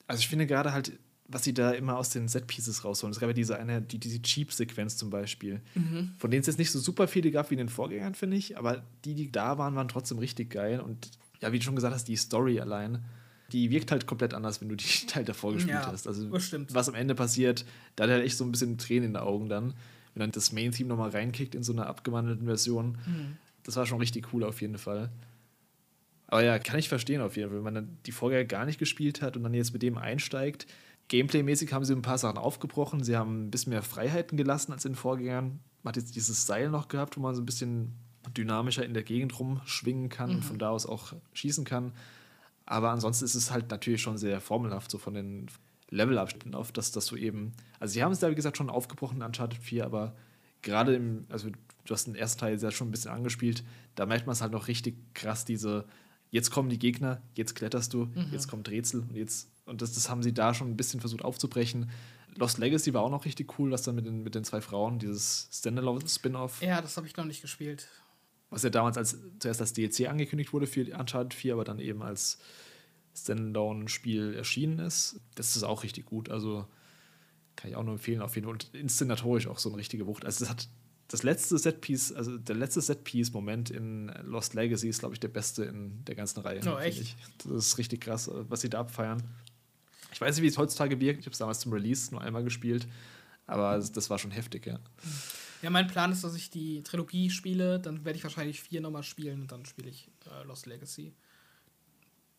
Also 0.08 0.20
ich 0.20 0.28
finde 0.28 0.46
gerade 0.46 0.74
halt, 0.74 1.00
was 1.28 1.44
sie 1.44 1.54
da 1.54 1.72
immer 1.72 1.98
aus 1.98 2.12
den 2.12 2.28
Set-Pieces 2.28 2.84
rausholen. 2.84 3.12
Es 3.12 3.20
gab 3.20 3.30
ja 3.30 3.34
diese 3.34 3.58
eine, 3.58 3.82
die, 3.82 3.98
diese 3.98 4.22
Cheap-Sequenz 4.22 4.98
zum 4.98 5.10
Beispiel, 5.10 5.62
mhm. 5.74 6.14
von 6.18 6.30
denen 6.30 6.42
es 6.42 6.48
jetzt 6.48 6.60
nicht 6.60 6.72
so 6.72 6.80
super 6.80 7.08
viele 7.08 7.32
gab 7.32 7.50
wie 7.50 7.56
in 7.56 7.60
den 7.60 7.70
Vorgängern, 7.70 8.14
finde 8.14 8.38
ich, 8.38 8.58
aber 8.58 8.84
die, 9.06 9.16
die 9.16 9.32
da 9.32 9.58
waren, 9.58 9.76
waren 9.76 9.88
trotzdem 9.88 10.20
richtig 10.20 10.52
geil. 10.52 10.80
Und 10.80 11.10
ja, 11.42 11.52
wie 11.52 11.58
du 11.58 11.66
schon 11.66 11.76
gesagt 11.76 11.96
hast, 11.96 12.08
die 12.08 12.16
Story 12.16 12.60
allein, 12.60 13.06
die 13.56 13.72
wirkt 13.72 13.92
halt 13.92 14.06
komplett 14.06 14.34
anders, 14.34 14.62
wenn 14.62 14.70
du 14.70 14.76
die 14.76 14.86
Teil 15.08 15.26
davor 15.26 15.54
gespielt 15.54 15.76
ja, 15.76 15.88
hast. 15.88 16.08
Also, 16.08 16.32
was 16.32 16.90
am 16.90 16.96
Ende 16.96 17.16
passiert, 17.16 17.66
da 17.96 18.04
hat 18.04 18.12
er 18.12 18.24
echt 18.24 18.38
so 18.38 18.44
ein 18.44 18.52
bisschen 18.52 18.78
Tränen 18.78 19.06
in 19.06 19.14
den 19.14 19.22
Augen 19.22 19.50
dann, 19.50 19.74
wenn 20.14 20.22
dann 20.22 20.32
das 20.32 20.52
Main-Theme 20.52 20.90
nochmal 20.90 21.10
reinkickt 21.10 21.56
in 21.56 21.64
so 21.64 21.74
einer 21.74 21.88
abgewandelten 21.88 22.46
Version. 22.46 22.98
Mhm. 23.06 23.38
Das 23.64 23.76
war 23.76 23.86
schon 23.86 24.00
richtig 24.00 24.34
cool 24.34 24.44
auf 24.44 24.62
jeden 24.62 24.78
Fall. 24.78 25.10
Aber 26.28 26.44
ja, 26.44 26.60
kann 26.60 26.80
ich 26.80 26.90
verstehen 26.90 27.22
auf 27.22 27.38
jeden 27.38 27.50
Fall, 27.50 27.58
wenn 27.58 27.64
man 27.64 27.76
dann 27.76 27.98
die 28.06 28.12
Vorgänger 28.12 28.46
gar 28.46 28.66
nicht 28.66 28.80
gespielt 28.80 29.22
hat 29.22 29.38
und 29.38 29.44
dann 29.44 29.54
jetzt 29.54 29.74
mit 29.74 29.82
dem 29.82 29.98
einsteigt 29.98 30.68
Gameplay-mäßig 31.08 31.72
haben 31.72 31.86
sie 31.86 31.94
ein 31.94 32.02
paar 32.02 32.18
Sachen 32.18 32.38
aufgebrochen. 32.38 33.04
Sie 33.04 33.16
haben 33.16 33.46
ein 33.46 33.52
bisschen 33.52 33.72
mehr 33.72 33.84
Freiheiten 33.84 34.38
gelassen 34.38 34.72
als 34.72 34.86
in 34.86 34.94
den 34.94 34.98
Vorgängern. 34.98 35.60
Man 35.84 35.92
hat 35.92 35.98
jetzt 35.98 36.16
dieses 36.16 36.48
Seil 36.48 36.70
noch 36.70 36.88
gehabt, 36.88 37.16
wo 37.16 37.22
man 37.22 37.36
so 37.36 37.42
ein 37.42 37.46
bisschen 37.46 37.94
dynamischer 38.36 38.84
in 38.84 38.96
der 38.96 39.04
Gegend 39.04 39.40
rumschwingen 39.40 40.10
kann 40.10 40.32
mhm. 40.32 40.36
und 40.38 40.42
von 40.44 40.60
da 40.60 40.70
aus 40.70 40.88
auch 40.88 41.14
schießen 41.34 41.64
kann. 41.64 41.94
Aber 42.66 42.92
ansonsten 42.92 43.26
ist 43.26 43.36
es 43.36 43.52
halt 43.52 43.70
natürlich 43.70 44.02
schon 44.02 44.18
sehr 44.18 44.42
formelhaft, 44.42 44.90
so 44.90 44.98
von 44.98 45.14
den 45.14 45.48
Levelabschnitten 45.90 46.56
auf, 46.56 46.72
dass 46.72 46.92
das 46.92 47.06
so 47.06 47.16
eben. 47.16 47.54
Also, 47.80 47.94
sie 47.94 48.04
haben 48.04 48.12
es 48.12 48.20
da, 48.20 48.30
wie 48.30 48.36
gesagt, 48.36 48.58
schon 48.58 48.70
aufgebrochen 48.70 49.18
in 49.18 49.24
Uncharted 49.24 49.62
4, 49.62 49.86
aber 49.86 50.16
gerade 50.62 50.96
im. 50.96 51.26
Also, 51.30 51.50
du 51.50 51.94
hast 51.94 52.06
den 52.06 52.16
ersten 52.16 52.40
Teil 52.40 52.58
ja 52.58 52.72
schon 52.72 52.88
ein 52.88 52.92
bisschen 52.92 53.12
angespielt, 53.12 53.64
da 53.96 54.06
merkt 54.06 54.26
man 54.26 54.34
es 54.34 54.42
halt 54.42 54.52
noch 54.52 54.68
richtig 54.68 54.96
krass, 55.14 55.46
diese. 55.46 55.86
Jetzt 56.32 56.50
kommen 56.50 56.70
die 56.70 56.80
Gegner, 56.80 57.22
jetzt 57.36 57.56
kletterst 57.56 57.94
du, 57.94 58.06
mhm. 58.06 58.28
jetzt 58.32 58.50
kommt 58.50 58.70
Rätsel 58.70 59.02
und 59.02 59.16
jetzt 59.16 59.48
und 59.66 59.82
das, 59.82 59.94
das 59.94 60.10
haben 60.10 60.24
sie 60.24 60.34
da 60.34 60.54
schon 60.54 60.70
ein 60.70 60.78
bisschen 60.78 61.00
versucht 61.00 61.24
aufzubrechen. 61.24 61.90
Lost 62.36 62.58
Legacy 62.58 62.94
war 62.94 63.02
auch 63.02 63.10
noch 63.10 63.26
richtig 63.26 63.58
cool, 63.58 63.72
was 63.72 63.84
dann 63.84 63.96
mit 63.96 64.06
den, 64.06 64.24
mit 64.24 64.36
den 64.36 64.44
zwei 64.44 64.62
Frauen, 64.62 65.00
dieses 65.00 65.50
Standalone-Spin-Off. 65.52 66.62
Ja, 66.62 66.82
das 66.82 66.98
habe 66.98 67.08
ich 67.08 67.16
noch 67.16 67.26
nicht 67.26 67.42
gespielt. 67.42 67.88
Was 68.56 68.64
ja 68.64 68.70
damals 68.70 68.98
als, 68.98 69.18
zuerst 69.40 69.60
als 69.60 69.74
DLC 69.74 70.08
angekündigt 70.08 70.54
wurde 70.54 70.66
für 70.66 70.86
Uncharted 70.98 71.34
4, 71.34 71.52
aber 71.52 71.66
dann 71.66 71.78
eben 71.80 72.02
als 72.02 72.38
Standalone-Spiel 73.14 74.34
erschienen 74.34 74.80
ist. 74.80 75.20
Das 75.36 75.58
ist 75.58 75.64
auch 75.64 75.84
richtig 75.84 76.06
gut. 76.06 76.30
Also 76.30 76.66
kann 77.58 77.70
ich 77.70 77.76
auch 77.76 77.84
nur 77.84 77.96
empfehlen, 77.96 78.22
auf 78.22 78.34
jeden 78.36 78.46
Fall. 78.46 78.54
Und 78.54 78.74
inszenatorisch 78.74 79.48
auch 79.48 79.60
so 79.60 79.68
eine 79.68 79.78
richtige 79.78 80.08
Wucht. 80.08 80.24
Also, 80.24 80.46
es 80.46 80.50
hat 80.50 80.70
das 81.10 81.24
letzte 81.24 81.58
Setpiece, 81.58 82.14
also 82.14 82.38
der 82.38 82.56
letzte 82.56 82.80
Setpiece-Moment 82.80 83.72
in 83.72 84.08
Lost 84.24 84.54
Legacy 84.54 84.88
ist, 84.88 85.00
glaube 85.00 85.16
ich, 85.16 85.20
der 85.20 85.28
beste 85.28 85.66
in 85.66 86.06
der 86.06 86.16
ganzen 86.16 86.40
Reihe. 86.40 86.62
Oh, 86.66 86.78
echt? 86.78 87.18
Das 87.44 87.52
ist 87.52 87.78
richtig 87.78 88.00
krass, 88.00 88.32
was 88.32 88.62
sie 88.62 88.70
da 88.70 88.80
abfeiern. 88.80 89.22
Ich 90.14 90.22
weiß 90.22 90.34
nicht, 90.34 90.44
wie 90.44 90.48
es 90.48 90.58
heutzutage 90.58 91.02
wirkt. 91.02 91.20
Ich 91.20 91.26
habe 91.26 91.34
es 91.34 91.40
damals 91.40 91.60
zum 91.60 91.74
Release 91.74 92.10
nur 92.12 92.22
einmal 92.22 92.46
gespielt. 92.46 92.88
Aber 93.48 93.78
das 93.78 94.10
war 94.10 94.18
schon 94.18 94.32
heftig, 94.32 94.66
ja. 94.66 94.80
Ja, 95.66 95.72
mein 95.72 95.88
Plan 95.88 96.12
ist, 96.12 96.24
dass 96.24 96.36
ich 96.36 96.52
die 96.52 96.84
Trilogie 96.84 97.32
spiele. 97.32 97.80
Dann 97.80 98.06
werde 98.06 98.18
ich 98.18 98.24
wahrscheinlich 98.24 98.62
vier 98.62 98.82
nochmal 98.82 99.02
spielen 99.02 99.42
und 99.42 99.52
dann 99.52 99.66
spiele 99.66 99.90
ich 99.90 100.12
äh, 100.28 100.46
Lost 100.46 100.68
Legacy. 100.68 101.12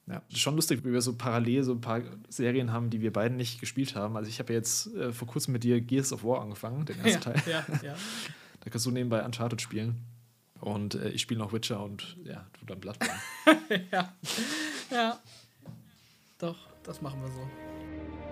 Ja, 0.06 0.22
das 0.28 0.36
ist 0.36 0.38
schon 0.38 0.54
lustig, 0.54 0.84
wie 0.84 0.92
wir 0.92 1.02
so 1.02 1.16
parallel 1.16 1.64
so 1.64 1.72
ein 1.72 1.80
paar 1.80 2.02
Serien 2.28 2.70
haben, 2.70 2.88
die 2.88 3.00
wir 3.00 3.12
beiden 3.12 3.36
nicht 3.36 3.58
gespielt 3.58 3.96
haben. 3.96 4.16
Also 4.16 4.30
ich 4.30 4.38
habe 4.38 4.52
jetzt 4.52 4.94
äh, 4.94 5.12
vor 5.12 5.26
kurzem 5.26 5.54
mit 5.54 5.64
dir 5.64 5.80
Gears 5.80 6.12
of 6.12 6.22
War 6.22 6.40
angefangen, 6.40 6.86
den 6.86 7.00
ersten 7.00 7.32
ja, 7.32 7.32
Teil. 7.32 7.42
Ja, 7.50 7.66
ja. 7.82 7.96
da 8.60 8.70
kannst 8.70 8.86
du 8.86 8.92
nebenbei 8.92 9.24
Uncharted 9.24 9.60
spielen. 9.60 9.96
Und 10.60 10.94
äh, 10.94 11.08
ich 11.08 11.22
spiele 11.22 11.40
noch 11.40 11.52
Witcher 11.52 11.82
und 11.82 12.16
ja, 12.22 12.46
du 12.60 12.66
dann 12.66 12.78
Bloodborne. 12.78 13.18
ja. 13.90 14.14
Ja. 14.92 15.20
Doch, 16.38 16.58
das 16.84 17.02
machen 17.02 17.20
wir 17.22 17.32
so. 17.32 18.25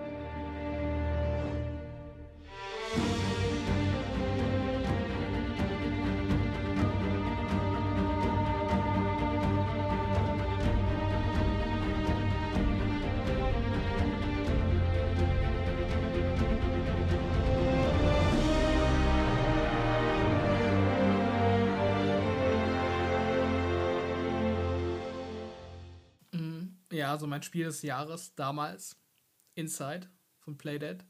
Ja, 27.05 27.11
also 27.11 27.27
mein 27.27 27.43
Spiel 27.43 27.65
des 27.65 27.83
Jahres 27.83 28.33
damals, 28.33 28.97
Inside 29.53 30.09
von 30.39 30.57
Playdead. 30.57 31.05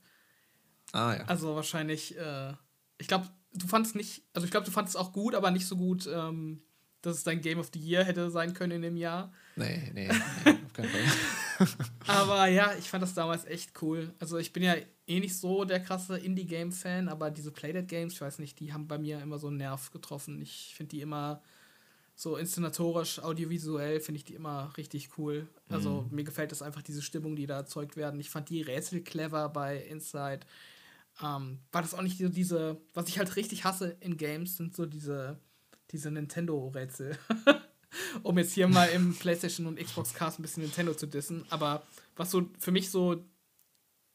Ah 0.92 1.16
ja. 1.16 1.24
Also 1.24 1.56
wahrscheinlich, 1.56 2.18
äh, 2.18 2.52
ich 2.98 3.08
glaube, 3.08 3.30
du 3.54 3.66
fandest 3.66 3.96
nicht, 3.96 4.24
also 4.34 4.44
ich 4.44 4.52
glaube, 4.52 4.66
du 4.66 4.74
fandest 4.74 4.98
es 4.98 5.02
auch 5.02 5.14
gut, 5.14 5.36
aber 5.36 5.52
nicht 5.52 5.66
so 5.66 5.78
gut, 5.78 6.06
ähm, 6.14 6.62
dass 7.02 7.16
es 7.16 7.24
dein 7.24 7.40
Game 7.40 7.60
of 7.60 7.70
the 7.74 7.80
Year 7.80 8.04
hätte 8.04 8.30
sein 8.30 8.54
können 8.54 8.74
in 8.74 8.82
dem 8.82 8.98
Jahr. 8.98 9.32
Nee, 9.56 9.90
nee, 9.94 10.10
nee 10.10 10.52
auf 10.66 10.74
keinen 10.74 10.90
Fall. 10.90 11.68
aber 12.08 12.48
ja, 12.48 12.74
ich 12.78 12.90
fand 12.90 13.02
das 13.02 13.14
damals 13.14 13.46
echt 13.46 13.82
cool. 13.82 14.14
Also 14.20 14.38
ich 14.38 14.52
bin 14.52 14.64
ja 14.64 14.76
eh 15.08 15.22
nicht 15.22 15.38
so 15.38 15.64
der 15.64 15.80
krasse 15.80 16.18
Indie-Game-Fan, 16.18 17.08
aber 17.08 17.32
diese 17.32 17.54
Playdead-Games, 17.54 18.16
ich 18.16 18.22
weiß 18.22 18.40
nicht, 18.40 18.60
die 18.60 18.74
haben 18.74 18.90
bei 18.90 18.98
mir 18.98 19.22
immer 19.22 19.38
so 19.38 19.48
einen 19.48 19.58
Nerv 19.58 19.92
getroffen. 19.92 20.42
Ich 20.42 20.74
finde 20.76 20.90
die 20.90 21.00
immer 21.00 21.42
so 22.16 22.38
inszenatorisch, 22.38 23.20
audiovisuell 23.20 24.00
finde 24.00 24.18
ich 24.18 24.26
die 24.26 24.36
immer 24.36 24.72
richtig 24.78 25.18
cool. 25.18 25.48
Also 25.68 26.04
mhm. 26.04 26.16
mir 26.16 26.24
gefällt 26.24 26.52
das 26.52 26.62
einfach, 26.62 26.82
diese 26.82 27.02
Stimmung, 27.02 27.36
die 27.36 27.46
da 27.46 27.58
erzeugt 27.58 27.98
werden. 27.98 28.20
Ich 28.20 28.30
fand 28.30 28.50
die 28.50 28.62
Rätsel 28.62 29.02
clever 29.02 29.50
bei 29.50 29.78
Inside. 29.78 30.40
Ähm, 31.22 31.60
war 31.74 31.82
das 31.82 31.94
auch 31.94 32.02
nicht 32.02 32.18
so 32.18 32.30
diese, 32.30 32.78
was 32.94 33.10
ich 33.10 33.20
halt 33.20 33.36
richtig 33.36 33.66
hasse 33.66 33.98
in 34.00 34.16
Games, 34.16 34.56
sind 34.56 34.76
so 34.76 34.86
diese, 34.86 35.40
diese 35.92 36.10
Nintendo-Rätsel. 36.10 37.18
um 38.24 38.38
jetzt 38.38 38.54
hier 38.54 38.68
mal 38.68 38.88
im 38.88 39.14
PlayStation 39.20 39.68
und 39.68 39.80
Xbox 39.80 40.14
Cast 40.14 40.40
ein 40.40 40.42
bisschen 40.42 40.64
Nintendo 40.64 40.94
zu 40.94 41.08
dissen. 41.08 41.46
Aber 41.50 41.84
was 42.16 42.32
so 42.32 42.50
für 42.60 42.72
mich 42.72 42.90
so 42.90 43.26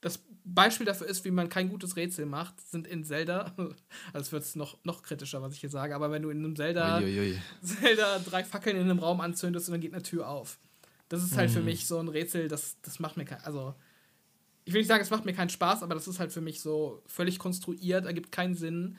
das 0.01 0.20
Beispiel 0.44 0.86
dafür 0.86 1.07
ist, 1.07 1.24
wie 1.24 1.30
man 1.30 1.48
kein 1.48 1.68
gutes 1.68 1.96
Rätsel 1.96 2.26
macht, 2.26 2.61
sind 2.61 2.86
in 2.86 3.05
Zelda, 3.05 3.55
also 4.12 4.32
wird 4.32 4.42
es 4.42 4.57
noch, 4.57 4.78
noch 4.84 5.03
kritischer, 5.03 5.42
was 5.42 5.55
ich 5.55 5.61
hier 5.61 5.70
sage, 5.70 5.94
aber 5.94 6.11
wenn 6.11 6.22
du 6.22 6.30
in 6.30 6.38
einem 6.38 6.57
Zelda, 6.57 6.98
Uiuiui. 6.98 7.38
Zelda 7.62 8.18
drei 8.18 8.44
Fackeln 8.44 8.76
in 8.76 8.82
einem 8.82 8.98
Raum 8.98 9.20
anzündest 9.20 9.68
und 9.68 9.72
dann 9.72 9.80
geht 9.80 9.92
eine 9.92 10.03
Tür 10.03 10.28
auf. 10.28 10.59
Das 11.09 11.22
ist 11.22 11.36
halt 11.36 11.51
mhm. 11.51 11.55
für 11.55 11.62
mich 11.62 11.86
so 11.86 11.98
ein 11.98 12.09
Rätsel, 12.09 12.48
das, 12.48 12.76
das 12.82 13.01
macht 13.01 13.16
mir 13.16 13.24
kein, 13.24 13.40
also 13.42 13.74
ich 14.64 14.72
will 14.72 14.80
nicht 14.80 14.88
sagen, 14.88 15.03
es 15.03 15.11
macht 15.11 15.24
mir 15.24 15.32
keinen 15.32 15.51
Spaß, 15.51 15.82
aber 15.82 15.94
das 15.94 16.09
ist 16.09 16.20
halt 16.20 16.32
für 16.32 16.40
mich 16.40 16.61
so 16.61 17.03
völlig 17.07 17.38
konstruiert, 17.38 18.07
ergibt 18.07 18.32
keinen 18.32 18.55
Sinn, 18.55 18.96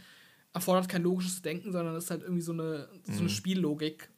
erfordert 0.54 0.90
kein 0.90 1.04
logisches 1.04 1.42
Denken, 1.42 1.72
sondern 1.72 1.96
ist 1.96 2.12
halt 2.12 2.24
irgendwie 2.24 2.42
so 2.42 2.52
eine, 2.52 2.90
so 3.06 3.14
eine 3.14 3.22
mhm. 3.24 3.30
Spiellogik, 3.30 4.10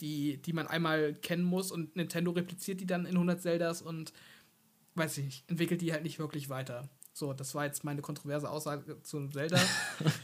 die, 0.00 0.40
die 0.42 0.52
man 0.52 0.66
einmal 0.66 1.14
kennen 1.14 1.44
muss 1.44 1.70
und 1.70 1.94
Nintendo 1.96 2.30
repliziert 2.32 2.80
die 2.80 2.86
dann 2.86 3.04
in 3.04 3.14
100 3.14 3.40
Zeldas 3.40 3.82
und 3.82 4.12
weiß 4.94 5.18
ich 5.18 5.24
nicht, 5.24 5.50
entwickelt 5.50 5.80
die 5.80 5.92
halt 5.92 6.02
nicht 6.02 6.18
wirklich 6.18 6.48
weiter. 6.48 6.88
So, 7.14 7.32
das 7.34 7.54
war 7.54 7.66
jetzt 7.66 7.84
meine 7.84 8.00
kontroverse 8.00 8.48
Aussage 8.48 9.02
zu 9.02 9.28
Zelda. 9.28 9.60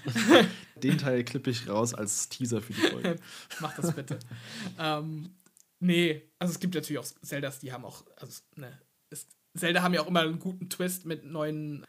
Den 0.76 0.96
Teil 0.96 1.22
klippe 1.22 1.50
ich 1.50 1.68
raus 1.68 1.92
als 1.92 2.28
Teaser 2.30 2.62
für 2.62 2.72
die 2.72 2.80
Folge. 2.80 3.16
Mach 3.60 3.74
das 3.76 3.94
bitte. 3.94 4.18
ähm, 4.78 5.34
nee, 5.80 6.22
also 6.38 6.52
es 6.52 6.60
gibt 6.60 6.74
natürlich 6.74 6.98
auch 6.98 7.04
Zeldas, 7.22 7.60
die 7.60 7.72
haben 7.72 7.84
auch, 7.84 8.04
also, 8.16 8.40
ne, 8.56 8.80
es, 9.10 9.26
Zelda 9.54 9.82
haben 9.82 9.92
ja 9.92 10.00
auch 10.00 10.06
immer 10.06 10.20
einen 10.20 10.38
guten 10.38 10.70
Twist 10.70 11.04
mit 11.04 11.24
neuen 11.24 11.84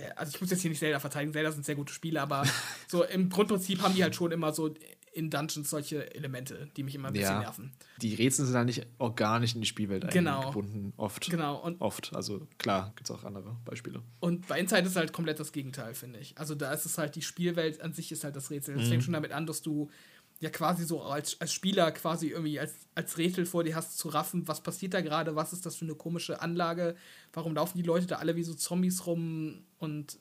ja, 0.00 0.08
also 0.16 0.32
ich 0.34 0.40
muss 0.40 0.50
jetzt 0.50 0.62
hier 0.62 0.70
nicht 0.70 0.78
Zelda 0.78 0.98
verteidigen, 0.98 1.32
Zelda 1.32 1.52
sind 1.52 1.64
sehr 1.64 1.74
gute 1.74 1.92
Spiele, 1.92 2.20
aber 2.20 2.44
so 2.88 3.04
im 3.04 3.28
Grundprinzip 3.28 3.82
haben 3.82 3.94
die 3.94 4.02
halt 4.02 4.14
schon 4.14 4.32
immer 4.32 4.52
so 4.52 4.74
in 5.12 5.30
Dungeons 5.30 5.70
solche 5.70 6.14
Elemente, 6.14 6.68
die 6.76 6.82
mich 6.82 6.94
immer 6.94 7.08
ein 7.08 7.14
bisschen 7.14 7.34
ja. 7.34 7.40
nerven. 7.40 7.72
Die 8.00 8.14
Rätsel 8.14 8.46
sind 8.46 8.54
halt 8.54 8.66
nicht 8.66 8.86
organisch 8.98 9.54
in 9.54 9.60
die 9.60 9.66
Spielwelt 9.66 10.08
genau. 10.10 10.40
eingebunden, 10.40 10.92
oft. 10.96 11.28
Genau. 11.28 11.56
Und 11.60 11.80
oft, 11.80 12.14
also 12.14 12.46
klar, 12.58 12.92
gibt 12.96 13.10
es 13.10 13.16
auch 13.16 13.24
andere 13.24 13.56
Beispiele. 13.64 14.02
Und 14.20 14.46
bei 14.46 14.60
Inside 14.60 14.82
ist 14.82 14.96
halt 14.96 15.12
komplett 15.12 15.40
das 15.40 15.52
Gegenteil, 15.52 15.94
finde 15.94 16.20
ich. 16.20 16.38
Also 16.38 16.54
da 16.54 16.72
ist 16.72 16.86
es 16.86 16.96
halt, 16.96 17.16
die 17.16 17.22
Spielwelt 17.22 17.80
an 17.80 17.92
sich 17.92 18.12
ist 18.12 18.22
halt 18.22 18.36
das 18.36 18.50
Rätsel. 18.50 18.76
Es 18.76 18.84
mhm. 18.84 18.88
fängt 18.90 19.04
schon 19.04 19.14
damit 19.14 19.32
an, 19.32 19.46
dass 19.46 19.62
du 19.62 19.90
ja 20.38 20.48
quasi 20.48 20.84
so 20.84 21.02
als, 21.02 21.38
als 21.40 21.52
Spieler 21.52 21.90
quasi 21.92 22.28
irgendwie 22.28 22.58
als, 22.58 22.72
als 22.94 23.18
Rätsel 23.18 23.44
vor 23.44 23.62
dir 23.62 23.76
hast 23.76 23.98
zu 23.98 24.08
raffen, 24.08 24.48
was 24.48 24.62
passiert 24.62 24.94
da 24.94 25.02
gerade, 25.02 25.36
was 25.36 25.52
ist 25.52 25.66
das 25.66 25.76
für 25.76 25.84
eine 25.84 25.94
komische 25.94 26.40
Anlage, 26.40 26.96
warum 27.32 27.54
laufen 27.54 27.76
die 27.76 27.84
Leute 27.84 28.06
da 28.06 28.16
alle 28.16 28.36
wie 28.36 28.42
so 28.42 28.54
Zombies 28.54 29.06
rum 29.06 29.64
und 29.78 30.18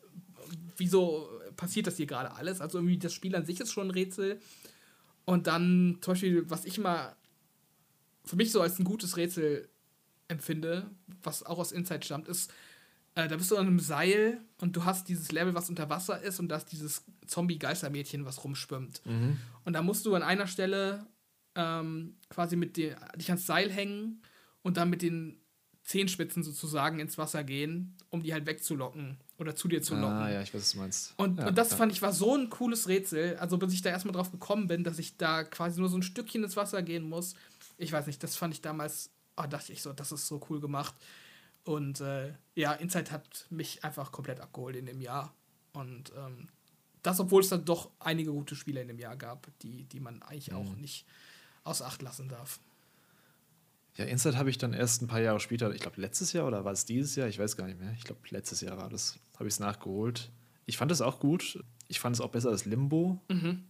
wieso 0.77 1.29
passiert 1.55 1.87
das 1.87 1.97
hier 1.97 2.05
gerade 2.05 2.33
alles? 2.33 2.59
Also 2.59 2.79
irgendwie 2.79 2.97
das 2.97 3.13
Spiel 3.13 3.35
an 3.35 3.45
sich 3.45 3.59
ist 3.59 3.71
schon 3.71 3.87
ein 3.87 3.91
Rätsel. 3.91 4.39
Und 5.30 5.45
dann 5.45 5.99
zum 6.01 6.13
Beispiel, 6.13 6.49
was 6.49 6.65
ich 6.65 6.80
immer 6.80 7.15
für 8.25 8.36
mich 8.36 8.51
so 8.51 8.61
als 8.61 8.80
ein 8.80 8.84
gutes 8.84 9.15
Rätsel 9.15 9.69
empfinde, 10.27 10.89
was 11.21 11.43
auch 11.43 11.59
aus 11.59 11.71
Inside 11.71 12.03
stammt, 12.03 12.27
ist, 12.27 12.51
äh, 13.13 13.27
da 13.27 13.38
bist 13.38 13.51
du 13.51 13.57
an 13.57 13.67
einem 13.67 13.80
Seil 13.80 14.41
und 14.59 14.75
du 14.75 14.86
hast 14.86 15.07
dieses 15.07 15.32
Level, 15.32 15.53
was 15.53 15.69
unter 15.69 15.88
Wasser 15.88 16.19
ist 16.19 16.39
und 16.39 16.49
da 16.49 16.57
ist 16.57 16.71
dieses 16.71 17.03
Zombie-Geistermädchen, 17.27 18.25
was 18.25 18.43
rumschwimmt. 18.43 19.05
Mhm. 19.05 19.38
Und 19.65 19.73
da 19.73 19.84
musst 19.84 20.07
du 20.07 20.15
an 20.15 20.23
einer 20.23 20.47
Stelle 20.47 21.05
ähm, 21.53 22.15
quasi 22.30 22.55
mit 22.55 22.75
dir, 22.75 22.97
dich 23.15 23.30
ans 23.30 23.45
Seil 23.45 23.71
hängen 23.71 24.23
und 24.63 24.77
dann 24.77 24.89
mit 24.89 25.03
den 25.03 25.39
Zehenspitzen 25.84 26.41
sozusagen 26.41 26.99
ins 26.99 27.19
Wasser 27.19 27.43
gehen, 27.43 27.95
um 28.09 28.23
die 28.23 28.34
halt 28.34 28.47
wegzulocken 28.47 29.19
oder 29.39 29.55
zu 29.55 29.67
dir 29.67 29.81
zu 29.81 29.95
locken. 29.95 30.17
Ah, 30.17 30.29
ja, 30.29 30.41
ich 30.41 30.53
weiß, 30.53 30.61
was 30.61 30.71
du 30.71 30.77
meinst. 30.79 31.13
Und, 31.17 31.39
ja, 31.39 31.47
und 31.47 31.57
das 31.57 31.71
ja. 31.71 31.77
fand 31.77 31.91
ich 31.91 32.01
war 32.01 32.11
so 32.11 32.35
ein 32.35 32.49
cooles 32.49 32.87
Rätsel. 32.87 33.37
Also, 33.37 33.57
bis 33.57 33.73
ich 33.73 33.81
da 33.81 33.89
erstmal 33.89 34.13
drauf 34.13 34.31
gekommen 34.31 34.67
bin, 34.67 34.83
dass 34.83 34.99
ich 34.99 35.17
da 35.17 35.43
quasi 35.43 35.79
nur 35.79 35.89
so 35.89 35.97
ein 35.97 36.03
Stückchen 36.03 36.43
ins 36.43 36.57
Wasser 36.57 36.81
gehen 36.83 37.07
muss. 37.07 37.35
Ich 37.77 37.91
weiß 37.91 38.05
nicht, 38.07 38.21
das 38.21 38.35
fand 38.35 38.53
ich 38.53 38.61
damals, 38.61 39.09
oh, 39.37 39.43
dachte 39.49 39.71
ich 39.71 39.81
so, 39.81 39.93
das 39.93 40.11
ist 40.11 40.27
so 40.27 40.45
cool 40.49 40.59
gemacht. 40.59 40.93
Und 41.63 42.01
äh, 42.01 42.33
ja, 42.55 42.73
Inside 42.73 43.11
hat 43.11 43.47
mich 43.49 43.83
einfach 43.83 44.11
komplett 44.11 44.41
abgeholt 44.41 44.75
in 44.75 44.85
dem 44.85 45.01
Jahr. 45.01 45.33
Und 45.71 46.11
ähm, 46.17 46.49
das, 47.01 47.19
obwohl 47.19 47.41
es 47.41 47.49
da 47.49 47.57
doch 47.57 47.91
einige 47.99 48.31
gute 48.31 48.55
Spiele 48.55 48.81
in 48.81 48.87
dem 48.89 48.99
Jahr 48.99 49.15
gab, 49.15 49.47
die, 49.61 49.85
die 49.85 49.99
man 49.99 50.21
eigentlich 50.23 50.51
mhm. 50.51 50.57
auch 50.57 50.75
nicht 50.75 51.05
außer 51.63 51.85
Acht 51.85 52.01
lassen 52.01 52.27
darf. 52.27 52.59
Ja, 53.95 54.05
Inside 54.05 54.37
habe 54.37 54.49
ich 54.49 54.57
dann 54.57 54.73
erst 54.73 55.01
ein 55.01 55.07
paar 55.07 55.19
Jahre 55.19 55.39
später, 55.39 55.73
ich 55.73 55.81
glaube 55.81 55.99
letztes 55.99 56.31
Jahr 56.31 56.47
oder 56.47 56.63
war 56.63 56.71
es 56.71 56.85
dieses 56.85 57.15
Jahr, 57.15 57.27
ich 57.27 57.37
weiß 57.37 57.57
gar 57.57 57.67
nicht 57.67 57.79
mehr. 57.79 57.93
Ich 57.97 58.05
glaube 58.05 58.21
letztes 58.29 58.61
Jahr 58.61 58.77
war 58.77 58.89
das, 58.89 59.19
habe 59.39 59.47
ich 59.47 59.55
es 59.55 59.59
nachgeholt. 59.59 60.31
Ich 60.65 60.77
fand 60.77 60.91
es 60.91 61.01
auch 61.01 61.19
gut. 61.19 61.63
Ich 61.87 61.99
fand 61.99 62.15
es 62.15 62.21
auch 62.21 62.29
besser 62.29 62.49
als 62.49 62.65
Limbo. 62.65 63.19
Mhm. 63.29 63.63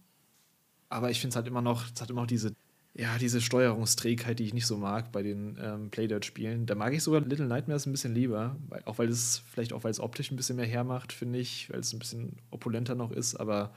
Aber 0.90 1.10
ich 1.10 1.20
finde 1.20 1.30
es 1.30 1.36
halt 1.36 1.46
immer 1.46 1.62
noch, 1.62 1.86
es 1.94 2.00
hat 2.00 2.10
immer 2.10 2.22
noch 2.22 2.28
diese 2.28 2.52
ja, 2.94 3.18
diese 3.18 3.40
Steuerungsträgheit, 3.40 4.38
die 4.38 4.44
ich 4.44 4.54
nicht 4.54 4.66
so 4.66 4.76
mag 4.76 5.12
bei 5.12 5.22
den 5.22 5.56
ähm, 5.62 5.90
Playdirt-Spielen. 5.90 6.66
Da 6.66 6.74
mag 6.74 6.92
ich 6.92 7.02
sogar 7.02 7.20
Little 7.20 7.46
Nightmares 7.46 7.86
ein 7.86 7.92
bisschen 7.92 8.14
lieber, 8.14 8.56
weil, 8.68 8.82
auch 8.84 8.98
weil 8.98 9.08
es 9.08 9.42
vielleicht 9.50 9.72
auch 9.72 9.84
weil 9.84 9.92
es 9.92 10.00
optisch 10.00 10.30
ein 10.30 10.36
bisschen 10.36 10.56
mehr 10.56 10.66
hermacht, 10.66 11.12
finde 11.12 11.38
ich, 11.38 11.70
weil 11.70 11.80
es 11.80 11.92
ein 11.92 12.00
bisschen 12.00 12.36
opulenter 12.50 12.96
noch 12.96 13.12
ist. 13.12 13.36
Aber 13.36 13.72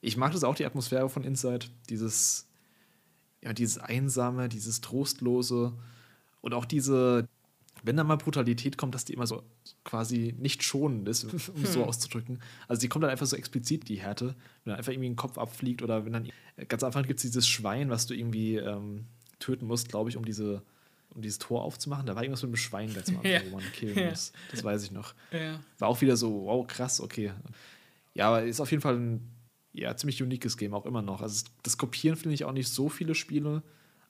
ich 0.00 0.16
mag 0.16 0.32
das 0.32 0.44
auch 0.44 0.54
die 0.54 0.64
Atmosphäre 0.64 1.10
von 1.10 1.22
Inside, 1.22 1.66
dieses 1.90 2.46
ja 3.42 3.52
dieses 3.52 3.78
einsame, 3.78 4.48
dieses 4.48 4.80
trostlose 4.80 5.72
und 6.40 6.54
auch 6.54 6.64
diese 6.64 7.28
wenn 7.82 7.96
da 7.96 8.04
mal 8.04 8.16
Brutalität 8.16 8.76
kommt, 8.76 8.94
dass 8.94 9.04
die 9.04 9.12
immer 9.12 9.26
so 9.26 9.42
quasi 9.84 10.34
nicht 10.38 10.62
schonend 10.62 11.08
ist, 11.08 11.24
um 11.48 11.62
es 11.62 11.72
so 11.72 11.84
auszudrücken. 11.84 12.40
Also 12.68 12.80
die 12.80 12.88
kommt 12.88 13.02
dann 13.02 13.10
einfach 13.10 13.26
so 13.26 13.36
explizit, 13.36 13.88
die 13.88 14.00
Härte, 14.00 14.34
wenn 14.64 14.72
dann 14.72 14.76
einfach 14.76 14.92
irgendwie 14.92 15.10
ein 15.10 15.16
Kopf 15.16 15.38
abfliegt 15.38 15.82
oder 15.82 16.04
wenn 16.04 16.12
dann 16.12 16.28
ganz 16.68 16.82
am 16.82 16.88
Anfang 16.88 17.04
gibt 17.04 17.18
es 17.18 17.22
dieses 17.22 17.48
Schwein, 17.48 17.90
was 17.90 18.06
du 18.06 18.14
irgendwie 18.14 18.56
ähm, 18.56 19.06
töten 19.38 19.66
musst, 19.66 19.88
glaube 19.88 20.10
ich, 20.10 20.16
um 20.16 20.24
diese 20.24 20.62
um 21.12 21.22
dieses 21.22 21.38
Tor 21.38 21.64
aufzumachen. 21.64 22.06
Da 22.06 22.14
war 22.14 22.22
irgendwas 22.22 22.42
mit 22.42 22.50
einem 22.50 22.56
Schwein 22.56 22.94
ganz 22.94 23.08
am 23.08 23.16
Anfang, 23.16 23.32
ja. 23.32 23.40
wo 23.50 23.56
man 23.56 23.72
killen 23.72 23.98
ja. 23.98 24.10
muss. 24.10 24.32
Das 24.52 24.62
weiß 24.62 24.84
ich 24.84 24.92
noch. 24.92 25.14
Ja. 25.32 25.58
War 25.78 25.88
auch 25.88 26.00
wieder 26.00 26.16
so, 26.16 26.44
wow, 26.44 26.66
krass, 26.66 27.00
okay. 27.00 27.32
Ja, 28.14 28.28
aber 28.28 28.44
ist 28.44 28.60
auf 28.60 28.70
jeden 28.70 28.80
Fall 28.80 28.96
ein 28.96 29.28
ja, 29.72 29.96
ziemlich 29.96 30.22
uniques 30.22 30.56
Game, 30.56 30.74
auch 30.74 30.86
immer 30.86 31.02
noch. 31.02 31.22
Also 31.22 31.46
das 31.62 31.78
Kopieren 31.78 32.16
finde 32.16 32.34
ich 32.34 32.44
auch 32.44 32.52
nicht 32.52 32.68
so 32.68 32.88
viele 32.88 33.14
Spiele 33.14 33.62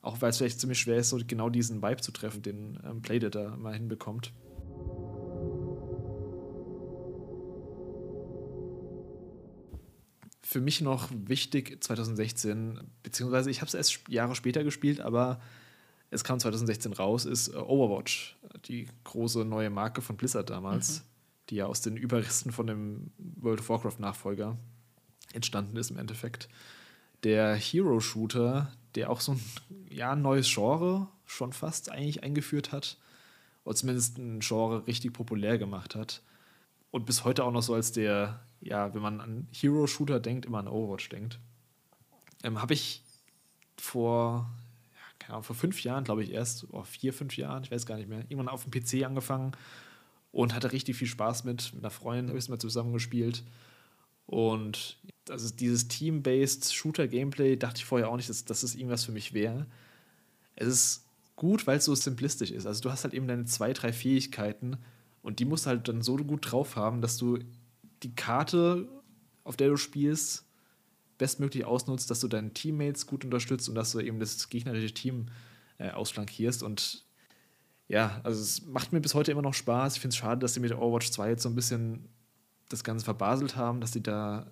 auch 0.03 0.21
weil 0.23 0.31
es 0.31 0.39
vielleicht 0.39 0.61
ziemlich 0.61 0.79
schwer 0.79 0.99
ist, 0.99 1.11
so 1.11 1.19
genau 1.27 1.51
diesen 1.51 1.83
Vibe 1.83 2.01
zu 2.01 2.13
treffen, 2.13 2.43
den 2.43 2.79
ähm, 2.85 3.03
Playdead 3.03 3.35
da 3.35 3.57
mal 3.57 3.75
hinbekommt. 3.75 4.33
Für 10.43 10.61
mich 10.61 10.81
noch 10.81 11.09
wichtig 11.13 11.83
2016, 11.83 12.81
beziehungsweise 13.03 13.51
ich 13.51 13.61
habe 13.61 13.69
es 13.69 13.75
erst 13.75 14.09
Jahre 14.09 14.35
später 14.35 14.65
gespielt, 14.65 15.01
aber 15.01 15.41
es 16.11 16.25
kam 16.25 16.41
2016 16.41 16.93
raus, 16.93 17.25
ist 17.25 17.49
äh, 17.49 17.57
Overwatch, 17.57 18.37
die 18.67 18.89
große 19.05 19.45
neue 19.45 19.71
Marke 19.71 20.03
von 20.03 20.17
Blizzard 20.17 20.51
damals, 20.51 21.01
mhm. 21.01 21.05
die 21.51 21.57
ja 21.57 21.67
aus 21.67 21.83
den 21.83 21.97
Überresten 21.97 22.53
von 22.53 22.67
dem 22.67 23.13
World 23.19 23.61
of 23.61 23.69
Warcraft-Nachfolger 23.69 24.57
entstanden 25.33 25.77
ist 25.77 25.91
im 25.91 25.99
Endeffekt. 25.99 26.49
Der 27.23 27.55
Hero-Shooter, 27.55 28.73
der 28.95 29.11
auch 29.11 29.21
so 29.21 29.33
ein 29.33 29.41
ja, 29.89 30.15
neues 30.17 30.53
Genre 30.53 31.09
schon 31.27 31.53
fast 31.53 31.91
eigentlich 31.91 32.23
eingeführt 32.23 32.73
hat. 32.73 32.97
Oder 33.65 33.77
zumindest 33.77 34.19
ein 34.19 34.41
Genre 34.41 34.87
richtig 34.87 35.13
populär 35.13 35.59
gemacht 35.59 35.95
hat. 35.95 36.23
Und 36.91 37.07
bis 37.07 37.25
heute 37.25 37.45
auch 37.45 37.53
noch 37.53 37.63
so 37.63 37.75
als 37.75 37.93
der, 37.93 38.41
ja, 38.61 38.93
wenn 38.95 39.03
man 39.03 39.21
an 39.21 39.49
Hero-Shooter 39.53 40.19
denkt, 40.19 40.47
immer 40.47 40.59
an 40.59 40.69
Overwatch 40.69 41.09
denkt. 41.09 41.39
Ähm, 42.43 42.61
Habe 42.61 42.75
ich 42.75 43.03
vor, 43.77 44.51
ja, 44.93 45.01
keine 45.19 45.35
Ahnung, 45.35 45.45
vor 45.45 45.57
fünf 45.57 45.83
Jahren, 45.85 46.05
glaube 46.05 46.25
ich, 46.25 46.33
erst, 46.33 46.67
oh, 46.71 46.83
vier, 46.83 47.13
fünf 47.13 47.37
Jahren, 47.37 47.63
ich 47.63 47.71
weiß 47.71 47.87
gar 47.87 47.97
nicht 47.97 48.09
mehr, 48.09 48.21
irgendwann 48.21 48.49
auf 48.49 48.65
dem 48.65 48.73
PC 48.73 49.05
angefangen 49.05 49.53
und 50.33 50.55
hatte 50.55 50.73
richtig 50.73 50.97
viel 50.97 51.09
Spaß 51.09 51.45
mit. 51.45 51.73
Mit 51.75 51.85
einer 51.85 51.91
Freundin 51.91 52.29
habe 52.29 52.39
ich 52.39 52.45
es 52.45 52.49
mal 52.49 52.59
zusammen 52.59 52.93
gespielt. 52.93 53.45
Und 54.31 54.97
also 55.29 55.53
dieses 55.53 55.89
Team-based 55.89 56.73
Shooter-Gameplay 56.73 57.57
dachte 57.57 57.79
ich 57.79 57.85
vorher 57.85 58.09
auch 58.09 58.17
nicht, 58.17 58.29
dass, 58.29 58.45
dass 58.45 58.61
das 58.61 58.77
irgendwas 58.77 59.05
für 59.05 59.11
mich 59.11 59.33
wäre. 59.33 59.67
Es 60.55 60.69
ist 60.69 61.05
gut, 61.35 61.67
weil 61.67 61.79
es 61.79 61.85
so 61.85 61.97
simplistisch 61.97 62.53
ist. 62.53 62.65
Also 62.65 62.81
du 62.81 62.93
hast 62.93 63.03
halt 63.03 63.13
eben 63.13 63.27
deine 63.27 63.47
zwei, 63.47 63.73
drei 63.73 63.93
Fähigkeiten 63.93 64.77
und 65.23 65.41
die 65.41 65.45
musst 65.45 65.67
du 65.67 65.71
halt 65.71 65.89
dann 65.89 66.03
so 66.03 66.17
gut 66.17 66.53
drauf 66.53 66.77
haben, 66.77 67.03
dass 67.03 67.17
du 67.17 67.41
die 68.05 68.15
Karte, 68.15 68.87
auf 69.43 69.57
der 69.57 69.69
du 69.69 69.77
spielst, 69.77 70.45
bestmöglich 71.19 71.65
ausnutzt, 71.65 72.09
dass 72.09 72.21
du 72.21 72.29
deine 72.29 72.53
Teammates 72.53 73.09
gut 73.09 73.25
unterstützt 73.25 73.69
und 73.69 73.75
dass 73.75 73.91
du 73.91 73.99
eben 73.99 74.21
das 74.21 74.49
gegnerische 74.49 74.95
Team 74.95 75.27
äh, 75.79 75.91
ausflankierst. 75.91 76.63
Und 76.63 77.05
ja, 77.89 78.21
also 78.23 78.41
es 78.41 78.65
macht 78.65 78.93
mir 78.93 79.01
bis 79.01 79.15
heute 79.15 79.33
immer 79.33 79.43
noch 79.43 79.55
Spaß. 79.55 79.95
Ich 79.95 80.01
finde 80.01 80.15
es 80.15 80.19
schade, 80.19 80.39
dass 80.39 80.55
sie 80.55 80.61
mit 80.61 80.73
Overwatch 80.73 81.11
2 81.11 81.31
jetzt 81.31 81.43
so 81.43 81.49
ein 81.49 81.57
bisschen 81.57 82.09
das 82.71 82.85
Ganze 82.85 83.05
verbaselt 83.05 83.57
haben, 83.57 83.81
dass 83.81 83.93
sie 83.93 84.03
da 84.03 84.51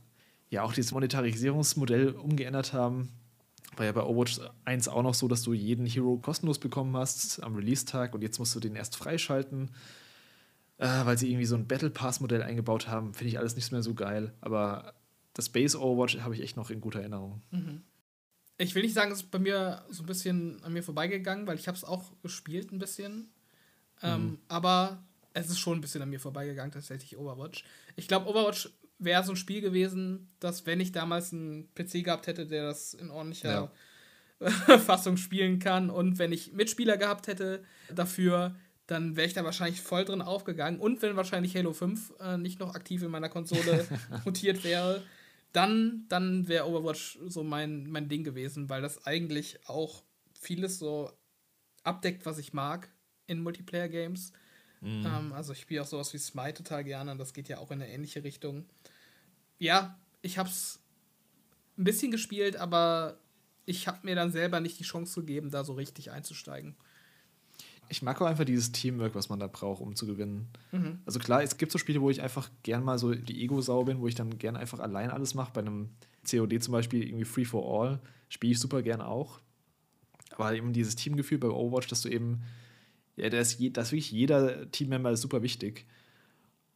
ja 0.51 0.63
auch 0.63 0.73
dieses 0.73 0.93
Monetarisierungsmodell 0.93 2.11
umgeändert 2.11 2.75
haben. 2.75 3.09
War 3.77 3.87
ja 3.87 3.93
bei 3.93 4.03
Overwatch 4.03 4.41
1 4.65 4.89
auch 4.89 5.03
noch 5.03 5.15
so, 5.15 5.29
dass 5.29 5.43
du 5.43 5.53
jeden 5.53 5.87
Hero 5.87 6.19
kostenlos 6.19 6.59
bekommen 6.59 6.97
hast 6.97 7.43
am 7.43 7.55
Release-Tag 7.55 8.15
und 8.15 8.23
jetzt 8.23 8.39
musst 8.39 8.55
du 8.55 8.61
den 8.61 8.77
erst 8.77 8.97
freischalten, 8.97 9.71
äh, 10.79 10.87
weil 11.05 11.17
sie 11.17 11.31
irgendwie 11.31 11.47
so 11.47 11.55
ein 11.55 11.67
Battle 11.69 11.91
Pass-Modell 11.91 12.43
eingebaut 12.43 12.89
haben. 12.89 13.15
Finde 13.15 13.29
ich 13.29 13.39
alles 13.39 13.57
nicht 13.57 13.71
mehr 13.71 13.83
so 13.83 13.95
geil. 13.95 14.35
Aber 14.41 14.95
das 15.35 15.49
Base 15.49 15.81
Overwatch 15.81 16.19
habe 16.21 16.35
ich 16.35 16.43
echt 16.43 16.57
noch 16.57 16.71
in 16.71 16.81
guter 16.81 17.01
Erinnerung. 17.01 17.43
Mhm. 17.51 17.83
Ich 18.61 18.75
will 18.75 18.83
nicht 18.83 18.95
sagen, 18.95 19.13
es 19.13 19.23
ist 19.23 19.31
bei 19.31 19.39
mir 19.39 19.85
so 19.89 20.03
ein 20.03 20.07
bisschen 20.07 20.61
an 20.65 20.73
mir 20.73 20.83
vorbeigegangen, 20.83 21.47
weil 21.47 21.59
ich 21.59 21.69
habe 21.69 21.77
es 21.77 21.85
auch 21.85 22.11
gespielt 22.23 22.73
ein 22.73 22.81
bisschen. 22.81 23.31
Ähm, 24.03 24.23
mhm. 24.23 24.39
Aber 24.49 24.99
es 25.35 25.51
ist 25.51 25.59
schon 25.59 25.79
ein 25.79 25.81
bisschen 25.81 26.03
an 26.03 26.11
mir 26.11 26.21
vorbeigegangen, 26.21 26.73
tatsächlich 26.73 27.17
Overwatch. 27.17 27.65
Ich 27.97 28.09
glaube, 28.09 28.29
Overwatch 28.29 28.71
wäre 28.99 29.25
so 29.25 29.33
ein 29.33 29.37
Spiel 29.37 29.61
gewesen, 29.61 30.31
dass, 30.41 30.67
wenn 30.67 30.81
ich 30.81 30.93
damals 30.93 31.33
einen 31.33 31.73
PC 31.75 32.05
gehabt 32.05 32.27
hätte, 32.27 32.47
der 32.47 32.65
das 32.65 32.95
in 32.95 33.11
ordentlicher 33.11 33.73
ja. 34.41 34.51
Fassung 34.79 35.17
spielen 35.17 35.59
kann 35.59 35.91
und 35.91 36.19
wenn 36.19 36.33
ich 36.33 36.53
Mitspieler 36.53 36.97
gehabt 36.97 37.27
hätte 37.27 37.63
dafür, 37.95 38.57
dann 38.87 39.17
wäre 39.17 39.27
ich 39.27 39.35
da 39.35 39.45
wahrscheinlich 39.45 39.83
voll 39.83 40.05
drin 40.05 40.23
aufgegangen. 40.23 40.81
Und 40.81 41.03
wenn 41.03 41.15
wahrscheinlich 41.15 41.55
Halo 41.55 41.75
5 41.75 42.15
äh, 42.21 42.37
nicht 42.39 42.59
noch 42.59 42.75
aktiv 42.75 43.03
in 43.03 43.11
meiner 43.11 43.29
Konsole 43.29 43.87
mutiert 44.25 44.65
wäre, 44.65 45.03
dann, 45.53 46.07
dann 46.09 46.49
wäre 46.49 46.67
Overwatch 46.67 47.19
so 47.27 47.45
mein, 47.45 47.91
mein 47.91 48.09
Ding 48.09 48.25
gewesen, 48.25 48.71
weil 48.71 48.81
das 48.81 49.07
eigentlich 49.07 49.61
auch 49.69 50.03
vieles 50.41 50.79
so 50.79 51.13
abdeckt, 51.83 52.25
was 52.25 52.39
ich 52.39 52.53
mag 52.53 52.91
in 53.27 53.43
Multiplayer-Games. 53.43 54.33
Mhm. 54.81 55.07
Ähm, 55.07 55.33
also 55.33 55.53
ich 55.53 55.61
spiele 55.61 55.83
auch 55.83 55.87
sowas 55.87 56.13
wie 56.13 56.19
Smite 56.19 56.55
total 56.55 56.85
gerne, 56.85 57.17
das 57.17 57.33
geht 57.33 57.49
ja 57.49 57.59
auch 57.59 57.71
in 57.71 57.83
eine 57.83 57.91
ähnliche 57.91 58.25
Richtung. 58.25 58.67
Ja, 59.59 59.99
ich 60.23 60.39
habe 60.39 60.49
es 60.49 60.81
ein 61.77 61.85
bisschen 61.85 62.11
gespielt, 62.11 62.57
aber 62.57 63.19
ich 63.67 63.87
habe 63.87 63.99
mir 64.03 64.15
dann 64.15 64.33
selber 64.33 64.61
nicht 64.61 64.79
die 64.79 64.85
Chance 64.85 65.21
gegeben, 65.21 65.51
da 65.51 65.65
so 65.65 65.75
richtig 65.75 66.11
einzusteigen 66.11 66.77
ich 67.89 68.03
mag 68.03 68.21
auch 68.21 68.27
einfach 68.27 68.45
dieses 68.45 68.73
Teamwork, 68.73 69.15
was 69.15 69.29
man 69.29 69.41
da 69.41 69.47
braucht, 69.47 69.81
um 69.81 69.97
zu 69.97 70.07
gewinnen. 70.07 70.49
Mhm. 70.73 70.99
Also 71.07 71.19
klar, 71.19 71.43
es 71.43 71.57
gibt 71.57 71.73
so 71.73 71.79
Spiele, 71.79 72.01
wo 72.01 72.11
ich 72.11 72.21
einfach 72.21 72.51
gern 72.63 72.85
mal 72.85 72.99
so 72.99 73.15
die 73.15 73.43
Ego-Sau 73.43 73.85
bin, 73.85 74.01
wo 74.01 74.07
ich 74.07 74.15
dann 74.15 74.39
gern 74.39 74.57
einfach 74.57 74.79
allein 74.81 75.11
alles 75.11 75.35
mache. 75.35 75.53
Bei 75.55 75.61
einem 75.61 75.91
COD 76.29 76.63
zum 76.63 76.73
Beispiel, 76.73 77.03
irgendwie 77.03 77.25
Free 77.25 77.45
for 77.45 77.65
All, 77.83 78.01
spiele 78.29 78.53
ich 78.53 78.61
super 78.61 78.83
gern 78.83 79.01
auch. 79.01 79.41
Aber 80.33 80.55
eben 80.55 80.73
dieses 80.73 80.97
Teamgefühl 80.97 81.39
bei 81.39 81.49
Overwatch, 81.49 81.89
dass 81.89 82.03
du 82.03 82.11
eben, 82.11 82.43
ja, 83.19 83.29
da 83.31 83.39
ist, 83.39 83.59
je, 83.59 83.71
da 83.71 83.83
ist 83.83 83.93
wirklich 83.93 84.11
jeder 84.11 84.71
Teammember 84.71 85.17
super 85.17 85.43
wichtig. 85.43 85.87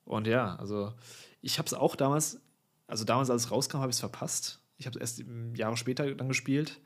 Und 0.05 0.27
ja, 0.27 0.57
also 0.57 0.93
ich 1.41 1.59
habe 1.59 1.67
es 1.67 1.75
auch 1.75 1.97
damals, 1.97 2.41
also 2.87 3.05
damals, 3.05 3.31
als 3.31 3.45
es 3.45 3.51
rauskam, 3.51 3.79
habe 3.79 3.91
ich 3.91 3.97
es 3.97 4.01
verpasst. 4.01 4.61
Ich 4.79 4.87
habe 4.87 4.99
es 4.99 5.19
erst 5.19 5.25
Jahre 5.55 5.77
später 5.77 6.13
dann 6.15 6.29
gespielt, 6.29 6.81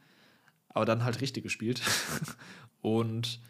aber 0.68 0.84
dann 0.84 1.04
halt 1.04 1.20
richtig 1.20 1.42
gespielt. 1.42 1.82
Und 2.82 3.40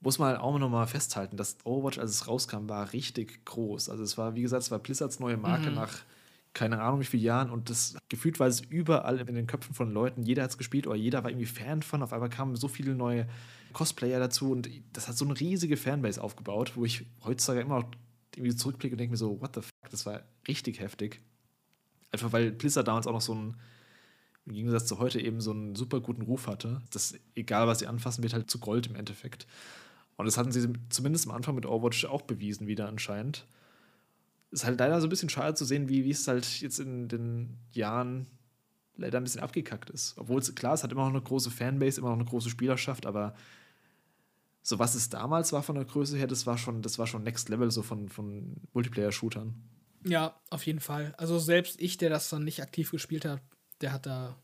muss 0.00 0.18
man 0.18 0.28
halt 0.28 0.40
auch 0.40 0.58
noch 0.58 0.68
mal 0.68 0.86
festhalten, 0.86 1.36
dass 1.36 1.58
Overwatch, 1.64 1.98
als 1.98 2.10
es 2.12 2.28
rauskam, 2.28 2.68
war 2.68 2.92
richtig 2.92 3.44
groß. 3.44 3.88
Also 3.88 4.04
es 4.04 4.16
war, 4.16 4.34
wie 4.34 4.42
gesagt, 4.42 4.62
es 4.62 4.70
war 4.70 4.78
Blizzards 4.78 5.18
neue 5.18 5.36
Marke 5.36 5.70
mhm. 5.70 5.74
nach 5.74 5.98
keine 6.56 6.80
Ahnung 6.80 7.00
wie 7.00 7.04
vielen 7.04 7.22
Jahren 7.22 7.50
und 7.50 7.68
das 7.68 7.98
gefühlt 8.08 8.40
war 8.40 8.46
es 8.46 8.62
überall 8.62 9.20
in 9.20 9.34
den 9.34 9.46
Köpfen 9.46 9.74
von 9.74 9.92
Leuten. 9.92 10.22
Jeder 10.22 10.42
hat 10.42 10.50
es 10.50 10.56
gespielt 10.56 10.86
oder 10.86 10.96
jeder 10.96 11.22
war 11.22 11.30
irgendwie 11.30 11.44
Fan 11.44 11.82
von. 11.82 12.02
Auf 12.02 12.14
einmal 12.14 12.30
kamen 12.30 12.56
so 12.56 12.66
viele 12.66 12.94
neue 12.94 13.28
Cosplayer 13.74 14.18
dazu 14.18 14.52
und 14.52 14.70
das 14.94 15.06
hat 15.06 15.18
so 15.18 15.26
eine 15.26 15.38
riesige 15.38 15.76
Fanbase 15.76 16.22
aufgebaut, 16.22 16.72
wo 16.74 16.86
ich 16.86 17.04
heutzutage 17.22 17.60
immer 17.60 17.80
noch 17.80 17.90
irgendwie 18.34 18.56
zurückblicke 18.56 18.94
und 18.94 18.98
denke 18.98 19.10
mir 19.10 19.18
so, 19.18 19.38
what 19.38 19.54
the 19.54 19.60
fuck, 19.60 19.90
das 19.90 20.06
war 20.06 20.22
richtig 20.48 20.80
heftig. 20.80 21.20
Einfach 22.10 22.32
weil 22.32 22.52
Blizzard 22.52 22.88
damals 22.88 23.06
auch 23.06 23.12
noch 23.12 23.20
so 23.20 23.34
ein 23.34 23.56
im 24.46 24.54
Gegensatz 24.54 24.86
zu 24.86 24.98
heute 24.98 25.20
eben 25.20 25.42
so 25.42 25.50
einen 25.50 25.74
super 25.74 26.00
guten 26.00 26.22
Ruf 26.22 26.46
hatte, 26.46 26.80
dass 26.90 27.18
egal 27.34 27.66
was 27.66 27.80
sie 27.80 27.86
anfassen, 27.86 28.22
wird 28.22 28.32
halt 28.32 28.50
zu 28.50 28.60
Gold 28.60 28.86
im 28.86 28.96
Endeffekt. 28.96 29.46
Und 30.16 30.24
das 30.24 30.38
hatten 30.38 30.52
sie 30.52 30.72
zumindest 30.88 31.26
am 31.26 31.34
Anfang 31.34 31.54
mit 31.54 31.66
Overwatch 31.66 32.06
auch 32.06 32.22
bewiesen, 32.22 32.66
wieder 32.66 32.88
anscheinend. 32.88 33.46
Ist 34.56 34.64
halt 34.64 34.80
leider 34.80 34.98
so 35.02 35.06
ein 35.06 35.10
bisschen 35.10 35.28
schade 35.28 35.54
zu 35.54 35.66
sehen, 35.66 35.90
wie, 35.90 36.10
es 36.10 36.26
halt 36.26 36.62
jetzt 36.62 36.80
in 36.80 37.08
den 37.08 37.58
Jahren 37.72 38.26
leider 38.96 39.18
ein 39.18 39.24
bisschen 39.24 39.42
abgekackt 39.42 39.90
ist. 39.90 40.14
Obwohl 40.16 40.40
es, 40.40 40.54
klar, 40.54 40.72
es 40.72 40.82
hat 40.82 40.92
immer 40.92 41.02
noch 41.02 41.10
eine 41.10 41.20
große 41.20 41.50
Fanbase, 41.50 42.00
immer 42.00 42.08
noch 42.08 42.16
eine 42.16 42.24
große 42.24 42.48
Spielerschaft, 42.48 43.04
aber 43.04 43.34
so 44.62 44.78
was 44.78 44.94
es 44.94 45.10
damals 45.10 45.52
war 45.52 45.62
von 45.62 45.74
der 45.74 45.84
Größe 45.84 46.16
her, 46.16 46.26
das 46.26 46.46
war 46.46 46.56
schon, 46.56 46.80
das 46.80 46.98
war 46.98 47.06
schon 47.06 47.22
Next 47.22 47.50
Level 47.50 47.70
so 47.70 47.82
von, 47.82 48.08
von 48.08 48.56
Multiplayer-Shootern. 48.72 49.54
Ja, 50.06 50.40
auf 50.48 50.64
jeden 50.64 50.80
Fall. 50.80 51.14
Also 51.18 51.38
selbst 51.38 51.78
ich, 51.78 51.98
der 51.98 52.08
das 52.08 52.30
dann 52.30 52.42
nicht 52.44 52.62
aktiv 52.62 52.90
gespielt 52.90 53.26
hat, 53.26 53.42
der 53.82 53.92
hat 53.92 54.06
da 54.06 54.38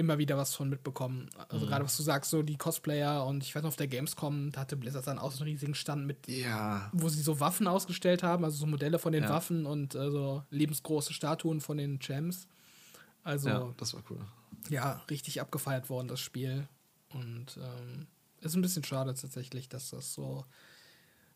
immer 0.00 0.18
wieder 0.18 0.36
was 0.36 0.54
von 0.54 0.68
mitbekommen. 0.68 1.28
Also 1.48 1.64
mhm. 1.66 1.70
gerade 1.70 1.84
was 1.84 1.96
du 1.96 2.02
sagst, 2.02 2.30
so 2.30 2.42
die 2.42 2.56
Cosplayer 2.56 3.24
und 3.26 3.44
ich 3.44 3.54
weiß 3.54 3.62
noch, 3.62 3.68
auf 3.68 3.76
der 3.76 3.86
Gamescom 3.86 4.50
da 4.50 4.60
hatte 4.60 4.76
Blizzard 4.76 5.06
dann 5.06 5.18
auch 5.18 5.30
so 5.30 5.44
einen 5.44 5.52
riesigen 5.52 5.74
Stand 5.74 6.06
mit, 6.06 6.26
ja. 6.26 6.90
wo 6.92 7.08
sie 7.08 7.22
so 7.22 7.38
Waffen 7.38 7.68
ausgestellt 7.68 8.22
haben, 8.22 8.44
also 8.44 8.56
so 8.56 8.66
Modelle 8.66 8.98
von 8.98 9.12
den 9.12 9.24
ja. 9.24 9.30
Waffen 9.30 9.66
und 9.66 9.94
äh, 9.94 10.10
so 10.10 10.42
lebensgroße 10.50 11.12
Statuen 11.12 11.60
von 11.60 11.76
den 11.76 12.00
Champs. 12.00 12.48
Also 13.22 13.48
ja, 13.48 13.74
das 13.76 13.94
war 13.94 14.02
cool. 14.10 14.24
Ja, 14.70 15.02
richtig 15.10 15.40
abgefeiert 15.40 15.90
worden, 15.90 16.08
das 16.08 16.20
Spiel. 16.20 16.66
Und 17.10 17.58
ähm, 17.58 18.06
ist 18.40 18.54
ein 18.54 18.62
bisschen 18.62 18.84
schade 18.84 19.14
tatsächlich, 19.14 19.68
dass 19.68 19.90
das 19.90 20.14
so, 20.14 20.44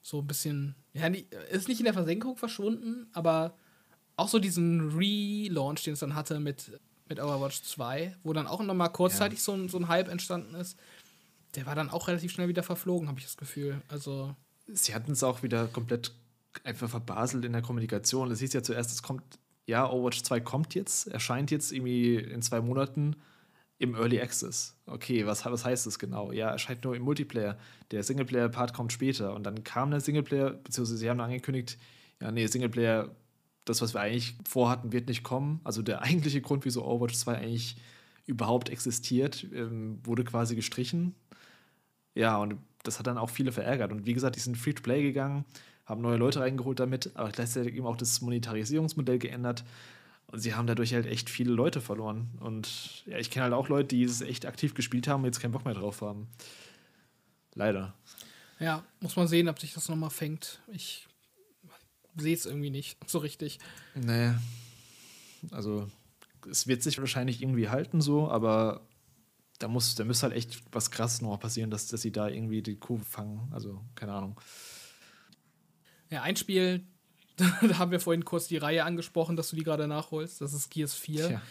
so 0.01 0.21
ein 0.21 0.27
bisschen, 0.27 0.75
ja, 0.95 1.07
ist 1.51 1.69
nicht 1.69 1.81
in 1.81 1.85
der 1.85 1.95
Versenkung 1.95 2.37
verschwunden, 2.37 3.07
aber 3.13 3.55
auch 4.17 4.29
so 4.29 4.39
diesen 4.39 4.97
Relaunch, 4.97 5.83
den 5.85 5.95
es 5.95 6.01
dann 6.01 6.15
hatte 6.15 6.41
mit 6.41 6.81
mit 7.09 7.21
Overwatch 7.21 7.63
2, 7.63 8.17
wo 8.23 8.33
dann 8.33 8.47
auch 8.47 8.63
nochmal 8.63 8.91
kurzzeitig 8.91 9.39
ja. 9.39 9.45
so, 9.45 9.53
ein, 9.53 9.69
so 9.69 9.79
ein 9.79 9.89
Hype 9.89 10.09
entstanden 10.09 10.55
ist. 10.55 10.79
Der 11.55 11.67
war 11.67 11.75
dann 11.75 11.91
auch 11.91 12.09
relativ 12.09 12.33
schnell 12.33 12.49
wieder 12.49 12.63
verflogen, 12.63 13.09
habe 13.09 13.19
ich 13.19 13.27
das 13.27 13.37
Gefühl. 13.37 13.81
Also. 13.89 14.35
Sie 14.67 14.95
hatten 14.95 15.13
es 15.13 15.23
auch 15.23 15.43
wieder 15.43 15.67
komplett 15.67 16.13
einfach 16.65 16.89
verbaselt 16.89 17.45
in 17.45 17.53
der 17.53 17.63
Kommunikation. 17.63 18.31
Es 18.31 18.41
hieß 18.41 18.53
ja 18.53 18.63
zuerst, 18.63 18.93
es 18.93 19.03
kommt, 19.03 19.23
ja, 19.67 19.89
Overwatch 19.89 20.23
2 20.23 20.41
kommt 20.41 20.75
jetzt, 20.75 21.09
erscheint 21.09 21.51
jetzt 21.51 21.73
irgendwie 21.73 22.17
in 22.17 22.43
zwei 22.43 22.61
Monaten 22.61 23.17
im 23.79 23.95
Early 23.95 24.21
Access. 24.21 24.77
Okay, 24.87 25.27
was, 25.27 25.45
was 25.45 25.65
heißt 25.65 25.87
das 25.87 25.99
genau? 25.99 26.33
Ja, 26.33 26.51
erscheint 26.51 26.85
nur 26.85 26.95
im 26.95 27.03
Multiplayer. 27.03 27.59
Der 27.91 28.03
Singleplayer-Part 28.03 28.73
kommt 28.73 28.93
später. 28.93 29.35
Und 29.35 29.45
dann 29.45 29.65
kam 29.65 29.91
der 29.91 30.01
Singleplayer, 30.01 30.51
beziehungsweise 30.51 30.99
sie 30.99 31.11
haben 31.11 31.21
angekündigt, 31.21 31.77
ja, 32.21 32.31
nee, 32.31 32.47
Singleplayer 32.47 33.11
das, 33.65 33.81
was 33.81 33.95
wir 33.95 34.01
eigentlich 34.01 34.37
vorhatten, 34.47 34.93
wird 34.93 35.09
nicht 35.09 35.23
kommen. 35.23 35.61
Also 35.65 35.83
der 35.83 36.03
eigentliche 36.03 36.41
Grund, 36.41 36.65
wieso 36.65 36.85
Overwatch 36.85 37.15
2 37.15 37.37
eigentlich 37.37 37.77
überhaupt 38.27 38.69
existiert, 38.69 39.47
ähm, 39.53 39.99
wurde 40.05 40.25
quasi 40.25 40.55
gestrichen. 40.55 41.15
Ja, 42.15 42.37
und 42.39 42.57
das 42.83 42.99
hat 42.99 43.07
dann 43.07 43.19
auch 43.19 43.31
viele 43.31 43.53
verärgert. 43.53 43.93
Und 43.93 44.07
wie 44.07 44.15
gesagt, 44.15 44.37
die 44.37 44.41
sind 44.41 44.57
Free-to-Play 44.57 45.03
gegangen, 45.03 45.45
haben 45.87 46.01
neue 46.01 46.17
Leute 46.17 46.41
reingeholt 46.41 46.81
damit, 46.81 47.11
aber 47.15 47.31
gleichzeitig 47.31 47.75
eben 47.75 47.87
auch 47.87 47.97
das 47.97 48.21
Monetarisierungsmodell 48.21 49.19
geändert. 49.19 49.65
Und 50.29 50.39
sie 50.39 50.55
haben 50.55 50.67
dadurch 50.67 50.95
halt 50.95 51.07
echt 51.07 51.29
viele 51.31 51.53
Leute 51.53 51.81
verloren. 51.81 52.31
Und 52.41 53.05
ja, 53.07 53.19
ich 53.19 53.31
kenne 53.31 53.45
halt 53.45 53.55
auch 53.55 53.69
Leute, 53.69 53.89
die 53.89 54.05
es 54.05 54.21
echt 54.21 54.47
aktiv 54.47 54.75
gespielt 54.75 55.07
haben 55.07 55.21
und 55.21 55.27
jetzt 55.27 55.41
keinen 55.41 55.53
Bock 55.53 55.65
mehr 55.65 55.75
drauf 55.75 56.01
haben. 56.01 56.29
Leider. 57.55 57.95
Ja, 58.59 58.83
muss 59.01 59.17
man 59.17 59.29
sehen, 59.29 59.49
ob 59.49 59.59
sich 59.59 59.75
das 59.75 59.89
nochmal 59.89 60.11
fängt. 60.11 60.61
Ich 60.73 61.07
sehe 62.17 62.35
es 62.35 62.47
irgendwie 62.47 62.71
nicht 62.71 62.99
so 63.09 63.19
richtig. 63.19 63.59
Nee. 63.95 64.33
Also, 65.51 65.89
es 66.51 66.67
wird 66.67 66.83
sich 66.83 66.99
wahrscheinlich 66.99 67.43
irgendwie 67.43 67.69
halten 67.69 68.01
so, 68.01 68.31
aber 68.31 68.87
da 69.59 69.69
muss, 69.69 69.95
da 69.95 70.05
müsste 70.05 70.25
halt 70.25 70.37
echt 70.37 70.63
was 70.73 70.91
krasses 70.91 71.23
noch 71.23 71.39
passieren, 71.39 71.71
dass, 71.71 71.87
dass 71.87 72.03
sie 72.03 72.13
da 72.13 72.29
irgendwie 72.29 72.63
die 72.63 72.77
Kurve 72.77 73.05
fangen. 73.05 73.49
Also, 73.53 73.81
keine 73.95 74.13
Ahnung. 74.13 74.41
Ja, 76.11 76.23
ein 76.23 76.37
Spiel, 76.37 76.85
da 77.37 77.79
haben 77.79 77.91
wir 77.91 78.01
vorhin 78.01 78.25
kurz 78.25 78.49
die 78.49 78.57
Reihe 78.57 78.85
angesprochen, 78.85 79.37
dass 79.37 79.51
du 79.51 79.57
die 79.57 79.65
gerade 79.65 79.87
nachholst. 79.87 80.41
Das 80.41 80.53
ist 80.53 80.71
Gears 80.71 80.95
4. 80.95 81.31
Ja. 81.31 81.43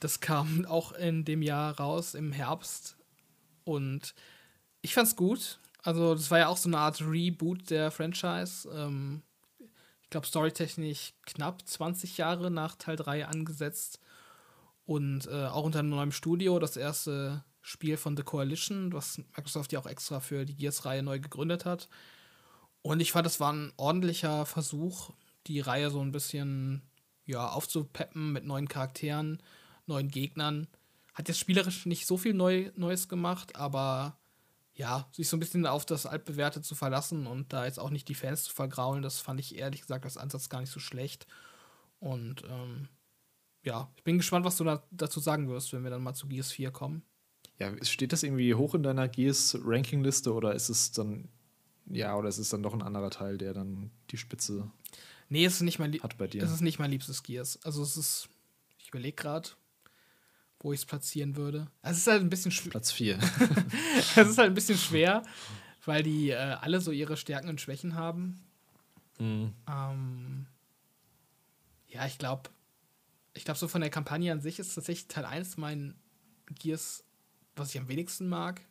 Das 0.00 0.20
kam 0.20 0.66
auch 0.66 0.92
in 0.92 1.24
dem 1.24 1.42
Jahr 1.42 1.78
raus, 1.78 2.14
im 2.14 2.32
Herbst. 2.32 2.96
Und 3.64 4.14
ich 4.82 4.94
fand's 4.94 5.16
gut. 5.16 5.60
Also, 5.82 6.14
das 6.14 6.30
war 6.30 6.38
ja 6.38 6.48
auch 6.48 6.56
so 6.56 6.68
eine 6.68 6.78
Art 6.78 7.00
Reboot 7.00 7.70
der 7.70 7.90
Franchise. 7.90 8.68
Ähm, 8.74 9.22
glaube, 10.14 10.28
storytechnisch 10.28 11.12
knapp 11.26 11.66
20 11.66 12.18
Jahre 12.18 12.48
nach 12.48 12.76
Teil 12.76 12.94
3 12.94 13.26
angesetzt. 13.26 13.98
Und 14.86 15.26
äh, 15.26 15.46
auch 15.46 15.64
unter 15.64 15.80
einem 15.80 15.88
neuen 15.88 16.12
Studio, 16.12 16.60
das 16.60 16.76
erste 16.76 17.42
Spiel 17.62 17.96
von 17.96 18.16
The 18.16 18.22
Coalition, 18.22 18.92
was 18.92 19.18
Microsoft 19.18 19.72
ja 19.72 19.80
auch 19.80 19.86
extra 19.86 20.20
für 20.20 20.44
die 20.44 20.54
Gears-Reihe 20.54 21.02
neu 21.02 21.18
gegründet 21.18 21.64
hat. 21.64 21.88
Und 22.82 23.00
ich 23.00 23.10
fand, 23.10 23.26
das 23.26 23.40
war 23.40 23.52
ein 23.52 23.72
ordentlicher 23.76 24.46
Versuch, 24.46 25.10
die 25.48 25.58
Reihe 25.58 25.90
so 25.90 26.00
ein 26.00 26.12
bisschen 26.12 26.82
ja, 27.24 27.48
aufzupeppen 27.48 28.32
mit 28.32 28.44
neuen 28.44 28.68
Charakteren, 28.68 29.42
neuen 29.86 30.10
Gegnern. 30.12 30.68
Hat 31.14 31.26
jetzt 31.26 31.40
spielerisch 31.40 31.86
nicht 31.86 32.06
so 32.06 32.16
viel 32.18 32.34
Neu 32.34 32.70
Neues 32.76 33.08
gemacht, 33.08 33.56
aber 33.56 34.16
ja, 34.74 35.08
sich 35.12 35.28
so 35.28 35.36
ein 35.36 35.40
bisschen 35.40 35.66
auf 35.66 35.86
das 35.86 36.06
Altbewährte 36.06 36.60
zu 36.60 36.74
verlassen 36.74 37.26
und 37.26 37.52
da 37.52 37.64
jetzt 37.64 37.78
auch 37.78 37.90
nicht 37.90 38.08
die 38.08 38.14
Fans 38.14 38.44
zu 38.44 38.52
vergraulen, 38.52 39.02
das 39.02 39.20
fand 39.20 39.40
ich 39.40 39.56
ehrlich 39.56 39.82
gesagt 39.82 40.04
als 40.04 40.16
Ansatz 40.16 40.48
gar 40.48 40.60
nicht 40.60 40.70
so 40.70 40.80
schlecht. 40.80 41.26
Und 42.00 42.42
ähm, 42.48 42.88
ja, 43.62 43.90
ich 43.96 44.04
bin 44.04 44.18
gespannt, 44.18 44.44
was 44.44 44.56
du 44.56 44.64
da, 44.64 44.82
dazu 44.90 45.20
sagen 45.20 45.48
wirst, 45.48 45.72
wenn 45.72 45.84
wir 45.84 45.90
dann 45.90 46.02
mal 46.02 46.14
zu 46.14 46.26
Gears 46.26 46.50
4 46.52 46.70
kommen. 46.70 47.02
Ja, 47.58 47.72
steht 47.84 48.12
das 48.12 48.24
irgendwie 48.24 48.54
hoch 48.54 48.74
in 48.74 48.82
deiner 48.82 49.08
Gears-Ranking-Liste 49.08 50.34
oder 50.34 50.54
ist 50.54 50.68
es 50.68 50.90
dann, 50.90 51.28
ja, 51.86 52.16
oder 52.16 52.28
ist 52.28 52.38
es 52.38 52.48
dann 52.48 52.64
doch 52.64 52.74
ein 52.74 52.82
anderer 52.82 53.10
Teil, 53.10 53.38
der 53.38 53.54
dann 53.54 53.92
die 54.10 54.16
Spitze 54.16 54.70
nee, 55.28 55.44
es 55.44 55.54
ist 55.54 55.62
nicht 55.62 55.78
mein 55.78 55.92
hat 56.00 56.16
bei 56.18 56.26
dir? 56.26 56.42
Es 56.42 56.52
ist 56.52 56.60
nicht 56.60 56.78
mein 56.78 56.90
liebstes 56.90 57.22
Gears. 57.22 57.58
Also 57.64 57.82
es 57.82 57.96
ist, 57.96 58.28
ich 58.78 58.88
überlege 58.88 59.16
gerade, 59.16 59.50
wo 60.64 60.72
ich 60.72 60.80
es 60.80 60.86
platzieren 60.86 61.36
würde. 61.36 61.70
Es 61.82 61.98
ist 61.98 62.06
halt 62.06 62.22
ein 62.22 62.30
bisschen 62.30 62.50
schwer. 62.50 62.70
Platz 62.70 62.90
4. 62.90 63.18
es 64.16 64.16
ist 64.16 64.38
halt 64.38 64.50
ein 64.50 64.54
bisschen 64.54 64.78
schwer, 64.78 65.22
weil 65.84 66.02
die 66.02 66.30
äh, 66.30 66.36
alle 66.36 66.80
so 66.80 66.90
ihre 66.90 67.18
Stärken 67.18 67.50
und 67.50 67.60
Schwächen 67.60 67.94
haben. 67.94 68.42
Mhm. 69.18 69.52
Ähm, 69.68 70.46
ja, 71.86 72.06
ich 72.06 72.16
glaube, 72.16 72.48
ich 73.34 73.44
glaube, 73.44 73.58
so 73.58 73.68
von 73.68 73.82
der 73.82 73.90
Kampagne 73.90 74.32
an 74.32 74.40
sich 74.40 74.58
ist 74.58 74.74
tatsächlich 74.74 75.06
Teil 75.06 75.26
1 75.26 75.58
mein 75.58 75.94
Gears, 76.58 77.04
was 77.56 77.74
ich 77.74 77.78
am 77.78 77.88
wenigsten 77.88 78.26
mag. 78.26 78.62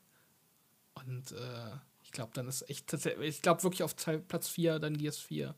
Und 0.96 1.32
äh, 1.32 1.72
Ich 2.02 2.12
glaube, 2.12 2.32
dann 2.34 2.48
ist 2.48 2.68
echt, 2.70 2.92
ich 3.22 3.42
glaube 3.44 3.62
wirklich 3.62 3.84
auf 3.84 3.96
Platz 3.96 4.48
4, 4.48 4.80
dann 4.80 4.98
Gears 4.98 5.20
4. 5.20 5.54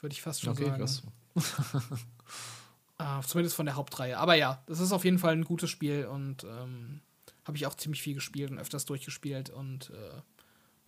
Würde 0.00 0.12
ich 0.12 0.20
fast 0.20 0.42
schon 0.42 0.52
okay, 0.52 0.66
sagen. 0.66 0.78
Krass. 0.78 1.02
uh, 3.00 3.22
zumindest 3.22 3.56
von 3.56 3.66
der 3.66 3.76
Hauptreihe. 3.76 4.18
Aber 4.18 4.34
ja, 4.34 4.62
das 4.66 4.80
ist 4.80 4.92
auf 4.92 5.04
jeden 5.04 5.18
Fall 5.18 5.32
ein 5.32 5.44
gutes 5.44 5.70
Spiel 5.70 6.06
und 6.06 6.44
ähm, 6.44 7.00
habe 7.44 7.56
ich 7.56 7.66
auch 7.66 7.74
ziemlich 7.74 8.02
viel 8.02 8.14
gespielt 8.14 8.50
und 8.50 8.58
öfters 8.58 8.84
durchgespielt. 8.84 9.50
Und 9.50 9.90
äh, 9.90 10.22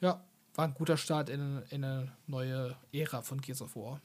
ja, 0.00 0.24
war 0.54 0.64
ein 0.66 0.74
guter 0.74 0.96
Start 0.96 1.28
in, 1.28 1.62
in 1.70 1.84
eine 1.84 2.12
neue 2.26 2.76
Ära 2.92 3.22
von 3.22 3.40
Gears 3.40 3.62
of 3.62 3.76
War. 3.76 4.00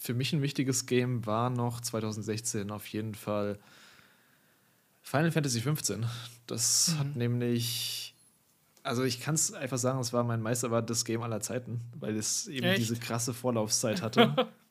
Für 0.00 0.14
mich 0.14 0.32
ein 0.32 0.42
wichtiges 0.42 0.86
Game 0.86 1.24
war 1.26 1.50
noch 1.50 1.80
2016 1.80 2.70
auf 2.70 2.86
jeden 2.88 3.14
Fall 3.14 3.58
Final 5.02 5.30
Fantasy 5.30 5.60
XV. 5.60 5.98
Das 6.46 6.88
mhm. 6.88 6.98
hat 6.98 7.16
nämlich, 7.16 8.14
also 8.82 9.04
ich 9.04 9.20
kann 9.20 9.34
es 9.34 9.52
einfach 9.52 9.78
sagen, 9.78 10.00
es 10.00 10.12
war 10.12 10.24
mein 10.24 10.40
meisterwartetes 10.40 11.04
Game 11.04 11.22
aller 11.22 11.40
Zeiten, 11.40 11.80
weil 12.00 12.16
es 12.16 12.48
eben 12.48 12.66
Echt? 12.66 12.78
diese 12.78 12.96
krasse 12.96 13.34
Vorlaufzeit 13.34 14.02
hatte. 14.02 14.48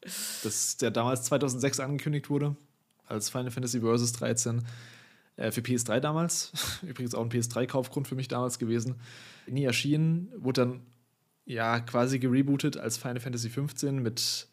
das 0.44 0.78
der 0.78 0.92
damals 0.92 1.24
2006 1.24 1.80
angekündigt 1.80 2.30
wurde, 2.30 2.56
als 3.08 3.30
Final 3.30 3.52
Fantasy 3.52 3.80
Versus 3.80 4.12
13 4.14 4.64
äh, 5.38 5.52
für 5.52 5.62
PS3 5.62 6.00
damals. 6.00 6.52
Übrigens 6.82 7.16
auch 7.16 7.24
ein 7.24 7.32
PS3-Kaufgrund 7.32 8.08
für 8.08 8.16
mich 8.16 8.28
damals 8.28 8.60
gewesen. 8.60 8.96
Nie 9.48 9.66
erschienen, 9.66 10.32
wurde 10.38 10.62
dann 10.62 10.82
ja 11.46 11.80
quasi 11.80 12.20
gerebootet 12.20 12.78
als 12.78 12.98
Final 12.98 13.20
Fantasy 13.20 13.50
15 13.50 14.02
mit 14.02 14.48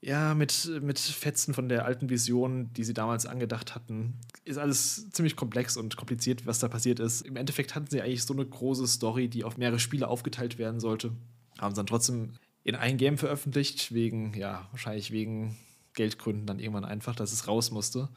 ja, 0.00 0.34
mit, 0.34 0.70
mit 0.80 0.98
Fetzen 0.98 1.54
von 1.54 1.68
der 1.68 1.84
alten 1.84 2.08
Vision, 2.08 2.72
die 2.72 2.84
sie 2.84 2.94
damals 2.94 3.26
angedacht 3.26 3.74
hatten. 3.74 4.14
Ist 4.44 4.58
alles 4.58 5.10
ziemlich 5.10 5.34
komplex 5.34 5.76
und 5.76 5.96
kompliziert, 5.96 6.46
was 6.46 6.60
da 6.60 6.68
passiert 6.68 7.00
ist. 7.00 7.22
Im 7.22 7.34
Endeffekt 7.34 7.74
hatten 7.74 7.88
sie 7.88 8.00
eigentlich 8.00 8.22
so 8.22 8.32
eine 8.32 8.46
große 8.46 8.86
Story, 8.86 9.28
die 9.28 9.42
auf 9.42 9.56
mehrere 9.56 9.80
Spiele 9.80 10.06
aufgeteilt 10.06 10.56
werden 10.56 10.78
sollte. 10.78 11.12
Haben 11.58 11.74
sie 11.74 11.80
dann 11.80 11.86
trotzdem 11.86 12.34
in 12.68 12.76
ein 12.76 12.98
Game 12.98 13.16
veröffentlicht, 13.16 13.94
wegen, 13.94 14.34
ja, 14.34 14.68
wahrscheinlich 14.72 15.10
wegen 15.10 15.56
Geldgründen 15.94 16.46
dann 16.46 16.58
irgendwann 16.58 16.84
einfach, 16.84 17.16
dass 17.16 17.32
es 17.32 17.48
raus 17.48 17.70
musste. 17.70 18.08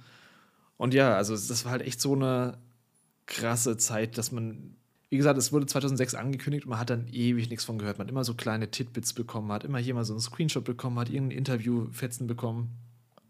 Und 0.77 0.93
ja, 0.93 1.15
also 1.15 1.33
das 1.33 1.63
war 1.63 1.71
halt 1.71 1.83
echt 1.83 2.01
so 2.01 2.15
eine 2.15 2.57
krasse 3.27 3.77
Zeit, 3.77 4.17
dass 4.17 4.31
man 4.31 4.75
wie 5.11 5.17
gesagt, 5.17 5.37
es 5.37 5.51
wurde 5.51 5.65
2006 5.65 6.15
angekündigt 6.15 6.63
und 6.63 6.69
man 6.69 6.79
hat 6.79 6.89
dann 6.89 7.05
ewig 7.09 7.49
nichts 7.49 7.65
von 7.65 7.77
gehört. 7.77 7.97
Man 7.97 8.07
hat 8.07 8.11
immer 8.11 8.23
so 8.23 8.33
kleine 8.33 8.71
Titbits 8.71 9.11
bekommen, 9.11 9.51
hat 9.51 9.65
immer 9.65 9.77
hier 9.77 9.93
mal 9.93 10.05
so 10.05 10.13
einen 10.13 10.21
Screenshot 10.21 10.63
bekommen, 10.63 10.97
hat 10.97 11.09
irgendein 11.09 11.37
Interview-Fetzen 11.37 12.27
bekommen. 12.27 12.69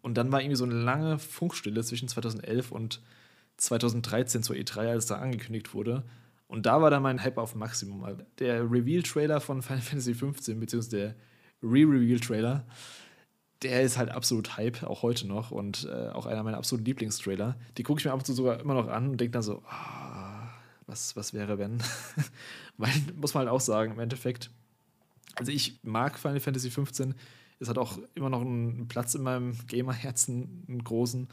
Und 0.03 0.15
dann 0.15 0.31
war 0.31 0.41
irgendwie 0.41 0.57
so 0.57 0.64
eine 0.64 0.76
lange 0.76 1.18
Funkstille 1.18 1.84
zwischen 1.84 2.07
2011 2.07 2.72
und 2.72 3.02
2013 3.57 4.43
zur 4.43 4.56
E3, 4.56 4.91
als 4.91 5.07
da 5.07 5.15
angekündigt 5.15 5.73
wurde. 5.73 6.03
Und 6.52 6.65
da 6.65 6.82
war 6.82 6.90
dann 6.90 7.02
mein 7.02 7.23
Hype 7.23 7.38
auf 7.38 7.56
Maximum. 7.56 8.06
Der 8.40 8.69
Reveal-Trailer 8.69 9.40
von 9.40 9.61
Final 9.61 9.82
Fantasy 9.82 10.11
XV, 10.11 10.60
beziehungsweise 10.60 10.90
der 10.90 11.15
Re-Reveal-Trailer, 11.64 12.65
der 13.61 13.82
ist 13.84 13.98
halt 13.98 14.10
absolut 14.10 14.57
Hype, 14.57 14.84
auch 14.84 15.02
heute 15.02 15.30
noch. 15.30 15.52
Und 15.52 15.88
äh, 15.90 16.10
auch 16.10 16.26
einer 16.26 16.44
meiner 16.44 16.57
absoluten 16.57 16.84
Lieblingstrailer. 16.84 17.56
Die 17.78 17.84
gucke 17.84 18.02
ich 18.02 18.06
mir 18.06 18.11
ab 18.11 18.19
und 18.19 18.26
zu 18.26 18.34
sogar 18.34 18.60
immer 18.60 18.73
noch 18.73 18.90
an 18.90 19.07
und 19.07 19.22
denke 19.22 19.32
dann 19.32 19.44
so, 19.44 19.64
oh, 19.65 20.48
was, 20.88 21.15
was 21.15 21.34
wäre, 21.34 21.57
wenn? 21.57 21.82
Weil, 22.78 22.91
muss 23.15 23.34
man 23.34 23.45
halt 23.45 23.49
auch 23.49 23.61
sagen, 23.61 23.94
im 23.94 23.99
Endeffekt, 23.99 24.52
also 25.36 25.53
ich 25.53 25.80
mag 25.84 26.19
Final 26.19 26.41
Fantasy 26.41 26.69
15, 26.69 27.15
es 27.60 27.69
hat 27.69 27.78
auch 27.78 27.98
immer 28.14 28.30
noch 28.30 28.41
einen 28.41 28.90
Platz 28.90 29.15
in 29.15 29.22
meinem 29.22 29.56
Gamerherzen, 29.68 30.65
einen 30.68 30.84
großen, 30.84 31.30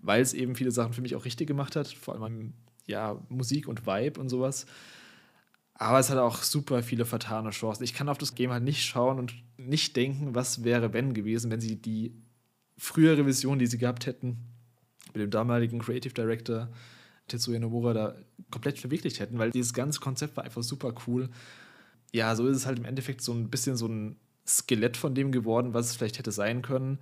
weil 0.00 0.22
es 0.22 0.32
eben 0.32 0.54
viele 0.54 0.70
Sachen 0.70 0.92
für 0.92 1.02
mich 1.02 1.16
auch 1.16 1.24
richtig 1.24 1.48
gemacht 1.48 1.74
hat, 1.74 1.88
vor 1.88 2.14
allem 2.14 2.52
ja, 2.86 3.20
Musik 3.28 3.68
und 3.68 3.86
Vibe 3.86 4.20
und 4.20 4.28
sowas. 4.28 4.66
Aber 5.74 5.98
es 5.98 6.08
hat 6.08 6.18
auch 6.18 6.42
super 6.42 6.82
viele 6.82 7.04
vertane 7.04 7.50
Chancen. 7.50 7.82
Ich 7.82 7.94
kann 7.94 8.08
auf 8.08 8.18
das 8.18 8.34
Game 8.34 8.52
halt 8.52 8.62
nicht 8.62 8.84
schauen 8.84 9.18
und 9.18 9.34
nicht 9.56 9.96
denken, 9.96 10.34
was 10.34 10.62
wäre, 10.62 10.92
wenn 10.92 11.14
gewesen, 11.14 11.50
wenn 11.50 11.60
sie 11.60 11.76
die 11.80 12.14
frühere 12.78 13.26
Vision, 13.26 13.58
die 13.58 13.66
sie 13.66 13.78
gehabt 13.78 14.06
hätten, 14.06 14.38
mit 15.12 15.22
dem 15.22 15.30
damaligen 15.30 15.80
Creative 15.80 16.14
Director 16.14 16.68
Tetsuya 17.28 17.58
Nomura 17.58 17.92
da 17.92 18.14
komplett 18.50 18.78
verwirklicht 18.78 19.18
hätten, 19.18 19.38
weil 19.38 19.50
dieses 19.50 19.72
ganze 19.72 20.00
Konzept 20.00 20.36
war 20.36 20.44
einfach 20.44 20.62
super 20.62 20.94
cool. 21.06 21.30
Ja, 22.12 22.36
so 22.36 22.46
ist 22.46 22.56
es 22.56 22.66
halt 22.66 22.78
im 22.78 22.84
Endeffekt 22.84 23.22
so 23.22 23.32
ein 23.32 23.50
bisschen 23.50 23.76
so 23.76 23.86
ein 23.86 24.16
Skelett 24.46 24.96
von 24.96 25.14
dem 25.14 25.32
geworden, 25.32 25.74
was 25.74 25.86
es 25.86 25.96
vielleicht 25.96 26.18
hätte 26.18 26.32
sein 26.32 26.62
können. 26.62 26.98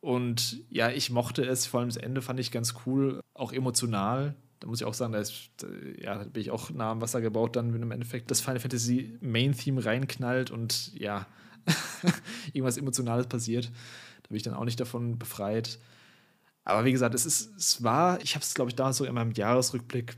Und 0.00 0.64
ja, 0.68 0.90
ich 0.90 1.10
mochte 1.10 1.44
es, 1.44 1.66
vor 1.66 1.80
allem 1.80 1.88
das 1.88 1.96
Ende 1.96 2.22
fand 2.22 2.40
ich 2.40 2.50
ganz 2.50 2.74
cool, 2.84 3.20
auch 3.34 3.52
emotional. 3.52 4.34
Da 4.60 4.68
muss 4.68 4.80
ich 4.80 4.86
auch 4.86 4.94
sagen, 4.94 5.12
da, 5.12 5.18
ist, 5.18 5.50
ja, 5.98 6.18
da 6.18 6.24
bin 6.24 6.42
ich 6.42 6.50
auch 6.50 6.70
nah 6.70 6.92
am 6.92 7.00
Wasser 7.00 7.20
gebaut, 7.20 7.56
dann, 7.56 7.72
wenn 7.72 7.82
im 7.82 7.90
Endeffekt 7.90 8.30
das 8.30 8.40
Final 8.40 8.60
Fantasy 8.60 9.18
Main 9.20 9.52
Theme 9.52 9.84
reinknallt 9.84 10.50
und 10.50 10.92
ja, 10.94 11.26
irgendwas 12.52 12.76
Emotionales 12.76 13.26
passiert. 13.26 13.66
Da 14.22 14.28
bin 14.28 14.36
ich 14.36 14.42
dann 14.42 14.54
auch 14.54 14.64
nicht 14.64 14.78
davon 14.78 15.18
befreit. 15.18 15.78
Aber 16.64 16.84
wie 16.84 16.92
gesagt, 16.92 17.14
es, 17.14 17.26
ist, 17.26 17.56
es 17.56 17.82
war, 17.82 18.20
ich 18.22 18.34
habe 18.34 18.42
es, 18.44 18.54
glaube 18.54 18.70
ich, 18.70 18.76
damals 18.76 18.98
so 18.98 19.04
in 19.04 19.14
meinem 19.14 19.32
Jahresrückblick 19.32 20.16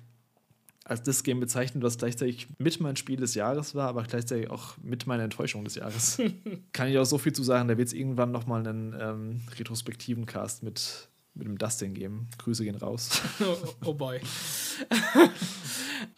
als 0.84 1.02
das 1.02 1.22
Game 1.22 1.38
bezeichnet, 1.38 1.82
was 1.84 1.98
gleichzeitig 1.98 2.48
mit 2.58 2.80
mein 2.80 2.96
Spiel 2.96 3.16
des 3.16 3.34
Jahres 3.34 3.74
war, 3.74 3.88
aber 3.88 4.02
gleichzeitig 4.02 4.50
auch 4.50 4.76
mit 4.82 5.06
meiner 5.06 5.22
Enttäuschung 5.22 5.64
des 5.64 5.76
Jahres. 5.76 6.20
Kann 6.72 6.88
ich 6.88 6.98
auch 6.98 7.04
so 7.04 7.18
viel 7.18 7.32
zu 7.32 7.44
sagen, 7.44 7.68
da 7.68 7.78
wird 7.78 7.88
es 7.88 7.94
irgendwann 7.94 8.32
nochmal 8.32 8.66
einen 8.66 8.94
ähm, 8.98 9.40
retrospektiven 9.56 10.26
Cast 10.26 10.64
mit, 10.64 11.08
mit 11.34 11.46
dem 11.46 11.58
Dustin 11.58 11.94
geben. 11.94 12.28
Grüße 12.38 12.64
gehen 12.64 12.76
raus. 12.76 13.22
oh, 13.40 13.56
oh 13.84 13.94
boy. 13.94 14.20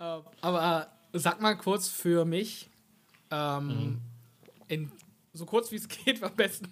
Ähm, 0.01 0.23
aber 0.41 0.89
äh, 1.13 1.19
sag 1.19 1.43
mal 1.43 1.57
kurz 1.59 1.89
für 1.89 2.25
mich, 2.25 2.71
ähm, 3.31 3.67
mhm. 3.67 4.01
in 4.67 4.93
so 5.35 5.45
kurz 5.45 5.71
wie 5.73 5.77
es 5.77 5.89
geht, 6.05 6.23
am 6.23 6.35
besten, 6.35 6.69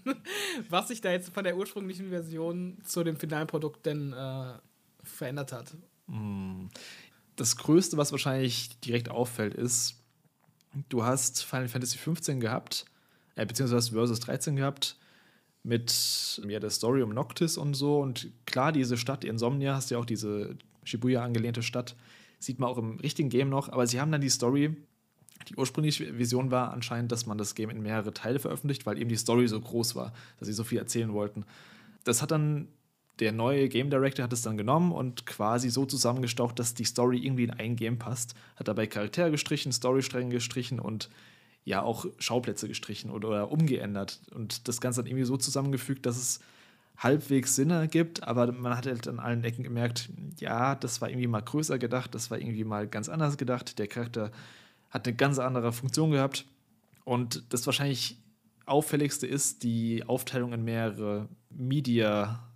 was 0.71 0.89
sich 0.89 1.01
da 1.01 1.11
jetzt 1.11 1.31
von 1.35 1.45
der 1.45 1.57
ursprünglichen 1.57 2.09
Version 2.09 2.79
zu 2.85 3.05
dem 3.05 3.17
finalen 3.17 3.47
Produkt 3.47 3.85
denn 3.85 4.13
äh, 4.13 4.55
verändert 5.03 5.53
hat. 5.53 5.77
Hm. 6.07 6.71
Das 7.37 7.57
Größte, 7.57 7.97
was 7.97 8.13
wahrscheinlich 8.13 8.79
direkt 8.81 9.09
auffällt, 9.09 9.55
ist, 9.55 10.03
du 10.89 11.05
hast 11.05 11.45
Final 11.45 11.69
Fantasy 11.69 11.99
15 11.99 12.41
gehabt, 12.41 12.87
äh, 13.35 13.45
beziehungsweise 13.45 13.93
Versus 13.93 14.21
13 14.21 14.57
gehabt, 14.57 14.97
mit 15.63 16.41
ja, 16.47 16.59
der 16.59 16.71
Story 16.71 17.03
um 17.03 17.11
Noctis 17.11 17.57
und 17.57 17.75
so. 17.75 18.01
Und 18.01 18.31
klar, 18.47 18.73
diese 18.73 18.97
Stadt 18.97 19.25
Insomnia, 19.25 19.75
hast 19.75 19.91
ja 19.91 19.99
auch 19.99 20.05
diese 20.05 20.57
Shibuya 20.85 21.25
angelehnte 21.25 21.63
Stadt, 21.63 21.97
sieht 22.39 22.59
man 22.59 22.69
auch 22.69 22.79
im 22.79 22.99
richtigen 22.99 23.29
Game 23.29 23.49
noch, 23.49 23.69
aber 23.69 23.87
sie 23.87 24.01
haben 24.01 24.11
dann 24.11 24.21
die 24.21 24.29
Story 24.29 24.77
die 25.49 25.57
ursprüngliche 25.57 26.19
Vision 26.19 26.51
war 26.51 26.73
anscheinend, 26.73 27.13
dass 27.13 27.27
man 27.27 27.39
das 27.39 27.55
Game 27.55 27.71
in 27.71 27.83
mehrere 27.83 28.15
Teile 28.15 28.39
veröffentlicht, 28.39 28.87
weil 28.87 28.99
eben 28.99 29.09
die 29.09 29.17
Story 29.17 29.49
so 29.49 29.61
groß 29.61 29.95
war, 29.97 30.13
dass 30.39 30.47
sie 30.47 30.55
so 30.55 30.65
viel 30.65 30.79
erzählen 30.79 31.13
wollten. 31.13 31.45
Das 32.05 32.23
hat 32.23 32.31
dann 32.31 32.69
der 33.19 33.33
neue 33.33 33.69
Game 33.69 33.91
Director 33.91 34.25
hat 34.25 34.33
es 34.33 34.43
dann 34.43 34.57
genommen 34.57 34.91
und 34.91 35.27
quasi 35.27 35.69
so 35.71 35.85
zusammengestaucht, 35.85 36.59
dass 36.59 36.75
die 36.75 36.85
Story 36.85 37.19
irgendwie 37.19 37.45
in 37.45 37.51
ein 37.51 37.77
Game 37.77 37.99
passt. 37.99 38.35
Hat 38.57 38.69
dabei 38.69 38.87
Charaktere 38.87 39.31
gestrichen, 39.31 39.71
Storystränge 39.71 40.31
gestrichen 40.31 40.81
und 40.81 41.11
ja 41.65 41.83
auch 41.83 42.07
Schauplätze 42.19 42.69
gestrichen 42.69 43.11
oder, 43.11 43.29
oder 43.29 43.53
umgeändert. 43.53 44.21
Und 44.35 44.69
das 44.69 44.81
Ganze 44.81 45.01
dann 45.01 45.07
irgendwie 45.07 45.25
so 45.25 45.37
zusammengefügt, 45.37 46.07
dass 46.07 46.17
es 46.17 46.41
halbwegs 46.97 47.57
Sinn 47.57 47.71
ergibt, 47.71 48.23
aber 48.23 48.53
man 48.53 48.77
hat 48.77 48.87
halt 48.87 49.09
an 49.09 49.19
allen 49.19 49.43
Ecken 49.45 49.65
gemerkt, 49.65 50.09
ja, 50.39 50.75
das 50.75 51.01
war 51.01 51.09
irgendwie 51.09 51.27
mal 51.27 51.41
größer 51.41 51.79
gedacht, 51.79 52.15
das 52.15 52.31
war 52.31 52.39
irgendwie 52.39 52.65
mal 52.65 52.87
ganz 52.87 53.09
anders 53.09 53.37
gedacht. 53.37 53.79
Der 53.79 53.89
Charakter 53.89 54.31
hat 54.91 55.07
eine 55.07 55.17
ganz 55.17 55.39
andere 55.39 55.73
Funktion 55.73 56.11
gehabt. 56.11 56.45
Und 57.05 57.45
das 57.49 57.67
wahrscheinlich 57.67 58.19
auffälligste 58.67 59.27
ist 59.27 59.63
die 59.63 60.05
Aufteilung 60.07 60.53
in 60.53 60.65
mehrere 60.65 61.29
Media 61.51 62.47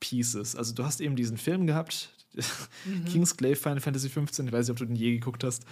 Pieces. 0.00 0.56
Also 0.56 0.74
du 0.74 0.84
hast 0.84 1.00
eben 1.00 1.16
diesen 1.16 1.38
Film 1.38 1.66
gehabt, 1.66 2.10
mhm. 2.84 3.04
Kingsglaive 3.06 3.56
Final 3.56 3.80
Fantasy 3.80 4.08
15, 4.08 4.46
ich 4.46 4.52
weiß 4.52 4.66
nicht, 4.66 4.70
ob 4.72 4.78
du 4.78 4.84
den 4.84 4.96
je 4.96 5.12
geguckt 5.12 5.44
hast, 5.44 5.64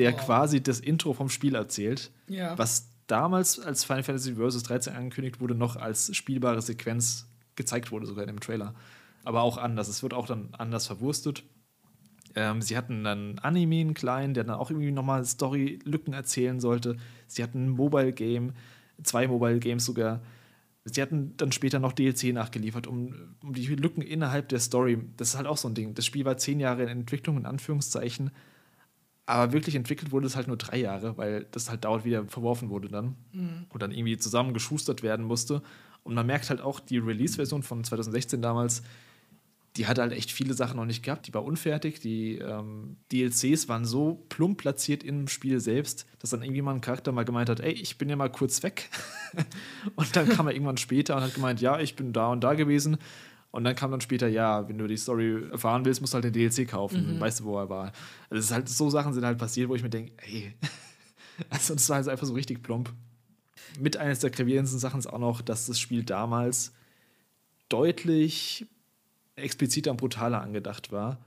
der 0.00 0.14
oh. 0.14 0.16
quasi 0.16 0.62
das 0.62 0.80
Intro 0.80 1.12
vom 1.12 1.28
Spiel 1.28 1.54
erzählt, 1.54 2.10
ja. 2.26 2.56
was 2.56 2.88
damals 3.06 3.60
als 3.60 3.84
Final 3.84 4.02
Fantasy 4.02 4.34
Versus 4.34 4.62
13 4.62 4.94
angekündigt 4.94 5.40
wurde, 5.40 5.54
noch 5.54 5.76
als 5.76 6.16
spielbare 6.16 6.62
Sequenz 6.62 7.28
gezeigt 7.54 7.92
wurde, 7.92 8.06
sogar 8.06 8.24
in 8.24 8.28
dem 8.28 8.40
Trailer. 8.40 8.74
Aber 9.24 9.42
auch 9.42 9.58
anders. 9.58 9.88
Es 9.88 10.02
wird 10.02 10.14
auch 10.14 10.26
dann 10.26 10.48
anders 10.52 10.86
verwurstet. 10.86 11.42
Ähm, 12.34 12.62
sie 12.62 12.78
hatten 12.78 13.04
dann 13.04 13.38
Anime, 13.40 13.80
einen 13.80 13.92
kleinen, 13.92 14.32
der 14.32 14.44
dann 14.44 14.54
auch 14.54 14.70
irgendwie 14.70 14.90
nochmal 14.90 15.22
Story-Lücken 15.22 16.14
erzählen 16.14 16.60
sollte. 16.60 16.96
Sie 17.26 17.42
hatten 17.42 17.66
ein 17.66 17.68
Mobile-Game, 17.68 18.54
zwei 19.02 19.28
Mobile-Games 19.28 19.84
sogar. 19.84 20.22
Sie 20.84 21.02
hatten 21.02 21.36
dann 21.36 21.52
später 21.52 21.78
noch 21.78 21.92
DLC 21.92 22.32
nachgeliefert, 22.32 22.86
um, 22.86 23.36
um 23.42 23.52
die 23.52 23.66
Lücken 23.66 24.00
innerhalb 24.00 24.48
der 24.48 24.60
Story. 24.60 24.98
Das 25.18 25.30
ist 25.30 25.36
halt 25.36 25.46
auch 25.46 25.58
so 25.58 25.68
ein 25.68 25.74
Ding. 25.74 25.92
Das 25.94 26.06
Spiel 26.06 26.24
war 26.24 26.38
zehn 26.38 26.58
Jahre 26.58 26.84
in 26.84 26.88
Entwicklung, 26.88 27.36
in 27.36 27.44
Anführungszeichen. 27.44 28.30
Aber 29.30 29.52
wirklich 29.52 29.76
entwickelt 29.76 30.10
wurde 30.10 30.26
es 30.26 30.34
halt 30.34 30.48
nur 30.48 30.56
drei 30.56 30.78
Jahre, 30.78 31.16
weil 31.16 31.46
das 31.52 31.70
halt 31.70 31.84
dauernd 31.84 32.04
wieder 32.04 32.24
verworfen 32.24 32.68
wurde 32.68 32.88
dann. 32.88 33.14
Mhm. 33.32 33.66
Und 33.68 33.80
dann 33.80 33.92
irgendwie 33.92 34.18
zusammengeschustert 34.18 35.04
werden 35.04 35.24
musste. 35.24 35.62
Und 36.02 36.14
man 36.14 36.26
merkt 36.26 36.50
halt 36.50 36.60
auch, 36.60 36.80
die 36.80 36.98
Release-Version 36.98 37.62
von 37.62 37.84
2016 37.84 38.42
damals, 38.42 38.82
die 39.76 39.86
hat 39.86 40.00
halt 40.00 40.12
echt 40.12 40.32
viele 40.32 40.54
Sachen 40.54 40.78
noch 40.78 40.84
nicht 40.84 41.04
gehabt. 41.04 41.28
Die 41.28 41.34
war 41.34 41.44
unfertig. 41.44 42.00
Die 42.00 42.38
ähm, 42.38 42.96
DLCs 43.12 43.68
waren 43.68 43.84
so 43.84 44.24
plump 44.30 44.58
platziert 44.58 45.04
im 45.04 45.28
Spiel 45.28 45.60
selbst, 45.60 46.06
dass 46.18 46.30
dann 46.30 46.42
irgendwie 46.42 46.62
mal 46.62 46.74
ein 46.74 46.80
Charakter 46.80 47.12
mal 47.12 47.24
gemeint 47.24 47.48
hat: 47.48 47.60
Ey, 47.60 47.72
ich 47.72 47.98
bin 47.98 48.08
ja 48.08 48.16
mal 48.16 48.32
kurz 48.32 48.64
weg. 48.64 48.90
und 49.94 50.16
dann 50.16 50.28
kam 50.28 50.48
er 50.48 50.54
irgendwann 50.54 50.76
später 50.76 51.14
und 51.14 51.22
hat 51.22 51.34
gemeint: 51.34 51.60
Ja, 51.60 51.78
ich 51.78 51.94
bin 51.94 52.12
da 52.12 52.32
und 52.32 52.42
da 52.42 52.54
gewesen. 52.54 52.98
Und 53.50 53.64
dann 53.64 53.74
kam 53.74 53.90
dann 53.90 54.00
später: 54.00 54.28
Ja, 54.28 54.68
wenn 54.68 54.78
du 54.78 54.86
die 54.86 54.96
Story 54.96 55.48
erfahren 55.50 55.84
willst, 55.84 56.00
musst 56.00 56.12
du 56.12 56.16
halt 56.16 56.24
den 56.24 56.32
DLC 56.32 56.68
kaufen. 56.68 57.16
Mhm. 57.16 57.20
Weißt 57.20 57.40
du, 57.40 57.44
wo 57.44 57.58
er 57.58 57.68
war? 57.68 57.92
Also, 58.28 58.40
ist 58.40 58.52
halt, 58.52 58.68
so 58.68 58.90
Sachen 58.90 59.12
sind 59.12 59.24
halt 59.24 59.38
passiert, 59.38 59.68
wo 59.68 59.74
ich 59.74 59.82
mir 59.82 59.90
denke: 59.90 60.12
Ey, 60.24 60.54
also, 61.50 61.74
das 61.74 61.88
war 61.88 61.96
halt 61.96 62.08
einfach 62.08 62.26
so 62.26 62.34
richtig 62.34 62.62
plump. 62.62 62.92
Mit 63.78 63.96
eines 63.96 64.20
der 64.20 64.30
gravierendsten 64.30 64.80
Sachen 64.80 64.98
ist 64.98 65.06
auch 65.06 65.18
noch, 65.18 65.42
dass 65.42 65.66
das 65.66 65.78
Spiel 65.78 66.02
damals 66.02 66.72
deutlich 67.68 68.66
expliziter 69.36 69.90
und 69.92 69.96
brutaler 69.96 70.42
angedacht 70.42 70.92
war. 70.92 71.18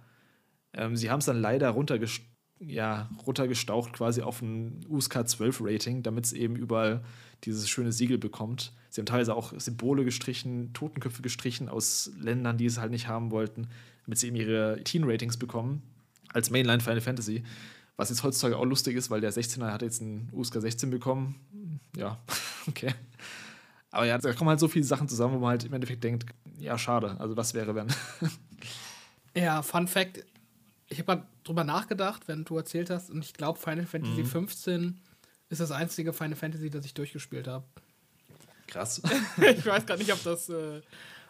Ähm, 0.74 0.96
sie 0.96 1.10
haben 1.10 1.20
es 1.20 1.26
dann 1.26 1.40
leider 1.40 1.70
runtergest 1.70 2.22
ja, 2.68 3.10
runtergestaucht 3.26 3.94
quasi 3.94 4.22
auf 4.22 4.42
ein 4.42 4.86
USK 4.88 5.28
12 5.28 5.62
Rating, 5.64 6.04
damit 6.04 6.26
es 6.26 6.34
eben 6.34 6.56
überall 6.56 7.04
dieses 7.46 7.70
schöne 7.70 7.92
Siegel 7.92 8.18
bekommt. 8.18 8.74
Sie 8.90 9.02
haben 9.02 9.06
teilweise 9.06 9.36
auch 9.36 9.54
Symbole 9.58 10.06
gestrichen, 10.06 10.74
Totenköpfe 10.74 11.22
gestrichen 11.22 11.70
aus 11.70 12.12
Ländern, 12.20 12.58
die 12.58 12.66
es 12.66 12.78
halt 12.78 12.92
nicht 12.92 13.08
haben 13.08 13.32
wollten, 13.32 13.68
damit 14.06 14.20
sie 14.20 14.28
eben 14.28 14.36
ihre 14.36 14.82
Teen-Ratings 14.84 15.38
bekommen, 15.38 15.82
als 16.32 16.50
Mainline 16.50 16.80
Final 16.80 17.02
Fantasy. 17.02 17.44
Was 17.96 18.10
jetzt 18.10 18.24
heutzutage 18.24 18.58
auch 18.58 18.66
lustig 18.66 18.96
ist, 18.96 19.10
weil 19.10 19.22
der 19.22 19.32
16er 19.32 19.72
hat 19.72 19.82
jetzt 19.82 20.02
einen 20.02 20.30
USK 20.32 20.62
16 20.62 20.90
bekommen. 20.90 21.36
Ja, 21.96 22.20
okay. 22.68 22.94
Aber 23.92 24.06
ja, 24.06 24.18
da 24.18 24.34
kommen 24.34 24.50
halt 24.50 24.60
so 24.60 24.68
viele 24.68 24.86
Sachen 24.86 25.08
zusammen, 25.08 25.36
wo 25.36 25.40
man 25.40 25.52
halt 25.52 25.66
im 25.66 25.74
Endeffekt 25.74 26.04
denkt, 26.04 26.26
ja, 26.58 26.78
schade. 26.78 27.16
Also 27.20 27.38
was 27.38 27.54
wäre, 27.54 27.76
wenn. 27.76 27.88
ja, 29.36 29.62
Fun 29.62 29.88
Fact, 29.88 30.26
ich 30.88 31.00
habe 31.00 31.16
mal 31.16 31.28
drüber 31.44 31.64
nachgedacht, 31.64 32.28
wenn 32.28 32.44
du 32.44 32.58
erzählt 32.58 32.90
hast, 32.90 33.12
und 33.12 33.24
ich 33.24 33.34
glaube, 33.34 33.60
Final 33.60 33.86
Fantasy 33.86 34.22
mhm. 34.22 34.26
15 34.26 35.00
ist 35.54 35.60
das 35.60 35.72
einzige 35.72 36.14
Final 36.14 36.36
Fantasy, 36.36 36.70
das 36.70 36.86
ich 36.86 36.94
durchgespielt 36.94 37.48
habe. 37.48 37.66
Krass. 38.68 39.02
ich 39.38 39.66
weiß 39.66 39.86
gar 39.86 39.98
nicht, 39.98 40.12
ob 40.12 40.24
das, 40.24 40.50
äh, 40.50 40.82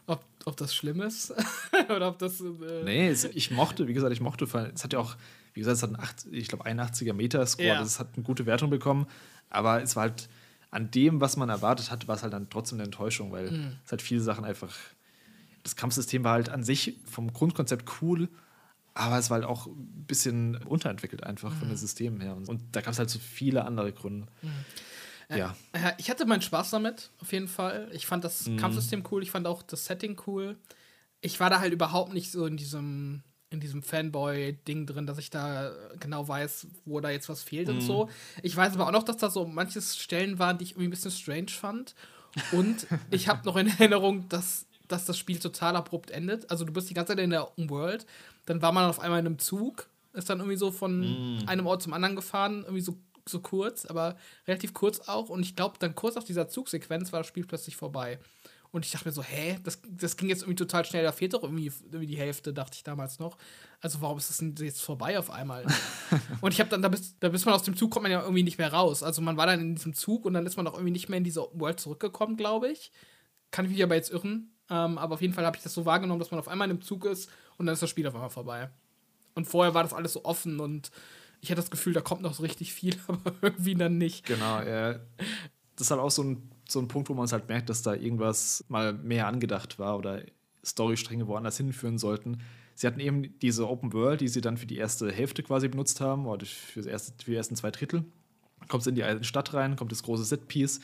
ob, 0.08 0.24
ob 0.46 0.58
das 0.58 0.74
schlimm 0.74 1.02
ist 1.02 1.34
oder 1.96 2.08
ob 2.08 2.18
das. 2.20 2.42
Äh 2.42 2.84
nee, 2.84 3.10
es, 3.10 3.26
ich 3.26 3.52
mochte, 3.52 3.88
wie 3.88 3.94
gesagt, 3.94 4.14
ich 4.14 4.22
mochte, 4.22 4.46
es 4.46 4.84
hat 4.84 4.94
ja 4.94 5.00
auch, 5.00 5.16
wie 5.54 5.60
gesagt, 5.60 5.78
es 5.78 5.84
hat 5.84 5.90
einen, 5.90 6.00
8, 6.00 6.28
ich 6.32 6.48
glaube, 6.48 6.66
81er 6.66 7.14
Metascore, 7.14 7.68
ja. 7.68 7.80
das 7.80 8.00
hat 8.00 8.10
eine 8.16 8.24
gute 8.24 8.46
Wertung 8.46 8.70
bekommen, 8.70 9.08
aber 9.50 9.82
es 9.82 9.96
war 9.96 10.04
halt 10.04 10.30
an 10.72 10.90
dem, 10.90 11.22
was 11.22 11.38
man 11.38 11.50
erwartet 11.50 11.92
hat, 11.92 12.08
war 12.08 12.16
es 12.16 12.24
halt 12.24 12.34
dann 12.34 12.50
trotzdem 12.50 12.78
eine 12.78 12.86
Enttäuschung, 12.86 13.32
weil 13.32 13.52
mhm. 13.52 13.78
es 13.86 13.92
halt 13.92 14.02
viele 14.02 14.22
Sachen 14.22 14.44
einfach. 14.44 14.74
Das 15.62 15.76
Kampfsystem 15.76 16.24
war 16.24 16.34
halt 16.34 16.50
an 16.50 16.64
sich 16.64 16.98
vom 17.06 17.32
Grundkonzept 17.32 17.90
cool, 18.02 18.28
aber 18.94 19.18
es 19.18 19.30
war 19.30 19.40
halt 19.40 19.48
auch 19.48 19.68
ein 19.68 20.06
bisschen 20.06 20.58
unterentwickelt 20.58 21.24
einfach 21.24 21.52
mhm. 21.52 21.56
von 21.56 21.68
den 21.68 21.76
mhm. 21.76 21.82
Systemen 21.82 22.22
her. 22.22 22.36
Und, 22.36 22.62
da 22.72 22.82
gab 22.82 22.94
es 22.94 23.00
halt 23.00 23.10
so 23.10 23.20
viele 23.20 23.66
andere 23.66 23.92
Gründe. 23.92 24.28
Mhm. 24.42 24.50
Äh, 25.30 25.40
ja. 25.40 25.56
Äh, 25.72 25.94
ich 25.98 26.10
hatte 26.10 26.26
meinen 26.26 26.42
Spaß 26.42 26.72
damit, 26.72 27.12
auf 27.20 27.32
jeden 27.32 27.48
Fall. 27.48 27.90
Ich 27.94 28.06
fand 28.06 28.24
das 28.24 28.48
mhm. 28.48 28.58
Kampfsystem 28.58 29.04
cool, 29.12 29.24
ich 29.24 29.32
fand 29.32 29.48
auch 29.48 29.64
das 29.64 29.86
Setting 29.86 30.20
cool. 30.28 30.58
Ich 31.22 31.40
war 31.40 31.50
da 31.50 31.60
halt 31.60 31.74
überhaupt 31.74 32.14
nicht 32.14 32.32
so 32.32 32.46
in 32.46 32.58
diesem 32.58 33.24
in 33.54 33.60
diesem 33.60 33.84
Fanboy-Ding 33.84 34.88
drin, 34.88 35.06
dass 35.06 35.20
ich 35.20 35.30
da 35.30 35.72
genau 36.00 36.28
weiß, 36.28 36.66
wo 36.86 37.00
da 37.00 37.12
jetzt 37.12 37.30
was 37.30 37.44
fehlt 37.44 37.68
mhm. 37.68 37.76
und 37.76 37.82
so. 37.82 38.10
Ich 38.42 38.56
weiß 38.56 38.74
aber 38.74 38.88
auch 38.88 38.92
noch, 38.92 39.04
dass 39.04 39.18
da 39.18 39.30
so 39.30 39.46
manche 39.46 39.80
Stellen 39.80 40.40
waren, 40.40 40.58
die 40.58 40.66
ich 40.66 40.72
irgendwie 40.72 40.88
ein 40.88 40.90
bisschen 40.90 41.12
strange 41.12 41.50
fand. 41.50 41.94
Und 42.52 42.88
ich 43.12 43.28
habe 43.28 43.46
noch 43.46 43.56
in 43.56 43.68
Erinnerung, 43.68 44.28
dass, 44.28 44.66
dass 44.94 45.06
das 45.06 45.18
Spiel 45.18 45.40
total 45.40 45.76
abrupt 45.76 46.12
endet. 46.12 46.50
Also 46.52 46.66
du 46.66 46.72
bist 46.72 46.90
die 46.90 46.94
ganze 46.94 47.14
Zeit 47.14 47.24
in 47.24 47.32
der 47.32 47.50
World, 47.58 48.06
dann 48.46 48.62
war 48.62 48.72
man 48.72 48.90
auf 48.90 49.00
einmal 49.00 49.20
in 49.20 49.26
einem 49.26 49.40
Zug, 49.40 49.88
ist 50.14 50.30
dann 50.30 50.40
irgendwie 50.40 50.58
so 50.58 50.72
von 50.72 51.38
mhm. 51.40 51.48
einem 51.48 51.66
Ort 51.66 51.82
zum 51.82 51.94
anderen 51.94 52.16
gefahren, 52.16 52.62
irgendwie 52.62 52.82
so, 52.82 52.96
so 53.28 53.40
kurz, 53.40 53.86
aber 53.86 54.16
relativ 54.48 54.74
kurz 54.74 55.02
auch. 55.02 55.30
Und 55.30 55.42
ich 55.42 55.56
glaube, 55.56 55.76
dann 55.80 55.96
kurz 55.96 56.16
nach 56.16 56.24
dieser 56.24 56.48
Zugsequenz 56.48 57.12
war 57.12 57.22
das 57.22 57.28
Spiel 57.28 57.46
plötzlich 57.46 57.76
vorbei. 57.76 58.20
Und 58.74 58.86
ich 58.86 58.92
dachte 58.92 59.08
mir 59.08 59.12
so, 59.12 59.22
hä, 59.22 59.60
das, 59.64 59.80
das 59.88 60.18
ging 60.18 60.30
jetzt 60.30 60.42
irgendwie 60.42 60.56
total 60.56 60.84
schnell, 60.84 61.04
da 61.04 61.12
fehlt 61.12 61.36
doch 61.36 61.44
irgendwie, 61.44 61.72
irgendwie 61.86 62.08
die 62.08 62.18
Hälfte, 62.18 62.54
dachte 62.54 62.76
ich 62.76 62.84
damals 62.84 63.20
noch. 63.20 63.38
Also 63.82 64.02
warum 64.02 64.18
ist 64.18 64.32
das 64.32 64.38
denn 64.38 64.56
jetzt 64.58 64.82
vorbei 64.82 65.20
auf 65.20 65.30
einmal? 65.30 65.64
und 66.42 66.54
ich 66.54 66.60
habe 66.60 66.72
dann, 66.72 66.82
da 66.82 66.90
bis, 66.90 67.20
da 67.20 67.30
bis 67.30 67.46
man 67.46 67.54
aus 67.54 67.62
dem 67.62 67.78
Zug 67.78 67.92
kommt 67.92 68.04
man 68.04 68.12
ja 68.12 68.22
irgendwie 68.22 68.42
nicht 68.42 68.58
mehr 68.58 68.74
raus. 68.74 69.04
Also 69.04 69.22
man 69.22 69.38
war 69.38 69.46
dann 69.46 69.60
in 69.60 69.76
diesem 69.76 69.94
Zug 69.94 70.26
und 70.26 70.34
dann 70.34 70.48
ist 70.48 70.58
man 70.58 70.66
auch 70.66 70.74
irgendwie 70.74 70.92
nicht 70.92 71.08
mehr 71.08 71.18
in 71.18 71.24
diese 71.24 71.48
World 71.54 71.80
zurückgekommen, 71.80 72.36
glaube 72.36 72.70
ich. 72.70 72.92
Kann 73.52 73.66
ich 73.66 73.72
mich 73.72 73.84
aber 73.84 73.94
jetzt 73.94 74.12
irren. 74.12 74.53
Ähm, 74.70 74.98
aber 74.98 75.16
auf 75.16 75.22
jeden 75.22 75.34
Fall 75.34 75.46
habe 75.46 75.58
ich 75.58 75.64
das 75.64 75.74
so 75.74 75.86
wahrgenommen, 75.86 76.20
dass 76.20 76.32
man 76.32 76.40
auf 76.40 76.48
einmal 76.48 76.68
in 76.68 76.78
einem 76.78 76.82
Zug 76.82 77.06
ist 77.06 77.30
und 77.58 77.66
dann 77.66 77.74
ist 77.74 77.82
das 77.82 77.90
Spiel 77.90 78.08
auf 78.08 78.16
einmal 78.16 78.30
vorbei. 78.30 78.70
Und 79.36 79.46
vorher 79.46 79.74
war 79.74 79.84
das 79.84 79.94
alles 79.94 80.14
so 80.14 80.26
offen 80.26 80.60
und 80.60 80.92
ich 81.42 81.52
hatte 81.52 81.62
das 81.62 81.72
Gefühl, 81.72 81.94
da 81.94 82.02
kommt 82.02 82.22
noch 82.22 82.34
so 82.34 82.44
richtig 82.44 82.74
viel, 82.74 82.96
aber 83.08 83.34
irgendwie 83.42 83.76
dann 83.76 83.98
nicht. 83.98 84.26
Genau, 84.26 84.62
ja. 84.62 85.00
Das 85.76 85.88
ist 85.88 85.92
halt 85.92 86.02
auch 86.02 86.12
so 86.12 86.24
ein 86.24 86.50
so 86.70 86.80
ein 86.80 86.88
Punkt, 86.88 87.10
wo 87.10 87.14
man 87.14 87.26
es 87.26 87.32
halt 87.32 87.48
merkt, 87.48 87.70
dass 87.70 87.82
da 87.82 87.94
irgendwas 87.94 88.64
mal 88.68 88.94
mehr 88.94 89.28
angedacht 89.28 89.80
war 89.80 89.98
oder 89.98 90.24
Storystränge 90.66 91.28
woanders 91.28 91.58
hinführen 91.58 91.98
sollten. 91.98 92.40
Sie 92.76 92.88
hatten 92.88 93.00
eben 93.00 93.38
diese 93.40 93.70
Open 93.70 93.94
World, 93.94 94.22
die 94.22 94.28
sie 94.28 94.42
dann 94.42 94.58
für 94.58 94.66
die 94.66 94.78
erste 94.78 95.12
Hälfte 95.12 95.44
quasi 95.44 95.68
benutzt 95.68 96.02
haben, 96.02 96.26
oder 96.26 96.46
für, 96.46 96.88
erste, 96.88 97.14
für 97.24 97.32
die 97.32 97.38
ersten 97.38 97.56
zwei 97.56 97.70
Drittel. 97.72 98.06
Kommst 98.68 98.88
in 98.88 98.96
die 98.96 99.04
alte 99.04 99.24
Stadt 99.24 99.54
rein, 99.54 99.76
kommt 99.76 99.92
das 99.92 100.04
große 100.04 100.24
Setpiece 100.24 100.80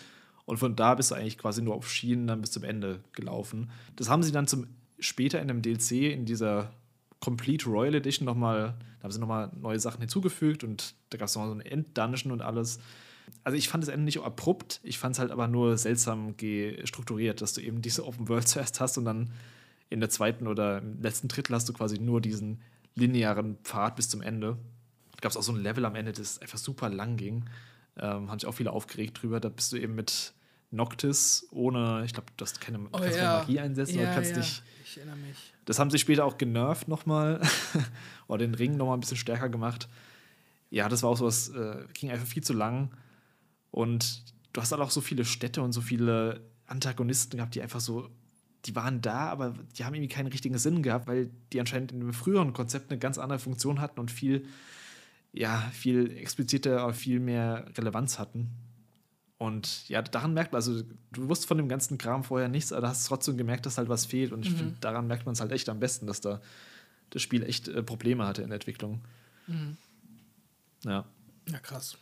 und 0.49 0.57
von 0.57 0.75
da 0.75 0.95
bist 0.95 1.11
du 1.11 1.15
eigentlich 1.15 1.37
quasi 1.37 1.61
nur 1.61 1.75
auf 1.75 1.87
Schienen 1.87 2.25
dann 2.25 2.41
bis 2.41 2.49
zum 2.49 2.63
Ende 2.63 3.01
gelaufen. 3.13 3.69
Das 3.95 4.09
haben 4.09 4.23
sie 4.23 4.31
dann 4.31 4.47
zum 4.47 4.65
später 4.97 5.39
in 5.39 5.47
einem 5.47 5.61
DLC 5.61 6.11
in 6.11 6.25
dieser 6.25 6.73
Complete 7.19 7.69
Royal 7.69 7.93
Edition 7.93 8.25
nochmal, 8.25 8.73
da 8.97 9.03
haben 9.03 9.11
sie 9.11 9.19
nochmal 9.19 9.51
neue 9.61 9.79
Sachen 9.79 9.99
hinzugefügt 9.99 10.63
und 10.63 10.95
da 11.11 11.19
gab 11.19 11.27
es 11.27 11.35
noch 11.35 11.45
so 11.45 11.51
ein 11.51 11.61
Enddungeon 11.61 12.31
und 12.31 12.41
alles. 12.41 12.79
Also 13.43 13.59
ich 13.59 13.69
fand 13.69 13.83
das 13.83 13.89
Ende 13.89 14.05
nicht 14.05 14.21
abrupt, 14.21 14.79
ich 14.81 14.97
fand 14.97 15.13
es 15.15 15.19
halt 15.19 15.29
aber 15.29 15.47
nur 15.47 15.77
seltsam 15.77 16.33
strukturiert, 16.83 17.41
dass 17.41 17.53
du 17.53 17.61
eben 17.61 17.83
diese 17.83 18.07
Open 18.07 18.27
World 18.27 18.47
zuerst 18.47 18.79
hast 18.79 18.97
und 18.97 19.05
dann 19.05 19.31
in 19.91 19.99
der 19.99 20.09
zweiten 20.09 20.47
oder 20.47 20.79
im 20.79 20.99
letzten 20.99 21.27
Drittel 21.27 21.55
hast 21.55 21.69
du 21.69 21.73
quasi 21.73 21.99
nur 21.99 22.21
diesen 22.21 22.59
linearen 22.95 23.57
Pfad 23.63 23.95
bis 23.97 24.09
zum 24.09 24.23
Ende. 24.23 24.57
Da 25.11 25.19
gab 25.21 25.31
es 25.31 25.37
auch 25.37 25.43
so 25.43 25.51
ein 25.51 25.61
Level 25.61 25.85
am 25.85 25.93
Ende, 25.93 26.11
das 26.11 26.39
einfach 26.39 26.57
super 26.57 26.89
lang 26.89 27.17
ging. 27.17 27.45
Ähm, 27.97 28.31
haben 28.31 28.39
sich 28.39 28.47
auch 28.47 28.53
viele 28.53 28.71
aufgeregt 28.71 29.21
drüber. 29.21 29.39
Da 29.39 29.49
bist 29.49 29.71
du 29.71 29.77
eben 29.77 29.93
mit 29.93 30.33
Noctis 30.71 31.47
ohne, 31.51 32.03
ich 32.05 32.13
glaube, 32.13 32.31
du 32.37 32.45
keine, 32.59 32.79
oh, 32.79 32.97
kannst 32.97 33.17
ja. 33.17 33.39
Magie 33.39 33.59
einsetzen 33.59 33.95
ja, 33.95 34.03
oder 34.03 34.13
kannst 34.13 34.31
ja. 34.31 34.37
dich. 34.37 34.61
Ich 34.83 34.97
erinnere 34.97 35.17
mich. 35.17 35.53
Das 35.65 35.79
haben 35.79 35.91
sie 35.91 35.99
später 35.99 36.25
auch 36.25 36.37
genervt 36.37 36.87
nochmal. 36.87 37.41
oder 38.27 38.39
den 38.39 38.55
Ring 38.55 38.77
nochmal 38.77 38.97
ein 38.97 39.01
bisschen 39.01 39.17
stärker 39.17 39.49
gemacht. 39.49 39.87
Ja, 40.69 40.87
das 40.89 41.03
war 41.03 41.09
auch 41.09 41.17
sowas, 41.17 41.49
äh, 41.49 41.85
ging 41.93 42.11
einfach 42.11 42.27
viel 42.27 42.43
zu 42.43 42.53
lang. 42.53 42.91
Und 43.71 44.23
du 44.53 44.61
hast 44.61 44.71
halt 44.71 44.81
auch 44.81 44.91
so 44.91 45.01
viele 45.01 45.25
Städte 45.25 45.61
und 45.61 45.73
so 45.73 45.81
viele 45.81 46.41
Antagonisten 46.65 47.37
gehabt, 47.37 47.55
die 47.55 47.61
einfach 47.61 47.79
so, 47.79 48.09
die 48.65 48.75
waren 48.75 49.01
da, 49.01 49.29
aber 49.29 49.55
die 49.77 49.85
haben 49.85 49.95
irgendwie 49.95 50.13
keinen 50.13 50.27
richtigen 50.27 50.57
Sinn 50.57 50.83
gehabt, 50.83 51.07
weil 51.07 51.31
die 51.53 51.59
anscheinend 51.59 51.91
in 51.91 52.01
einem 52.01 52.13
früheren 52.13 52.53
Konzept 52.53 52.91
eine 52.91 52.99
ganz 52.99 53.17
andere 53.17 53.39
Funktion 53.39 53.81
hatten 53.81 53.99
und 53.99 54.11
viel, 54.11 54.45
ja, 55.33 55.69
viel 55.73 56.11
expliziter, 56.17 56.93
viel 56.93 57.19
mehr 57.19 57.65
Relevanz 57.77 58.19
hatten. 58.19 58.49
Und 59.39 59.87
ja, 59.87 60.01
daran 60.01 60.33
merkt 60.33 60.51
man, 60.51 60.57
also 60.57 60.83
du 61.13 61.29
wusstest 61.29 61.47
von 61.47 61.57
dem 61.57 61.69
ganzen 61.69 61.97
Kram 61.97 62.25
vorher 62.25 62.49
nichts, 62.49 62.73
aber 62.73 62.81
du 62.81 62.87
hast 62.89 63.05
trotzdem 63.05 63.37
gemerkt, 63.37 63.65
dass 63.65 63.77
halt 63.77 63.87
was 63.87 64.05
fehlt. 64.05 64.33
Und 64.33 64.45
ich 64.45 64.51
mhm. 64.51 64.57
finde, 64.57 64.75
daran 64.81 65.07
merkt 65.07 65.25
man 65.25 65.33
es 65.33 65.39
halt 65.39 65.53
echt 65.53 65.69
am 65.69 65.79
besten, 65.79 66.07
dass 66.07 66.19
da 66.19 66.41
das 67.09 67.21
Spiel 67.21 67.43
echt 67.43 67.69
äh, 67.69 67.81
Probleme 67.81 68.27
hatte 68.27 68.41
in 68.41 68.49
der 68.49 68.55
Entwicklung. 68.55 68.99
Mhm. 69.47 69.77
Ja. 70.83 71.05
Ja, 71.47 71.59
krass. 71.59 71.97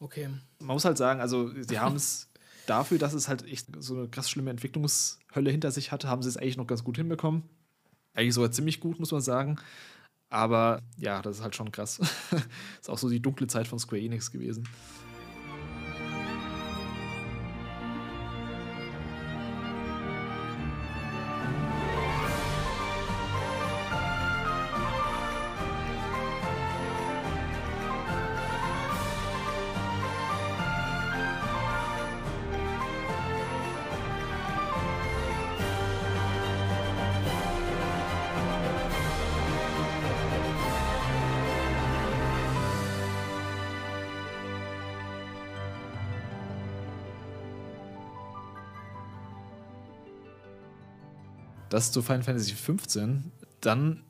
Okay. 0.00 0.28
Man 0.58 0.74
muss 0.74 0.84
halt 0.84 0.98
sagen, 0.98 1.20
also 1.20 1.52
sie 1.62 1.78
haben 1.78 1.94
es 1.94 2.28
dafür, 2.66 2.98
dass 2.98 3.14
es 3.14 3.28
halt 3.28 3.46
echt 3.46 3.68
so 3.78 3.96
eine 3.96 4.08
krass 4.08 4.28
schlimme 4.28 4.50
Entwicklungshölle 4.50 5.50
hinter 5.52 5.70
sich 5.70 5.92
hatte, 5.92 6.08
haben 6.08 6.22
sie 6.22 6.28
es 6.28 6.36
eigentlich 6.36 6.56
noch 6.56 6.66
ganz 6.66 6.82
gut 6.82 6.96
hinbekommen. 6.96 7.44
Eigentlich 8.14 8.34
sogar 8.34 8.50
ziemlich 8.50 8.80
gut, 8.80 8.98
muss 8.98 9.12
man 9.12 9.20
sagen. 9.20 9.60
Aber 10.28 10.82
ja, 10.98 11.22
das 11.22 11.36
ist 11.36 11.42
halt 11.44 11.54
schon 11.54 11.70
krass. 11.70 11.98
das 12.30 12.42
ist 12.80 12.90
auch 12.90 12.98
so 12.98 13.08
die 13.08 13.22
dunkle 13.22 13.46
Zeit 13.46 13.68
von 13.68 13.78
Square 13.78 14.02
Enix 14.02 14.32
gewesen. 14.32 14.68
Das 51.68 51.92
zu 51.92 52.02
Final 52.02 52.22
Fantasy 52.22 52.54
15. 52.54 53.30
Dann 53.60 54.02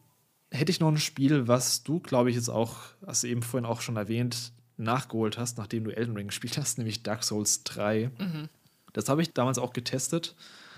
hätte 0.50 0.70
ich 0.70 0.80
noch 0.80 0.88
ein 0.88 0.98
Spiel, 0.98 1.48
was 1.48 1.82
du, 1.82 2.00
glaube 2.00 2.30
ich, 2.30 2.36
jetzt 2.36 2.48
auch, 2.48 2.76
hast 3.06 3.24
du 3.24 3.28
eben 3.28 3.42
vorhin 3.42 3.66
auch 3.66 3.80
schon 3.80 3.96
erwähnt, 3.96 4.52
nachgeholt 4.76 5.38
hast, 5.38 5.58
nachdem 5.58 5.84
du 5.84 5.96
Elden 5.96 6.16
Ring 6.16 6.26
gespielt 6.28 6.56
hast, 6.56 6.78
nämlich 6.78 7.02
Dark 7.02 7.24
Souls 7.24 7.64
3. 7.64 8.10
Mhm. 8.18 8.48
Das 8.92 9.08
habe 9.08 9.22
ich 9.22 9.32
damals 9.34 9.58
auch 9.58 9.72
getestet 9.72 10.34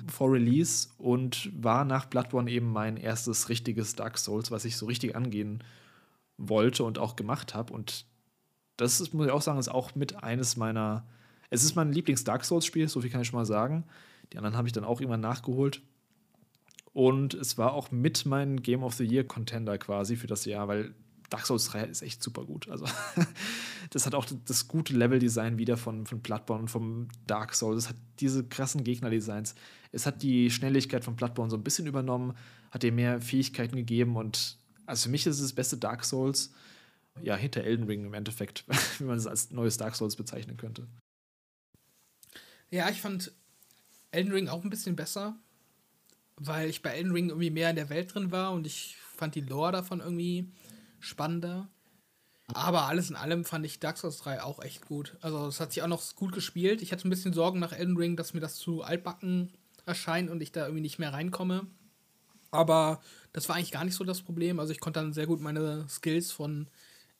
vor 0.08 0.32
Release 0.32 0.88
und 0.98 1.50
war 1.62 1.84
nach 1.84 2.06
Bloodborne 2.06 2.50
eben 2.50 2.72
mein 2.72 2.96
erstes 2.96 3.48
richtiges 3.48 3.94
Dark 3.94 4.18
Souls, 4.18 4.50
was 4.50 4.64
ich 4.64 4.76
so 4.76 4.86
richtig 4.86 5.14
angehen 5.14 5.62
wollte 6.38 6.84
und 6.84 6.98
auch 6.98 7.16
gemacht 7.16 7.54
habe. 7.54 7.72
Und 7.72 8.06
das 8.76 9.00
ist, 9.00 9.12
muss 9.12 9.26
ich 9.26 9.32
auch 9.32 9.42
sagen, 9.42 9.58
ist 9.58 9.68
auch 9.68 9.94
mit 9.94 10.22
eines 10.22 10.56
meiner. 10.56 11.06
Es 11.50 11.64
ist 11.64 11.74
mein 11.74 11.92
Lieblings-Dark 11.92 12.44
Souls-Spiel, 12.44 12.88
so 12.88 13.00
viel 13.00 13.10
kann 13.10 13.20
ich 13.20 13.28
schon 13.28 13.38
mal 13.38 13.44
sagen. 13.44 13.84
Die 14.32 14.38
anderen 14.38 14.56
habe 14.56 14.68
ich 14.68 14.72
dann 14.72 14.84
auch 14.84 15.00
irgendwann 15.00 15.20
nachgeholt. 15.20 15.82
Und 16.92 17.34
es 17.34 17.56
war 17.56 17.72
auch 17.72 17.90
mit 17.90 18.26
mein 18.26 18.62
Game 18.62 18.82
of 18.82 18.94
the 18.94 19.04
Year 19.04 19.24
Contender 19.24 19.78
quasi 19.78 20.16
für 20.16 20.26
das 20.26 20.44
Jahr, 20.44 20.68
weil 20.68 20.94
Dark 21.30 21.46
Souls 21.46 21.66
3 21.66 21.84
ist 21.84 22.02
echt 22.02 22.22
super 22.22 22.44
gut. 22.44 22.68
Also, 22.68 22.86
das 23.90 24.04
hat 24.04 24.14
auch 24.14 24.26
das 24.46 24.66
gute 24.66 24.94
Level-Design 24.94 25.58
wieder 25.58 25.76
von, 25.76 26.04
von 26.06 26.20
Bloodborne 26.20 26.62
und 26.62 26.68
vom 26.68 27.08
Dark 27.26 27.54
Souls. 27.54 27.84
Es 27.84 27.88
hat 27.88 27.96
diese 28.18 28.44
krassen 28.44 28.82
Gegner-Designs. 28.82 29.54
Es 29.92 30.06
hat 30.06 30.22
die 30.22 30.50
Schnelligkeit 30.50 31.04
von 31.04 31.14
Bloodborne 31.14 31.50
so 31.50 31.56
ein 31.56 31.62
bisschen 31.62 31.86
übernommen, 31.86 32.34
hat 32.72 32.82
dir 32.82 32.92
mehr 32.92 33.20
Fähigkeiten 33.20 33.76
gegeben 33.76 34.16
und 34.16 34.58
also 34.86 35.04
für 35.04 35.10
mich 35.10 35.24
ist 35.24 35.36
es 35.36 35.42
das 35.42 35.52
beste 35.52 35.76
Dark 35.76 36.04
Souls, 36.04 36.52
ja, 37.22 37.36
hinter 37.36 37.62
Elden 37.62 37.86
Ring 37.86 38.06
im 38.06 38.14
Endeffekt, 38.14 38.64
wie 38.98 39.04
man 39.04 39.18
es 39.18 39.26
als 39.26 39.52
neues 39.52 39.76
Dark 39.76 39.94
Souls 39.94 40.16
bezeichnen 40.16 40.56
könnte. 40.56 40.88
Ja, 42.70 42.90
ich 42.90 43.00
fand 43.00 43.32
Elden 44.10 44.32
Ring 44.32 44.48
auch 44.48 44.64
ein 44.64 44.70
bisschen 44.70 44.96
besser, 44.96 45.36
weil 46.40 46.70
ich 46.70 46.82
bei 46.82 46.90
Elden 46.90 47.12
Ring 47.12 47.28
irgendwie 47.28 47.50
mehr 47.50 47.70
in 47.70 47.76
der 47.76 47.90
Welt 47.90 48.14
drin 48.14 48.32
war 48.32 48.52
und 48.52 48.66
ich 48.66 48.96
fand 49.14 49.34
die 49.34 49.42
Lore 49.42 49.72
davon 49.72 50.00
irgendwie 50.00 50.50
spannender. 50.98 51.68
Aber 52.54 52.84
alles 52.84 53.10
in 53.10 53.16
allem 53.16 53.44
fand 53.44 53.64
ich 53.64 53.78
Dark 53.78 53.98
Souls 53.98 54.18
3 54.18 54.42
auch 54.42 54.60
echt 54.60 54.86
gut. 54.86 55.16
Also 55.20 55.46
es 55.46 55.60
hat 55.60 55.72
sich 55.72 55.82
auch 55.82 55.88
noch 55.88 56.02
gut 56.16 56.32
gespielt. 56.32 56.82
Ich 56.82 56.90
hatte 56.90 57.06
ein 57.06 57.10
bisschen 57.10 57.32
Sorgen 57.32 57.60
nach 57.60 57.72
Elden 57.72 57.96
Ring, 57.96 58.16
dass 58.16 58.34
mir 58.34 58.40
das 58.40 58.56
zu 58.56 58.82
altbacken 58.82 59.52
erscheint 59.86 60.30
und 60.30 60.42
ich 60.42 60.50
da 60.50 60.62
irgendwie 60.62 60.80
nicht 60.80 60.98
mehr 60.98 61.12
reinkomme. 61.12 61.66
Aber 62.50 63.00
das 63.32 63.48
war 63.48 63.56
eigentlich 63.56 63.70
gar 63.70 63.84
nicht 63.84 63.94
so 63.94 64.02
das 64.02 64.22
Problem. 64.22 64.58
Also 64.58 64.72
ich 64.72 64.80
konnte 64.80 64.98
dann 64.98 65.12
sehr 65.12 65.26
gut 65.26 65.40
meine 65.40 65.86
Skills 65.88 66.32
von 66.32 66.68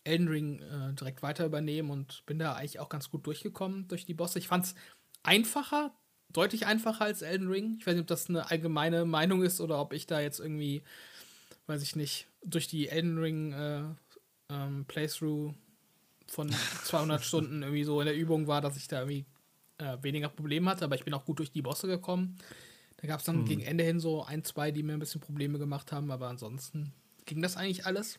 Elden 0.03 0.29
Ring 0.29 0.61
äh, 0.63 0.95
direkt 0.95 1.23
weiter 1.23 1.45
übernehmen 1.45 1.91
und 1.91 2.25
bin 2.27 2.39
da 2.39 2.55
eigentlich 2.55 2.81
auch 2.81 2.89
ganz 2.89 3.11
gut 3.11 3.27
durchgekommen 3.27 3.87
durch 3.87 4.07
die 4.07 4.15
Bosse. 4.15 4.39
Ich 4.39 4.49
fand 4.49 4.65
es 4.65 4.75
einfacher, 5.23 5.93
deutlich 6.33 6.67
einfacher 6.67 7.05
als 7.05 7.23
Elden 7.23 7.49
Ring. 7.49 7.77
Ich 7.79 7.87
weiß 7.87 7.95
nicht, 7.95 8.03
ob 8.03 8.09
das 8.09 8.29
eine 8.29 8.51
allgemeine 8.51 9.05
Meinung 9.05 9.43
ist 9.43 9.61
oder 9.61 9.81
ob 9.81 9.93
ich 9.93 10.07
da 10.07 10.21
jetzt 10.21 10.41
irgendwie, 10.41 10.83
weiß 11.67 11.83
ich 11.83 11.97
nicht, 11.97 12.27
durch 12.45 12.69
die 12.69 12.89
Elden 12.89 13.19
Ring 13.19 13.53
äh, 13.53 13.83
ähm, 14.49 14.85
Playthrough 14.87 15.55
von 16.27 16.51
200 16.85 17.25
Stunden 17.25 17.63
irgendwie 17.63 17.85
so 17.85 18.01
in 18.01 18.07
der 18.07 18.17
Übung 18.17 18.47
war, 18.47 18.61
dass 18.61 18.77
ich 18.77 18.89
da 18.89 19.01
irgendwie 19.01 19.25
äh, 19.79 19.97
weniger 20.03 20.29
Probleme 20.29 20.71
hatte, 20.71 20.85
aber 20.85 20.95
ich 20.95 21.05
bin 21.05 21.15
auch 21.15 21.25
gut 21.25 21.39
durch 21.39 21.53
die 21.53 21.63
Bosse 21.63 21.87
gekommen. 21.87 22.39
Da 22.99 23.09
gab 23.09 23.21
es 23.21 23.27
dann 23.27 23.39
hm. 23.39 23.45
gegen 23.47 23.63
Ende 23.63 23.85
hin 23.85 23.99
so 23.99 24.25
ein, 24.25 24.45
zwei, 24.45 24.71
die 24.71 24.83
mir 24.83 24.93
ein 24.93 25.01
bisschen 25.01 25.21
Probleme 25.21 25.59
gemacht 25.59 25.91
haben, 25.91 26.11
aber 26.11 26.29
ansonsten 26.29 26.93
ging 27.25 27.41
das 27.43 27.57
eigentlich 27.57 27.87
alles. 27.87 28.19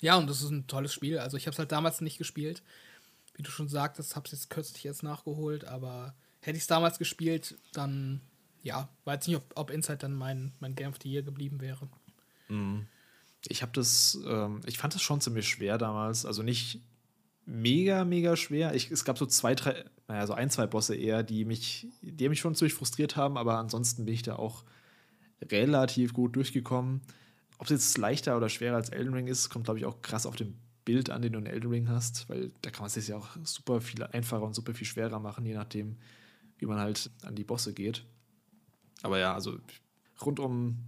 Ja, 0.00 0.16
und 0.16 0.28
das 0.30 0.42
ist 0.42 0.50
ein 0.50 0.66
tolles 0.68 0.92
Spiel. 0.92 1.18
Also 1.18 1.36
ich 1.36 1.46
habe 1.46 1.52
es 1.52 1.58
halt 1.58 1.72
damals 1.72 2.00
nicht 2.00 2.18
gespielt. 2.18 2.62
Wie 3.34 3.42
du 3.42 3.50
schon 3.50 3.68
sagtest, 3.68 4.14
habe 4.14 4.26
es 4.26 4.32
jetzt 4.32 4.50
kürzlich 4.50 4.84
jetzt 4.84 5.02
nachgeholt, 5.02 5.64
aber 5.64 6.14
hätte 6.48 6.56
ich 6.56 6.62
es 6.62 6.66
damals 6.66 6.98
gespielt, 6.98 7.58
dann 7.74 8.22
ja, 8.62 8.88
weiß 9.04 9.26
nicht, 9.26 9.36
ob, 9.36 9.52
ob 9.54 9.70
Inside 9.70 9.98
dann 9.98 10.14
mein, 10.14 10.52
mein 10.60 10.74
Game 10.74 10.88
of 10.88 10.96
the 11.02 11.10
Year 11.10 11.22
geblieben 11.22 11.60
wäre. 11.60 11.88
Mhm. 12.48 12.86
Ich 13.46 13.60
habe 13.62 13.72
das, 13.72 14.18
ähm, 14.26 14.62
ich 14.64 14.78
fand 14.78 14.94
das 14.94 15.02
schon 15.02 15.20
ziemlich 15.20 15.46
schwer 15.46 15.76
damals. 15.76 16.24
Also 16.24 16.42
nicht 16.42 16.80
mega, 17.44 18.04
mega 18.04 18.34
schwer. 18.34 18.74
Ich, 18.74 18.90
es 18.90 19.04
gab 19.04 19.18
so 19.18 19.26
zwei, 19.26 19.54
drei, 19.54 19.84
naja, 20.08 20.26
so 20.26 20.32
ein, 20.32 20.48
zwei 20.48 20.66
Bosse 20.66 20.96
eher, 20.96 21.22
die 21.22 21.44
mich, 21.44 21.86
die 22.00 22.28
mich 22.30 22.40
schon 22.40 22.54
ziemlich 22.54 22.74
frustriert 22.74 23.14
haben, 23.14 23.36
aber 23.36 23.58
ansonsten 23.58 24.06
bin 24.06 24.14
ich 24.14 24.22
da 24.22 24.36
auch 24.36 24.64
relativ 25.42 26.14
gut 26.14 26.34
durchgekommen. 26.34 27.02
Ob 27.58 27.66
es 27.66 27.70
jetzt 27.70 27.98
leichter 27.98 28.36
oder 28.38 28.48
schwerer 28.48 28.76
als 28.76 28.88
Elden 28.88 29.12
Ring 29.12 29.26
ist, 29.26 29.50
kommt, 29.50 29.66
glaube 29.66 29.78
ich, 29.78 29.84
auch 29.84 30.00
krass 30.00 30.24
auf 30.24 30.36
den 30.36 30.58
Bild 30.84 31.10
an, 31.10 31.20
den 31.20 31.34
du 31.34 31.38
in 31.38 31.46
Elden 31.46 31.70
Ring 31.70 31.88
hast, 31.90 32.28
weil 32.30 32.50
da 32.62 32.70
kann 32.70 32.80
man 32.80 32.86
es 32.86 32.94
sich 32.94 33.08
ja 33.08 33.18
auch 33.18 33.28
super 33.44 33.82
viel 33.82 34.02
einfacher 34.04 34.42
und 34.42 34.54
super 34.54 34.72
viel 34.72 34.86
schwerer 34.86 35.20
machen, 35.20 35.44
je 35.44 35.52
nachdem, 35.52 35.98
wie 36.58 36.66
man 36.66 36.78
halt 36.78 37.10
an 37.22 37.34
die 37.34 37.44
Bosse 37.44 37.72
geht. 37.72 38.04
Aber 39.02 39.18
ja, 39.18 39.34
also 39.34 39.58
rundum 40.20 40.78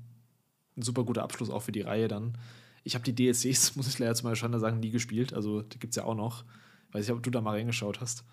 ein 0.76 0.82
super 0.82 1.04
guter 1.04 1.22
Abschluss 1.22 1.50
auch 1.50 1.62
für 1.62 1.72
die 1.72 1.82
Reihe 1.82 2.08
dann. 2.08 2.36
Ich 2.82 2.94
habe 2.94 3.04
die 3.04 3.14
DLCs, 3.14 3.76
muss 3.76 3.88
ich 3.88 3.98
leider 3.98 4.14
zu 4.14 4.24
meiner 4.24 4.36
Schande 4.36 4.58
sagen, 4.58 4.80
nie 4.80 4.90
gespielt. 4.90 5.32
Also 5.32 5.62
die 5.62 5.78
gibt 5.78 5.92
es 5.92 5.96
ja 5.96 6.04
auch 6.04 6.14
noch. 6.14 6.44
Weiß 6.92 7.06
nicht, 7.06 7.16
ob 7.16 7.22
du 7.22 7.30
da 7.30 7.40
mal 7.40 7.52
reingeschaut 7.52 8.00
hast. 8.00 8.24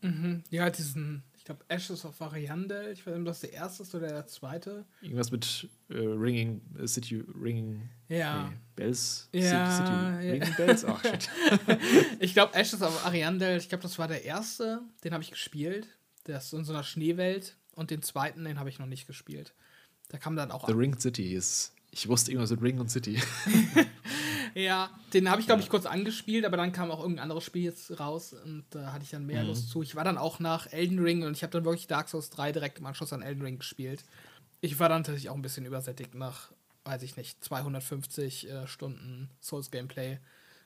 Mhm. 0.00 0.42
Ja, 0.50 0.68
diesen, 0.68 1.22
ich 1.36 1.44
glaube, 1.44 1.64
Ashes 1.68 2.04
of 2.04 2.20
Ariandel. 2.20 2.92
Ich 2.92 3.06
weiß 3.06 3.14
nicht, 3.14 3.20
ob 3.20 3.26
das 3.26 3.40
der 3.40 3.52
erste 3.52 3.84
ist 3.84 3.94
oder 3.94 4.08
der 4.08 4.26
zweite. 4.26 4.84
Irgendwas 5.00 5.30
mit 5.30 5.68
äh, 5.88 5.98
Ringing, 5.98 6.60
äh, 6.76 6.88
City 6.88 7.22
Ringing 7.40 7.88
ja. 8.08 8.48
nee, 8.48 8.56
Bells. 8.74 9.28
Ja, 9.32 9.76
City 9.76 9.92
ja. 9.92 10.16
Ringing 10.18 10.56
Bells? 10.56 10.84
Ach, 10.84 11.00
shit. 11.02 11.30
ich 12.18 12.32
glaube, 12.34 12.54
Ashes 12.54 12.82
of 12.82 13.06
Ariandel, 13.06 13.58
ich 13.58 13.68
glaube, 13.68 13.82
das 13.82 13.96
war 14.00 14.08
der 14.08 14.24
erste. 14.24 14.82
Den 15.04 15.12
habe 15.12 15.22
ich 15.22 15.30
gespielt. 15.30 15.86
Der 16.26 16.38
ist 16.38 16.52
in 16.52 16.64
so 16.64 16.72
einer 16.72 16.84
Schneewelt. 16.84 17.56
Und 17.74 17.90
den 17.90 18.02
zweiten, 18.02 18.44
den 18.44 18.58
habe 18.58 18.68
ich 18.68 18.78
noch 18.78 18.86
nicht 18.86 19.06
gespielt. 19.06 19.54
Da 20.08 20.18
kam 20.18 20.36
dann 20.36 20.50
auch. 20.50 20.66
The 20.66 20.74
Ring 20.74 20.98
City 20.98 21.34
ist 21.34 21.72
ich 21.92 22.08
wusste 22.08 22.32
irgendwas 22.32 22.50
mit 22.50 22.62
Ring 22.62 22.80
und 22.80 22.90
City. 22.90 23.20
ja, 24.54 24.90
den 25.12 25.30
habe 25.30 25.40
ich, 25.40 25.46
glaube 25.46 25.60
ich, 25.60 25.68
kurz 25.68 25.84
angespielt, 25.84 26.46
aber 26.46 26.56
dann 26.56 26.72
kam 26.72 26.90
auch 26.90 27.00
irgendein 27.00 27.24
anderes 27.24 27.44
Spiel 27.44 27.64
jetzt 27.64 28.00
raus 28.00 28.32
und 28.32 28.64
da 28.70 28.82
äh, 28.82 28.86
hatte 28.86 29.04
ich 29.04 29.10
dann 29.10 29.26
mehr 29.26 29.42
mhm. 29.42 29.48
Lust 29.48 29.68
zu. 29.68 29.82
Ich 29.82 29.94
war 29.94 30.02
dann 30.02 30.16
auch 30.16 30.40
nach 30.40 30.72
Elden 30.72 30.98
Ring 30.98 31.22
und 31.22 31.36
ich 31.36 31.42
habe 31.42 31.52
dann 31.52 31.66
wirklich 31.66 31.86
Dark 31.86 32.08
Souls 32.08 32.30
3 32.30 32.52
direkt 32.52 32.78
im 32.78 32.86
Anschluss 32.86 33.12
an 33.12 33.20
Elden 33.20 33.42
Ring 33.42 33.58
gespielt. 33.58 34.04
Ich 34.62 34.80
war 34.80 34.88
dann 34.88 35.04
tatsächlich 35.04 35.28
auch 35.28 35.34
ein 35.34 35.42
bisschen 35.42 35.66
übersättigt 35.66 36.14
nach, 36.14 36.50
weiß 36.84 37.02
ich 37.02 37.18
nicht, 37.18 37.44
250 37.44 38.48
äh, 38.48 38.66
Stunden 38.66 39.28
Souls-Gameplay. 39.42 40.18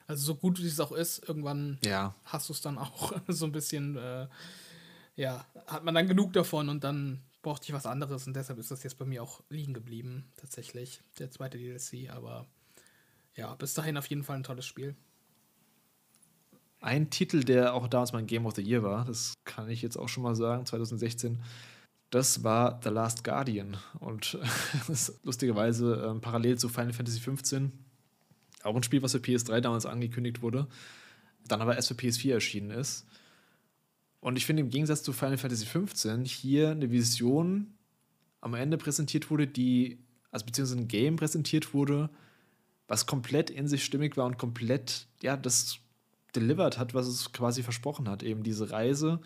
Also 0.07 0.25
so 0.25 0.37
gut 0.37 0.63
wie 0.63 0.67
es 0.69 0.79
auch 0.79 0.93
ist, 0.93 1.29
irgendwann 1.29 1.79
ja. 1.85 2.15
hast 2.25 2.49
du 2.49 2.53
es 2.53 2.61
dann 2.61 2.79
auch 2.79 3.15
so 3.29 3.47
ein 3.47 3.53
bisschen, 3.53 3.97
äh, 3.97 4.29
ja, 5.17 5.45
hat 5.67 5.85
man 5.85 5.95
dann 5.95 6.09
genug 6.09 6.33
davon 6.33 6.69
und 6.69 6.85
dann 6.85 7.21
brauchte 7.43 7.65
ich 7.67 7.73
was 7.73 7.87
anderes 7.87 8.27
und 8.27 8.35
deshalb 8.35 8.59
ist 8.59 8.71
das 8.71 8.83
jetzt 8.83 8.99
bei 8.99 9.05
mir 9.05 9.23
auch 9.23 9.43
liegen 9.51 9.75
geblieben, 9.75 10.31
tatsächlich, 10.37 11.01
der 11.19 11.31
zweite 11.31 11.59
DLC. 11.59 12.11
Aber 12.11 12.47
ja, 13.35 13.55
bis 13.55 13.75
dahin 13.75 13.97
auf 13.97 14.07
jeden 14.07 14.25
Fall 14.25 14.37
ein 14.37 14.45
tolles 14.45 14.67
Spiel. 14.67 14.97
Ein 16.81 17.11
Titel, 17.11 17.43
der 17.43 17.75
auch 17.75 17.89
damals 17.89 18.13
mein 18.13 18.27
Game 18.27 18.47
of 18.47 18.55
the 18.55 18.63
Year 18.63 18.83
war, 18.83 19.05
das 19.05 19.35
kann 19.45 19.71
ich 19.71 19.83
jetzt 19.83 19.97
auch 19.97 20.09
schon 20.09 20.23
mal 20.23 20.37
sagen, 20.37 20.67
2016, 20.67 21.43
das 22.11 22.45
war 22.45 22.81
The 22.83 22.91
Last 22.91 23.25
Guardian. 23.25 23.77
Und 23.99 24.39
das 24.87 24.89
ist 24.89 25.25
lustigerweise 25.25 26.15
äh, 26.17 26.21
parallel 26.21 26.59
zu 26.59 26.69
Final 26.69 26.93
Fantasy 26.93 27.21
XV 27.21 27.71
auch 28.67 28.77
ein 28.77 28.83
Spiel, 28.83 29.03
was 29.03 29.13
für 29.13 29.19
PS3 29.19 29.61
damals 29.61 29.87
angekündigt 29.87 30.43
wurde, 30.43 30.67
dann 31.47 31.63
aber 31.63 31.77
erst 31.77 31.89
für 31.89 31.95
PS4 31.95 32.33
erschienen 32.33 32.71
ist. 32.71 33.07
Und 34.27 34.35
ich 34.35 34.45
finde 34.45 34.63
im 34.63 34.71
Gegensatz 34.71 35.05
zu 35.05 35.13
Final 35.13 35.39
Fantasy 35.39 35.67
XV 35.67 36.25
hier 36.25 36.71
eine 36.71 36.91
Vision 36.91 37.77
am 38.41 38.55
Ende 38.55 38.77
präsentiert 38.77 39.31
wurde, 39.31 39.47
die, 39.47 40.01
also 40.33 40.45
beziehungsweise 40.45 40.81
ein 40.81 40.89
Game 40.89 41.15
präsentiert 41.15 41.73
wurde, 41.73 42.11
was 42.89 43.07
komplett 43.07 43.51
in 43.51 43.69
sich 43.69 43.85
stimmig 43.85 44.17
war 44.17 44.27
und 44.27 44.37
komplett, 44.37 45.07
ja, 45.23 45.37
das 45.37 45.79
delivered 46.35 46.77
hat, 46.77 46.93
was 46.93 47.07
es 47.07 47.31
quasi 47.31 47.63
versprochen 47.63 48.09
hat. 48.09 48.25
Eben 48.25 48.43
diese 48.43 48.73
Reise 48.73 49.21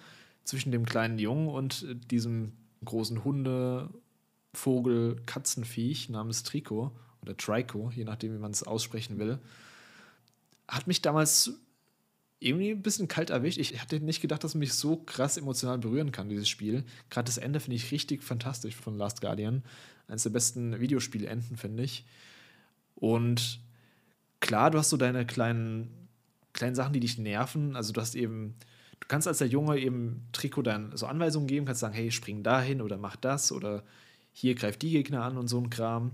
zwischen 0.44 0.70
dem 0.70 0.84
kleinen 0.84 1.18
Jungen 1.18 1.48
und 1.48 1.86
diesem 2.10 2.52
großen 2.84 3.24
Hunde, 3.24 3.88
Vogel, 4.52 5.16
Katzenviech 5.24 6.10
namens 6.10 6.42
Trico 6.42 6.92
oder 7.22 7.34
Trico, 7.38 7.90
je 7.94 8.04
nachdem, 8.04 8.34
wie 8.34 8.38
man 8.38 8.50
es 8.50 8.64
aussprechen 8.64 9.18
will, 9.18 9.38
hat 10.68 10.86
mich 10.86 11.00
damals 11.00 11.58
irgendwie 12.40 12.70
ein 12.70 12.82
bisschen 12.82 13.06
kalt 13.06 13.30
erwischt. 13.30 13.58
Ich 13.58 13.80
hatte 13.80 14.00
nicht 14.00 14.22
gedacht, 14.22 14.42
dass 14.42 14.54
mich 14.54 14.72
so 14.72 14.96
krass 14.96 15.36
emotional 15.36 15.78
berühren 15.78 16.10
kann, 16.10 16.30
dieses 16.30 16.48
Spiel. 16.48 16.84
Gerade 17.10 17.26
das 17.26 17.36
Ende 17.36 17.60
finde 17.60 17.76
ich 17.76 17.92
richtig 17.92 18.22
fantastisch 18.22 18.74
von 18.74 18.96
Last 18.96 19.20
Guardian. 19.20 19.62
Eines 20.08 20.22
der 20.22 20.30
besten 20.30 20.80
Videospielenden, 20.80 21.56
finde 21.56 21.82
ich. 21.82 22.04
Und 22.94 23.60
klar, 24.40 24.70
du 24.70 24.78
hast 24.78 24.88
so 24.88 24.96
deine 24.96 25.26
kleinen, 25.26 26.08
kleinen 26.54 26.74
Sachen, 26.74 26.94
die 26.94 27.00
dich 27.00 27.18
nerven. 27.18 27.76
Also 27.76 27.92
du 27.92 28.00
hast 28.00 28.14
eben, 28.14 28.54
du 29.00 29.06
kannst 29.06 29.28
als 29.28 29.38
der 29.38 29.48
Junge 29.48 29.78
eben 29.78 30.26
Trikot 30.32 30.62
dann 30.62 30.96
so 30.96 31.06
Anweisungen 31.06 31.46
geben, 31.46 31.66
kannst 31.66 31.82
sagen, 31.82 31.94
hey, 31.94 32.10
spring 32.10 32.42
dahin 32.42 32.80
oder 32.80 32.96
mach 32.96 33.16
das 33.16 33.52
oder 33.52 33.84
hier 34.32 34.54
greift 34.54 34.80
die 34.80 34.90
Gegner 34.90 35.24
an 35.24 35.36
und 35.36 35.48
so 35.48 35.58
ein 35.60 35.68
Kram. 35.68 36.12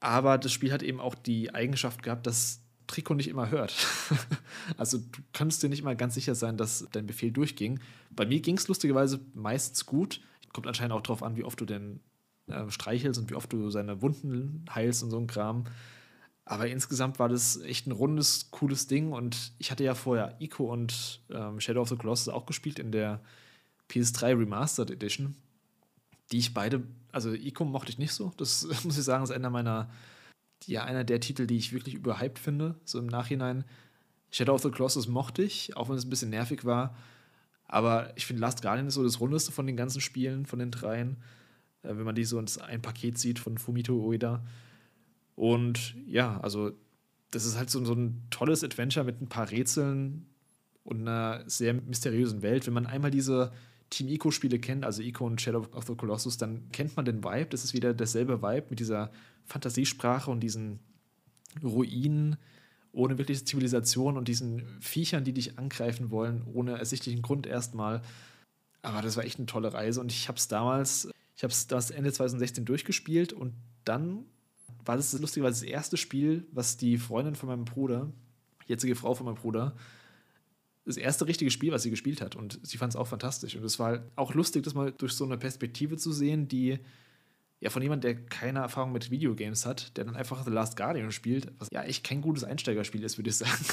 Aber 0.00 0.36
das 0.36 0.52
Spiel 0.52 0.72
hat 0.72 0.82
eben 0.82 1.00
auch 1.00 1.14
die 1.14 1.54
Eigenschaft 1.54 2.02
gehabt, 2.02 2.26
dass 2.26 2.60
Trikot 2.86 3.14
nicht 3.14 3.28
immer 3.28 3.50
hört. 3.50 3.74
also 4.76 4.98
du 4.98 5.20
kannst 5.32 5.62
dir 5.62 5.68
nicht 5.68 5.82
mal 5.82 5.96
ganz 5.96 6.14
sicher 6.14 6.34
sein, 6.34 6.56
dass 6.56 6.86
dein 6.92 7.06
Befehl 7.06 7.30
durchging. 7.32 7.80
Bei 8.10 8.26
mir 8.26 8.40
ging 8.40 8.56
es 8.56 8.68
lustigerweise 8.68 9.20
meistens 9.34 9.86
gut. 9.86 10.20
Kommt 10.52 10.66
anscheinend 10.66 10.92
auch 10.92 11.02
darauf 11.02 11.22
an, 11.22 11.36
wie 11.36 11.44
oft 11.44 11.60
du 11.60 11.64
denn 11.64 12.00
äh, 12.46 12.70
streichelst 12.70 13.20
und 13.20 13.30
wie 13.30 13.34
oft 13.34 13.52
du 13.52 13.70
seine 13.70 14.02
Wunden 14.02 14.64
heilst 14.74 15.02
und 15.02 15.10
so 15.10 15.18
ein 15.18 15.26
Kram. 15.26 15.64
Aber 16.44 16.68
insgesamt 16.68 17.18
war 17.18 17.28
das 17.28 17.60
echt 17.62 17.88
ein 17.88 17.92
rundes, 17.92 18.52
cooles 18.52 18.86
Ding. 18.86 19.12
Und 19.12 19.52
ich 19.58 19.72
hatte 19.72 19.82
ja 19.82 19.94
vorher 19.94 20.36
Ico 20.40 20.72
und 20.72 21.20
ähm, 21.30 21.60
Shadow 21.60 21.82
of 21.82 21.88
the 21.88 21.96
Colossus 21.96 22.28
auch 22.28 22.46
gespielt 22.46 22.78
in 22.78 22.92
der 22.92 23.20
PS3 23.90 24.38
Remastered 24.38 24.90
Edition, 24.92 25.34
die 26.30 26.38
ich 26.38 26.54
beide, 26.54 26.84
also 27.10 27.32
Ico 27.32 27.64
mochte 27.64 27.90
ich 27.90 27.98
nicht 27.98 28.12
so. 28.12 28.32
Das 28.36 28.64
muss 28.84 28.96
ich 28.96 29.04
sagen, 29.04 29.24
ist 29.24 29.32
einer 29.32 29.50
meiner, 29.50 29.90
ja, 30.64 30.84
einer 30.84 31.04
der 31.04 31.20
Titel, 31.20 31.46
die 31.46 31.56
ich 31.56 31.72
wirklich 31.72 31.94
überhyped 31.94 32.38
finde, 32.38 32.76
so 32.84 32.98
im 32.98 33.06
Nachhinein. 33.06 33.64
Shadow 34.30 34.54
of 34.54 34.62
the 34.62 34.70
Colossus 34.70 35.06
mochte 35.06 35.42
ich, 35.42 35.76
auch 35.76 35.88
wenn 35.88 35.96
es 35.96 36.04
ein 36.04 36.10
bisschen 36.10 36.30
nervig 36.30 36.64
war. 36.64 36.96
Aber 37.66 38.12
ich 38.16 38.26
finde, 38.26 38.40
Last 38.40 38.62
Guardian 38.62 38.86
ist 38.86 38.94
so 38.94 39.02
das 39.02 39.20
rundeste 39.20 39.52
von 39.52 39.66
den 39.66 39.76
ganzen 39.76 40.00
Spielen, 40.00 40.46
von 40.46 40.58
den 40.58 40.70
dreien. 40.70 41.16
Äh, 41.82 41.96
wenn 41.96 42.04
man 42.04 42.14
die 42.14 42.24
so 42.24 42.38
ins 42.38 42.58
ein 42.58 42.82
Paket 42.82 43.18
sieht 43.18 43.38
von 43.38 43.58
Fumito 43.58 43.94
Ueda. 43.94 44.44
Und 45.34 45.94
ja, 46.06 46.40
also 46.40 46.72
das 47.30 47.44
ist 47.44 47.56
halt 47.56 47.70
so, 47.70 47.84
so 47.84 47.94
ein 47.94 48.22
tolles 48.30 48.64
Adventure 48.64 49.04
mit 49.04 49.20
ein 49.20 49.28
paar 49.28 49.50
Rätseln 49.50 50.26
und 50.84 51.00
einer 51.00 51.42
sehr 51.48 51.74
mysteriösen 51.74 52.42
Welt. 52.42 52.66
Wenn 52.66 52.74
man 52.74 52.86
einmal 52.86 53.10
diese 53.10 53.52
Team 53.90 54.08
Ico-Spiele 54.08 54.58
kennt, 54.58 54.84
also 54.84 55.02
Ico 55.02 55.26
und 55.26 55.40
Shadow 55.40 55.66
of 55.72 55.86
the 55.86 55.94
Colossus, 55.94 56.36
dann 56.36 56.70
kennt 56.72 56.96
man 56.96 57.04
den 57.04 57.22
Vibe. 57.22 57.46
Das 57.46 57.64
ist 57.64 57.74
wieder 57.74 57.94
derselbe 57.94 58.42
Vibe 58.42 58.66
mit 58.70 58.80
dieser 58.80 59.10
Fantasiesprache 59.44 60.30
und 60.30 60.40
diesen 60.40 60.80
Ruinen 61.62 62.36
ohne 62.92 63.18
wirkliche 63.18 63.44
Zivilisation 63.44 64.16
und 64.16 64.26
diesen 64.26 64.62
Viechern, 64.80 65.22
die 65.22 65.32
dich 65.32 65.58
angreifen 65.58 66.10
wollen, 66.10 66.42
ohne 66.52 66.78
ersichtlichen 66.78 67.22
Grund 67.22 67.46
erstmal. 67.46 68.02
Aber 68.82 69.02
das 69.02 69.16
war 69.16 69.24
echt 69.24 69.38
eine 69.38 69.46
tolle 69.46 69.72
Reise 69.72 70.00
und 70.00 70.10
ich 70.10 70.28
habe 70.28 70.38
es 70.38 70.48
damals, 70.48 71.08
ich 71.36 71.42
habe 71.42 71.52
es 71.52 71.66
das 71.66 71.90
Ende 71.90 72.12
2016 72.12 72.64
durchgespielt 72.64 73.32
und 73.32 73.52
dann 73.84 74.24
war 74.84 74.96
das 74.96 75.12
lustigerweise 75.18 75.64
das 75.64 75.70
erste 75.70 75.96
Spiel, 75.96 76.46
was 76.52 76.76
die 76.76 76.96
Freundin 76.96 77.34
von 77.34 77.48
meinem 77.48 77.64
Bruder, 77.64 78.10
jetzige 78.66 78.96
Frau 78.96 79.14
von 79.14 79.26
meinem 79.26 79.36
Bruder, 79.36 79.76
das 80.86 80.96
erste 80.96 81.26
richtige 81.26 81.50
Spiel, 81.50 81.72
was 81.72 81.82
sie 81.82 81.90
gespielt 81.90 82.20
hat. 82.20 82.36
Und 82.36 82.60
sie 82.62 82.78
fand 82.78 82.92
es 82.92 82.96
auch 82.96 83.08
fantastisch. 83.08 83.56
Und 83.56 83.64
es 83.64 83.78
war 83.78 84.04
auch 84.14 84.34
lustig, 84.34 84.62
das 84.62 84.74
mal 84.74 84.92
durch 84.92 85.12
so 85.12 85.24
eine 85.24 85.36
Perspektive 85.36 85.96
zu 85.96 86.12
sehen, 86.12 86.46
die 86.46 86.78
ja 87.60 87.70
von 87.70 87.82
jemandem, 87.82 88.14
der 88.14 88.26
keine 88.26 88.60
Erfahrung 88.60 88.92
mit 88.92 89.10
Videogames 89.10 89.66
hat, 89.66 89.96
der 89.96 90.04
dann 90.04 90.14
einfach 90.14 90.44
The 90.44 90.50
Last 90.50 90.76
Guardian 90.76 91.10
spielt, 91.10 91.48
was 91.58 91.68
ja 91.72 91.82
echt 91.82 92.04
kein 92.04 92.20
gutes 92.20 92.44
Einsteigerspiel 92.44 93.02
ist, 93.02 93.18
würde 93.18 93.30
ich 93.30 93.36
sagen. 93.36 93.64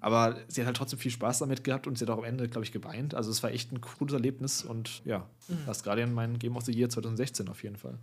Aber 0.00 0.38
sie 0.48 0.62
hat 0.62 0.66
halt 0.66 0.78
trotzdem 0.78 0.98
viel 0.98 1.10
Spaß 1.10 1.40
damit 1.40 1.62
gehabt 1.62 1.86
und 1.86 1.98
sie 1.98 2.06
hat 2.06 2.10
auch 2.10 2.18
am 2.18 2.24
Ende, 2.24 2.48
glaube 2.48 2.64
ich, 2.64 2.72
geweint. 2.72 3.14
Also 3.14 3.30
es 3.30 3.42
war 3.42 3.50
echt 3.50 3.70
ein 3.70 3.82
cooles 3.82 4.14
Erlebnis 4.14 4.64
und 4.64 5.02
ja, 5.04 5.28
mhm. 5.48 5.58
Last 5.66 5.84
Guardian 5.84 6.14
mein 6.14 6.38
Game 6.38 6.56
of 6.56 6.64
the 6.64 6.72
Year 6.72 6.88
2016 6.88 7.48
auf 7.50 7.62
jeden 7.62 7.76
Fall. 7.76 7.98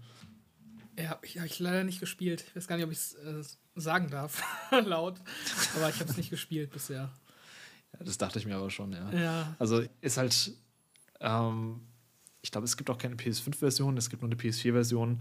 Ja, 1.00 1.20
ich 1.24 1.38
habe 1.38 1.48
ich 1.48 1.58
leider 1.60 1.84
nicht 1.84 2.00
gespielt. 2.00 2.44
Ich 2.48 2.56
weiß 2.56 2.68
gar 2.68 2.76
nicht, 2.76 2.86
ob 2.86 2.92
ich 2.92 3.00
es 3.00 3.14
äh, 3.16 3.44
sagen 3.76 4.12
darf, 4.12 4.44
laut. 4.86 5.20
Aber 5.76 5.90
ich 5.90 6.00
habe 6.00 6.10
es 6.10 6.18
nicht 6.18 6.30
gespielt 6.30 6.72
bisher. 6.72 7.12
Das 8.04 8.18
dachte 8.18 8.40
ich 8.40 8.46
mir 8.46 8.56
aber 8.56 8.70
schon, 8.70 8.94
ja. 8.94 9.12
ja. 9.12 9.56
Also 9.60 9.84
ist 10.02 10.18
halt, 10.18 10.54
ähm, 11.20 11.82
ich 12.42 12.52
glaube, 12.52 12.66
es 12.66 12.78
gibt 12.78 12.90
auch 12.90 12.98
keine 12.98 13.16
PS5-Version, 13.16 13.98
es 13.98 14.10
gibt 14.10 14.22
nur 14.22 14.32
eine 14.32 14.40
PS4-Version. 14.40 15.20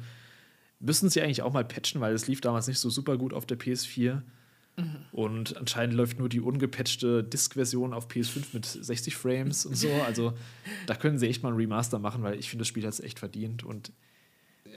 Müssen 0.78 1.08
sie 1.08 1.22
eigentlich 1.22 1.42
auch 1.42 1.52
mal 1.52 1.64
patchen, 1.64 2.00
weil 2.00 2.14
es 2.14 2.26
lief 2.26 2.40
damals 2.40 2.66
nicht 2.66 2.78
so 2.78 2.90
super 2.90 3.16
gut 3.16 3.32
auf 3.32 3.46
der 3.46 3.58
PS4. 3.58 4.22
Mhm. 4.76 4.96
Und 5.10 5.56
anscheinend 5.56 5.94
läuft 5.94 6.18
nur 6.18 6.28
die 6.28 6.40
ungepatchte 6.40 7.24
Disk-Version 7.24 7.94
auf 7.94 8.08
PS5 8.08 8.44
mit 8.52 8.66
60 8.66 9.16
Frames 9.16 9.64
und 9.64 9.76
so. 9.76 9.90
Also 10.06 10.34
da 10.86 10.94
können 10.94 11.18
sie 11.18 11.28
echt 11.28 11.42
mal 11.42 11.50
ein 11.50 11.56
Remaster 11.56 11.98
machen, 11.98 12.22
weil 12.22 12.38
ich 12.38 12.50
finde, 12.50 12.62
das 12.62 12.68
Spiel 12.68 12.84
hat 12.84 12.92
es 12.92 13.00
echt 13.00 13.18
verdient. 13.18 13.64
Und 13.64 13.92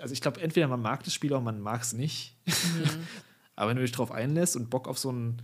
also 0.02 0.14
ich 0.14 0.22
glaube, 0.22 0.42
entweder 0.42 0.68
man 0.68 0.82
mag 0.82 1.04
das 1.04 1.14
Spiel 1.14 1.32
oder 1.32 1.42
man 1.42 1.60
mag 1.60 1.82
es 1.82 1.94
nicht. 1.94 2.36
Mhm. 2.46 2.54
Aber 3.56 3.70
wenn 3.70 3.76
du 3.76 3.84
dich 3.84 3.92
drauf 3.92 4.12
einlässt 4.12 4.56
und 4.56 4.70
Bock 4.70 4.88
auf 4.88 4.98
so 4.98 5.12
ein, 5.12 5.42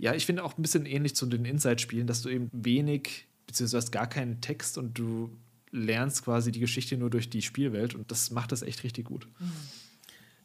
ja, 0.00 0.14
ich 0.14 0.26
finde 0.26 0.44
auch 0.44 0.56
ein 0.56 0.62
bisschen 0.62 0.86
ähnlich 0.86 1.14
zu 1.14 1.26
den 1.26 1.44
Inside-Spielen, 1.44 2.06
dass 2.06 2.22
du 2.22 2.30
eben 2.30 2.48
wenig, 2.52 3.26
beziehungsweise 3.46 3.90
gar 3.90 4.08
keinen 4.08 4.40
Text 4.40 4.78
und 4.78 4.98
du 4.98 5.36
lernst 5.70 6.24
quasi 6.24 6.50
die 6.50 6.60
Geschichte 6.60 6.96
nur 6.96 7.10
durch 7.10 7.30
die 7.30 7.42
Spielwelt 7.42 7.94
und 7.94 8.10
das 8.10 8.30
macht 8.30 8.50
das 8.50 8.62
echt 8.62 8.82
richtig 8.82 9.06
gut. 9.06 9.28
Mhm. 9.38 9.52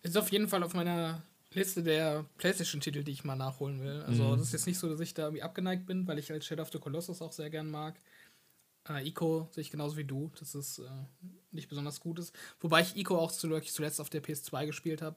Ist 0.04 0.18
auf 0.18 0.32
jeden 0.32 0.48
Fall 0.50 0.62
auf 0.62 0.74
meiner 0.74 1.24
Liste 1.54 1.82
der 1.82 2.26
PlayStation-Titel, 2.38 3.04
die 3.04 3.12
ich 3.12 3.24
mal 3.24 3.38
nachholen 3.38 3.82
will. 3.82 4.02
Also, 4.02 4.24
mhm. 4.24 4.38
das 4.38 4.48
ist 4.48 4.54
jetzt 4.54 4.68
nicht 4.68 4.78
so, 4.78 4.90
dass 4.90 5.00
ich 5.00 5.14
da 5.14 5.24
irgendwie 5.24 5.44
abgeneigt 5.44 5.86
bin, 5.86 6.06
weil 6.06 6.20
ich 6.20 6.32
als 6.32 6.46
Shadow 6.46 6.64
of 6.64 6.72
the 6.72 6.80
Colossus 6.80 7.22
auch 7.22 7.32
sehr 7.32 7.50
gern 7.50 7.72
mag. 7.72 7.96
Äh, 8.90 9.08
Ico 9.08 9.48
sehe 9.52 9.62
ich 9.62 9.72
genauso 9.72 9.96
wie 9.98 10.04
du, 10.04 10.32
dass 10.38 10.54
es 10.54 10.80
äh, 10.80 10.90
nicht 11.52 11.70
besonders 11.70 12.02
gut 12.02 12.20
ist. 12.20 12.36
Wobei 12.60 12.82
ich 12.82 12.98
Ico 12.98 13.18
auch 13.18 13.32
zuletzt 13.32 14.02
auf 14.02 14.10
der 14.10 14.22
PS2 14.22 14.66
gespielt 14.66 15.02
habe. 15.02 15.16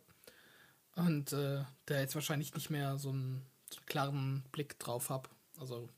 Und 0.94 1.32
äh, 1.32 1.64
da 1.86 2.00
jetzt 2.00 2.14
wahrscheinlich 2.14 2.54
nicht 2.54 2.70
mehr 2.70 2.98
so 2.98 3.10
einen, 3.10 3.44
so 3.70 3.78
einen 3.78 3.86
klaren 3.86 4.44
Blick 4.52 4.78
drauf 4.78 5.10
habe. 5.10 5.28
Also, 5.58 5.88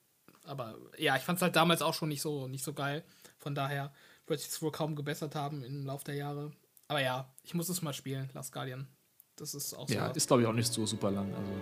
aber 0.44 0.76
ja, 0.98 1.16
ich 1.16 1.22
fand 1.22 1.36
es 1.36 1.42
halt 1.42 1.56
damals 1.56 1.82
auch 1.82 1.94
schon 1.94 2.08
nicht 2.08 2.22
so, 2.22 2.48
nicht 2.48 2.64
so 2.64 2.72
geil. 2.72 3.04
Von 3.38 3.54
daher 3.54 3.92
wird 4.26 4.40
sich 4.40 4.48
es 4.48 4.62
wohl 4.62 4.72
kaum 4.72 4.96
gebessert 4.96 5.34
haben 5.34 5.62
im 5.64 5.84
Laufe 5.86 6.04
der 6.04 6.14
Jahre. 6.14 6.52
Aber 6.88 7.00
ja, 7.00 7.32
ich 7.42 7.54
muss 7.54 7.68
es 7.68 7.82
mal 7.82 7.92
spielen, 7.92 8.30
Last 8.32 8.52
Guardian. 8.52 8.88
Das 9.36 9.54
ist 9.54 9.74
auch 9.74 9.88
so. 9.88 9.94
Ja, 9.94 10.08
ist 10.08 10.26
glaube 10.26 10.42
ich 10.42 10.48
auch 10.48 10.52
nicht 10.52 10.72
so 10.72 10.84
super 10.86 11.10
lang. 11.10 11.32
Also, 11.34 11.52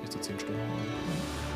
nicht 0.00 0.12
so 0.12 0.18
10 0.18 0.40
Stunden. 0.40 0.60
Mhm. 0.60 1.51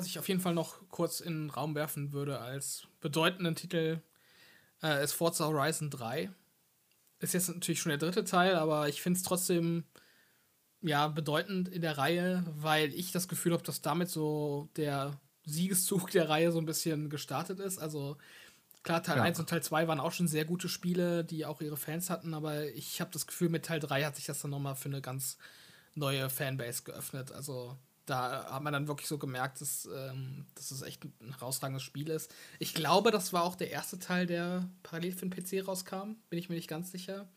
Was 0.00 0.06
ich 0.06 0.18
auf 0.18 0.28
jeden 0.28 0.40
Fall 0.40 0.54
noch 0.54 0.76
kurz 0.88 1.20
in 1.20 1.34
den 1.34 1.50
Raum 1.50 1.74
werfen 1.74 2.12
würde 2.12 2.40
als 2.40 2.86
bedeutenden 3.02 3.54
Titel, 3.54 4.00
äh, 4.82 5.04
ist 5.04 5.12
Forza 5.12 5.44
Horizon 5.44 5.90
3. 5.90 6.30
Ist 7.18 7.34
jetzt 7.34 7.50
natürlich 7.50 7.82
schon 7.82 7.90
der 7.90 7.98
dritte 7.98 8.24
Teil, 8.24 8.56
aber 8.56 8.88
ich 8.88 9.02
finde 9.02 9.18
es 9.18 9.22
trotzdem 9.22 9.84
ja 10.80 11.08
bedeutend 11.08 11.68
in 11.68 11.82
der 11.82 11.98
Reihe, 11.98 12.46
weil 12.56 12.94
ich 12.94 13.12
das 13.12 13.28
Gefühl 13.28 13.52
habe, 13.52 13.62
dass 13.62 13.82
damit 13.82 14.08
so 14.08 14.70
der 14.76 15.20
Siegeszug 15.44 16.10
der 16.12 16.30
Reihe 16.30 16.50
so 16.50 16.58
ein 16.58 16.66
bisschen 16.66 17.10
gestartet 17.10 17.60
ist. 17.60 17.78
Also 17.78 18.16
klar, 18.82 19.02
Teil 19.02 19.18
ja. 19.18 19.24
1 19.24 19.38
und 19.38 19.50
Teil 19.50 19.62
2 19.62 19.86
waren 19.86 20.00
auch 20.00 20.12
schon 20.12 20.28
sehr 20.28 20.46
gute 20.46 20.70
Spiele, 20.70 21.26
die 21.26 21.44
auch 21.44 21.60
ihre 21.60 21.76
Fans 21.76 22.08
hatten, 22.08 22.32
aber 22.32 22.68
ich 22.68 23.02
habe 23.02 23.10
das 23.12 23.26
Gefühl, 23.26 23.50
mit 23.50 23.66
Teil 23.66 23.80
3 23.80 24.04
hat 24.04 24.16
sich 24.16 24.24
das 24.24 24.40
dann 24.40 24.50
nochmal 24.50 24.76
für 24.76 24.88
eine 24.88 25.02
ganz 25.02 25.36
neue 25.94 26.30
Fanbase 26.30 26.84
geöffnet. 26.84 27.32
Also 27.32 27.76
da 28.10 28.52
hat 28.52 28.62
man 28.62 28.72
dann 28.72 28.88
wirklich 28.88 29.08
so 29.08 29.18
gemerkt, 29.18 29.60
dass, 29.60 29.88
ähm, 29.94 30.44
dass 30.54 30.70
es 30.70 30.82
echt 30.82 31.04
ein 31.04 31.34
herausragendes 31.38 31.82
Spiel 31.82 32.10
ist. 32.10 32.34
Ich 32.58 32.74
glaube, 32.74 33.10
das 33.10 33.32
war 33.32 33.44
auch 33.44 33.54
der 33.54 33.70
erste 33.70 33.98
Teil, 33.98 34.26
der 34.26 34.68
parallel 34.82 35.12
für 35.12 35.28
den 35.28 35.30
PC 35.30 35.66
rauskam. 35.66 36.16
Bin 36.28 36.38
ich 36.38 36.48
mir 36.48 36.56
nicht 36.56 36.68
ganz 36.68 36.90
sicher. 36.90 37.28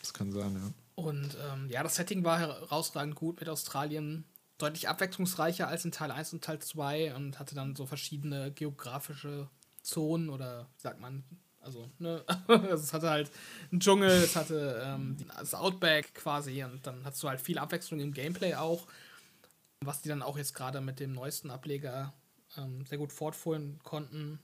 Das 0.00 0.14
kann 0.14 0.32
sein, 0.32 0.54
ja. 0.54 0.72
Und 0.94 1.36
ähm, 1.50 1.68
ja, 1.70 1.82
das 1.82 1.96
Setting 1.96 2.24
war 2.24 2.38
herausragend 2.38 3.16
gut 3.16 3.40
mit 3.40 3.48
Australien. 3.48 4.24
Deutlich 4.58 4.88
abwechslungsreicher 4.88 5.66
als 5.66 5.84
in 5.84 5.92
Teil 5.92 6.10
1 6.10 6.34
und 6.34 6.44
Teil 6.44 6.58
2 6.60 7.14
und 7.16 7.38
hatte 7.38 7.54
dann 7.54 7.74
so 7.74 7.86
verschiedene 7.86 8.52
geografische 8.52 9.48
Zonen 9.82 10.28
oder, 10.28 10.68
wie 10.76 10.82
sagt 10.82 11.00
man, 11.00 11.24
also, 11.60 11.90
ne, 11.98 12.24
also 12.46 12.74
es 12.74 12.92
hatte 12.92 13.10
halt 13.10 13.30
einen 13.70 13.80
Dschungel, 13.80 14.10
es 14.10 14.36
hatte 14.36 14.82
ähm, 14.84 15.16
das 15.38 15.54
Outback 15.54 16.14
quasi 16.14 16.62
und 16.62 16.86
dann 16.86 17.04
hattest 17.04 17.22
du 17.22 17.28
halt 17.28 17.40
viel 17.40 17.58
Abwechslung 17.58 18.00
im 18.00 18.12
Gameplay 18.12 18.54
auch 18.54 18.86
was 19.84 20.02
die 20.02 20.08
dann 20.10 20.22
auch 20.22 20.36
jetzt 20.36 20.54
gerade 20.54 20.80
mit 20.80 21.00
dem 21.00 21.12
neuesten 21.12 21.50
Ableger 21.50 22.12
ähm, 22.56 22.84
sehr 22.84 22.98
gut 22.98 23.12
fortführen 23.12 23.78
konnten. 23.82 24.38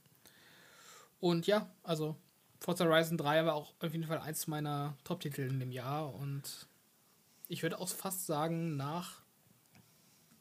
Und 1.19 1.45
ja, 1.45 1.69
also 1.83 2.15
Forza 2.59 2.85
Horizon 2.85 3.17
3 3.17 3.45
war 3.45 3.53
auch 3.53 3.73
auf 3.79 3.91
jeden 3.91 4.07
Fall 4.07 4.19
eins 4.19 4.47
meiner 4.47 4.97
Top-Titel 5.03 5.41
in 5.41 5.59
dem 5.59 5.71
Jahr 5.71 6.13
und 6.13 6.67
ich 7.47 7.61
würde 7.61 7.79
auch 7.79 7.87
fast 7.87 8.25
sagen, 8.25 8.75
nach, 8.77 9.21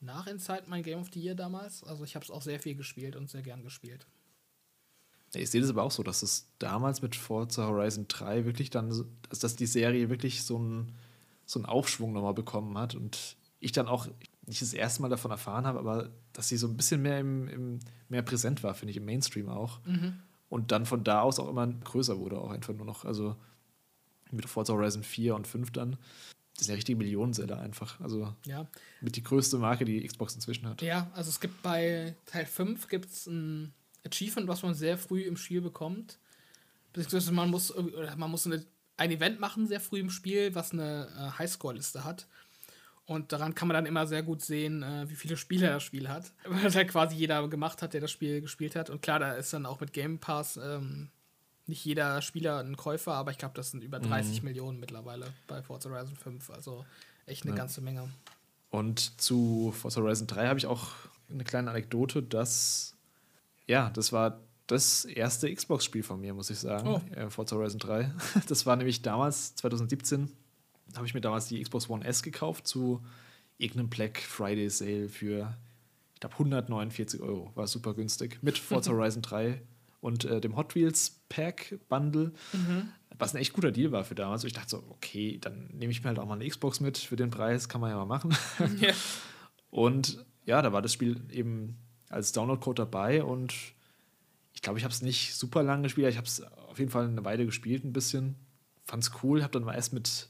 nach 0.00 0.26
Inside 0.26 0.64
mein 0.66 0.82
Game 0.82 1.00
of 1.00 1.10
the 1.12 1.20
Year 1.20 1.34
damals. 1.34 1.84
Also 1.84 2.04
ich 2.04 2.14
habe 2.14 2.24
es 2.24 2.30
auch 2.30 2.42
sehr 2.42 2.58
viel 2.58 2.74
gespielt 2.74 3.16
und 3.16 3.30
sehr 3.30 3.42
gern 3.42 3.62
gespielt. 3.62 4.06
Ich 5.34 5.50
sehe 5.50 5.60
das 5.60 5.70
aber 5.70 5.82
auch 5.82 5.90
so, 5.90 6.02
dass 6.02 6.22
es 6.22 6.48
damals 6.58 7.02
mit 7.02 7.14
Forza 7.14 7.66
Horizon 7.66 8.08
3 8.08 8.46
wirklich 8.46 8.70
dann, 8.70 9.06
dass 9.28 9.56
die 9.56 9.66
Serie 9.66 10.08
wirklich 10.08 10.42
so 10.42 10.56
einen, 10.56 10.96
so 11.44 11.58
einen 11.58 11.66
Aufschwung 11.66 12.12
nochmal 12.12 12.34
bekommen 12.34 12.78
hat 12.78 12.94
und 12.94 13.36
ich 13.60 13.72
dann 13.72 13.88
auch 13.88 14.08
nicht 14.46 14.62
das 14.62 14.72
erste 14.72 15.02
Mal 15.02 15.08
davon 15.08 15.30
erfahren 15.30 15.66
habe, 15.66 15.78
aber 15.78 16.10
dass 16.32 16.48
sie 16.48 16.56
so 16.56 16.68
ein 16.68 16.76
bisschen 16.76 17.02
mehr, 17.02 17.20
im, 17.20 17.48
im 17.48 17.78
mehr 18.08 18.22
präsent 18.22 18.62
war, 18.62 18.74
finde 18.74 18.90
ich, 18.92 18.96
im 18.96 19.04
Mainstream 19.04 19.48
auch. 19.48 19.84
Mhm. 19.84 20.20
Und 20.48 20.70
dann 20.70 20.86
von 20.86 21.02
da 21.02 21.20
aus 21.22 21.40
auch 21.40 21.48
immer 21.48 21.66
größer 21.66 22.18
wurde, 22.18 22.38
auch 22.38 22.50
einfach 22.50 22.72
nur 22.74 22.86
noch. 22.86 23.04
Also 23.04 23.36
mit 24.30 24.46
Forza 24.46 24.72
Horizon 24.72 25.02
4 25.02 25.34
und 25.34 25.46
5 25.46 25.72
dann. 25.72 25.96
Das 26.56 26.66
sind 26.66 26.72
ja 26.72 26.76
richtige 26.76 26.96
Millionenseller 26.96 27.58
einfach. 27.58 28.00
Also 28.00 28.34
ja. 28.46 28.66
mit 29.00 29.16
die 29.16 29.22
größte 29.22 29.58
Marke, 29.58 29.84
die 29.84 30.06
Xbox 30.06 30.34
inzwischen 30.34 30.68
hat. 30.68 30.80
Ja, 30.82 31.10
also 31.14 31.28
es 31.28 31.40
gibt 31.40 31.62
bei 31.62 32.14
Teil 32.24 32.46
5 32.46 32.88
gibt's 32.88 33.26
ein 33.26 33.74
Achievement, 34.06 34.48
was 34.48 34.62
man 34.62 34.74
sehr 34.74 34.96
früh 34.96 35.22
im 35.22 35.36
Spiel 35.36 35.60
bekommt. 35.60 36.18
Beziehungsweise 36.92 37.32
man 37.32 37.50
muss, 37.50 37.74
man 38.16 38.30
muss 38.30 38.46
eine, 38.46 38.64
ein 38.96 39.10
Event 39.10 39.38
machen, 39.38 39.66
sehr 39.66 39.80
früh 39.80 40.00
im 40.00 40.08
Spiel, 40.08 40.54
was 40.54 40.72
eine 40.72 41.08
äh, 41.14 41.38
Highscore-Liste 41.38 42.04
hat. 42.04 42.26
Und 43.06 43.32
daran 43.32 43.54
kann 43.54 43.68
man 43.68 43.76
dann 43.76 43.86
immer 43.86 44.06
sehr 44.06 44.24
gut 44.24 44.42
sehen, 44.42 44.82
äh, 44.82 45.08
wie 45.08 45.14
viele 45.14 45.36
Spieler 45.36 45.70
das 45.70 45.84
Spiel 45.84 46.08
hat. 46.08 46.32
Weil 46.44 46.74
halt 46.74 46.88
quasi 46.88 47.14
jeder 47.14 47.46
gemacht 47.48 47.80
hat, 47.80 47.94
der 47.94 48.00
das 48.00 48.10
Spiel 48.10 48.40
gespielt 48.40 48.74
hat. 48.74 48.90
Und 48.90 49.00
klar, 49.00 49.20
da 49.20 49.32
ist 49.32 49.52
dann 49.52 49.64
auch 49.64 49.80
mit 49.80 49.92
Game 49.92 50.18
Pass 50.18 50.56
ähm, 50.56 51.08
nicht 51.66 51.84
jeder 51.84 52.20
Spieler 52.20 52.58
ein 52.60 52.76
Käufer, 52.76 53.14
aber 53.14 53.30
ich 53.30 53.38
glaube, 53.38 53.54
das 53.54 53.70
sind 53.70 53.82
über 53.82 54.00
30 54.00 54.42
mhm. 54.42 54.48
Millionen 54.48 54.80
mittlerweile 54.80 55.26
bei 55.46 55.62
Forza 55.62 55.88
Horizon 55.88 56.16
5. 56.16 56.50
Also 56.50 56.84
echt 57.26 57.44
eine 57.44 57.52
ja. 57.52 57.56
ganze 57.56 57.80
Menge. 57.80 58.08
Und 58.70 59.20
zu 59.20 59.72
Forza 59.72 60.00
Horizon 60.00 60.26
3 60.26 60.48
habe 60.48 60.58
ich 60.58 60.66
auch 60.66 60.90
eine 61.30 61.44
kleine 61.44 61.70
Anekdote, 61.70 62.22
dass, 62.22 62.96
ja, 63.66 63.90
das 63.90 64.12
war 64.12 64.40
das 64.66 65.04
erste 65.04 65.52
Xbox-Spiel 65.52 66.02
von 66.02 66.20
mir, 66.20 66.34
muss 66.34 66.50
ich 66.50 66.58
sagen. 66.58 66.88
Oh. 66.88 67.14
Äh, 67.14 67.30
Forza 67.30 67.56
Horizon 67.56 67.78
3. 67.78 68.12
Das 68.48 68.66
war 68.66 68.76
nämlich 68.76 69.02
damals, 69.02 69.54
2017, 69.56 70.30
habe 70.94 71.06
ich 71.06 71.14
mir 71.14 71.20
damals 71.20 71.46
die 71.46 71.60
Xbox 71.60 71.88
One 71.88 72.04
S 72.04 72.22
gekauft 72.22 72.66
zu 72.66 73.02
irgendeinem 73.58 73.88
Black 73.88 74.18
Friday 74.18 74.68
Sale 74.68 75.08
für, 75.08 75.56
ich 76.14 76.20
glaube, 76.20 76.34
149 76.34 77.20
Euro. 77.20 77.50
War 77.54 77.66
super 77.66 77.94
günstig. 77.94 78.38
Mit 78.42 78.58
Forza 78.58 78.92
Horizon 78.92 79.22
3 79.22 79.60
und 80.00 80.24
äh, 80.24 80.40
dem 80.40 80.56
Hot 80.56 80.74
Wheels 80.74 81.20
Pack 81.28 81.78
Bundle. 81.88 82.32
Mhm. 82.52 82.88
Was 83.18 83.34
ein 83.34 83.40
echt 83.40 83.54
guter 83.54 83.72
Deal 83.72 83.92
war 83.92 84.04
für 84.04 84.14
damals. 84.14 84.44
Und 84.44 84.48
ich 84.48 84.52
dachte 84.52 84.70
so, 84.70 84.84
okay, 84.90 85.38
dann 85.40 85.68
nehme 85.72 85.90
ich 85.90 86.02
mir 86.02 86.08
halt 86.08 86.18
auch 86.18 86.26
mal 86.26 86.34
eine 86.34 86.48
Xbox 86.48 86.80
mit 86.80 86.98
für 86.98 87.16
den 87.16 87.30
Preis, 87.30 87.68
kann 87.68 87.80
man 87.80 87.90
ja 87.90 87.96
mal 87.96 88.06
machen. 88.06 88.36
Ja. 88.80 88.92
Und 89.70 90.24
ja, 90.44 90.62
da 90.62 90.72
war 90.72 90.80
das 90.80 90.92
Spiel 90.92 91.20
eben 91.30 91.76
als 92.08 92.32
Download-Code 92.32 92.82
dabei 92.82 93.22
und 93.24 93.52
ich 94.52 94.62
glaube, 94.62 94.78
ich 94.78 94.84
habe 94.84 94.94
es 94.94 95.02
nicht 95.02 95.34
super 95.34 95.62
lange 95.62 95.82
gespielt. 95.82 96.08
Ich 96.08 96.16
habe 96.16 96.26
es 96.26 96.40
auf 96.42 96.78
jeden 96.78 96.90
Fall 96.90 97.08
eine 97.08 97.24
Weile 97.24 97.44
gespielt, 97.44 97.84
ein 97.84 97.92
bisschen. 97.92 98.36
Fand 98.84 99.02
es 99.02 99.10
cool, 99.22 99.42
habe 99.42 99.52
dann 99.52 99.64
mal 99.64 99.74
erst 99.74 99.92
mit 99.92 100.28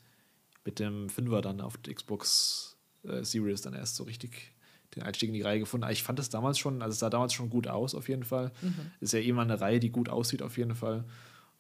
mit 0.67 0.79
dem 0.79 1.09
Fünfer 1.09 1.41
dann 1.41 1.63
auf 1.63 1.79
der 1.79 1.95
Xbox 1.95 2.77
äh, 3.05 3.25
Series 3.25 3.63
dann 3.63 3.73
erst 3.73 3.97
so 3.97 4.05
richtig 4.05 4.53
den 4.95 5.03
Einstieg 5.03 5.29
in 5.29 5.35
die 5.35 5.43
Reihe 5.43 5.61
gefunden. 5.61 5.85
Aber 5.85 5.93
ich 5.93 6.03
fand 6.03 6.19
das 6.19 6.29
damals 6.29 6.59
schon, 6.59 6.83
also 6.83 6.93
es 6.93 6.99
sah 6.99 7.09
damals 7.09 7.33
schon 7.33 7.49
gut 7.49 7.67
aus 7.69 7.95
auf 7.95 8.09
jeden 8.09 8.25
Fall. 8.25 8.53
Mhm. 8.61 8.91
Ist 9.01 9.13
ja 9.13 9.21
immer 9.21 9.43
eine 9.43 9.61
Reihe, 9.61 9.81
die 9.81 9.91
gut 9.91 10.09
aussieht 10.09 10.43
auf 10.43 10.59
jeden 10.59 10.75
Fall. 10.75 11.05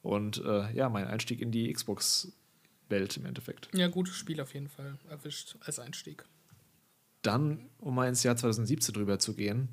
Und 0.03 0.45
äh, 0.45 0.73
ja, 0.73 0.89
mein 0.89 1.07
Einstieg 1.07 1.41
in 1.41 1.51
die 1.51 1.73
Xbox-Welt 1.73 3.17
im 3.17 3.27
Endeffekt. 3.27 3.69
Ja, 3.75 3.89
gutes 3.89 4.17
Spiel 4.17 4.41
auf 4.41 4.55
jeden 4.55 4.69
Fall 4.69 4.99
erwischt 5.09 5.57
als 5.61 5.79
Einstieg. 5.79 6.25
Dann, 7.23 7.69
um 7.79 7.95
mal 7.95 8.09
ins 8.09 8.23
Jahr 8.23 8.37
2017 8.37 8.95
drüber 8.95 9.19
zu 9.19 9.35
gehen, 9.35 9.69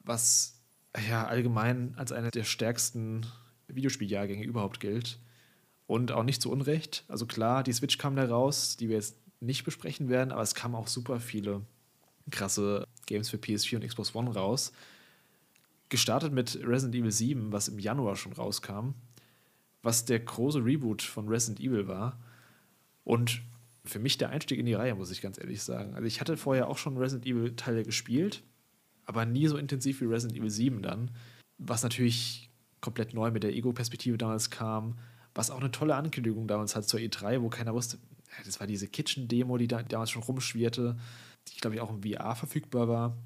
was 0.00 0.60
ja 1.08 1.26
allgemein 1.26 1.94
als 1.96 2.12
einer 2.12 2.30
der 2.30 2.44
stärksten 2.44 3.26
Videospieljahrgänge 3.68 4.44
überhaupt 4.44 4.80
gilt, 4.80 5.18
und 5.90 6.12
auch 6.12 6.22
nicht 6.22 6.40
zu 6.40 6.52
Unrecht. 6.52 7.02
Also 7.08 7.26
klar, 7.26 7.64
die 7.64 7.72
Switch 7.72 7.98
kam 7.98 8.14
da 8.14 8.24
raus, 8.24 8.76
die 8.76 8.88
wir 8.88 8.94
jetzt 8.94 9.16
nicht 9.40 9.64
besprechen 9.64 10.08
werden, 10.08 10.30
aber 10.30 10.42
es 10.42 10.54
kamen 10.54 10.76
auch 10.76 10.86
super 10.86 11.18
viele 11.18 11.62
krasse 12.30 12.86
Games 13.06 13.28
für 13.28 13.38
PS4 13.38 13.74
und 13.74 13.88
Xbox 13.88 14.14
One 14.14 14.32
raus. 14.32 14.70
Gestartet 15.88 16.32
mit 16.32 16.60
Resident 16.62 16.94
Evil 16.94 17.10
7, 17.10 17.50
was 17.50 17.66
im 17.66 17.80
Januar 17.80 18.14
schon 18.14 18.32
rauskam, 18.32 18.90
was 19.82 20.04
der 20.04 20.20
große 20.20 20.64
Reboot 20.64 21.02
von 21.02 21.26
Resident 21.26 21.58
Evil 21.58 21.88
war. 21.88 22.20
Und 23.02 23.42
für 23.84 23.98
mich 23.98 24.16
der 24.16 24.30
Einstieg 24.30 24.60
in 24.60 24.66
die 24.66 24.74
Reihe, 24.74 24.94
muss 24.94 25.10
ich 25.10 25.20
ganz 25.20 25.38
ehrlich 25.38 25.60
sagen. 25.60 25.94
Also 25.94 26.06
ich 26.06 26.20
hatte 26.20 26.36
vorher 26.36 26.68
auch 26.68 26.78
schon 26.78 26.98
Resident 26.98 27.26
Evil 27.26 27.56
Teile 27.56 27.82
gespielt, 27.82 28.44
aber 29.06 29.26
nie 29.26 29.48
so 29.48 29.56
intensiv 29.56 30.00
wie 30.00 30.06
Resident 30.06 30.38
Evil 30.38 30.50
7 30.50 30.82
dann, 30.82 31.10
was 31.58 31.82
natürlich 31.82 32.48
komplett 32.80 33.12
neu 33.12 33.32
mit 33.32 33.42
der 33.42 33.54
Ego-Perspektive 33.56 34.18
damals 34.18 34.50
kam, 34.50 34.96
was 35.34 35.50
auch 35.50 35.60
eine 35.60 35.70
tolle 35.70 35.94
Ankündigung 35.94 36.46
damals 36.48 36.74
hat 36.76 36.88
zur 36.88 37.00
E3, 37.00 37.40
wo 37.42 37.48
keiner 37.48 37.74
wusste, 37.74 37.98
das 38.44 38.60
war 38.60 38.66
diese 38.66 38.88
Kitchen-Demo, 38.88 39.58
die 39.58 39.68
da, 39.68 39.82
damals 39.82 40.10
schon 40.10 40.22
rumschwirrte, 40.22 40.96
die, 41.48 41.56
glaube 41.58 41.76
ich, 41.76 41.80
auch 41.80 41.90
im 41.90 42.02
VR 42.02 42.34
verfügbar 42.34 42.88
war. 42.88 43.16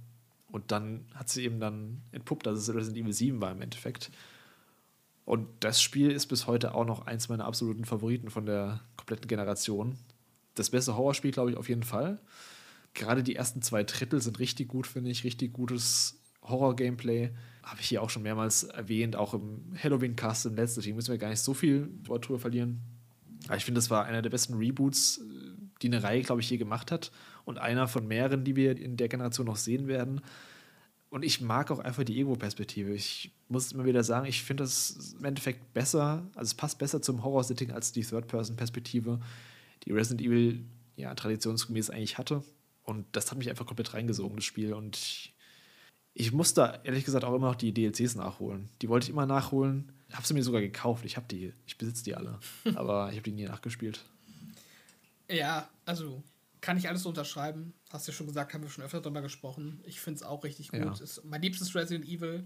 Und 0.48 0.70
dann 0.70 1.04
hat 1.14 1.28
sie 1.28 1.44
eben 1.44 1.60
dann 1.60 2.02
entpuppt, 2.12 2.46
dass 2.46 2.58
es 2.58 2.72
Resident 2.72 2.98
Evil 2.98 3.12
7 3.12 3.40
war 3.40 3.52
im 3.52 3.60
Endeffekt. 3.60 4.10
Und 5.24 5.48
das 5.60 5.80
Spiel 5.82 6.10
ist 6.10 6.26
bis 6.26 6.46
heute 6.46 6.74
auch 6.74 6.84
noch 6.84 7.06
eins 7.06 7.28
meiner 7.28 7.46
absoluten 7.46 7.84
Favoriten 7.84 8.30
von 8.30 8.46
der 8.46 8.80
kompletten 8.96 9.26
Generation. 9.26 9.98
Das 10.54 10.70
beste 10.70 10.96
Horrorspiel, 10.96 11.32
glaube 11.32 11.50
ich, 11.50 11.56
auf 11.56 11.68
jeden 11.68 11.82
Fall. 11.82 12.20
Gerade 12.92 13.22
die 13.22 13.34
ersten 13.34 13.62
zwei 13.62 13.82
Drittel 13.82 14.20
sind 14.20 14.38
richtig 14.38 14.68
gut, 14.68 14.86
finde 14.86 15.10
ich. 15.10 15.24
Richtig 15.24 15.52
gutes 15.52 16.20
Horror-Gameplay 16.42 17.30
habe 17.64 17.80
ich 17.80 17.88
hier 17.88 18.02
auch 18.02 18.10
schon 18.10 18.22
mehrmals 18.22 18.64
erwähnt, 18.64 19.16
auch 19.16 19.34
im 19.34 19.74
Halloween-Cast 19.82 20.46
im 20.46 20.54
letzten 20.54 20.82
Team 20.82 20.96
müssen 20.96 21.10
wir 21.10 21.18
gar 21.18 21.30
nicht 21.30 21.40
so 21.40 21.54
viel 21.54 21.88
drüber 22.04 22.38
verlieren. 22.38 22.80
Aber 23.46 23.56
ich 23.56 23.64
finde, 23.64 23.78
das 23.78 23.90
war 23.90 24.04
einer 24.04 24.22
der 24.22 24.30
besten 24.30 24.54
Reboots, 24.54 25.20
die 25.82 25.88
eine 25.88 26.02
Reihe, 26.02 26.22
glaube 26.22 26.40
ich, 26.40 26.50
je 26.50 26.56
gemacht 26.56 26.90
hat. 26.92 27.10
Und 27.44 27.58
einer 27.58 27.88
von 27.88 28.06
mehreren, 28.06 28.44
die 28.44 28.56
wir 28.56 28.78
in 28.78 28.96
der 28.96 29.08
Generation 29.08 29.46
noch 29.46 29.56
sehen 29.56 29.86
werden. 29.86 30.20
Und 31.10 31.24
ich 31.24 31.40
mag 31.40 31.70
auch 31.70 31.78
einfach 31.78 32.04
die 32.04 32.18
Ego-Perspektive. 32.18 32.92
Ich 32.92 33.30
muss 33.48 33.72
immer 33.72 33.84
wieder 33.84 34.02
sagen, 34.02 34.26
ich 34.26 34.42
finde 34.42 34.64
das 34.64 35.14
im 35.18 35.24
Endeffekt 35.24 35.72
besser, 35.72 36.26
also 36.34 36.48
es 36.48 36.54
passt 36.54 36.78
besser 36.78 37.02
zum 37.02 37.22
Horror-Setting 37.22 37.70
als 37.70 37.92
die 37.92 38.02
Third-Person-Perspektive, 38.02 39.20
die 39.84 39.92
Resident 39.92 40.26
Evil 40.26 40.64
ja 40.96 41.14
traditionsgemäß 41.14 41.90
eigentlich 41.90 42.18
hatte. 42.18 42.42
Und 42.82 43.06
das 43.12 43.30
hat 43.30 43.38
mich 43.38 43.48
einfach 43.48 43.66
komplett 43.66 43.94
reingesogen, 43.94 44.36
das 44.36 44.44
Spiel. 44.44 44.72
Und 44.72 45.33
ich 46.14 46.26
ich 46.26 46.32
musste 46.32 46.80
ehrlich 46.84 47.04
gesagt 47.04 47.24
auch 47.24 47.34
immer 47.34 47.48
noch 47.48 47.56
die 47.56 47.74
DLCs 47.74 48.14
nachholen. 48.14 48.68
Die 48.80 48.88
wollte 48.88 49.04
ich 49.04 49.10
immer 49.10 49.26
nachholen. 49.26 49.92
Habe 50.12 50.26
sie 50.26 50.34
mir 50.34 50.44
sogar 50.44 50.60
gekauft. 50.60 51.04
Ich 51.04 51.16
habe 51.16 51.26
die. 51.28 51.52
Ich 51.66 51.76
besitze 51.76 52.04
die 52.04 52.14
alle. 52.14 52.38
Aber 52.76 53.10
ich 53.10 53.16
habe 53.16 53.24
die 53.24 53.32
nie 53.32 53.44
nachgespielt. 53.44 54.04
Ja, 55.28 55.68
also 55.84 56.22
kann 56.60 56.76
ich 56.76 56.88
alles 56.88 57.04
unterschreiben. 57.04 57.74
Hast 57.90 58.06
du 58.06 58.12
ja 58.12 58.16
schon 58.16 58.26
gesagt, 58.26 58.54
haben 58.54 58.62
wir 58.62 58.70
schon 58.70 58.84
öfter 58.84 59.00
darüber 59.00 59.22
gesprochen. 59.22 59.80
Ich 59.84 60.00
finde 60.00 60.18
es 60.18 60.22
auch 60.22 60.44
richtig 60.44 60.68
gut. 60.68 60.80
Ja. 60.80 60.92
Ist 60.92 61.24
mein 61.24 61.42
liebstes 61.42 61.74
Resident 61.74 62.08
Evil 62.08 62.44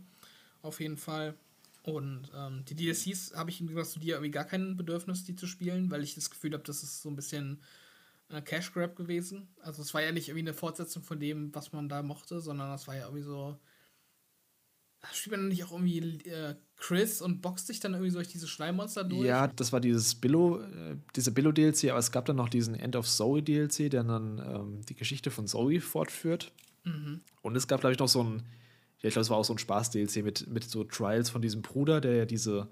auf 0.62 0.80
jeden 0.80 0.96
Fall. 0.96 1.34
Und 1.82 2.30
ähm, 2.34 2.64
die 2.68 2.74
DLCs 2.74 3.34
habe 3.34 3.50
ich 3.50 3.60
im 3.60 3.68
Gegensatz 3.68 3.92
zu 3.92 4.00
dir 4.00 4.14
irgendwie 4.14 4.30
gar 4.30 4.44
kein 4.44 4.76
Bedürfnis, 4.76 5.24
die 5.24 5.36
zu 5.36 5.46
spielen, 5.46 5.90
weil 5.90 6.02
ich 6.02 6.14
das 6.14 6.30
Gefühl 6.30 6.52
habe, 6.52 6.64
das 6.64 6.82
ist 6.82 7.02
so 7.02 7.08
ein 7.08 7.16
bisschen 7.16 7.60
Cash 8.44 8.72
Grab 8.72 8.94
gewesen. 8.96 9.48
Also 9.60 9.82
es 9.82 9.94
war 9.94 10.02
ja 10.02 10.12
nicht 10.12 10.28
irgendwie 10.28 10.46
eine 10.46 10.54
Fortsetzung 10.54 11.02
von 11.02 11.18
dem, 11.18 11.54
was 11.54 11.72
man 11.72 11.88
da 11.88 12.02
mochte, 12.02 12.40
sondern 12.40 12.70
das 12.70 12.86
war 12.86 12.94
ja 12.94 13.04
irgendwie 13.04 13.22
so. 13.22 13.58
Spielt 15.12 15.36
man 15.36 15.48
nicht 15.48 15.64
auch 15.64 15.70
irgendwie 15.70 16.28
äh, 16.28 16.56
Chris 16.76 17.22
und 17.22 17.40
boxt 17.40 17.68
sich 17.68 17.78
dann 17.78 17.92
irgendwie 17.92 18.10
so 18.10 18.18
durch 18.18 18.28
diese 18.28 18.48
Schleimmonster 18.48 19.04
durch? 19.04 19.26
Ja, 19.26 19.46
das 19.46 19.72
war 19.72 19.80
dieses 19.80 20.16
Billo, 20.16 20.60
äh, 20.60 20.96
diese 21.14 21.30
Billo-DLC, 21.30 21.90
aber 21.90 22.00
es 22.00 22.10
gab 22.10 22.26
dann 22.26 22.36
noch 22.36 22.48
diesen 22.48 22.74
End 22.74 22.96
of 22.96 23.08
Zoe 23.08 23.40
DLC, 23.40 23.90
der 23.90 24.02
dann 24.02 24.38
ähm, 24.38 24.80
die 24.86 24.96
Geschichte 24.96 25.30
von 25.30 25.46
Zoe 25.46 25.80
fortführt. 25.80 26.52
Mhm. 26.84 27.20
Und 27.42 27.56
es 27.56 27.68
gab, 27.68 27.80
glaube 27.80 27.92
ich, 27.92 27.98
noch 28.00 28.08
so 28.08 28.24
ein, 28.24 28.42
ich 29.00 29.12
glaube, 29.12 29.20
es 29.20 29.30
war 29.30 29.36
auch 29.36 29.44
so 29.44 29.54
ein 29.54 29.58
Spaß-DLC 29.58 30.24
mit, 30.24 30.48
mit 30.48 30.64
so 30.64 30.82
Trials 30.82 31.30
von 31.30 31.42
diesem 31.42 31.62
Bruder, 31.62 32.00
der 32.00 32.16
ja 32.16 32.24
diese, 32.24 32.68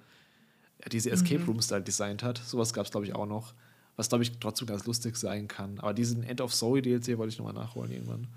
ja, 0.82 0.88
diese 0.90 1.10
Escape 1.10 1.42
mhm. 1.42 1.46
Rooms 1.46 1.68
da 1.68 1.78
designt 1.78 2.24
hat. 2.24 2.38
Sowas 2.38 2.74
gab 2.74 2.86
es, 2.86 2.90
glaube 2.90 3.06
ich, 3.06 3.14
auch 3.14 3.26
noch 3.26 3.54
was 3.96 4.08
glaube 4.08 4.24
ich 4.24 4.38
trotzdem 4.38 4.68
ganz 4.68 4.86
lustig 4.86 5.16
sein 5.16 5.48
kann. 5.48 5.80
Aber 5.80 5.94
diesen 5.94 6.22
End 6.22 6.40
of 6.40 6.54
Zoe 6.54 6.82
DLC 6.82 7.18
wollte 7.18 7.32
ich 7.32 7.38
nochmal 7.38 7.54
nachholen 7.54 7.90
irgendwann. 7.90 8.28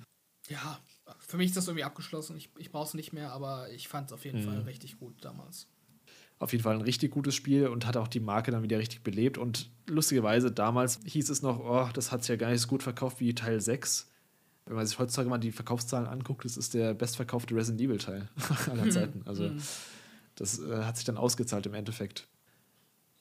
Ja, 0.49 0.79
für 1.19 1.37
mich 1.37 1.47
ist 1.47 1.57
das 1.57 1.67
irgendwie 1.67 1.83
abgeschlossen. 1.83 2.35
Ich, 2.37 2.49
ich 2.57 2.71
brauche 2.71 2.87
es 2.87 2.93
nicht 2.93 3.13
mehr, 3.13 3.31
aber 3.31 3.69
ich 3.69 3.87
fand 3.87 4.07
es 4.07 4.13
auf 4.13 4.25
jeden 4.25 4.41
mhm. 4.41 4.45
Fall 4.45 4.61
richtig 4.61 4.97
gut 4.97 5.13
damals. 5.21 5.67
Auf 6.39 6.53
jeden 6.53 6.63
Fall 6.63 6.75
ein 6.75 6.81
richtig 6.81 7.11
gutes 7.11 7.35
Spiel 7.35 7.67
und 7.67 7.85
hat 7.85 7.97
auch 7.97 8.07
die 8.07 8.21
Marke 8.21 8.51
dann 8.51 8.63
wieder 8.63 8.79
richtig 8.79 9.03
belebt. 9.03 9.37
Und 9.37 9.69
lustigerweise, 9.87 10.51
damals 10.51 10.99
hieß 11.05 11.29
es 11.29 11.41
noch, 11.41 11.59
oh, 11.59 11.89
das 11.93 12.11
hat 12.11 12.23
sich 12.23 12.29
ja 12.29 12.35
gar 12.37 12.49
nicht 12.49 12.61
so 12.61 12.67
gut 12.67 12.81
verkauft 12.81 13.19
wie 13.19 13.35
Teil 13.35 13.59
6. 13.59 14.09
Wenn 14.65 14.75
man 14.75 14.85
sich 14.85 14.97
heutzutage 14.97 15.29
mal 15.29 15.37
die 15.37 15.51
Verkaufszahlen 15.51 16.07
anguckt, 16.07 16.45
das 16.45 16.55
ist 16.55 16.73
der 16.73 16.93
bestverkaufte 16.93 17.55
Resident 17.55 17.81
Evil 17.81 17.97
Teil 17.97 18.29
aller 18.71 18.89
Zeiten. 18.89 19.23
Also 19.25 19.49
mhm. 19.49 19.61
das 20.35 20.59
äh, 20.59 20.83
hat 20.83 20.95
sich 20.95 21.05
dann 21.05 21.17
ausgezahlt 21.17 21.65
im 21.65 21.73
Endeffekt. 21.73 22.27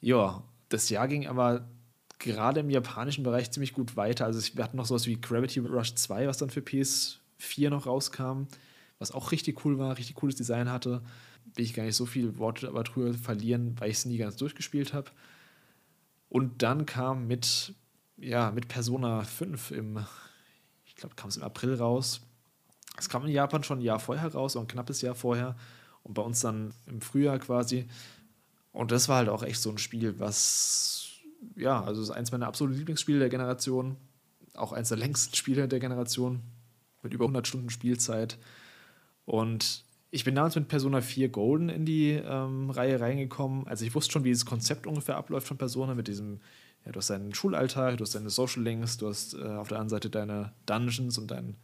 Ja, 0.00 0.44
das 0.68 0.88
Jahr 0.88 1.08
ging 1.08 1.26
aber 1.26 1.68
gerade 2.18 2.60
im 2.60 2.70
japanischen 2.70 3.24
Bereich 3.24 3.50
ziemlich 3.50 3.72
gut 3.72 3.96
weiter. 3.96 4.24
Also 4.24 4.56
wir 4.56 4.64
hatten 4.64 4.76
noch 4.76 4.86
sowas 4.86 5.06
wie 5.06 5.20
Gravity 5.20 5.60
Rush 5.60 5.94
2, 5.94 6.26
was 6.26 6.38
dann 6.38 6.50
für 6.50 6.60
PS4 6.60 7.70
noch 7.70 7.86
rauskam, 7.86 8.44
was 8.98 9.12
auch 9.12 9.32
richtig 9.32 9.64
cool 9.64 9.78
war, 9.78 9.96
richtig 9.96 10.16
cooles 10.16 10.34
Design 10.34 10.70
hatte. 10.70 11.02
Will 11.54 11.64
ich 11.64 11.74
gar 11.74 11.84
nicht 11.84 11.96
so 11.96 12.06
viel 12.06 12.38
Worte 12.38 12.68
aber 12.68 12.84
drüber 12.84 13.14
verlieren, 13.14 13.76
weil 13.78 13.90
ich 13.90 13.98
es 13.98 14.04
nie 14.04 14.18
ganz 14.18 14.36
durchgespielt 14.36 14.92
habe. 14.92 15.10
Und 16.28 16.62
dann 16.62 16.86
kam 16.86 17.26
mit, 17.26 17.74
ja, 18.18 18.50
mit 18.50 18.68
Persona 18.68 19.22
5 19.22 19.70
im, 19.70 20.04
ich 20.84 20.94
glaube, 20.96 21.14
kam 21.14 21.28
es 21.28 21.36
im 21.36 21.42
April 21.42 21.74
raus. 21.74 22.20
Es 22.98 23.08
kam 23.08 23.24
in 23.24 23.32
Japan 23.32 23.62
schon 23.62 23.78
ein 23.78 23.82
Jahr 23.82 24.00
vorher 24.00 24.32
raus, 24.32 24.54
so 24.54 24.60
ein 24.60 24.66
knappes 24.66 25.00
Jahr 25.00 25.14
vorher. 25.14 25.56
Und 26.02 26.14
bei 26.14 26.22
uns 26.22 26.40
dann 26.40 26.74
im 26.86 27.00
Frühjahr 27.00 27.38
quasi. 27.38 27.88
Und 28.72 28.90
das 28.92 29.08
war 29.08 29.18
halt 29.18 29.28
auch 29.28 29.42
echt 29.42 29.60
so 29.60 29.70
ein 29.70 29.78
Spiel, 29.78 30.18
was, 30.18 30.97
ja, 31.56 31.82
also 31.82 32.02
ist 32.02 32.10
eins 32.10 32.32
meiner 32.32 32.46
absoluten 32.46 32.78
Lieblingsspiele 32.78 33.18
der 33.18 33.28
Generation. 33.28 33.96
Auch 34.54 34.72
eins 34.72 34.88
der 34.88 34.98
längsten 34.98 35.34
Spiele 35.34 35.68
der 35.68 35.80
Generation. 35.80 36.42
Mit 37.02 37.12
über 37.12 37.24
100 37.24 37.46
Stunden 37.46 37.70
Spielzeit. 37.70 38.38
Und 39.24 39.84
ich 40.10 40.24
bin 40.24 40.34
damals 40.34 40.56
mit 40.56 40.68
Persona 40.68 41.00
4 41.00 41.28
Golden 41.28 41.68
in 41.68 41.84
die 41.84 42.12
ähm, 42.12 42.70
Reihe 42.70 43.00
reingekommen. 43.00 43.66
Also 43.66 43.84
ich 43.84 43.94
wusste 43.94 44.12
schon, 44.12 44.24
wie 44.24 44.30
dieses 44.30 44.46
Konzept 44.46 44.86
ungefähr 44.86 45.16
abläuft 45.16 45.46
von 45.46 45.58
Persona 45.58 45.94
mit 45.94 46.08
diesem, 46.08 46.40
ja, 46.84 46.92
du 46.92 46.98
hast 46.98 47.10
deinen 47.10 47.34
Schulalltag, 47.34 47.98
du 47.98 48.04
hast 48.04 48.14
deine 48.14 48.30
Social 48.30 48.62
Links, 48.62 48.96
du 48.96 49.08
hast 49.08 49.34
äh, 49.34 49.42
auf 49.42 49.68
der 49.68 49.78
anderen 49.78 49.90
Seite 49.90 50.10
deine 50.10 50.52
Dungeons 50.66 51.18
und 51.18 51.30
deinen, 51.30 51.56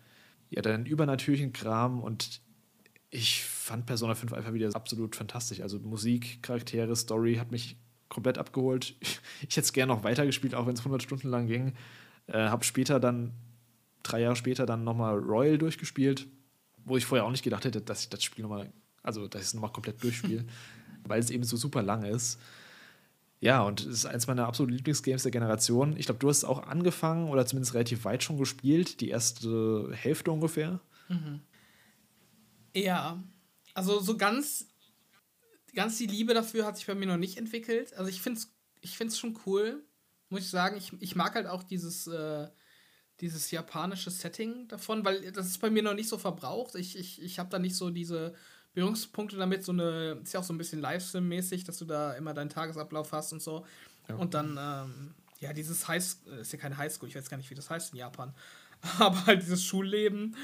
ja, 0.50 0.60
deinen 0.62 0.86
übernatürlichen 0.86 1.52
Kram 1.52 2.02
und 2.02 2.42
ich 3.10 3.44
fand 3.44 3.86
Persona 3.86 4.14
5 4.14 4.32
einfach 4.32 4.52
wieder 4.52 4.74
absolut 4.74 5.14
fantastisch. 5.16 5.60
Also 5.60 5.78
Musik, 5.78 6.42
Charaktere, 6.42 6.96
Story 6.96 7.36
hat 7.36 7.52
mich 7.52 7.76
komplett 8.14 8.38
abgeholt. 8.38 8.94
Ich 9.46 9.56
hätte 9.56 9.66
es 9.66 9.72
gerne 9.74 9.92
noch 9.92 10.04
weitergespielt, 10.04 10.54
auch 10.54 10.66
wenn 10.66 10.74
es 10.74 10.80
100 10.80 11.02
Stunden 11.02 11.28
lang 11.28 11.46
ging. 11.46 11.74
Äh, 12.28 12.48
habe 12.48 12.64
später 12.64 12.98
dann, 12.98 13.32
drei 14.02 14.20
Jahre 14.20 14.36
später, 14.36 14.64
dann 14.64 14.84
nochmal 14.84 15.18
Royal 15.18 15.58
durchgespielt 15.58 16.26
wo 16.84 16.96
ich 16.96 17.06
vorher 17.06 17.24
auch 17.24 17.30
nicht 17.30 17.44
gedacht 17.44 17.64
hätte, 17.64 17.80
dass 17.80 18.02
ich 18.02 18.08
das 18.08 18.22
Spiel 18.22 18.42
nochmal, 18.42 18.72
also 19.02 19.26
dass 19.26 19.42
ich 19.42 19.48
es 19.48 19.54
nochmal 19.54 19.72
komplett 19.72 20.02
durchspiele, 20.02 20.44
weil 21.04 21.20
es 21.20 21.30
eben 21.30 21.44
so 21.44 21.56
super 21.56 21.82
lang 21.82 22.04
ist. 22.04 22.38
Ja, 23.40 23.62
und 23.62 23.80
es 23.80 23.86
ist 23.86 24.06
eins 24.06 24.26
meiner 24.26 24.46
absoluten 24.46 24.76
Lieblingsgames 24.76 25.22
der 25.22 25.32
Generation. 25.32 25.96
Ich 25.98 26.06
glaube, 26.06 26.20
du 26.20 26.28
hast 26.28 26.38
es 26.38 26.44
auch 26.44 26.66
angefangen 26.66 27.28
oder 27.28 27.44
zumindest 27.46 27.74
relativ 27.74 28.04
weit 28.04 28.22
schon 28.22 28.38
gespielt, 28.38 29.00
die 29.00 29.10
erste 29.10 29.90
Hälfte 29.92 30.30
ungefähr. 30.30 30.80
Mhm. 31.08 31.40
Ja, 32.74 33.22
also 33.74 34.00
so 34.00 34.16
ganz, 34.16 34.68
ganz 35.74 35.98
die 35.98 36.06
Liebe 36.06 36.34
dafür 36.34 36.66
hat 36.66 36.76
sich 36.76 36.86
bei 36.86 36.94
mir 36.94 37.06
noch 37.06 37.16
nicht 37.16 37.36
entwickelt. 37.36 37.94
Also 37.94 38.08
ich 38.08 38.22
finde 38.22 38.40
es 38.40 38.54
ich 38.84 38.98
find's 38.98 39.18
schon 39.18 39.38
cool, 39.46 39.82
muss 40.28 40.42
ich 40.42 40.50
sagen. 40.50 40.76
Ich, 40.76 40.92
ich 41.00 41.16
mag 41.16 41.34
halt 41.34 41.46
auch 41.46 41.62
dieses, 41.62 42.06
äh, 42.06 42.48
dieses 43.20 43.50
japanische 43.50 44.10
Setting 44.10 44.68
davon, 44.68 45.04
weil 45.04 45.32
das 45.32 45.46
ist 45.46 45.58
bei 45.58 45.70
mir 45.70 45.82
noch 45.82 45.94
nicht 45.94 46.08
so 46.08 46.18
verbraucht. 46.18 46.74
Ich, 46.74 46.98
ich, 46.98 47.22
ich 47.22 47.38
habe 47.38 47.48
da 47.48 47.58
nicht 47.58 47.76
so 47.76 47.90
diese 47.90 48.34
Berührungspunkte 48.74 49.36
damit, 49.36 49.64
so 49.64 49.72
eine, 49.72 50.20
ist 50.22 50.34
ja 50.34 50.40
auch 50.40 50.44
so 50.44 50.52
ein 50.52 50.58
bisschen 50.58 50.82
Livestream-mäßig, 50.82 51.64
dass 51.64 51.78
du 51.78 51.86
da 51.86 52.12
immer 52.12 52.34
deinen 52.34 52.50
Tagesablauf 52.50 53.12
hast 53.12 53.32
und 53.32 53.40
so. 53.40 53.64
Ja. 54.08 54.16
Und 54.16 54.34
dann, 54.34 54.58
ähm, 54.60 55.14
ja, 55.40 55.52
dieses 55.54 55.88
High 55.88 56.04
ist 56.40 56.52
ja 56.52 56.58
keine 56.58 56.76
Highschool, 56.76 57.08
ich 57.08 57.14
weiß 57.14 57.30
gar 57.30 57.38
nicht, 57.38 57.50
wie 57.50 57.54
das 57.54 57.70
heißt 57.70 57.92
in 57.92 57.98
Japan, 57.98 58.34
aber 58.98 59.26
halt 59.26 59.42
dieses 59.42 59.64
Schulleben 59.64 60.36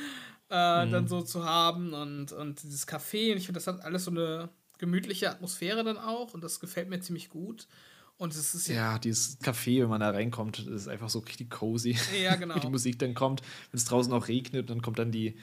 äh, 0.48 0.86
mhm. 0.86 0.92
dann 0.92 1.08
so 1.08 1.20
zu 1.22 1.44
haben 1.44 1.92
und, 1.92 2.32
und 2.32 2.62
dieses 2.62 2.88
Café. 2.88 3.32
Und 3.32 3.38
ich 3.38 3.46
finde, 3.46 3.58
das 3.60 3.66
hat 3.66 3.82
alles 3.82 4.04
so 4.04 4.10
eine 4.10 4.48
gemütliche 4.80 5.30
Atmosphäre 5.30 5.84
dann 5.84 5.98
auch 5.98 6.34
und 6.34 6.42
das 6.42 6.58
gefällt 6.58 6.88
mir 6.88 7.00
ziemlich 7.00 7.28
gut. 7.28 7.68
Und 8.16 8.34
es 8.34 8.54
ist 8.54 8.68
ja, 8.68 8.74
ja 8.74 8.98
dieses 8.98 9.40
Café, 9.40 9.82
wenn 9.82 9.88
man 9.88 10.00
da 10.00 10.10
reinkommt, 10.10 10.58
ist 10.58 10.88
einfach 10.88 11.08
so 11.08 11.20
richtig 11.20 11.50
cozy. 11.50 11.96
Ja, 12.22 12.34
genau. 12.36 12.56
Wie 12.56 12.60
die 12.60 12.68
Musik 12.68 12.98
dann 12.98 13.14
kommt. 13.14 13.40
Wenn 13.70 13.78
es 13.78 13.84
draußen 13.84 14.12
auch 14.12 14.28
regnet, 14.28 14.68
dann 14.68 14.82
kommt 14.82 14.98
dann 14.98 15.12
die 15.12 15.36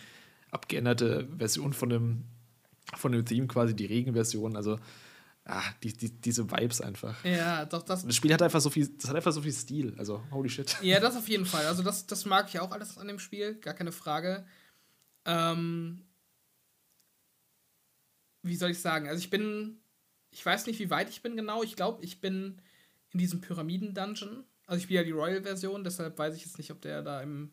abgeänderte 0.52 1.28
Version 1.38 1.74
von 1.74 1.90
dem, 1.90 2.24
von 2.96 3.12
dem 3.12 3.26
Theme, 3.26 3.48
quasi 3.48 3.76
die 3.76 3.86
Regenversion. 3.86 4.56
Also, 4.56 4.78
ah, 5.46 5.64
die, 5.82 5.94
die, 5.94 6.12
diese 6.12 6.52
Vibes 6.52 6.82
einfach. 6.82 7.24
Ja, 7.24 7.66
doch, 7.66 7.84
das. 7.84 8.06
Das 8.06 8.16
Spiel 8.16 8.34
hat 8.34 8.42
einfach 8.42 8.62
so 8.62 8.70
viel, 8.70 8.88
das 8.88 9.10
hat 9.10 9.16
einfach 9.16 9.32
so 9.32 9.42
viel 9.42 9.54
Stil. 9.54 9.96
Also, 9.98 10.22
holy 10.32 10.50
shit. 10.50 10.78
Ja, 10.82 11.00
das 11.00 11.16
auf 11.16 11.28
jeden 11.30 11.46
Fall. 11.46 11.66
Also, 11.66 11.84
das, 11.84 12.06
das 12.06 12.26
mag 12.26 12.48
ich 12.50 12.60
auch 12.60 12.72
alles 12.72 12.98
an 12.98 13.08
dem 13.08 13.20
Spiel, 13.20 13.56
gar 13.56 13.74
keine 13.74 13.92
Frage. 13.92 14.46
Ähm, 15.26 16.07
wie 18.48 18.56
soll 18.56 18.72
ich 18.72 18.82
sagen? 18.82 19.08
Also, 19.08 19.20
ich 19.20 19.30
bin. 19.30 19.80
Ich 20.30 20.46
weiß 20.46 20.68
nicht, 20.68 20.80
wie 20.80 20.90
weit 20.90 21.10
ich 21.10 21.22
bin 21.22 21.36
genau. 21.36 21.64
Ich 21.64 21.76
glaube, 21.76 22.04
ich 22.04 22.20
bin 22.20 22.62
in 23.12 23.20
diesem 23.20 23.42
Pyramiden-Dungeon. 23.42 24.44
Also 24.68 24.78
ich 24.78 24.84
spiele 24.84 25.00
ja 25.00 25.06
die 25.06 25.12
Royal-Version, 25.12 25.84
deshalb 25.84 26.18
weiß 26.20 26.36
ich 26.36 26.44
jetzt 26.44 26.58
nicht, 26.58 26.72
ob 26.72 26.82
der 26.82 27.02
da 27.02 27.22
im, 27.22 27.52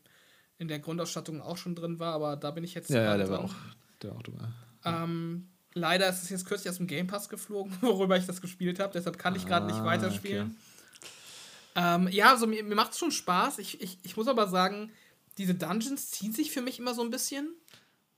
in 0.58 0.68
der 0.68 0.80
Grundausstattung 0.80 1.40
auch 1.40 1.56
schon 1.56 1.76
drin 1.76 2.00
war, 2.00 2.12
aber 2.12 2.36
da 2.36 2.50
bin 2.50 2.64
ich 2.64 2.74
jetzt. 2.74 2.90
Ja, 2.90 3.02
ja 3.02 3.16
der, 3.16 3.30
war 3.30 3.44
auch, 3.44 3.54
der 4.02 4.10
war 4.10 4.18
auch 4.18 4.22
drin. 4.22 4.38
Ähm, 4.84 5.48
leider 5.74 6.08
ist 6.08 6.22
es 6.22 6.30
jetzt 6.30 6.44
kürzlich 6.44 6.68
aus 6.68 6.78
dem 6.78 6.88
Game 6.88 7.06
Pass 7.06 7.28
geflogen, 7.28 7.72
worüber 7.80 8.16
ich 8.16 8.26
das 8.26 8.40
gespielt 8.40 8.80
habe, 8.80 8.92
deshalb 8.92 9.16
kann 9.16 9.36
ich 9.36 9.46
gerade 9.46 9.66
ah, 9.66 9.68
nicht 9.68 9.84
weiterspielen. 9.84 10.48
Okay. 10.50 10.56
Ähm, 11.76 12.08
ja, 12.08 12.30
also 12.30 12.46
mir, 12.46 12.62
mir 12.62 12.74
macht 12.74 12.92
es 12.92 12.98
schon 12.98 13.10
Spaß. 13.10 13.58
Ich, 13.58 13.80
ich, 13.80 13.98
ich 14.02 14.16
muss 14.16 14.28
aber 14.28 14.48
sagen, 14.48 14.92
diese 15.38 15.54
Dungeons 15.54 16.10
ziehen 16.10 16.32
sich 16.32 16.50
für 16.50 16.62
mich 16.62 16.78
immer 16.78 16.94
so 16.94 17.02
ein 17.02 17.10
bisschen. 17.10 17.48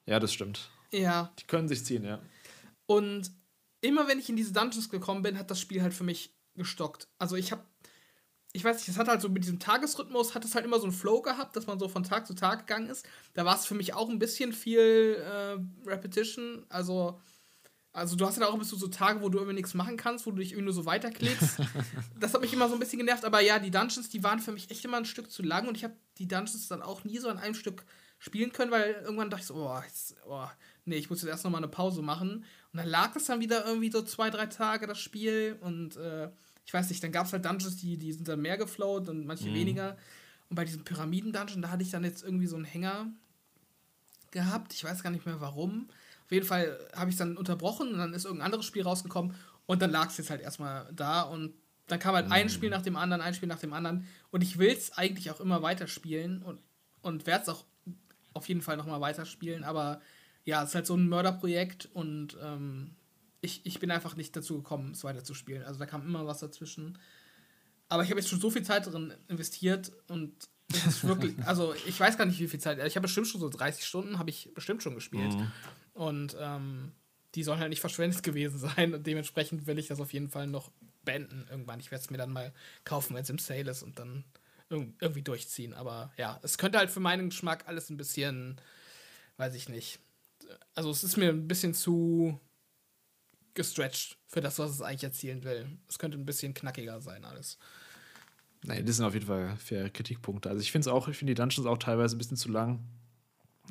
Ja, 0.06 0.20
das 0.20 0.32
stimmt. 0.32 0.70
Ja. 0.90 1.32
Die 1.38 1.44
können 1.44 1.68
sich 1.68 1.84
ziehen, 1.84 2.04
ja. 2.04 2.20
Und 2.86 3.30
immer 3.80 4.08
wenn 4.08 4.18
ich 4.18 4.28
in 4.28 4.36
diese 4.36 4.52
Dungeons 4.52 4.88
gekommen 4.88 5.22
bin, 5.22 5.38
hat 5.38 5.50
das 5.50 5.60
Spiel 5.60 5.82
halt 5.82 5.94
für 5.94 6.04
mich 6.04 6.34
gestockt. 6.54 7.08
Also 7.18 7.36
ich 7.36 7.52
habe, 7.52 7.62
ich 8.52 8.64
weiß 8.64 8.78
nicht, 8.78 8.88
es 8.88 8.98
hat 8.98 9.08
halt 9.08 9.20
so 9.20 9.28
mit 9.28 9.44
diesem 9.44 9.58
Tagesrhythmus, 9.58 10.34
hat 10.34 10.44
es 10.44 10.54
halt 10.54 10.64
immer 10.64 10.78
so 10.78 10.84
einen 10.84 10.92
Flow 10.92 11.20
gehabt, 11.20 11.56
dass 11.56 11.66
man 11.66 11.78
so 11.78 11.88
von 11.88 12.02
Tag 12.02 12.26
zu 12.26 12.34
Tag 12.34 12.66
gegangen 12.66 12.88
ist. 12.88 13.06
Da 13.34 13.44
war 13.44 13.56
es 13.56 13.66
für 13.66 13.74
mich 13.74 13.94
auch 13.94 14.08
ein 14.08 14.18
bisschen 14.18 14.52
viel 14.52 15.16
äh, 15.20 15.88
Repetition. 15.88 16.64
Also, 16.68 17.20
also 17.92 18.16
du 18.16 18.26
hast 18.26 18.36
ja 18.36 18.42
halt 18.42 18.50
auch 18.50 18.54
ein 18.54 18.60
bisschen 18.60 18.78
so 18.78 18.88
Tage, 18.88 19.20
wo 19.20 19.28
du 19.28 19.38
irgendwie 19.38 19.56
nichts 19.56 19.74
machen 19.74 19.96
kannst, 19.96 20.26
wo 20.26 20.30
du 20.30 20.38
dich 20.38 20.52
irgendwie 20.52 20.66
nur 20.66 20.74
so 20.74 20.86
weiterklickst. 20.86 21.60
das 22.20 22.34
hat 22.34 22.40
mich 22.40 22.52
immer 22.52 22.68
so 22.68 22.74
ein 22.74 22.80
bisschen 22.80 22.98
genervt. 22.98 23.24
Aber 23.24 23.40
ja, 23.40 23.58
die 23.58 23.70
Dungeons, 23.70 24.08
die 24.08 24.22
waren 24.22 24.38
für 24.38 24.52
mich 24.52 24.70
echt 24.70 24.84
immer 24.84 24.96
ein 24.96 25.04
Stück 25.04 25.30
zu 25.30 25.42
lang 25.42 25.68
und 25.68 25.76
ich 25.76 25.84
habe 25.84 25.96
die 26.18 26.28
Dungeons 26.28 26.68
dann 26.68 26.82
auch 26.82 27.04
nie 27.04 27.18
so 27.18 27.28
an 27.28 27.38
einem 27.38 27.54
Stück 27.54 27.84
spielen 28.18 28.52
können, 28.52 28.70
weil 28.70 28.92
irgendwann 29.04 29.30
dachte 29.30 29.42
ich 29.42 29.46
so, 29.48 29.54
oh, 29.54 29.80
jetzt, 29.84 30.16
oh 30.26 30.46
nee, 30.84 30.96
ich 30.96 31.10
muss 31.10 31.20
jetzt 31.20 31.28
erst 31.28 31.44
noch 31.44 31.50
mal 31.50 31.58
eine 31.58 31.68
Pause 31.68 32.02
machen. 32.02 32.44
Und 32.76 32.82
dann 32.82 32.90
lag 32.90 33.16
es 33.16 33.24
dann 33.24 33.40
wieder 33.40 33.64
irgendwie 33.64 33.90
so 33.90 34.02
zwei, 34.02 34.28
drei 34.28 34.44
Tage, 34.44 34.86
das 34.86 34.98
Spiel. 34.98 35.56
Und 35.62 35.96
äh, 35.96 36.28
ich 36.66 36.74
weiß 36.74 36.90
nicht, 36.90 37.02
dann 37.02 37.10
gab 37.10 37.24
es 37.24 37.32
halt 37.32 37.42
Dungeons, 37.42 37.78
die, 37.78 37.96
die 37.96 38.12
sind 38.12 38.28
dann 38.28 38.42
mehr 38.42 38.58
geflowt 38.58 39.08
und 39.08 39.24
manche 39.24 39.48
mhm. 39.48 39.54
weniger. 39.54 39.96
Und 40.50 40.56
bei 40.56 40.66
diesem 40.66 40.84
Pyramiden-Dungeon, 40.84 41.62
da 41.62 41.70
hatte 41.70 41.82
ich 41.82 41.90
dann 41.90 42.04
jetzt 42.04 42.22
irgendwie 42.22 42.46
so 42.46 42.54
einen 42.54 42.66
Hänger 42.66 43.06
gehabt. 44.30 44.74
Ich 44.74 44.84
weiß 44.84 45.02
gar 45.02 45.08
nicht 45.08 45.24
mehr 45.24 45.40
warum. 45.40 45.88
Auf 46.26 46.32
jeden 46.32 46.44
Fall 46.44 46.78
habe 46.94 47.08
ich 47.08 47.14
es 47.14 47.18
dann 47.18 47.38
unterbrochen 47.38 47.94
und 47.94 47.98
dann 47.98 48.12
ist 48.12 48.26
irgendein 48.26 48.44
anderes 48.44 48.66
Spiel 48.66 48.82
rausgekommen 48.82 49.34
und 49.64 49.80
dann 49.80 49.90
lag 49.90 50.10
es 50.10 50.18
jetzt 50.18 50.28
halt 50.28 50.42
erstmal 50.42 50.86
da 50.92 51.22
und 51.22 51.54
dann 51.86 51.98
kam 51.98 52.14
halt 52.14 52.26
mhm. 52.26 52.32
ein 52.32 52.50
Spiel 52.50 52.68
nach 52.68 52.82
dem 52.82 52.96
anderen, 52.96 53.22
ein 53.22 53.32
Spiel 53.32 53.48
nach 53.48 53.58
dem 53.58 53.72
anderen 53.72 54.06
und 54.32 54.42
ich 54.42 54.58
will 54.58 54.68
es 54.68 54.92
eigentlich 54.98 55.30
auch 55.30 55.40
immer 55.40 55.62
weiterspielen 55.62 56.42
und, 56.42 56.60
und 57.00 57.26
werde 57.26 57.44
es 57.44 57.48
auch 57.48 57.64
auf 58.34 58.48
jeden 58.48 58.60
Fall 58.60 58.76
nochmal 58.76 59.00
weiterspielen, 59.00 59.64
aber 59.64 60.02
ja, 60.46 60.62
es 60.62 60.70
ist 60.70 60.74
halt 60.76 60.86
so 60.86 60.96
ein 60.96 61.08
Mörderprojekt 61.08 61.90
und 61.92 62.38
ähm, 62.42 62.92
ich, 63.40 63.66
ich 63.66 63.80
bin 63.80 63.90
einfach 63.90 64.16
nicht 64.16 64.34
dazu 64.34 64.56
gekommen, 64.58 64.92
es 64.92 65.04
weiterzuspielen. 65.04 65.64
Also 65.64 65.78
da 65.78 65.86
kam 65.86 66.06
immer 66.06 66.26
was 66.26 66.38
dazwischen. 66.38 66.98
Aber 67.88 68.02
ich 68.02 68.10
habe 68.10 68.20
jetzt 68.20 68.30
schon 68.30 68.40
so 68.40 68.50
viel 68.50 68.62
Zeit 68.62 68.86
darin 68.86 69.12
investiert 69.28 69.92
und 70.08 70.32
es 70.72 70.86
ist 70.86 71.04
wirklich, 71.04 71.34
also 71.46 71.74
ich 71.86 71.98
weiß 71.98 72.16
gar 72.16 72.26
nicht, 72.26 72.38
wie 72.38 72.48
viel 72.48 72.60
Zeit. 72.60 72.78
Ich 72.86 72.96
habe 72.96 73.02
bestimmt 73.02 73.26
schon 73.26 73.40
so 73.40 73.48
30 73.48 73.84
Stunden, 73.84 74.18
habe 74.18 74.30
ich 74.30 74.54
bestimmt 74.54 74.82
schon 74.84 74.94
gespielt. 74.94 75.34
Mhm. 75.34 75.52
Und 75.94 76.36
ähm, 76.40 76.92
die 77.34 77.42
sollen 77.42 77.58
halt 77.58 77.70
nicht 77.70 77.80
verschwendet 77.80 78.22
gewesen 78.22 78.58
sein. 78.58 78.94
Und 78.94 79.06
dementsprechend 79.06 79.66
will 79.66 79.80
ich 79.80 79.88
das 79.88 80.00
auf 80.00 80.12
jeden 80.12 80.28
Fall 80.28 80.46
noch 80.46 80.70
beenden 81.04 81.44
irgendwann. 81.50 81.80
Ich 81.80 81.90
werde 81.90 82.04
es 82.04 82.10
mir 82.10 82.18
dann 82.18 82.32
mal 82.32 82.52
kaufen, 82.84 83.14
wenn 83.14 83.22
es 83.22 83.30
im 83.30 83.38
Sale 83.38 83.70
ist 83.70 83.82
und 83.82 83.98
dann 83.98 84.24
irgendwie 84.70 85.22
durchziehen. 85.22 85.74
Aber 85.74 86.12
ja, 86.16 86.38
es 86.42 86.56
könnte 86.56 86.78
halt 86.78 86.90
für 86.90 87.00
meinen 87.00 87.30
Geschmack 87.30 87.64
alles 87.66 87.90
ein 87.90 87.96
bisschen, 87.96 88.60
weiß 89.38 89.54
ich 89.54 89.68
nicht. 89.68 89.98
Also 90.74 90.90
es 90.90 91.04
ist 91.04 91.16
mir 91.16 91.30
ein 91.30 91.48
bisschen 91.48 91.74
zu 91.74 92.40
gestretched 93.54 94.18
für 94.26 94.40
das, 94.40 94.58
was 94.58 94.70
es 94.70 94.82
eigentlich 94.82 95.04
erzielen 95.04 95.44
will. 95.44 95.66
Es 95.88 95.98
könnte 95.98 96.18
ein 96.18 96.26
bisschen 96.26 96.54
knackiger 96.54 97.00
sein, 97.00 97.24
alles. 97.24 97.58
Nein, 98.64 98.84
das 98.84 98.96
sind 98.96 99.04
auf 99.04 99.14
jeden 99.14 99.26
Fall 99.26 99.56
faire 99.56 99.90
Kritikpunkte. 99.90 100.48
Also 100.48 100.60
ich 100.60 100.72
finde 100.72 100.88
es 100.88 100.94
auch, 100.94 101.08
ich 101.08 101.16
finde 101.16 101.34
die 101.34 101.40
Dungeons 101.40 101.66
auch 101.66 101.78
teilweise 101.78 102.16
ein 102.16 102.18
bisschen 102.18 102.36
zu 102.36 102.50
lang. 102.50 102.80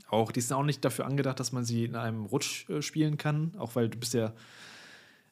Auch, 0.09 0.31
die 0.31 0.41
sind 0.41 0.55
auch 0.55 0.63
nicht 0.63 0.83
dafür 0.83 1.05
angedacht, 1.05 1.39
dass 1.39 1.51
man 1.51 1.65
sie 1.65 1.85
in 1.85 1.95
einem 1.95 2.25
Rutsch 2.25 2.69
äh, 2.69 2.81
spielen 2.81 3.17
kann, 3.17 3.55
auch 3.57 3.75
weil 3.75 3.89
du 3.89 3.97
bist 3.97 4.13
ja 4.13 4.33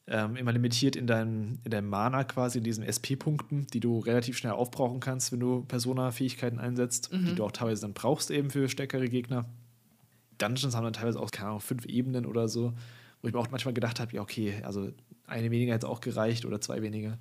ähm, 0.07 0.35
immer 0.35 0.51
limitiert 0.51 0.95
in 0.95 1.07
deinem, 1.07 1.59
in 1.63 1.71
deinem 1.71 1.89
Mana 1.89 2.23
quasi, 2.23 2.57
in 2.57 2.63
diesen 2.63 2.83
SP-Punkten, 2.83 3.67
die 3.67 3.79
du 3.79 3.99
relativ 3.99 4.37
schnell 4.37 4.53
aufbrauchen 4.53 4.99
kannst, 4.99 5.31
wenn 5.31 5.39
du 5.39 5.63
Persona-Fähigkeiten 5.65 6.59
einsetzt, 6.59 7.11
mhm. 7.11 7.25
die 7.25 7.35
du 7.35 7.43
auch 7.43 7.51
teilweise 7.51 7.81
dann 7.81 7.93
brauchst 7.93 8.31
eben 8.31 8.49
für 8.49 8.67
stärkere 8.67 9.07
Gegner. 9.07 9.45
Dungeons 10.43 10.75
haben 10.75 10.83
dann 10.83 10.93
teilweise 10.93 11.19
auch, 11.19 11.31
keine 11.31 11.49
Ahnung, 11.49 11.61
fünf 11.61 11.85
Ebenen 11.85 12.25
oder 12.25 12.47
so 12.47 12.73
wo 13.23 13.29
ich 13.29 13.33
mir 13.33 13.39
auch 13.39 13.49
manchmal 13.49 13.73
gedacht 13.73 13.99
habe, 13.99 14.13
ja, 14.13 14.21
okay, 14.21 14.61
also 14.63 14.91
eine 15.25 15.49
weniger 15.49 15.73
hätte 15.73 15.87
auch 15.87 16.01
gereicht 16.01 16.45
oder 16.45 16.59
zwei 16.59 16.81
weniger. 16.81 17.17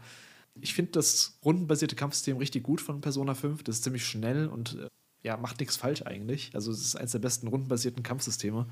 Ich 0.61 0.75
finde 0.75 0.91
das 0.93 1.39
rundenbasierte 1.45 1.95
Kampfsystem 1.95 2.37
richtig 2.37 2.65
gut 2.65 2.81
von 2.81 3.01
Persona 3.01 3.35
5. 3.35 3.63
Das 3.63 3.77
ist 3.77 3.85
ziemlich 3.85 4.05
schnell 4.05 4.49
und 4.49 4.75
äh, 4.75 4.89
ja, 5.23 5.37
macht 5.37 5.61
nichts 5.61 5.77
falsch 5.77 6.03
eigentlich. 6.03 6.51
Also 6.55 6.73
es 6.73 6.81
ist 6.81 6.97
eines 6.97 7.13
der 7.13 7.21
besten 7.21 7.47
rundenbasierten 7.47 8.03
Kampfsysteme. 8.03 8.67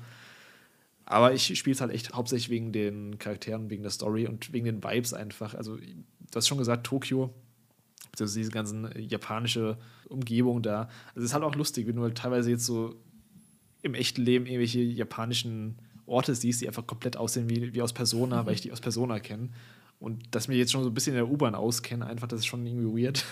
Aber 1.05 1.33
ich 1.33 1.57
spiele 1.57 1.73
es 1.73 1.81
halt 1.81 1.91
echt 1.91 2.13
hauptsächlich 2.13 2.49
wegen 2.49 2.73
den 2.73 3.17
Charakteren, 3.17 3.69
wegen 3.69 3.81
der 3.81 3.91
Story 3.91 4.27
und 4.27 4.51
wegen 4.51 4.65
den 4.65 4.83
Vibes 4.83 5.13
einfach. 5.13 5.55
Also, 5.55 5.77
du 5.77 5.85
hast 6.35 6.47
schon 6.47 6.57
gesagt, 6.57 6.85
Tokio 6.85 7.33
beziehungsweise 8.11 8.39
diese 8.39 8.51
ganzen 8.51 8.91
japanische 8.97 9.77
Umgebung 10.09 10.61
da. 10.61 10.89
Also 11.09 11.19
es 11.19 11.23
ist 11.25 11.33
halt 11.33 11.45
auch 11.45 11.55
lustig, 11.55 11.87
wenn 11.87 11.95
du 11.95 12.01
halt 12.01 12.17
teilweise 12.17 12.51
jetzt 12.51 12.65
so 12.65 12.95
im 13.81 13.93
echten 13.93 14.21
Leben 14.21 14.45
irgendwelche 14.45 14.81
japanischen 14.81 15.77
Orte 16.05 16.35
siehst, 16.35 16.61
die 16.61 16.67
einfach 16.67 16.85
komplett 16.85 17.17
aussehen 17.17 17.49
wie, 17.49 17.73
wie 17.73 17.81
aus 17.81 17.93
Persona, 17.93 18.45
weil 18.45 18.53
ich 18.53 18.61
die 18.61 18.71
aus 18.71 18.81
Persona 18.81 19.19
kenne. 19.19 19.49
Und 19.99 20.33
dass 20.35 20.47
mir 20.47 20.55
jetzt 20.55 20.71
schon 20.71 20.83
so 20.83 20.89
ein 20.89 20.93
bisschen 20.93 21.13
in 21.13 21.23
der 21.23 21.29
U-Bahn 21.29 21.55
auskenne, 21.55 22.05
einfach, 22.05 22.27
das 22.27 22.39
ist 22.39 22.47
schon 22.47 22.65
irgendwie 22.65 23.03
weird. 23.03 23.23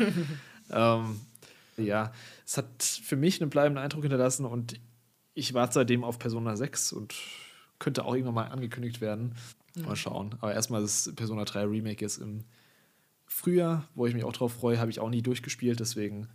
ähm, 0.70 1.20
ja, 1.76 2.12
es 2.46 2.58
hat 2.58 2.82
für 2.82 3.16
mich 3.16 3.40
einen 3.40 3.50
bleibenden 3.50 3.82
Eindruck 3.82 4.02
hinterlassen 4.02 4.44
und 4.44 4.78
ich 5.34 5.54
warte 5.54 5.74
seitdem 5.74 6.04
auf 6.04 6.18
Persona 6.18 6.54
6 6.56 6.92
und 6.92 7.14
könnte 7.78 8.04
auch 8.04 8.14
irgendwann 8.14 8.34
mal 8.34 8.48
angekündigt 8.48 9.00
werden. 9.00 9.34
Mhm. 9.74 9.84
Mal 9.86 9.96
schauen. 9.96 10.34
Aber 10.40 10.52
erstmal 10.52 10.82
das 10.82 11.10
Persona 11.16 11.44
3 11.44 11.64
Remake 11.64 12.04
ist 12.04 12.18
im 12.18 12.44
Frühjahr, 13.26 13.88
wo 13.94 14.06
ich 14.06 14.14
mich 14.14 14.24
auch 14.24 14.34
drauf 14.34 14.52
freue, 14.52 14.78
habe 14.78 14.90
ich 14.90 15.00
auch 15.00 15.08
nie 15.08 15.22
durchgespielt, 15.22 15.80
deswegen 15.80 16.28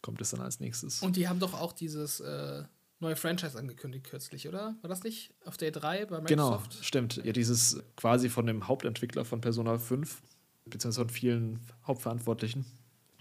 kommt 0.00 0.20
es 0.22 0.30
dann 0.30 0.40
als 0.40 0.60
nächstes. 0.60 1.02
Und 1.02 1.16
die 1.16 1.28
haben 1.28 1.40
doch 1.40 1.52
auch 1.52 1.74
dieses 1.74 2.20
äh, 2.20 2.64
neue 3.00 3.16
Franchise 3.16 3.58
angekündigt 3.58 4.06
kürzlich, 4.06 4.48
oder? 4.48 4.76
War 4.80 4.88
das 4.88 5.02
nicht 5.02 5.32
auf 5.44 5.56
der 5.56 5.70
3 5.70 6.06
bei 6.06 6.20
Microsoft? 6.20 6.70
Genau, 6.70 6.82
stimmt. 6.82 7.16
Ja, 7.24 7.32
dieses 7.32 7.82
quasi 7.96 8.28
von 8.28 8.46
dem 8.46 8.66
Hauptentwickler 8.68 9.24
von 9.24 9.40
Persona 9.40 9.78
5, 9.78 10.22
beziehungsweise 10.66 11.06
von 11.06 11.14
vielen 11.14 11.60
Hauptverantwortlichen. 11.86 12.64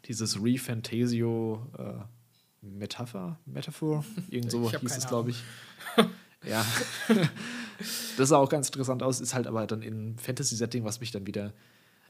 Dieses 0.05 0.41
Refantasio 0.41 1.67
äh, 1.77 2.03
Metapher, 2.61 3.39
Metaphor, 3.45 4.03
irgend 4.29 4.51
so 4.51 4.71
hieß 4.71 4.97
es, 4.97 5.07
glaube 5.07 5.31
ich. 5.31 5.43
ja. 6.47 6.65
das 8.17 8.29
sah 8.29 8.37
auch 8.37 8.49
ganz 8.49 8.67
interessant 8.67 9.03
aus, 9.03 9.19
ist 9.19 9.33
halt 9.33 9.47
aber 9.47 9.67
dann 9.67 9.81
in 9.81 10.17
Fantasy-Setting, 10.17 10.83
was 10.83 10.99
mich 10.99 11.11
dann 11.11 11.27
wieder 11.27 11.53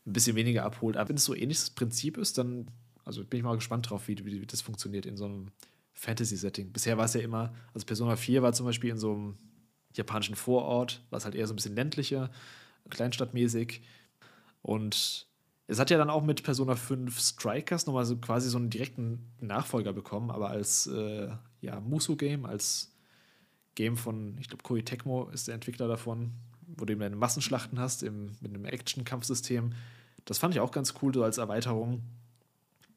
ein 0.06 0.14
bisschen 0.14 0.35
weniger 0.35 0.64
abholt. 0.64 0.95
Aber 0.95 1.10
wenn 1.10 1.18
es 1.18 1.26
so 1.26 1.35
ähnliches 1.35 1.72
Prinzip 1.72 2.18
ist, 2.18 2.38
dann 2.38 2.68
also 3.07 3.23
bin 3.23 3.38
ich 3.38 3.44
mal 3.44 3.56
gespannt 3.56 3.89
drauf, 3.89 4.10
wie, 4.10 4.18
wie, 4.26 4.41
wie 4.41 4.45
das 4.45 4.61
funktioniert 4.61 5.06
in 5.06 5.15
so 5.15 5.26
einem 5.26 5.52
Fantasy-Setting. 5.97 6.71
Bisher 6.71 6.97
war 6.97 7.05
es 7.05 7.13
ja 7.13 7.21
immer, 7.21 7.53
also 7.73 7.85
Persona 7.85 8.15
4 8.15 8.43
war 8.43 8.53
zum 8.53 8.65
Beispiel 8.65 8.91
in 8.91 8.97
so 8.97 9.13
einem 9.13 9.37
japanischen 9.93 10.35
Vorort, 10.35 11.03
war 11.09 11.17
es 11.17 11.25
halt 11.25 11.35
eher 11.35 11.47
so 11.47 11.53
ein 11.53 11.55
bisschen 11.55 11.75
ländlicher, 11.75 12.29
kleinstadtmäßig. 12.89 13.81
Und 14.61 15.27
es 15.65 15.79
hat 15.79 15.89
ja 15.89 15.97
dann 15.97 16.11
auch 16.11 16.23
mit 16.23 16.43
Persona 16.43 16.75
5 16.75 17.19
Strikers 17.19 17.87
nochmal 17.87 18.05
so 18.05 18.15
quasi 18.17 18.49
so 18.49 18.57
einen 18.57 18.69
direkten 18.69 19.31
Nachfolger 19.41 19.91
bekommen, 19.91 20.29
aber 20.29 20.49
als 20.49 20.87
äh, 20.87 21.29
ja, 21.61 21.79
Musu-Game, 21.79 22.45
als 22.45 22.95
Game 23.73 23.97
von, 23.97 24.37
ich 24.39 24.47
glaube, 24.47 24.63
Koei 24.63 24.81
Tecmo 24.81 25.29
ist 25.29 25.47
der 25.47 25.55
Entwickler 25.55 25.87
davon, 25.87 26.31
wo 26.67 26.85
du 26.85 26.93
eben 26.93 27.01
deine 27.01 27.15
Massenschlachten 27.15 27.79
hast 27.79 28.03
im, 28.03 28.33
mit 28.39 28.53
einem 28.53 28.65
Action-Kampfsystem. 28.65 29.73
Das 30.25 30.37
fand 30.37 30.53
ich 30.53 30.59
auch 30.59 30.71
ganz 30.71 30.93
cool, 31.01 31.13
so 31.13 31.23
als 31.23 31.39
Erweiterung. 31.39 32.03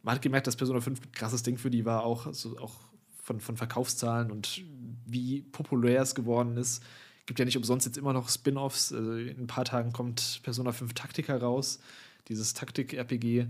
Man 0.02 0.16
hat 0.16 0.22
gemerkt, 0.22 0.46
dass 0.46 0.56
Persona 0.56 0.80
5 0.80 1.00
ein 1.00 1.12
krasses 1.12 1.42
Ding 1.42 1.56
für 1.56 1.70
die 1.70 1.84
war, 1.84 2.04
auch, 2.04 2.26
also 2.26 2.58
auch 2.58 2.89
von, 3.22 3.40
von 3.40 3.56
Verkaufszahlen 3.56 4.30
und 4.30 4.62
wie 5.06 5.42
populär 5.42 6.02
es 6.02 6.14
geworden 6.14 6.56
ist. 6.56 6.82
Gibt 7.26 7.38
ja 7.38 7.44
nicht 7.44 7.56
umsonst 7.56 7.86
jetzt 7.86 7.98
immer 7.98 8.12
noch 8.12 8.28
Spin-offs. 8.28 8.92
Also 8.92 9.14
in 9.14 9.42
ein 9.42 9.46
paar 9.46 9.64
Tagen 9.64 9.92
kommt 9.92 10.40
Persona 10.42 10.72
5 10.72 10.94
Taktika 10.94 11.36
raus, 11.36 11.80
dieses 12.28 12.54
Taktik-RPG. 12.54 13.46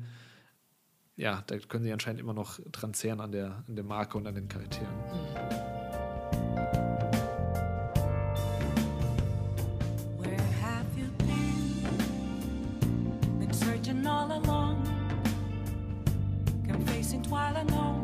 Ja, 1.17 1.43
da 1.47 1.59
können 1.59 1.85
sie 1.85 1.93
anscheinend 1.93 2.21
immer 2.21 2.35
noch 2.35 2.61
dran 2.73 2.95
zehren 2.95 3.21
an 3.21 3.33
der, 3.33 3.65
an 3.69 3.77
der 3.77 3.85
Marke 3.85 4.19
und 4.19 4.27
an 4.27 4.35
den 4.35 4.49
Charakteren. 4.49 4.89
all 17.57 18.00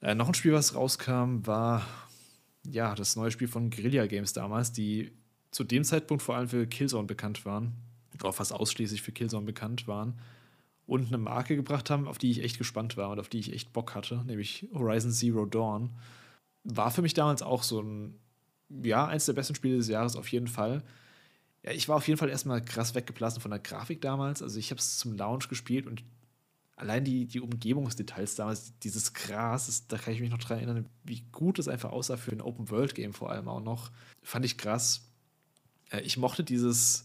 Äh, 0.00 0.14
noch 0.14 0.28
ein 0.28 0.34
Spiel, 0.34 0.52
was 0.52 0.74
rauskam, 0.74 1.46
war 1.46 1.82
ja 2.66 2.94
das 2.94 3.16
neue 3.16 3.30
Spiel 3.30 3.48
von 3.48 3.68
Guerilla 3.68 4.06
Games 4.06 4.32
damals, 4.32 4.72
die 4.72 5.12
zu 5.50 5.64
dem 5.64 5.84
Zeitpunkt 5.84 6.22
vor 6.22 6.36
allem 6.36 6.48
für 6.48 6.66
Killzone 6.66 7.06
bekannt 7.06 7.44
waren, 7.44 7.74
oder 8.14 8.32
fast 8.32 8.52
ausschließlich 8.52 9.02
für 9.02 9.12
Killzone 9.12 9.44
bekannt 9.44 9.86
waren 9.86 10.18
und 10.86 11.08
eine 11.08 11.18
Marke 11.18 11.56
gebracht 11.56 11.90
haben, 11.90 12.08
auf 12.08 12.16
die 12.16 12.30
ich 12.30 12.42
echt 12.42 12.58
gespannt 12.58 12.96
war 12.96 13.10
und 13.10 13.20
auf 13.20 13.28
die 13.28 13.38
ich 13.38 13.52
echt 13.52 13.72
Bock 13.74 13.94
hatte, 13.94 14.24
nämlich 14.24 14.66
Horizon 14.72 15.10
Zero 15.10 15.44
Dawn. 15.44 15.90
War 16.64 16.90
für 16.90 17.02
mich 17.02 17.14
damals 17.14 17.42
auch 17.42 17.62
so 17.62 17.82
ein, 17.82 18.14
ja, 18.68 19.06
eins 19.06 19.26
der 19.26 19.32
besten 19.32 19.54
Spiele 19.54 19.76
des 19.76 19.88
Jahres 19.88 20.16
auf 20.16 20.28
jeden 20.28 20.48
Fall. 20.48 20.82
Ja, 21.62 21.72
ich 21.72 21.88
war 21.88 21.96
auf 21.96 22.06
jeden 22.06 22.18
Fall 22.18 22.28
erstmal 22.28 22.64
krass 22.64 22.94
weggeblasen 22.94 23.40
von 23.40 23.50
der 23.50 23.60
Grafik 23.60 24.00
damals. 24.00 24.42
Also 24.42 24.58
ich 24.58 24.70
habe 24.70 24.78
es 24.78 24.98
zum 24.98 25.16
Launch 25.16 25.48
gespielt 25.48 25.86
und 25.86 26.04
allein 26.76 27.04
die, 27.04 27.26
die 27.26 27.40
Umgebungsdetails 27.40 28.36
damals, 28.36 28.72
dieses 28.80 29.12
Gras, 29.12 29.86
da 29.88 29.98
kann 29.98 30.14
ich 30.14 30.20
mich 30.20 30.30
noch 30.30 30.38
dran 30.38 30.58
erinnern, 30.58 30.86
wie 31.04 31.22
gut 31.32 31.58
es 31.58 31.68
einfach 31.68 31.90
aussah 31.90 32.16
für 32.16 32.32
ein 32.32 32.40
Open-World-Game 32.40 33.12
vor 33.12 33.30
allem 33.30 33.48
auch 33.48 33.62
noch. 33.62 33.90
Fand 34.22 34.44
ich 34.44 34.56
krass. 34.58 35.08
Äh, 35.90 36.00
ich 36.02 36.16
mochte 36.16 36.44
dieses 36.44 37.04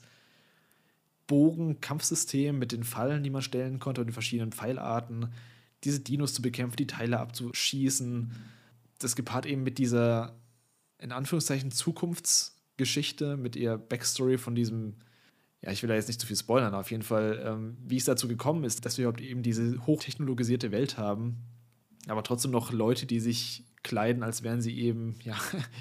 Bogen-Kampfsystem 1.28 2.58
mit 2.58 2.72
den 2.72 2.84
Fallen, 2.84 3.24
die 3.24 3.32
man 3.32 3.42
stellen 3.42 3.80
konnte 3.80 4.02
und 4.02 4.08
den 4.08 4.14
verschiedenen 4.14 4.52
Pfeilarten, 4.52 5.34
diese 5.84 6.00
Dinos 6.00 6.34
zu 6.34 6.42
bekämpfen, 6.42 6.78
die 6.78 6.88
Teile 6.88 7.20
abzuschießen. 7.20 8.32
Das 9.00 9.16
gepaart 9.16 9.46
eben 9.46 9.64
mit 9.64 9.80
dieser, 9.80 10.36
in 11.04 11.12
Anführungszeichen, 11.12 11.72
Zukunftsgeschichte, 11.72 13.38
mit 13.38 13.56
ihr 13.56 13.78
Backstory 13.78 14.38
von 14.38 14.56
diesem 14.56 14.96
ja, 15.64 15.72
ich 15.72 15.82
will 15.82 15.88
da 15.88 15.96
jetzt 15.96 16.10
nicht 16.10 16.20
zu 16.20 16.28
viel 16.28 16.36
spoilern, 16.36 16.76
auf 16.76 16.92
jeden 16.92 17.04
Fall, 17.04 17.42
ähm, 17.46 17.78
wie 17.86 17.96
es 17.96 18.04
dazu 18.04 18.28
gekommen 18.28 18.66
ist, 18.66 18.86
dass 18.86 18.98
wir 18.98 19.06
überhaupt 19.06 19.22
eben 19.22 19.44
diese 19.44 19.86
hochtechnologisierte 19.86 20.72
Welt 20.72 20.98
haben, 20.98 21.38
aber 22.08 22.22
trotzdem 22.24 22.52
noch 22.52 22.74
Leute, 22.74 23.06
die 23.06 23.22
sich 23.22 23.64
kleiden, 23.82 24.24
als 24.24 24.44
wären 24.44 24.62
sie 24.62 24.78
eben 24.78 25.16
ja, 25.24 25.38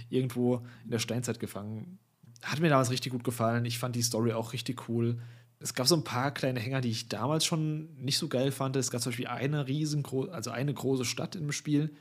irgendwo 0.08 0.64
in 0.84 0.92
der 0.92 1.00
Steinzeit 1.00 1.40
gefangen. 1.40 1.98
Hat 2.42 2.60
mir 2.60 2.68
damals 2.68 2.90
richtig 2.90 3.12
gut 3.12 3.24
gefallen. 3.24 3.64
Ich 3.64 3.78
fand 3.78 3.96
die 3.96 4.02
Story 4.02 4.32
auch 4.32 4.52
richtig 4.52 4.88
cool. 4.88 5.18
Es 5.58 5.74
gab 5.74 5.86
so 5.86 5.96
ein 5.96 6.04
paar 6.04 6.32
kleine 6.32 6.58
Hänger, 6.58 6.80
die 6.80 6.90
ich 6.90 7.08
damals 7.08 7.44
schon 7.44 7.94
nicht 7.96 8.18
so 8.18 8.28
geil 8.28 8.50
fand. 8.50 8.74
Es 8.76 8.90
gab 8.90 9.00
zum 9.00 9.10
Beispiel 9.10 9.28
eine 9.28 9.68
riesengroße, 9.68 10.32
also 10.32 10.50
eine 10.50 10.74
große 10.74 11.04
Stadt 11.04 11.36
im 11.36 11.52
Spiel, 11.52 11.94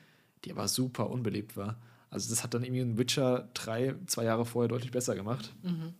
die 0.44 0.52
aber 0.52 0.68
super 0.68 1.12
unbelebt 1.12 1.58
war. 1.58 1.80
Also 2.12 2.30
das 2.30 2.44
hat 2.44 2.54
dann 2.54 2.64
irgendwie 2.64 2.82
ein 2.82 2.98
Witcher 2.98 3.50
3 3.56 3.96
zwei 4.06 4.26
Jahre 4.26 4.46
vorher 4.46 4.68
deutlich 4.68 4.92
besser 4.92 5.16
gemacht. 5.16 5.54
Mhm. 5.64 5.94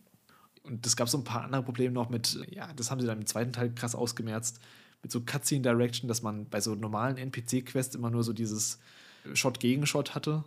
Und 0.62 0.86
es 0.86 0.94
gab 0.94 1.08
so 1.08 1.18
ein 1.18 1.24
paar 1.24 1.42
andere 1.42 1.62
Probleme 1.62 1.92
noch 1.92 2.08
mit, 2.08 2.38
ja, 2.50 2.72
das 2.74 2.90
haben 2.90 3.00
sie 3.00 3.06
dann 3.06 3.18
im 3.18 3.26
zweiten 3.26 3.52
Teil 3.52 3.74
krass 3.74 3.96
ausgemerzt, 3.96 4.60
mit 5.02 5.10
so 5.10 5.20
Cutscene 5.20 5.62
Direction, 5.62 6.06
dass 6.06 6.22
man 6.22 6.48
bei 6.48 6.60
so 6.60 6.76
normalen 6.76 7.16
NPC-Quests 7.16 7.96
immer 7.96 8.10
nur 8.10 8.22
so 8.22 8.32
dieses 8.32 8.78
Shot 9.34 9.58
gegen 9.58 9.86
Shot 9.86 10.14
hatte. 10.14 10.44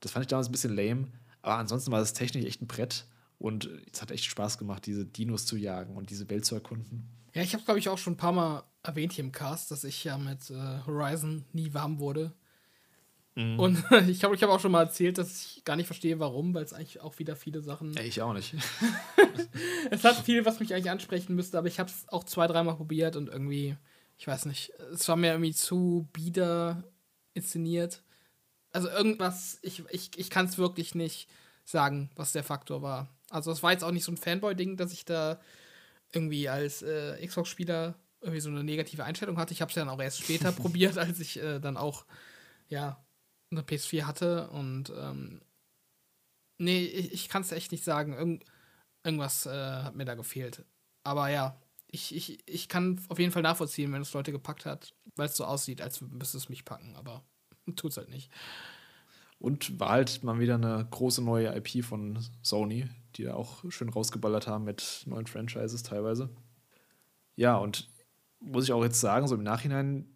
Das 0.00 0.12
fand 0.12 0.24
ich 0.24 0.28
damals 0.28 0.48
ein 0.48 0.52
bisschen 0.52 0.76
lame. 0.76 1.08
Aber 1.42 1.56
ansonsten 1.56 1.90
war 1.90 2.00
es 2.00 2.12
technisch 2.12 2.44
echt 2.44 2.62
ein 2.62 2.68
Brett. 2.68 3.06
Und 3.38 3.68
es 3.92 4.00
hat 4.00 4.10
echt 4.10 4.24
Spaß 4.24 4.58
gemacht, 4.58 4.86
diese 4.86 5.04
Dinos 5.04 5.46
zu 5.46 5.56
jagen 5.56 5.96
und 5.96 6.10
diese 6.10 6.30
Welt 6.30 6.44
zu 6.44 6.54
erkunden. 6.54 7.08
Ja, 7.34 7.42
ich 7.42 7.52
habe, 7.54 7.64
glaube 7.64 7.78
ich, 7.78 7.88
auch 7.88 7.98
schon 7.98 8.14
ein 8.14 8.18
paar 8.18 8.32
Mal 8.32 8.62
erwähnt 8.82 9.12
hier 9.12 9.24
im 9.24 9.32
Cast, 9.32 9.70
dass 9.70 9.84
ich 9.84 10.04
ja 10.04 10.16
mit 10.16 10.50
äh, 10.50 10.80
Horizon 10.86 11.44
nie 11.52 11.74
warm 11.74 11.98
wurde. 11.98 12.32
Mhm. 13.36 13.60
Und 13.60 13.84
ich 14.08 14.18
glaube, 14.18 14.34
ich 14.34 14.42
habe 14.42 14.52
auch 14.52 14.60
schon 14.60 14.72
mal 14.72 14.82
erzählt, 14.82 15.18
dass 15.18 15.56
ich 15.56 15.64
gar 15.64 15.76
nicht 15.76 15.86
verstehe, 15.86 16.18
warum, 16.18 16.54
weil 16.54 16.64
es 16.64 16.72
eigentlich 16.72 17.00
auch 17.00 17.18
wieder 17.18 17.36
viele 17.36 17.60
Sachen. 17.60 17.92
Ja, 17.92 18.02
ich 18.02 18.20
auch 18.22 18.32
nicht. 18.32 18.54
es 19.90 20.02
hat 20.02 20.16
viel, 20.16 20.44
was 20.44 20.58
mich 20.58 20.74
eigentlich 20.74 20.90
ansprechen 20.90 21.36
müsste, 21.36 21.58
aber 21.58 21.68
ich 21.68 21.78
habe 21.78 21.90
es 21.90 22.08
auch 22.08 22.24
zwei, 22.24 22.46
dreimal 22.46 22.76
probiert 22.76 23.14
und 23.14 23.28
irgendwie, 23.28 23.76
ich 24.18 24.26
weiß 24.26 24.46
nicht, 24.46 24.72
es 24.92 25.06
war 25.08 25.16
mir 25.16 25.32
irgendwie 25.32 25.54
zu 25.54 26.08
bieder 26.12 26.82
inszeniert. 27.34 28.02
Also 28.72 28.88
irgendwas, 28.88 29.58
ich, 29.62 29.84
ich, 29.90 30.10
ich 30.16 30.30
kann 30.30 30.46
es 30.46 30.58
wirklich 30.58 30.94
nicht 30.94 31.28
sagen, 31.64 32.10
was 32.16 32.32
der 32.32 32.44
Faktor 32.44 32.80
war. 32.80 33.08
Also 33.30 33.50
es 33.50 33.62
war 33.62 33.72
jetzt 33.72 33.84
auch 33.84 33.90
nicht 33.90 34.04
so 34.04 34.12
ein 34.12 34.16
Fanboy-Ding, 34.16 34.76
dass 34.76 34.92
ich 34.92 35.04
da 35.04 35.40
irgendwie 36.12 36.48
als 36.48 36.82
äh, 36.82 37.24
Xbox-Spieler 37.26 37.96
irgendwie 38.20 38.40
so 38.40 38.48
eine 38.48 38.64
negative 38.64 39.04
Einstellung 39.04 39.36
hatte. 39.36 39.52
Ich 39.52 39.60
habe 39.60 39.70
es 39.70 39.76
ja 39.76 39.84
dann 39.84 39.92
auch 39.92 40.00
erst 40.00 40.22
später 40.22 40.52
probiert, 40.52 40.96
als 40.96 41.20
ich 41.20 41.38
äh, 41.42 41.58
dann 41.58 41.76
auch 41.76 42.06
ja 42.68 43.04
eine 43.50 43.62
PS4 43.62 44.04
hatte 44.04 44.48
und 44.50 44.92
ähm, 44.96 45.40
nee, 46.58 46.84
ich, 46.84 47.12
ich 47.12 47.28
kann 47.28 47.42
es 47.42 47.52
echt 47.52 47.72
nicht 47.72 47.84
sagen. 47.84 48.12
Irgend, 48.14 48.44
irgendwas 49.04 49.46
äh, 49.46 49.50
hat 49.50 49.94
mir 49.94 50.04
da 50.04 50.14
gefehlt. 50.14 50.64
Aber 51.04 51.28
ja, 51.28 51.56
ich, 51.88 52.14
ich, 52.14 52.42
ich 52.46 52.68
kann 52.68 53.00
auf 53.08 53.18
jeden 53.18 53.32
Fall 53.32 53.42
nachvollziehen, 53.42 53.92
wenn 53.92 54.02
es 54.02 54.12
Leute 54.12 54.32
gepackt 54.32 54.66
hat, 54.66 54.94
weil 55.14 55.26
es 55.26 55.36
so 55.36 55.44
aussieht, 55.44 55.80
als 55.80 56.00
müsste 56.00 56.36
es 56.36 56.48
mich 56.48 56.64
packen, 56.64 56.96
aber 56.96 57.24
tut 57.76 57.92
es 57.92 57.96
halt 57.96 58.10
nicht. 58.10 58.30
Und 59.38 59.78
war 59.78 59.90
halt 59.90 60.24
mal 60.24 60.38
wieder 60.38 60.54
eine 60.54 60.86
große 60.90 61.22
neue 61.22 61.54
IP 61.54 61.84
von 61.84 62.18
Sony, 62.42 62.88
die 63.16 63.24
da 63.24 63.34
auch 63.34 63.70
schön 63.70 63.90
rausgeballert 63.90 64.46
haben 64.46 64.64
mit 64.64 65.02
neuen 65.06 65.26
Franchises 65.26 65.82
teilweise. 65.82 66.30
Ja, 67.36 67.56
und 67.56 67.88
muss 68.40 68.64
ich 68.64 68.72
auch 68.72 68.82
jetzt 68.82 69.00
sagen, 69.00 69.28
so 69.28 69.34
im 69.34 69.42
Nachhinein 69.42 70.15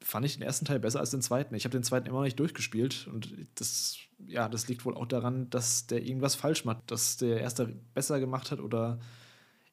fand 0.00 0.24
ich 0.26 0.34
den 0.34 0.42
ersten 0.42 0.64
Teil 0.64 0.80
besser 0.80 1.00
als 1.00 1.10
den 1.10 1.22
zweiten. 1.22 1.54
Ich 1.54 1.64
habe 1.64 1.72
den 1.72 1.82
zweiten 1.82 2.06
immer 2.06 2.18
noch 2.18 2.24
nicht 2.24 2.38
durchgespielt 2.38 3.08
und 3.12 3.34
das, 3.56 3.98
ja, 4.26 4.48
das 4.48 4.68
liegt 4.68 4.84
wohl 4.84 4.94
auch 4.94 5.06
daran, 5.06 5.50
dass 5.50 5.86
der 5.86 6.04
irgendwas 6.04 6.34
falsch 6.34 6.64
macht, 6.64 6.90
dass 6.90 7.16
der 7.16 7.40
erste 7.40 7.66
besser 7.94 8.20
gemacht 8.20 8.50
hat 8.50 8.60
oder 8.60 9.00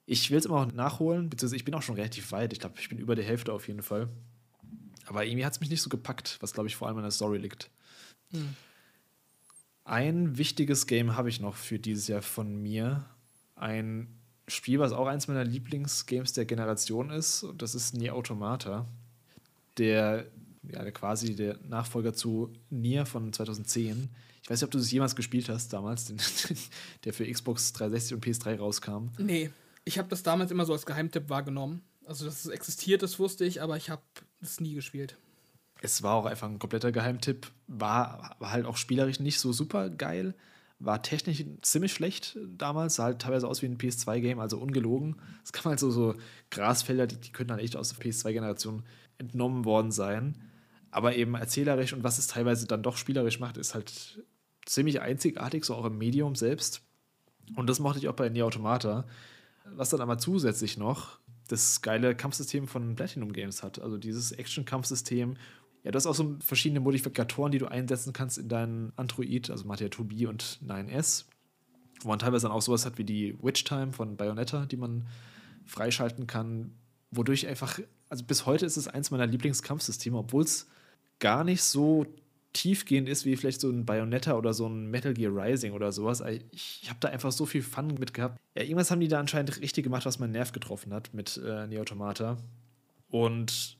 ich 0.05 0.29
will 0.29 0.37
es 0.37 0.45
immer 0.45 0.65
noch 0.65 0.73
nachholen, 0.73 1.29
beziehungsweise 1.29 1.55
ich 1.57 1.65
bin 1.65 1.73
auch 1.73 1.81
schon 1.81 1.95
relativ 1.95 2.31
weit. 2.31 2.53
Ich 2.53 2.59
glaube, 2.59 2.75
ich 2.79 2.89
bin 2.89 2.99
über 2.99 3.15
der 3.15 3.25
Hälfte 3.25 3.53
auf 3.53 3.67
jeden 3.67 3.81
Fall. 3.81 4.09
Aber 5.07 5.25
irgendwie 5.25 5.45
hat 5.45 5.53
es 5.53 5.59
mich 5.59 5.69
nicht 5.69 5.81
so 5.81 5.89
gepackt, 5.89 6.37
was 6.41 6.53
glaube 6.53 6.67
ich 6.67 6.75
vor 6.75 6.87
allem 6.87 6.97
an 6.97 7.03
der 7.03 7.11
Story 7.11 7.37
liegt. 7.37 7.69
Mhm. 8.31 8.55
Ein 9.83 10.37
wichtiges 10.37 10.87
Game 10.87 11.15
habe 11.15 11.29
ich 11.29 11.39
noch 11.39 11.55
für 11.55 11.77
dieses 11.77 12.07
Jahr 12.07 12.23
von 12.23 12.61
mir. 12.61 13.05
Ein 13.55 14.19
Spiel, 14.47 14.79
was 14.79 14.91
auch 14.91 15.07
eins 15.07 15.27
meiner 15.27 15.43
Lieblingsgames 15.43 16.33
der 16.33 16.45
Generation 16.45 17.11
ist, 17.11 17.43
und 17.43 17.61
das 17.61 17.75
ist 17.75 17.93
Nier 17.93 18.15
Automata. 18.15 18.87
Der, 19.77 20.25
ja, 20.71 20.83
der 20.83 20.91
quasi 20.91 21.35
der 21.35 21.57
Nachfolger 21.67 22.13
zu 22.13 22.53
Nier 22.69 23.05
von 23.05 23.31
2010. 23.33 24.09
Ich 24.41 24.49
weiß 24.49 24.61
nicht, 24.61 24.65
ob 24.65 24.71
du 24.71 24.77
das 24.77 24.91
jemals 24.91 25.15
gespielt 25.15 25.49
hast 25.49 25.73
damals, 25.73 26.05
den, 26.05 26.17
der 27.03 27.13
für 27.13 27.29
Xbox 27.29 27.73
360 27.73 28.15
und 28.15 28.25
PS3 28.25 28.57
rauskam. 28.57 29.09
Nee, 29.17 29.49
ich 29.85 29.97
habe 29.97 30.07
das 30.09 30.23
damals 30.23 30.51
immer 30.51 30.65
so 30.65 30.73
als 30.73 30.85
Geheimtipp 30.85 31.29
wahrgenommen. 31.29 31.81
Also, 32.05 32.25
dass 32.25 32.45
es 32.45 32.51
existiert, 32.51 33.01
das 33.01 33.17
wusste 33.17 33.45
ich, 33.45 33.61
aber 33.61 33.77
ich 33.77 33.89
habe 33.89 34.03
es 34.41 34.59
nie 34.59 34.75
gespielt. 34.75 35.17
Es 35.81 36.03
war 36.03 36.15
auch 36.15 36.25
einfach 36.25 36.47
ein 36.47 36.59
kompletter 36.59 36.91
Geheimtipp. 36.91 37.51
War, 37.67 38.35
war 38.39 38.51
halt 38.51 38.65
auch 38.65 38.77
spielerisch 38.77 39.19
nicht 39.19 39.39
so 39.39 39.51
super 39.51 39.89
geil. 39.89 40.35
War 40.79 41.01
technisch 41.01 41.43
ziemlich 41.61 41.93
schlecht 41.93 42.37
damals. 42.57 42.95
Sah 42.95 43.05
halt 43.05 43.21
teilweise 43.21 43.47
aus 43.47 43.61
wie 43.61 43.67
ein 43.67 43.77
PS2-Game, 43.77 44.39
also 44.39 44.57
ungelogen. 44.57 45.15
Es 45.43 45.53
kam 45.53 45.69
halt 45.69 45.79
so, 45.79 45.89
so 45.89 46.15
Grasfelder, 46.51 47.07
die, 47.07 47.17
die 47.17 47.31
könnten 47.31 47.49
dann 47.49 47.59
echt 47.59 47.75
aus 47.75 47.89
der 47.89 48.05
PS2-Generation 48.05 48.83
entnommen 49.17 49.65
worden 49.65 49.91
sein. 49.91 50.37
Aber 50.91 51.15
eben 51.15 51.35
erzählerisch 51.35 51.93
und 51.93 52.03
was 52.03 52.17
es 52.17 52.27
teilweise 52.27 52.67
dann 52.67 52.83
doch 52.83 52.97
spielerisch 52.97 53.39
macht, 53.39 53.57
ist 53.57 53.75
halt 53.75 54.23
ziemlich 54.65 55.01
einzigartig, 55.01 55.65
so 55.65 55.75
auch 55.75 55.85
im 55.85 55.97
Medium 55.97 56.35
selbst. 56.35 56.81
Und 57.55 57.67
das 57.67 57.79
mochte 57.79 57.99
ich 57.99 58.07
auch 58.07 58.15
bei 58.15 58.29
Nier 58.29 58.45
Automata. 58.45 59.05
Was 59.65 59.89
dann 59.89 60.01
aber 60.01 60.17
zusätzlich 60.17 60.77
noch 60.77 61.19
das 61.47 61.81
geile 61.81 62.15
Kampfsystem 62.15 62.67
von 62.67 62.95
Platinum 62.95 63.33
Games 63.33 63.63
hat. 63.63 63.79
Also 63.79 63.97
dieses 63.97 64.31
Action-Kampfsystem. 64.31 65.37
Ja, 65.83 65.91
du 65.91 65.95
hast 65.95 66.07
auch 66.07 66.15
so 66.15 66.37
verschiedene 66.39 66.79
Modifikatoren, 66.79 67.51
die 67.51 67.59
du 67.59 67.67
einsetzen 67.67 68.13
kannst 68.13 68.37
in 68.37 68.49
deinen 68.49 68.93
Android, 68.95 69.51
also 69.51 69.65
Matia 69.65 69.87
2B 69.87 70.27
und 70.27 70.59
9S. 70.65 71.25
Wo 72.01 72.09
man 72.09 72.19
teilweise 72.19 72.47
dann 72.47 72.51
auch 72.51 72.61
sowas 72.61 72.85
hat 72.85 72.97
wie 72.97 73.03
die 73.03 73.37
Witch 73.41 73.63
Time 73.63 73.93
von 73.93 74.17
Bayonetta, 74.17 74.65
die 74.65 74.77
man 74.77 75.07
freischalten 75.65 76.27
kann. 76.27 76.71
Wodurch 77.11 77.47
einfach, 77.47 77.79
also 78.09 78.23
bis 78.23 78.45
heute 78.45 78.65
ist 78.65 78.77
es 78.77 78.87
eins 78.87 79.11
meiner 79.11 79.27
Lieblingskampfsysteme, 79.27 80.17
obwohl 80.17 80.43
es 80.43 80.67
gar 81.19 81.43
nicht 81.43 81.63
so 81.63 82.05
tiefgehend 82.53 83.09
ist 83.09 83.25
wie 83.25 83.35
vielleicht 83.35 83.59
so 83.59 83.69
ein 83.69 83.85
Bayonetta 83.85 84.35
oder 84.35 84.53
so 84.53 84.67
ein 84.67 84.89
Metal 84.89 85.13
Gear 85.13 85.31
Rising 85.35 85.73
oder 85.73 85.91
sowas. 85.91 86.21
Ich, 86.21 86.81
ich 86.83 86.89
habe 86.89 86.99
da 87.01 87.09
einfach 87.09 87.31
so 87.31 87.45
viel 87.45 87.61
Fun 87.61 87.95
mit 87.99 88.13
gehabt. 88.13 88.39
Ja, 88.55 88.63
irgendwas 88.63 88.91
haben 88.91 89.01
die 89.01 89.09
da 89.09 89.19
anscheinend 89.19 89.59
richtig 89.59 89.83
gemacht, 89.83 90.05
was 90.05 90.19
meinen 90.19 90.31
Nerv 90.31 90.53
getroffen 90.53 90.93
hat 90.93 91.13
mit 91.13 91.37
äh, 91.37 91.67
Neo 91.67 91.81
Automata. 91.81 92.37
Und 93.09 93.77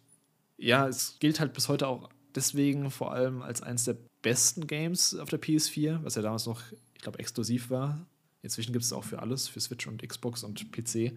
ja, 0.58 0.88
es 0.88 1.18
gilt 1.20 1.40
halt 1.40 1.54
bis 1.54 1.70
heute 1.70 1.88
auch 1.88 2.10
deswegen 2.36 2.92
vor 2.92 3.14
allem 3.14 3.42
als 3.42 3.62
eines 3.62 3.86
der 3.86 3.98
besten 4.22 4.68
Games 4.68 5.16
auf 5.16 5.30
der 5.30 5.42
PS4, 5.42 6.04
was 6.04 6.16
ja 6.16 6.22
damals 6.22 6.46
noch, 6.46 6.62
ich 6.94 7.02
glaube, 7.02 7.20
exklusiv 7.20 7.70
war. 7.70 8.06
Inzwischen 8.46 8.72
gibt 8.72 8.86
es 8.86 8.94
auch 8.94 9.04
für 9.04 9.20
alles, 9.20 9.48
für 9.48 9.60
Switch 9.60 9.88
und 9.88 10.08
Xbox 10.08 10.44
und 10.44 10.72
PC, 10.72 11.12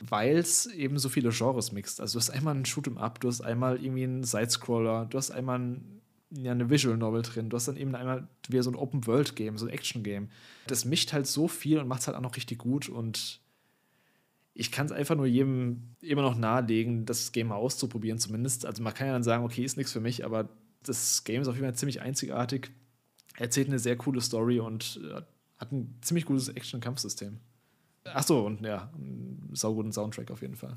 weil 0.00 0.36
es 0.36 0.66
eben 0.66 0.98
so 0.98 1.08
viele 1.08 1.30
Genres 1.30 1.72
mixt. 1.72 2.00
Also 2.00 2.18
du 2.18 2.18
hast 2.20 2.30
einmal 2.30 2.54
einen 2.54 2.64
Shoot'em 2.64 2.98
Up, 2.98 3.20
du 3.20 3.28
hast 3.28 3.40
einmal 3.40 3.82
irgendwie 3.82 4.04
einen 4.04 4.24
Sidescroller, 4.24 5.06
du 5.06 5.16
hast 5.16 5.30
einmal 5.30 5.56
einen 5.56 6.02
ja, 6.36 6.52
eine 6.52 6.70
Visual 6.70 6.96
Novel 6.96 7.22
drin. 7.22 7.50
Du 7.50 7.56
hast 7.56 7.68
dann 7.68 7.76
eben 7.76 7.94
einmal 7.94 8.26
wieder 8.48 8.62
so 8.62 8.70
ein 8.70 8.76
Open-World-Game, 8.76 9.58
so 9.58 9.66
ein 9.66 9.72
Action-Game. 9.72 10.30
Das 10.66 10.84
mischt 10.84 11.12
halt 11.12 11.26
so 11.26 11.48
viel 11.48 11.78
und 11.78 11.88
macht 11.88 12.00
es 12.00 12.06
halt 12.06 12.16
auch 12.16 12.22
noch 12.22 12.36
richtig 12.36 12.58
gut. 12.58 12.88
Und 12.88 13.40
ich 14.54 14.72
kann 14.72 14.86
es 14.86 14.92
einfach 14.92 15.14
nur 15.14 15.26
jedem 15.26 15.94
immer 16.00 16.22
noch 16.22 16.36
nahelegen, 16.36 17.06
das 17.06 17.32
Game 17.32 17.48
mal 17.48 17.56
auszuprobieren, 17.56 18.18
zumindest. 18.18 18.66
Also 18.66 18.82
man 18.82 18.94
kann 18.94 19.08
ja 19.08 19.12
dann 19.12 19.22
sagen, 19.22 19.44
okay, 19.44 19.64
ist 19.64 19.76
nichts 19.76 19.92
für 19.92 20.00
mich, 20.00 20.24
aber 20.24 20.48
das 20.82 21.24
Game 21.24 21.42
ist 21.42 21.48
auf 21.48 21.54
jeden 21.54 21.66
Fall 21.66 21.74
ziemlich 21.74 22.00
einzigartig. 22.00 22.70
Erzählt 23.36 23.68
eine 23.68 23.78
sehr 23.78 23.96
coole 23.96 24.20
Story 24.20 24.60
und 24.60 25.00
äh, 25.02 25.22
hat 25.62 25.72
ein 25.72 25.96
ziemlich 26.02 26.26
gutes 26.26 26.48
Action-Kampfsystem. 26.48 27.38
Achso, 28.04 28.44
und 28.44 28.62
ja, 28.62 28.90
einen 28.94 29.50
sauguten 29.52 29.92
Soundtrack 29.92 30.30
auf 30.32 30.42
jeden 30.42 30.56
Fall. 30.56 30.76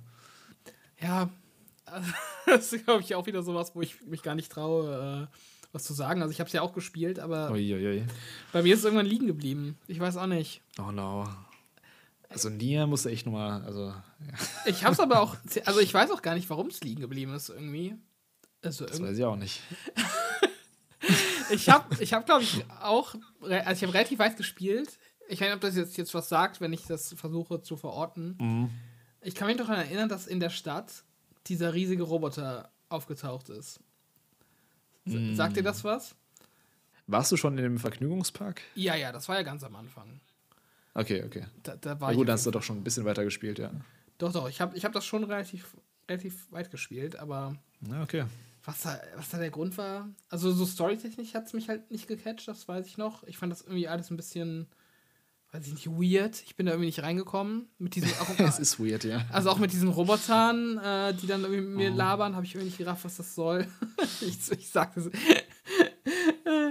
Ja, 1.01 1.29
das 2.45 2.71
ist, 2.71 2.85
glaube 2.85 3.01
ich, 3.01 3.15
auch 3.15 3.25
wieder 3.25 3.41
sowas, 3.41 3.75
wo 3.75 3.81
ich 3.81 4.01
mich 4.05 4.21
gar 4.21 4.35
nicht 4.35 4.51
traue, 4.51 5.27
äh, 5.27 5.37
was 5.71 5.83
zu 5.83 5.93
sagen. 5.93 6.21
Also 6.21 6.31
ich 6.31 6.39
habe 6.39 6.47
es 6.47 6.53
ja 6.53 6.61
auch 6.61 6.73
gespielt, 6.73 7.19
aber 7.19 7.51
Uiuiui. 7.51 8.05
bei 8.53 8.61
mir 8.61 8.73
ist 8.73 8.79
es 8.79 8.85
irgendwann 8.85 9.07
liegen 9.07 9.25
geblieben. 9.27 9.77
Ich 9.87 9.99
weiß 9.99 10.17
auch 10.17 10.27
nicht. 10.27 10.61
Oh 10.79 10.91
no. 10.91 11.27
Also 12.29 12.49
Nia 12.49 12.85
musste 12.85 13.09
echt 13.09 13.25
nochmal, 13.25 13.63
also 13.63 13.87
ja. 13.87 14.03
Ich 14.67 14.83
habe 14.83 14.93
es 14.93 14.99
aber 14.99 15.19
auch, 15.21 15.35
also 15.65 15.79
ich 15.79 15.93
weiß 15.93 16.11
auch 16.11 16.21
gar 16.21 16.35
nicht, 16.35 16.49
warum 16.49 16.67
es 16.67 16.81
liegen 16.81 17.01
geblieben 17.01 17.33
ist 17.33 17.49
irgendwie. 17.49 17.95
Also 18.61 18.85
das 18.85 19.01
weiß 19.01 19.17
ich 19.17 19.23
auch 19.23 19.35
nicht. 19.35 19.61
ich 21.49 21.69
habe, 21.69 22.01
ich 22.01 22.13
hab, 22.13 22.25
glaube 22.25 22.43
ich, 22.43 22.65
auch, 22.81 23.15
also 23.41 23.71
ich 23.71 23.83
habe 23.83 23.93
relativ 23.93 24.19
weit 24.19 24.37
gespielt. 24.37 24.97
Ich 25.27 25.41
weiß 25.41 25.47
nicht, 25.47 25.55
ob 25.55 25.61
das 25.61 25.75
jetzt, 25.75 25.97
jetzt 25.97 26.13
was 26.13 26.29
sagt, 26.29 26.61
wenn 26.61 26.73
ich 26.73 26.85
das 26.85 27.13
versuche 27.13 27.61
zu 27.61 27.77
verorten. 27.77 28.37
Mhm. 28.39 28.69
Ich 29.21 29.33
kann 29.33 29.47
mich 29.47 29.57
doch 29.57 29.67
daran 29.67 29.85
erinnern, 29.85 30.07
dass 30.07 30.27
in 30.27 30.39
der 30.39 30.51
Stadt 30.51 31.03
dieser 31.47 31.73
riesige 31.73 32.03
Roboter 32.03 32.71
aufgetaucht 32.89 33.49
ist. 33.49 33.79
Mm. 35.05 35.35
Sagt 35.35 35.57
dir 35.57 35.63
das 35.63 35.83
was? 35.83 36.15
Warst 37.07 37.31
du 37.31 37.37
schon 37.37 37.57
in 37.57 37.63
dem 37.63 37.79
Vergnügungspark? 37.79 38.61
Ja, 38.75 38.95
ja, 38.95 39.11
das 39.11 39.27
war 39.29 39.35
ja 39.35 39.43
ganz 39.43 39.63
am 39.63 39.75
Anfang. 39.75 40.19
Okay, 40.93 41.23
okay. 41.23 41.45
Da, 41.61 41.75
da 41.75 41.99
war 41.99 42.11
ja, 42.11 42.17
gut, 42.17 42.27
dann 42.27 42.33
hast 42.33 42.45
du 42.45 42.51
doch 42.51 42.63
schon 42.63 42.77
ein 42.77 42.83
bisschen 42.83 43.05
weiter 43.05 43.23
gespielt, 43.23 43.59
ja. 43.59 43.71
Doch, 44.17 44.31
doch, 44.31 44.49
ich 44.49 44.61
habe 44.61 44.75
ich 44.77 44.85
hab 44.85 44.93
das 44.93 45.05
schon 45.05 45.23
relativ, 45.23 45.75
relativ 46.09 46.51
weit 46.51 46.71
gespielt, 46.71 47.17
aber. 47.17 47.55
Ja, 47.81 48.01
okay. 48.01 48.25
Was 48.65 48.81
da, 48.81 48.99
was 49.15 49.29
da 49.29 49.37
der 49.37 49.51
Grund 49.51 49.77
war? 49.77 50.09
Also, 50.29 50.51
so 50.51 50.65
storytechnisch 50.65 51.33
hat 51.33 51.47
es 51.47 51.53
mich 51.53 51.69
halt 51.69 51.91
nicht 51.91 52.07
gecatcht, 52.07 52.47
das 52.47 52.67
weiß 52.67 52.87
ich 52.87 52.97
noch. 52.97 53.23
Ich 53.23 53.37
fand 53.37 53.51
das 53.51 53.61
irgendwie 53.61 53.87
alles 53.87 54.09
ein 54.09 54.17
bisschen 54.17 54.67
weiß 55.55 55.67
ich 55.67 55.73
nicht, 55.73 55.87
weird. 55.87 56.41
Ich 56.45 56.55
bin 56.55 56.65
da 56.65 56.73
irgendwie 56.73 56.87
nicht 56.87 57.01
reingekommen. 57.01 57.67
Mit 57.77 57.95
diesem, 57.95 58.09
es 58.39 58.59
ist 58.59 58.79
weird, 58.79 59.03
ja. 59.03 59.25
Also 59.31 59.49
auch 59.49 59.57
mit 59.57 59.71
diesen 59.71 59.89
Robotern, 59.89 60.77
äh, 60.77 61.13
die 61.13 61.27
dann 61.27 61.41
irgendwie 61.41 61.61
mit 61.61 61.77
mir 61.77 61.91
oh. 61.91 61.95
labern, 61.95 62.35
habe 62.35 62.45
ich 62.45 62.53
irgendwie 62.53 62.67
nicht 62.67 62.77
gerafft, 62.77 63.05
was 63.05 63.17
das 63.17 63.35
soll. 63.35 63.67
ich, 64.21 64.51
ich 64.51 64.69
sag 64.69 64.93
das. 64.95 65.09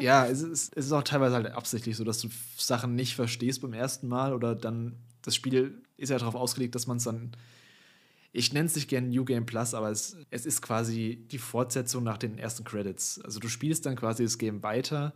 ja, 0.01 0.27
es 0.27 0.43
ist, 0.43 0.77
es 0.77 0.87
ist 0.87 0.93
auch 0.93 1.03
teilweise 1.03 1.35
halt 1.35 1.47
absichtlich 1.47 1.97
so, 1.97 2.05
dass 2.05 2.21
du 2.21 2.29
Sachen 2.57 2.95
nicht 2.95 3.15
verstehst 3.15 3.63
beim 3.63 3.73
ersten 3.73 4.09
Mal 4.09 4.35
oder 4.35 4.55
dann 4.55 4.97
das 5.23 5.35
Spiel 5.35 5.83
ist 5.97 6.11
ja 6.11 6.19
darauf 6.19 6.35
ausgelegt, 6.35 6.75
dass 6.75 6.87
man 6.87 6.99
es 6.99 7.05
dann 7.05 7.33
ich 8.37 8.53
nenne 8.53 8.67
es 8.67 8.75
nicht 8.75 8.89
gerne 8.89 9.07
New 9.07 9.25
Game 9.25 9.47
Plus, 9.47 9.75
aber 9.75 9.91
es, 9.91 10.17
es 10.31 10.45
ist 10.45 10.61
quasi 10.61 11.25
die 11.31 11.39
Fortsetzung 11.39 12.03
nach 12.03 12.19
den 12.19 12.37
ersten 12.37 12.65
Credits. 12.65 13.21
Also 13.21 13.39
du 13.39 13.47
spielst 13.47 13.87
dann 13.87 13.95
quasi 13.95 14.25
das 14.25 14.39
Game 14.39 14.65
weiter 14.65 15.15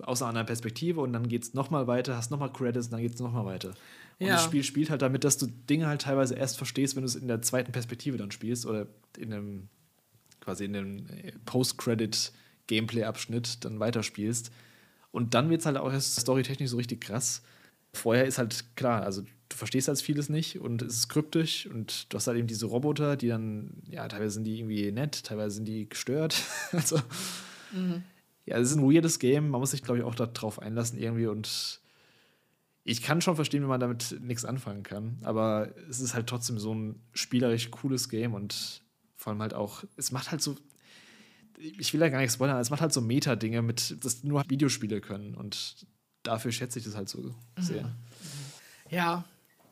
aus 0.00 0.22
einer 0.22 0.30
anderen 0.30 0.46
Perspektive 0.46 1.02
und 1.02 1.12
dann 1.12 1.28
geht 1.28 1.42
es 1.42 1.52
nochmal 1.52 1.86
weiter, 1.86 2.16
hast 2.16 2.30
nochmal 2.30 2.50
Credits 2.50 2.86
und 2.86 2.92
dann 2.92 3.02
geht 3.02 3.12
es 3.12 3.20
nochmal 3.20 3.44
weiter. 3.44 3.74
Und 4.18 4.26
ja. 4.26 4.32
das 4.32 4.44
Spiel 4.44 4.64
spielt 4.64 4.88
halt 4.88 5.02
damit, 5.02 5.22
dass 5.22 5.36
du 5.36 5.46
Dinge 5.46 5.86
halt 5.86 6.00
teilweise 6.00 6.34
erst 6.34 6.56
verstehst, 6.56 6.96
wenn 6.96 7.02
du 7.02 7.08
es 7.08 7.14
in 7.14 7.28
der 7.28 7.42
zweiten 7.42 7.72
Perspektive 7.72 8.16
dann 8.16 8.30
spielst 8.30 8.64
oder 8.64 8.86
in 9.18 9.30
einem 9.30 9.68
quasi 10.40 10.64
in 10.64 10.74
einem 10.74 11.06
äh, 11.08 11.32
Post-Credit-Gameplay-Abschnitt 11.44 13.66
dann 13.66 13.80
weiterspielst. 13.80 14.50
Und 15.10 15.34
dann 15.34 15.50
wird 15.50 15.60
es 15.60 15.66
halt 15.66 15.76
auch 15.76 15.92
erst 15.92 16.18
storytechnisch 16.18 16.70
so 16.70 16.78
richtig 16.78 17.02
krass. 17.02 17.42
Vorher 17.92 18.24
ist 18.24 18.38
halt 18.38 18.76
klar, 18.76 19.02
also 19.02 19.24
du 19.54 19.58
verstehst 19.58 19.88
halt 19.88 20.00
vieles 20.00 20.28
nicht 20.28 20.60
und 20.60 20.82
es 20.82 20.96
ist 20.96 21.08
kryptisch 21.08 21.66
und 21.66 22.12
du 22.12 22.16
hast 22.16 22.26
halt 22.26 22.38
eben 22.38 22.46
diese 22.46 22.66
Roboter, 22.66 23.16
die 23.16 23.28
dann, 23.28 23.82
ja, 23.88 24.06
teilweise 24.08 24.34
sind 24.34 24.44
die 24.44 24.58
irgendwie 24.58 24.92
nett, 24.92 25.24
teilweise 25.24 25.56
sind 25.56 25.66
die 25.66 25.88
gestört. 25.88 26.42
also, 26.72 26.98
mhm 27.72 28.02
ja, 28.46 28.58
es 28.58 28.70
ist 28.70 28.76
ein 28.76 28.82
weirdes 28.82 29.18
Game. 29.18 29.50
Man 29.50 29.60
muss 29.60 29.70
sich, 29.70 29.82
glaube 29.82 29.98
ich, 29.98 30.04
auch 30.04 30.14
darauf 30.14 30.60
einlassen 30.60 30.98
irgendwie. 30.98 31.26
Und 31.26 31.80
ich 32.84 33.02
kann 33.02 33.20
schon 33.20 33.36
verstehen, 33.36 33.62
wenn 33.62 33.68
man 33.68 33.80
damit 33.80 34.18
nichts 34.20 34.44
anfangen 34.44 34.82
kann. 34.82 35.18
Aber 35.22 35.74
es 35.88 36.00
ist 36.00 36.14
halt 36.14 36.26
trotzdem 36.26 36.58
so 36.58 36.74
ein 36.74 37.00
spielerisch 37.12 37.70
cooles 37.70 38.08
Game 38.08 38.34
und 38.34 38.82
vor 39.16 39.32
allem 39.32 39.40
halt 39.40 39.54
auch, 39.54 39.84
es 39.96 40.12
macht 40.12 40.30
halt 40.30 40.42
so. 40.42 40.56
Ich 41.56 41.92
will 41.92 42.00
da 42.00 42.08
gar 42.08 42.20
nicht 42.20 42.32
spoilern, 42.32 42.54
aber 42.54 42.62
es 42.62 42.70
macht 42.70 42.80
halt 42.80 42.92
so 42.92 43.00
Meta-Dinge, 43.00 43.62
mit, 43.62 44.04
das 44.04 44.24
nur 44.24 44.42
Videospiele 44.48 45.00
können. 45.00 45.34
Und 45.34 45.86
dafür 46.22 46.52
schätze 46.52 46.78
ich 46.78 46.84
das 46.84 46.96
halt 46.96 47.08
so 47.08 47.34
sehr. 47.58 47.94
Ja, 48.90 49.24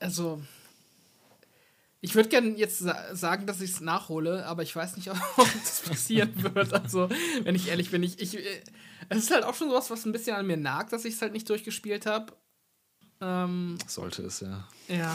also 0.03 0.43
ich 2.05 2.16
würde 2.16 2.29
gerne 2.29 2.49
jetzt 2.57 2.81
sa 2.81 3.15
sagen, 3.15 3.47
dass 3.47 3.61
ich 3.61 3.70
es 3.70 3.81
nachhole, 3.81 4.45
aber 4.45 4.65
ich 4.65 4.74
weiß 4.74 4.97
nicht, 4.97 5.09
ob 5.37 5.47
das 5.62 5.83
passieren 5.83 6.31
wird. 6.43 6.74
Also, 6.74 7.09
wenn 7.45 7.55
ich 7.55 7.69
ehrlich 7.69 7.91
bin, 7.91 8.03
ich, 8.03 8.20
ich, 8.20 8.37
äh, 8.37 8.62
es 9.09 9.19
ist 9.19 9.31
halt 9.31 9.45
auch 9.45 9.55
schon 9.55 9.70
sowas, 9.70 9.89
was 9.89 10.05
ein 10.05 10.12
bisschen 10.12 10.37
an 10.37 10.47
mir 10.47 10.57
nagt, 10.57 10.93
dass 10.93 11.05
ich 11.05 11.15
es 11.15 11.23
halt 11.23 11.33
nicht 11.33 11.49
durchgespielt 11.49 12.05
habe. 12.07 12.33
Ähm, 13.20 13.79
Sollte 13.87 14.23
es, 14.23 14.41
ja. 14.41 14.66
Ja. 14.89 15.15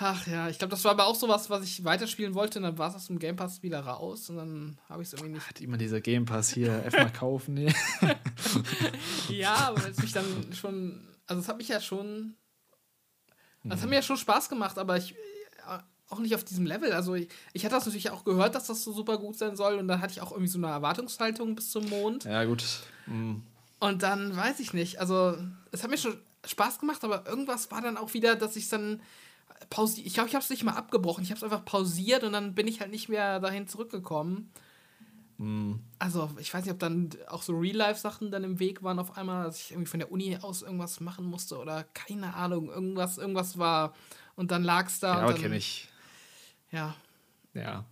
Ach 0.00 0.26
ja, 0.26 0.48
ich 0.48 0.58
glaube, 0.58 0.72
das 0.72 0.82
war 0.82 0.90
aber 0.90 1.06
auch 1.06 1.14
sowas, 1.14 1.50
was 1.50 1.62
ich 1.62 1.84
weiterspielen 1.84 2.34
wollte. 2.34 2.58
Und 2.58 2.64
dann 2.64 2.78
war 2.78 2.88
es 2.88 2.96
aus 2.96 3.06
dem 3.06 3.20
Game 3.20 3.36
Pass 3.36 3.62
wieder 3.62 3.78
raus 3.78 4.28
und 4.28 4.36
dann 4.36 4.78
habe 4.88 5.02
ich 5.02 5.08
es 5.08 5.12
irgendwie 5.12 5.34
nicht. 5.34 5.48
Hat 5.48 5.60
immer 5.60 5.76
dieser 5.76 6.00
Game 6.00 6.24
Pass 6.24 6.50
hier, 6.50 6.82
einfach 6.82 6.98
mal 6.98 7.12
kaufen. 7.12 7.54
Nee. 7.54 7.72
ja, 9.28 9.54
aber 9.54 9.88
es 9.88 9.98
mich 9.98 10.12
dann 10.12 10.24
schon. 10.52 11.06
Also, 11.26 11.42
es 11.42 11.48
hat 11.48 11.58
mich 11.58 11.68
ja 11.68 11.80
schon. 11.80 12.34
Das 13.64 13.82
hat 13.82 13.88
mir 13.88 13.96
ja 13.96 14.02
schon 14.02 14.16
Spaß 14.16 14.48
gemacht, 14.48 14.78
aber 14.78 14.96
ich. 14.96 15.14
Auch 16.10 16.18
nicht 16.18 16.34
auf 16.34 16.44
diesem 16.44 16.66
Level. 16.66 16.92
Also, 16.92 17.14
ich, 17.14 17.28
ich 17.54 17.64
hatte 17.64 17.74
das 17.74 17.86
natürlich 17.86 18.10
auch 18.10 18.24
gehört, 18.24 18.54
dass 18.54 18.66
das 18.66 18.84
so 18.84 18.92
super 18.92 19.16
gut 19.16 19.36
sein 19.36 19.56
soll. 19.56 19.78
Und 19.78 19.88
dann 19.88 20.02
hatte 20.02 20.12
ich 20.12 20.20
auch 20.20 20.32
irgendwie 20.32 20.50
so 20.50 20.58
eine 20.58 20.66
Erwartungshaltung 20.66 21.54
bis 21.54 21.70
zum 21.70 21.88
Mond. 21.88 22.24
Ja, 22.24 22.44
gut. 22.44 22.62
Mhm. 23.06 23.42
Und 23.80 24.02
dann 24.02 24.36
weiß 24.36 24.60
ich 24.60 24.74
nicht. 24.74 25.00
Also, 25.00 25.36
es 25.72 25.82
hat 25.82 25.90
mir 25.90 25.96
schon 25.96 26.18
Spaß 26.46 26.78
gemacht, 26.78 27.02
aber 27.04 27.26
irgendwas 27.26 27.70
war 27.70 27.80
dann 27.80 27.96
auch 27.96 28.12
wieder, 28.12 28.36
dass 28.36 28.54
ich 28.54 28.68
dann 28.68 29.00
pausiert. 29.70 30.06
Ich 30.06 30.14
glaube, 30.14 30.28
ich 30.28 30.34
habe 30.34 30.44
es 30.44 30.50
nicht 30.50 30.62
mal 30.62 30.74
abgebrochen. 30.74 31.24
Ich 31.24 31.30
habe 31.30 31.38
es 31.38 31.44
einfach 31.44 31.64
pausiert 31.64 32.22
und 32.22 32.32
dann 32.32 32.54
bin 32.54 32.68
ich 32.68 32.80
halt 32.80 32.90
nicht 32.90 33.08
mehr 33.08 33.40
dahin 33.40 33.66
zurückgekommen. 33.66 34.52
Mhm. 35.38 35.80
Also, 35.98 36.30
ich 36.38 36.52
weiß 36.52 36.64
nicht, 36.64 36.72
ob 36.72 36.78
dann 36.78 37.10
auch 37.28 37.42
so 37.42 37.56
Real-Life-Sachen 37.58 38.30
dann 38.30 38.44
im 38.44 38.60
Weg 38.60 38.82
waren 38.82 38.98
auf 38.98 39.16
einmal, 39.16 39.44
dass 39.44 39.60
ich 39.60 39.72
irgendwie 39.72 39.90
von 39.90 40.00
der 40.00 40.12
Uni 40.12 40.36
aus 40.40 40.62
irgendwas 40.62 41.00
machen 41.00 41.24
musste 41.24 41.58
oder 41.58 41.84
keine 41.94 42.34
Ahnung, 42.34 42.68
irgendwas, 42.68 43.18
irgendwas 43.18 43.58
war 43.58 43.94
und 44.36 44.50
dann 44.50 44.62
lag 44.62 44.86
es 44.86 45.00
da. 45.00 45.18
Ja, 45.18 45.22
aber 45.22 45.34
kenne 45.34 45.56
ich. 45.56 45.88
Ja. 46.70 46.94
Ja. 47.54 47.84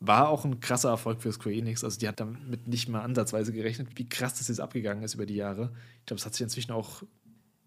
War 0.00 0.28
auch 0.28 0.44
ein 0.44 0.60
krasser 0.60 0.90
Erfolg 0.90 1.22
für 1.22 1.32
Square 1.32 1.54
Enix. 1.54 1.82
Also, 1.84 1.98
die 1.98 2.08
hat 2.08 2.20
damit 2.20 2.68
nicht 2.68 2.88
mal 2.88 3.02
ansatzweise 3.02 3.52
gerechnet, 3.52 3.88
wie 3.96 4.08
krass 4.08 4.38
das 4.38 4.48
jetzt 4.48 4.60
abgegangen 4.60 5.02
ist 5.02 5.14
über 5.14 5.26
die 5.26 5.36
Jahre. 5.36 5.72
Ich 6.00 6.06
glaube, 6.06 6.20
es 6.20 6.26
hat 6.26 6.34
sich 6.34 6.42
inzwischen 6.42 6.72
auch 6.72 7.02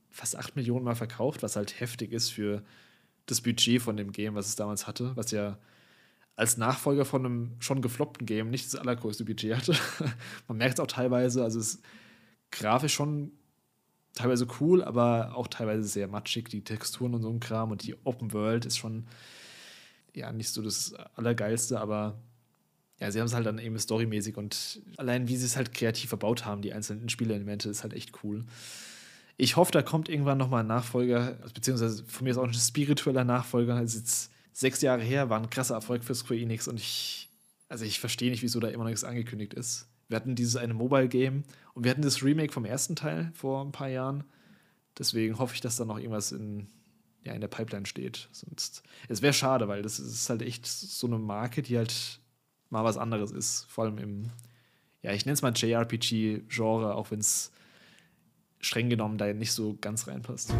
fast 0.10 0.36
8 0.36 0.56
Millionen 0.56 0.86
Mal 0.86 0.96
verkauft, 0.96 1.42
was 1.44 1.56
halt 1.56 1.80
heftig 1.80 2.12
ist 2.12 2.30
für 2.30 2.64
das 3.26 3.42
Budget 3.42 3.82
von 3.82 3.98
dem 3.98 4.12
Game, 4.12 4.36
was 4.36 4.48
es 4.48 4.56
damals 4.56 4.88
hatte, 4.88 5.16
was 5.16 5.32
ja 5.32 5.58
als 6.42 6.58
Nachfolger 6.58 7.06
von 7.06 7.24
einem 7.24 7.52
schon 7.60 7.84
gefloppten 7.84 8.26
Game 8.26 8.50
nicht 8.50 8.66
das 8.66 8.76
allergrößte 8.76 9.26
Budget 9.26 9.56
hatte. 9.56 9.76
Man 10.48 10.58
merkt 10.58 10.74
es 10.74 10.80
auch 10.80 10.88
teilweise, 10.88 11.44
also 11.44 11.60
es 11.60 11.76
ist 11.76 11.84
grafisch 12.50 12.96
schon 12.96 13.32
teilweise 14.16 14.48
cool, 14.60 14.84
aber 14.84 15.36
auch 15.36 15.48
teilweise 15.48 15.84
sehr 15.84 16.08
matschig, 16.08 16.50
die 16.50 16.64
Texturen 16.64 17.14
und 17.14 17.22
so 17.22 17.30
ein 17.30 17.40
Kram 17.40 17.70
und 17.70 17.84
die 17.84 17.96
Open 18.06 18.34
World 18.34 18.66
ist 18.66 18.80
schon 18.80 19.06
ja 20.16 20.32
nicht 20.32 20.50
so 20.50 20.64
das 20.64 20.96
Allergeilste, 21.16 21.80
aber 21.80 22.20
ja, 23.00 23.12
sie 23.12 23.20
haben 23.20 23.28
es 23.28 23.36
halt 23.36 23.46
dann 23.46 23.60
eben 23.60 23.78
storymäßig 23.78 24.36
und 24.36 24.82
allein 24.98 25.28
wie 25.28 25.38
sie 25.38 25.46
es 25.46 25.56
halt 25.56 25.76
kreativ 25.76 26.10
verbaut 26.10 26.44
haben, 26.44 26.64
die 26.64 26.74
einzelnen 26.74 27.10
Spielelemente, 27.10 27.70
ist 27.70 27.84
halt 27.84 27.94
echt 27.94 28.24
cool. 28.24 28.46
Ich 29.38 29.58
hoffe, 29.58 29.72
da 29.72 29.84
kommt 29.84 30.10
irgendwann 30.10 30.40
nochmal 30.40 30.64
ein 30.64 30.68
Nachfolger, 30.68 31.38
beziehungsweise 31.54 32.04
von 32.04 32.24
mir 32.24 32.32
ist 32.32 32.38
auch 32.38 32.48
ein 32.48 32.54
spiritueller 32.56 33.24
Nachfolger. 33.24 33.80
Ist 33.80 33.96
jetzt 33.96 34.32
sechs 34.54 34.82
Jahre 34.82 35.02
her, 35.02 35.30
war 35.30 35.40
ein 35.40 35.50
krasser 35.50 35.76
Erfolg 35.76 36.04
für 36.04 36.16
Square 36.16 36.40
Enix 36.40 36.68
und 36.68 36.80
ich, 36.80 37.30
also 37.70 37.86
ich 37.86 38.00
verstehe 38.00 38.32
nicht, 38.32 38.44
wieso 38.44 38.60
da 38.60 38.68
immer 38.68 38.84
noch 38.84 38.90
nichts 38.90 39.04
angekündigt 39.04 39.54
ist. 39.54 39.88
Wir 40.08 40.18
hatten 40.18 40.36
dieses 40.36 40.58
eine 40.58 40.74
Mobile-Game 40.74 41.44
und 41.74 41.84
wir 41.84 41.92
hatten 41.92 42.02
das 42.02 42.22
Remake 42.22 42.52
vom 42.52 42.66
ersten 42.66 42.96
Teil 42.96 43.32
vor 43.34 43.64
ein 43.64 43.72
paar 43.72 43.88
Jahren. 43.88 44.26
Deswegen 44.98 45.40
hoffe 45.40 45.56
ich, 45.56 45.62
dass 45.62 45.78
da 45.78 45.86
noch 45.86 45.98
irgendwas 45.98 46.34
in, 46.34 46.68
ja, 47.24 47.34
in 47.34 47.40
der 47.40 47.48
Pipeline 47.48 47.86
steht. 47.86 48.28
Sonst, 48.34 48.84
es 49.08 49.22
wäre 49.22 49.34
schade, 49.34 49.70
weil 49.70 49.82
das 49.82 50.00
ist 50.00 50.30
halt 50.30 50.42
echt 50.42 50.68
so 50.68 51.08
eine 51.08 51.18
Marke, 51.18 51.62
die 51.62 51.78
halt 51.78 52.20
mal 52.70 52.84
was 52.84 52.98
anderes 52.98 53.32
ist. 53.32 53.66
Vor 53.70 53.86
allem 53.86 53.98
im, 54.00 54.24
ja, 55.02 55.14
ich 55.14 55.26
nenne 55.26 55.34
es 55.34 55.42
mal 55.42 55.54
JRPG-Genre, 55.56 56.94
auch 56.96 57.12
wenn 57.12 57.20
es 57.20 57.52
streng 58.60 58.90
genommen 58.90 59.18
da 59.18 59.32
nicht 59.34 59.54
so 59.54 59.78
ganz 59.80 60.08
reinpasst. 60.08 60.54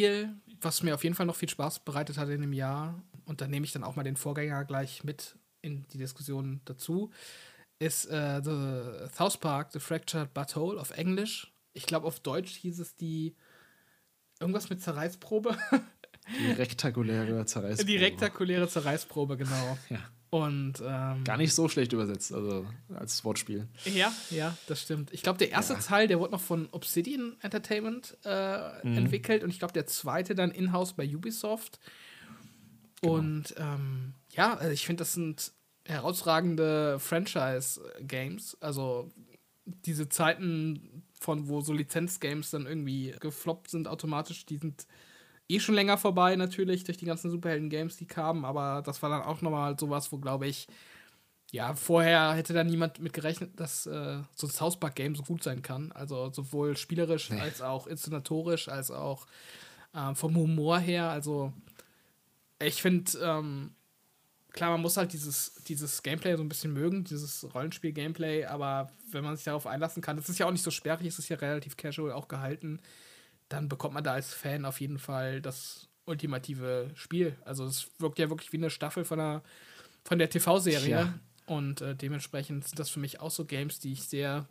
Spiel, 0.00 0.34
was 0.60 0.82
mir 0.82 0.94
auf 0.94 1.04
jeden 1.04 1.14
Fall 1.14 1.26
noch 1.26 1.36
viel 1.36 1.48
Spaß 1.48 1.80
bereitet 1.80 2.18
hat 2.18 2.28
in 2.28 2.40
dem 2.40 2.52
Jahr, 2.52 3.02
und 3.26 3.40
da 3.40 3.46
nehme 3.46 3.64
ich 3.64 3.72
dann 3.72 3.84
auch 3.84 3.96
mal 3.96 4.02
den 4.02 4.16
Vorgänger 4.16 4.64
gleich 4.64 5.04
mit 5.04 5.36
in 5.62 5.86
die 5.92 5.98
Diskussion 5.98 6.60
dazu, 6.64 7.10
ist 7.78 8.06
äh, 8.06 8.40
The 8.42 9.08
South 9.14 9.38
Park, 9.38 9.72
The 9.72 9.78
Fractured 9.78 10.32
Butthole 10.34 10.80
auf 10.80 10.90
Englisch. 10.90 11.52
Ich 11.72 11.86
glaube, 11.86 12.06
auf 12.06 12.20
Deutsch 12.20 12.56
hieß 12.56 12.80
es 12.80 12.96
die 12.96 13.36
irgendwas 14.40 14.70
mit 14.70 14.82
Zerreißprobe. 14.82 15.56
Die 16.38 16.52
rektakuläre 16.58 17.44
Zerreißprobe. 17.44 17.86
Die 17.86 17.96
rektakuläre 17.96 18.68
Zerreißprobe, 18.68 19.36
genau. 19.36 19.78
Ja. 19.90 20.00
Und 20.30 20.74
ähm, 20.80 21.24
gar 21.24 21.36
nicht 21.36 21.52
so 21.52 21.68
schlecht 21.68 21.92
übersetzt, 21.92 22.32
also 22.32 22.64
als 22.94 23.24
Wortspiel. 23.24 23.66
Ja, 23.84 24.12
ja, 24.30 24.56
das 24.68 24.80
stimmt. 24.82 25.12
Ich 25.12 25.22
glaube, 25.22 25.38
der 25.38 25.50
erste 25.50 25.72
ja. 25.72 25.80
Teil, 25.80 26.06
der 26.06 26.20
wurde 26.20 26.30
noch 26.30 26.40
von 26.40 26.68
Obsidian 26.70 27.36
Entertainment 27.40 28.16
äh, 28.24 28.86
mhm. 28.86 28.96
entwickelt 28.96 29.42
und 29.42 29.50
ich 29.50 29.58
glaube, 29.58 29.74
der 29.74 29.86
zweite 29.86 30.36
dann 30.36 30.52
in-house 30.52 30.92
bei 30.92 31.04
Ubisoft. 31.04 31.80
Genau. 33.02 33.14
Und 33.14 33.54
ähm, 33.58 34.14
ja, 34.30 34.54
also 34.54 34.72
ich 34.72 34.86
finde, 34.86 35.00
das 35.00 35.14
sind 35.14 35.52
herausragende 35.84 37.00
Franchise-Games. 37.00 38.56
Also 38.60 39.10
diese 39.64 40.08
Zeiten 40.08 41.02
von 41.18 41.48
wo 41.48 41.60
so 41.60 41.72
Lizenz-Games 41.72 42.50
dann 42.50 42.66
irgendwie 42.66 43.14
gefloppt 43.18 43.70
sind 43.70 43.88
automatisch, 43.88 44.46
die 44.46 44.58
sind 44.58 44.86
eh 45.50 45.60
schon 45.60 45.74
länger 45.74 45.98
vorbei, 45.98 46.36
natürlich, 46.36 46.84
durch 46.84 46.98
die 46.98 47.04
ganzen 47.04 47.30
Superhelden-Games, 47.30 47.96
die 47.96 48.06
kamen, 48.06 48.44
aber 48.44 48.82
das 48.84 49.02
war 49.02 49.10
dann 49.10 49.22
auch 49.22 49.42
nochmal 49.42 49.78
sowas, 49.78 50.12
wo, 50.12 50.18
glaube 50.18 50.46
ich, 50.46 50.68
ja, 51.52 51.74
vorher 51.74 52.34
hätte 52.34 52.52
da 52.52 52.62
niemand 52.62 53.00
mit 53.00 53.12
gerechnet, 53.12 53.58
dass 53.58 53.86
äh, 53.86 54.18
so 54.34 54.46
ein 54.46 54.50
South 54.50 54.78
Park-Game 54.78 55.16
so 55.16 55.24
gut 55.24 55.42
sein 55.42 55.62
kann. 55.62 55.90
Also 55.92 56.30
sowohl 56.32 56.76
spielerisch 56.76 57.30
nee. 57.30 57.40
als 57.40 57.60
auch 57.60 57.88
inszenatorisch, 57.88 58.68
als 58.68 58.92
auch 58.92 59.26
äh, 59.92 60.14
vom 60.14 60.36
Humor 60.36 60.78
her. 60.78 61.10
Also 61.10 61.52
ich 62.60 62.80
finde, 62.80 63.10
ähm, 63.20 63.74
klar, 64.52 64.70
man 64.70 64.80
muss 64.80 64.96
halt 64.96 65.12
dieses, 65.12 65.54
dieses 65.66 66.04
Gameplay 66.04 66.36
so 66.36 66.42
ein 66.44 66.48
bisschen 66.48 66.72
mögen, 66.72 67.02
dieses 67.02 67.52
Rollenspiel-Gameplay, 67.52 68.44
aber 68.44 68.92
wenn 69.10 69.24
man 69.24 69.34
sich 69.34 69.44
darauf 69.44 69.66
einlassen 69.66 70.02
kann, 70.02 70.16
das 70.16 70.28
ist 70.28 70.38
ja 70.38 70.46
auch 70.46 70.52
nicht 70.52 70.62
so 70.62 70.70
sperrig, 70.70 71.08
es 71.08 71.18
ist 71.18 71.30
ja 71.30 71.36
relativ 71.36 71.76
casual 71.76 72.12
auch 72.12 72.28
gehalten 72.28 72.80
dann 73.50 73.68
bekommt 73.68 73.94
man 73.94 74.04
da 74.04 74.12
als 74.12 74.32
Fan 74.32 74.64
auf 74.64 74.80
jeden 74.80 74.98
Fall 74.98 75.42
das 75.42 75.88
ultimative 76.06 76.90
Spiel. 76.94 77.36
Also 77.44 77.64
es 77.66 77.90
wirkt 77.98 78.18
ja 78.18 78.30
wirklich 78.30 78.52
wie 78.52 78.56
eine 78.56 78.70
Staffel 78.70 79.04
von 79.04 79.18
der, 79.18 79.42
von 80.04 80.18
der 80.18 80.30
TV-Serie. 80.30 80.90
Ja. 80.90 81.14
Und 81.46 81.80
äh, 81.80 81.96
dementsprechend 81.96 82.66
sind 82.66 82.78
das 82.78 82.90
für 82.90 83.00
mich 83.00 83.20
auch 83.20 83.32
so 83.32 83.44
Games, 83.44 83.80
die 83.80 83.92
ich 83.92 84.04
sehr, 84.04 84.46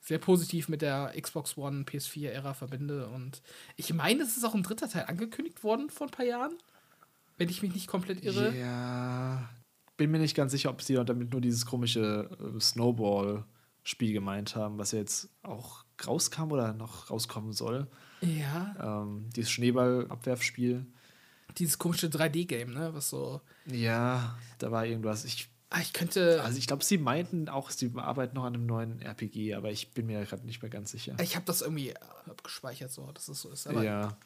sehr 0.00 0.18
positiv 0.18 0.68
mit 0.68 0.80
der 0.80 1.12
Xbox 1.20 1.58
One, 1.58 1.82
PS4-Ära 1.82 2.54
verbinde. 2.54 3.08
Und 3.08 3.42
ich 3.76 3.92
meine, 3.92 4.22
es 4.22 4.36
ist 4.36 4.44
auch 4.44 4.54
ein 4.54 4.62
dritter 4.62 4.88
Teil 4.88 5.06
angekündigt 5.06 5.64
worden 5.64 5.90
vor 5.90 6.06
ein 6.06 6.12
paar 6.12 6.26
Jahren. 6.26 6.54
Wenn 7.36 7.48
ich 7.48 7.62
mich 7.62 7.74
nicht 7.74 7.88
komplett 7.88 8.22
irre. 8.22 8.56
Ja. 8.56 9.50
Bin 9.96 10.12
mir 10.12 10.18
nicht 10.18 10.36
ganz 10.36 10.52
sicher, 10.52 10.70
ob 10.70 10.82
sie 10.82 10.94
damit 10.94 11.32
nur 11.32 11.40
dieses 11.40 11.66
komische 11.66 12.30
äh, 12.38 12.60
Snowball-Spiel 12.60 14.12
gemeint 14.12 14.54
haben, 14.54 14.78
was 14.78 14.92
ja 14.92 15.00
jetzt 15.00 15.30
auch 15.42 15.84
rauskam 16.06 16.52
oder 16.52 16.72
noch 16.72 17.10
rauskommen 17.10 17.52
soll. 17.52 17.88
Ja. 18.20 19.02
Ähm, 19.02 19.28
dieses 19.34 19.50
Schneeballabwerfspiel. 19.50 20.86
Dieses 21.58 21.78
komische 21.78 22.08
3D-Game, 22.08 22.72
ne? 22.72 22.94
Was 22.94 23.10
so. 23.10 23.40
Ja, 23.66 24.38
da 24.58 24.70
war 24.70 24.86
irgendwas. 24.86 25.24
Ich, 25.24 25.48
ah, 25.70 25.80
ich 25.80 25.92
könnte. 25.92 26.42
Also 26.42 26.58
ich 26.58 26.66
glaube, 26.66 26.84
sie 26.84 26.98
meinten 26.98 27.48
auch, 27.48 27.70
sie 27.70 27.90
arbeiten 27.96 28.36
noch 28.36 28.44
an 28.44 28.54
einem 28.54 28.66
neuen 28.66 29.00
RPG, 29.02 29.54
aber 29.54 29.70
ich 29.70 29.90
bin 29.92 30.06
mir 30.06 30.24
gerade 30.24 30.46
nicht 30.46 30.62
mehr 30.62 30.70
ganz 30.70 30.92
sicher. 30.92 31.16
Ich 31.20 31.34
habe 31.34 31.44
das 31.46 31.62
irgendwie 31.62 31.94
abgespeichert, 32.28 32.92
so, 32.92 33.10
dass 33.12 33.28
es 33.28 33.40
so 33.40 33.50
ist. 33.50 33.66
Aber 33.66 33.82
ja. 33.82 34.16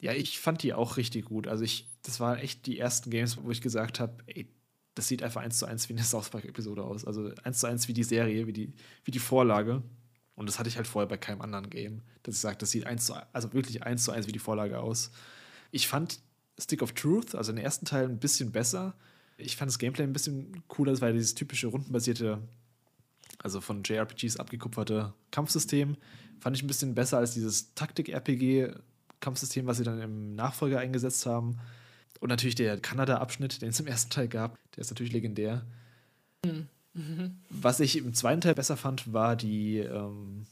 Ja, 0.00 0.12
ich 0.12 0.40
fand 0.40 0.64
die 0.64 0.74
auch 0.74 0.96
richtig 0.96 1.26
gut. 1.26 1.46
Also 1.46 1.62
ich, 1.62 1.88
das 2.02 2.18
waren 2.18 2.38
echt 2.38 2.66
die 2.66 2.78
ersten 2.78 3.10
Games, 3.10 3.38
wo 3.40 3.50
ich 3.52 3.60
gesagt 3.60 4.00
habe, 4.00 4.14
ey, 4.26 4.48
das 4.96 5.06
sieht 5.06 5.22
einfach 5.22 5.42
eins 5.42 5.58
zu 5.58 5.66
eins 5.66 5.88
wie 5.88 5.92
eine 5.92 6.02
South 6.02 6.30
Park-Episode 6.30 6.82
aus. 6.82 7.04
Also 7.04 7.30
eins 7.44 7.60
zu 7.60 7.68
eins 7.68 7.86
wie 7.86 7.92
die 7.92 8.02
Serie, 8.02 8.46
wie 8.46 8.52
die, 8.52 8.72
wie 9.04 9.12
die 9.12 9.20
Vorlage. 9.20 9.82
Und 10.42 10.46
das 10.46 10.58
hatte 10.58 10.68
ich 10.68 10.76
halt 10.76 10.88
vorher 10.88 11.08
bei 11.08 11.18
keinem 11.18 11.40
anderen 11.40 11.70
Game, 11.70 12.02
dass 12.24 12.34
ich 12.34 12.40
sage, 12.40 12.56
das 12.58 12.72
sieht 12.72 12.84
eins 12.84 13.06
zu, 13.06 13.14
also 13.32 13.52
wirklich 13.52 13.84
eins 13.84 14.02
zu 14.02 14.10
eins 14.10 14.26
wie 14.26 14.32
die 14.32 14.40
Vorlage 14.40 14.80
aus. 14.80 15.12
Ich 15.70 15.86
fand 15.86 16.18
Stick 16.58 16.82
of 16.82 16.94
Truth, 16.94 17.36
also 17.36 17.52
den 17.52 17.62
ersten 17.62 17.86
Teil, 17.86 18.06
ein 18.06 18.18
bisschen 18.18 18.50
besser. 18.50 18.96
Ich 19.36 19.56
fand 19.56 19.70
das 19.70 19.78
Gameplay 19.78 20.02
ein 20.02 20.12
bisschen 20.12 20.64
cooler, 20.66 21.00
weil 21.00 21.12
dieses 21.12 21.36
typische 21.36 21.68
rundenbasierte, 21.68 22.40
also 23.38 23.60
von 23.60 23.84
JRPGs 23.84 24.36
abgekupferte 24.38 25.14
Kampfsystem, 25.30 25.96
fand 26.40 26.56
ich 26.56 26.64
ein 26.64 26.66
bisschen 26.66 26.96
besser 26.96 27.18
als 27.18 27.34
dieses 27.34 27.72
Taktik-RPG-Kampfsystem, 27.76 29.64
was 29.66 29.76
sie 29.76 29.84
dann 29.84 30.00
im 30.00 30.34
Nachfolger 30.34 30.80
eingesetzt 30.80 31.24
haben. 31.24 31.60
Und 32.18 32.30
natürlich 32.30 32.56
der 32.56 32.80
Kanada-Abschnitt, 32.80 33.62
den 33.62 33.68
es 33.68 33.78
im 33.78 33.86
ersten 33.86 34.10
Teil 34.10 34.26
gab, 34.26 34.58
der 34.74 34.80
ist 34.80 34.90
natürlich 34.90 35.12
legendär. 35.12 35.64
Mhm. 36.44 36.66
Was 37.48 37.80
ich 37.80 37.96
im 37.96 38.14
zweiten 38.14 38.40
Teil 38.40 38.54
besser 38.54 38.76
fand, 38.76 39.12
war 39.12 39.36
die, 39.36 39.78
ähm, 39.78 40.46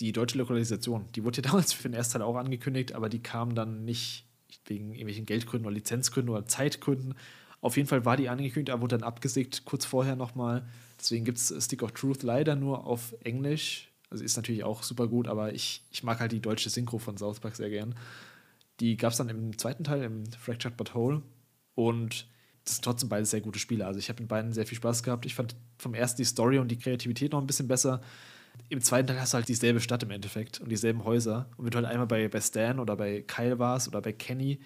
die 0.00 0.12
deutsche 0.12 0.38
Lokalisation. 0.38 1.06
Die 1.14 1.24
wurde 1.24 1.42
ja 1.42 1.42
damals 1.50 1.72
für 1.72 1.88
den 1.88 1.94
ersten 1.94 2.14
Teil 2.14 2.22
auch 2.22 2.36
angekündigt, 2.36 2.92
aber 2.92 3.08
die 3.08 3.22
kam 3.22 3.54
dann 3.54 3.84
nicht 3.84 4.24
wegen 4.66 4.90
irgendwelchen 4.90 5.26
Geldgründen 5.26 5.66
oder 5.66 5.74
Lizenzgründen 5.74 6.34
oder 6.34 6.46
Zeitgründen. 6.46 7.14
Auf 7.60 7.76
jeden 7.76 7.88
Fall 7.88 8.04
war 8.04 8.16
die 8.16 8.28
angekündigt, 8.28 8.70
aber 8.70 8.82
wurde 8.82 8.98
dann 8.98 9.06
abgesägt 9.06 9.64
kurz 9.64 9.84
vorher 9.84 10.16
nochmal. 10.16 10.66
Deswegen 10.98 11.24
gibt 11.24 11.38
es 11.38 11.64
Stick 11.64 11.82
of 11.82 11.92
Truth 11.92 12.22
leider 12.22 12.56
nur 12.56 12.86
auf 12.86 13.14
Englisch. 13.24 13.90
Also 14.10 14.24
ist 14.24 14.36
natürlich 14.36 14.64
auch 14.64 14.82
super 14.82 15.06
gut, 15.06 15.28
aber 15.28 15.52
ich, 15.52 15.82
ich 15.90 16.02
mag 16.02 16.20
halt 16.20 16.32
die 16.32 16.40
deutsche 16.40 16.70
Synchro 16.70 16.98
von 16.98 17.16
South 17.16 17.40
Park 17.40 17.56
sehr 17.56 17.70
gern. 17.70 17.94
Die 18.80 18.96
gab 18.96 19.12
es 19.12 19.18
dann 19.18 19.28
im 19.28 19.58
zweiten 19.58 19.84
Teil, 19.84 20.02
im 20.02 20.24
Fractured 20.32 20.76
But 20.76 20.94
Whole. 20.94 21.22
Und 21.74 22.26
das 22.68 22.76
sind 22.76 22.84
trotzdem 22.84 23.08
beide 23.08 23.24
sehr 23.24 23.40
gute 23.40 23.58
Spiele. 23.58 23.86
Also 23.86 23.98
ich 23.98 24.10
habe 24.10 24.22
mit 24.22 24.28
beiden 24.28 24.52
sehr 24.52 24.66
viel 24.66 24.76
Spaß 24.76 25.02
gehabt. 25.02 25.24
Ich 25.24 25.34
fand 25.34 25.56
vom 25.78 25.94
ersten 25.94 26.18
die 26.18 26.26
Story 26.26 26.58
und 26.58 26.68
die 26.68 26.78
Kreativität 26.78 27.32
noch 27.32 27.40
ein 27.40 27.46
bisschen 27.46 27.66
besser. 27.66 28.02
Im 28.68 28.82
zweiten 28.82 29.08
Teil 29.08 29.18
hast 29.20 29.32
du 29.32 29.36
halt 29.36 29.48
dieselbe 29.48 29.80
Stadt 29.80 30.02
im 30.02 30.10
Endeffekt 30.10 30.60
und 30.60 30.68
dieselben 30.68 31.04
Häuser. 31.04 31.48
Und 31.56 31.64
wenn 31.64 31.70
du 31.70 31.78
halt 31.78 31.86
einmal 31.86 32.06
bei, 32.06 32.28
bei 32.28 32.40
Stan 32.40 32.78
oder 32.78 32.94
bei 32.96 33.22
Kyle 33.22 33.58
warst 33.58 33.88
oder 33.88 34.02
bei 34.02 34.12
Kenny, 34.12 34.60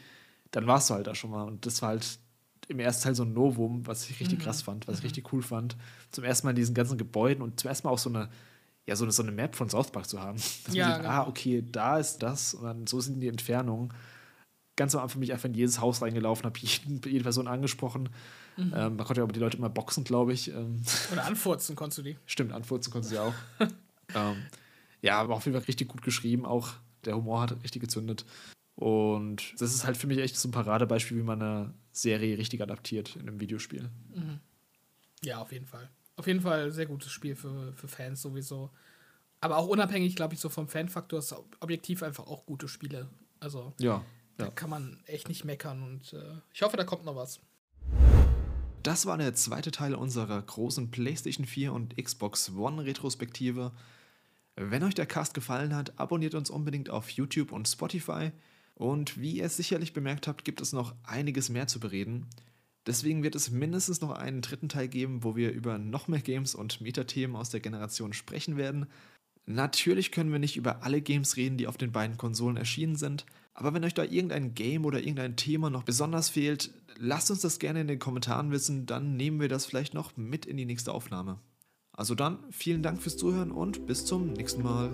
dann 0.51 0.67
warst 0.67 0.91
du 0.91 0.95
halt 0.95 1.07
da 1.07 1.15
schon 1.15 1.31
mal. 1.31 1.45
Und 1.45 1.65
das 1.65 1.81
war 1.81 1.91
halt 1.91 2.19
im 2.67 2.81
ersten 2.81 3.05
Teil 3.05 3.15
so 3.15 3.23
ein 3.23 3.33
Novum, 3.33 3.87
was 3.87 4.11
ich 4.11 4.19
richtig 4.19 4.41
mhm. 4.41 4.43
krass 4.43 4.63
fand, 4.63 4.89
was 4.89 4.97
ich 4.97 5.03
mhm. 5.03 5.07
richtig 5.07 5.33
cool 5.33 5.43
fand. 5.43 5.77
Zum 6.11 6.25
ersten 6.25 6.47
Mal 6.47 6.51
in 6.51 6.57
diesen 6.57 6.75
ganzen 6.75 6.99
Gebäuden 6.99 7.43
und 7.43 7.61
zum 7.61 7.69
ersten 7.69 7.87
Mal 7.87 7.93
auch 7.93 7.99
so 7.99 8.11
eine, 8.11 8.31
ja, 8.87 8.97
so 8.97 9.05
eine, 9.05 9.13
so 9.13 9.23
eine 9.23 9.31
Map 9.31 9.55
von 9.55 9.69
South 9.69 9.93
Park 9.93 10.09
zu 10.09 10.21
haben. 10.21 10.39
Dass 10.65 10.75
ja, 10.75 10.87
man 10.87 10.95
sieht, 10.95 11.03
genau. 11.03 11.15
ah, 11.15 11.29
okay, 11.29 11.65
da 11.71 11.99
ist 11.99 12.19
das 12.19 12.55
und 12.55 12.65
dann 12.65 12.87
so 12.89 13.01
sind 13.01 13.21
die 13.21 13.29
Entfernungen 13.29 13.93
ganz 14.77 14.95
am 14.95 15.03
Anfang 15.03 15.21
bin 15.21 15.29
ich 15.29 15.33
einfach 15.33 15.49
in 15.49 15.55
jedes 15.55 15.81
Haus 15.81 16.03
reingelaufen, 16.03 16.45
habe 16.45 16.59
jede 16.59 17.23
Person 17.23 17.47
angesprochen. 17.47 18.09
Mhm. 18.57 18.73
Ähm, 18.75 18.97
man 18.97 19.07
konnte 19.07 19.21
ja 19.21 19.23
aber 19.23 19.33
die 19.33 19.41
Leute 19.41 19.59
immer 19.59 19.69
boxen, 19.69 20.05
glaube 20.05 20.33
ich. 20.33 20.49
Ähm. 20.49 20.83
Oder 21.13 21.25
anfurzen 21.25 21.77
konntest 21.77 21.99
du 21.99 22.03
die. 22.03 22.17
Stimmt, 22.27 22.53
anfurzen 22.53 22.93
konntest 22.93 23.13
du 23.13 23.17
ja 23.17 23.23
auch. 23.23 23.35
ähm, 24.15 24.43
ja, 25.01 25.19
aber 25.21 25.35
auf 25.35 25.45
jeden 25.45 25.57
Fall 25.57 25.67
richtig 25.67 25.89
gut 25.89 26.03
geschrieben. 26.03 26.47
Auch 26.47 26.71
der 27.05 27.17
Humor 27.17 27.43
hat 27.43 27.63
richtig 27.63 27.83
gezündet. 27.83 28.25
Und 28.75 29.61
das 29.61 29.75
ist 29.75 29.85
halt 29.85 29.97
für 29.97 30.07
mich 30.07 30.19
echt 30.19 30.37
so 30.37 30.49
ein 30.49 30.53
Paradebeispiel, 30.53 31.19
wie 31.19 31.23
man 31.23 31.43
eine 31.43 31.75
Serie 31.93 32.39
richtig 32.39 32.63
adaptiert 32.63 33.17
in 33.17 33.29
einem 33.29 33.41
Videospiel. 33.41 33.91
Mhm. 34.15 34.41
Ja, 35.23 35.41
auf 35.41 35.53
jeden 35.53 35.67
Fall. 35.67 35.91
Auf 36.17 36.27
jeden 36.27 36.41
Fall 36.41 36.71
sehr 36.73 36.87
gutes 36.87 37.11
Spiel 37.11 37.37
für, 37.37 37.73
für 37.75 37.89
Fans 37.89 38.23
sowieso. 38.23 38.71
Aber 39.41 39.57
auch 39.57 39.67
unabhängig, 39.67 40.17
glaube 40.17 40.35
ich, 40.35 40.41
so 40.41 40.49
vom 40.49 40.69
Fanfaktor 40.69 41.19
ist 41.19 41.35
objektiv 41.61 42.03
einfach 42.03 42.27
auch 42.27 42.47
gute 42.47 42.69
Spiele. 42.69 43.09
Also 43.41 43.73
ja. 43.79 44.05
Da 44.37 44.49
kann 44.49 44.71
man 44.71 44.99
echt 45.07 45.29
nicht 45.29 45.45
meckern 45.45 45.83
und 45.83 46.13
äh, 46.13 46.41
ich 46.53 46.63
hoffe, 46.63 46.77
da 46.77 46.85
kommt 46.85 47.05
noch 47.05 47.17
was. 47.17 47.41
Das 48.83 49.07
war 49.07 49.17
der 49.17 49.35
zweite 49.35 49.71
Teil 49.71 49.95
unserer 49.95 50.43
großen 50.43 50.91
PlayStation 50.91 51.47
4 51.47 51.73
und 51.73 51.97
Xbox 51.97 52.51
One 52.57 52.85
Retrospektive. 52.85 53.73
Wenn 54.57 54.83
euch 54.83 54.95
der 54.95 55.07
Cast 55.07 55.35
gefallen 55.35 55.75
hat, 55.75 55.99
abonniert 55.99 56.35
uns 56.35 56.51
unbedingt 56.51 56.91
auf 56.91 57.09
YouTube 57.11 57.53
und 57.53 57.69
Spotify. 57.69 58.33
Und 58.75 59.21
wie 59.21 59.37
ihr 59.37 59.49
sicherlich 59.49 59.93
bemerkt 59.93 60.27
habt, 60.27 60.45
gibt 60.45 60.61
es 60.61 60.73
noch 60.73 60.95
einiges 61.05 61.49
mehr 61.49 61.69
zu 61.69 61.79
bereden. 61.79 62.27
Deswegen 62.87 63.23
wird 63.23 63.37
es 63.37 63.51
mindestens 63.51 64.01
noch 64.01 64.11
einen 64.11 64.43
dritten 64.43 64.69
Teil 64.69 64.89
geben, 64.89 65.23
wo 65.23 65.37
wir 65.37 65.53
über 65.53 65.79
noch 65.79 66.09
mehr 66.09 66.21
Games 66.21 66.55
und 66.55 66.81
Metathemen 66.81 67.37
aus 67.37 67.51
der 67.51 67.61
Generation 67.61 68.13
sprechen 68.13 68.57
werden. 68.57 68.87
Natürlich 69.47 70.11
können 70.11 70.33
wir 70.33 70.41
nicht 70.41 70.57
über 70.57 70.83
alle 70.83 71.01
Games 71.01 71.37
reden, 71.37 71.57
die 71.57 71.69
auf 71.69 71.77
den 71.77 71.93
beiden 71.93 72.17
Konsolen 72.17 72.57
erschienen 72.57 72.97
sind, 72.97 73.25
aber 73.55 73.75
wenn 73.75 73.85
euch 73.85 73.95
da 73.95 74.05
irgendein 74.05 74.55
Game 74.55 74.85
oder 74.85 75.01
irgendein 75.01 75.37
Thema 75.37 75.71
noch 75.71 75.83
besonders 75.83 76.31
fehlt, 76.31 76.71
lasst 76.99 77.31
uns 77.31 77.41
das 77.41 77.59
gerne 77.59 77.83
in 77.83 77.89
den 77.89 77.99
Kommentaren 77.99 78.51
wissen, 78.51 78.87
dann 78.87 79.17
nehmen 79.17 79.41
wir 79.41 79.49
das 79.49 79.67
vielleicht 79.67 79.95
noch 79.95 80.17
mit 80.17 80.47
in 80.47 80.57
die 80.57 80.67
nächste 80.67 80.93
Aufnahme. 80.93 81.39
Also 81.93 82.15
dann, 82.15 82.39
vielen 82.51 82.83
Dank 82.83 83.03
fürs 83.03 83.19
Zuhören 83.19 83.53
und 83.53 83.87
bis 83.87 84.07
zum 84.07 84.33
nächsten 84.33 84.63
Mal. 84.63 84.91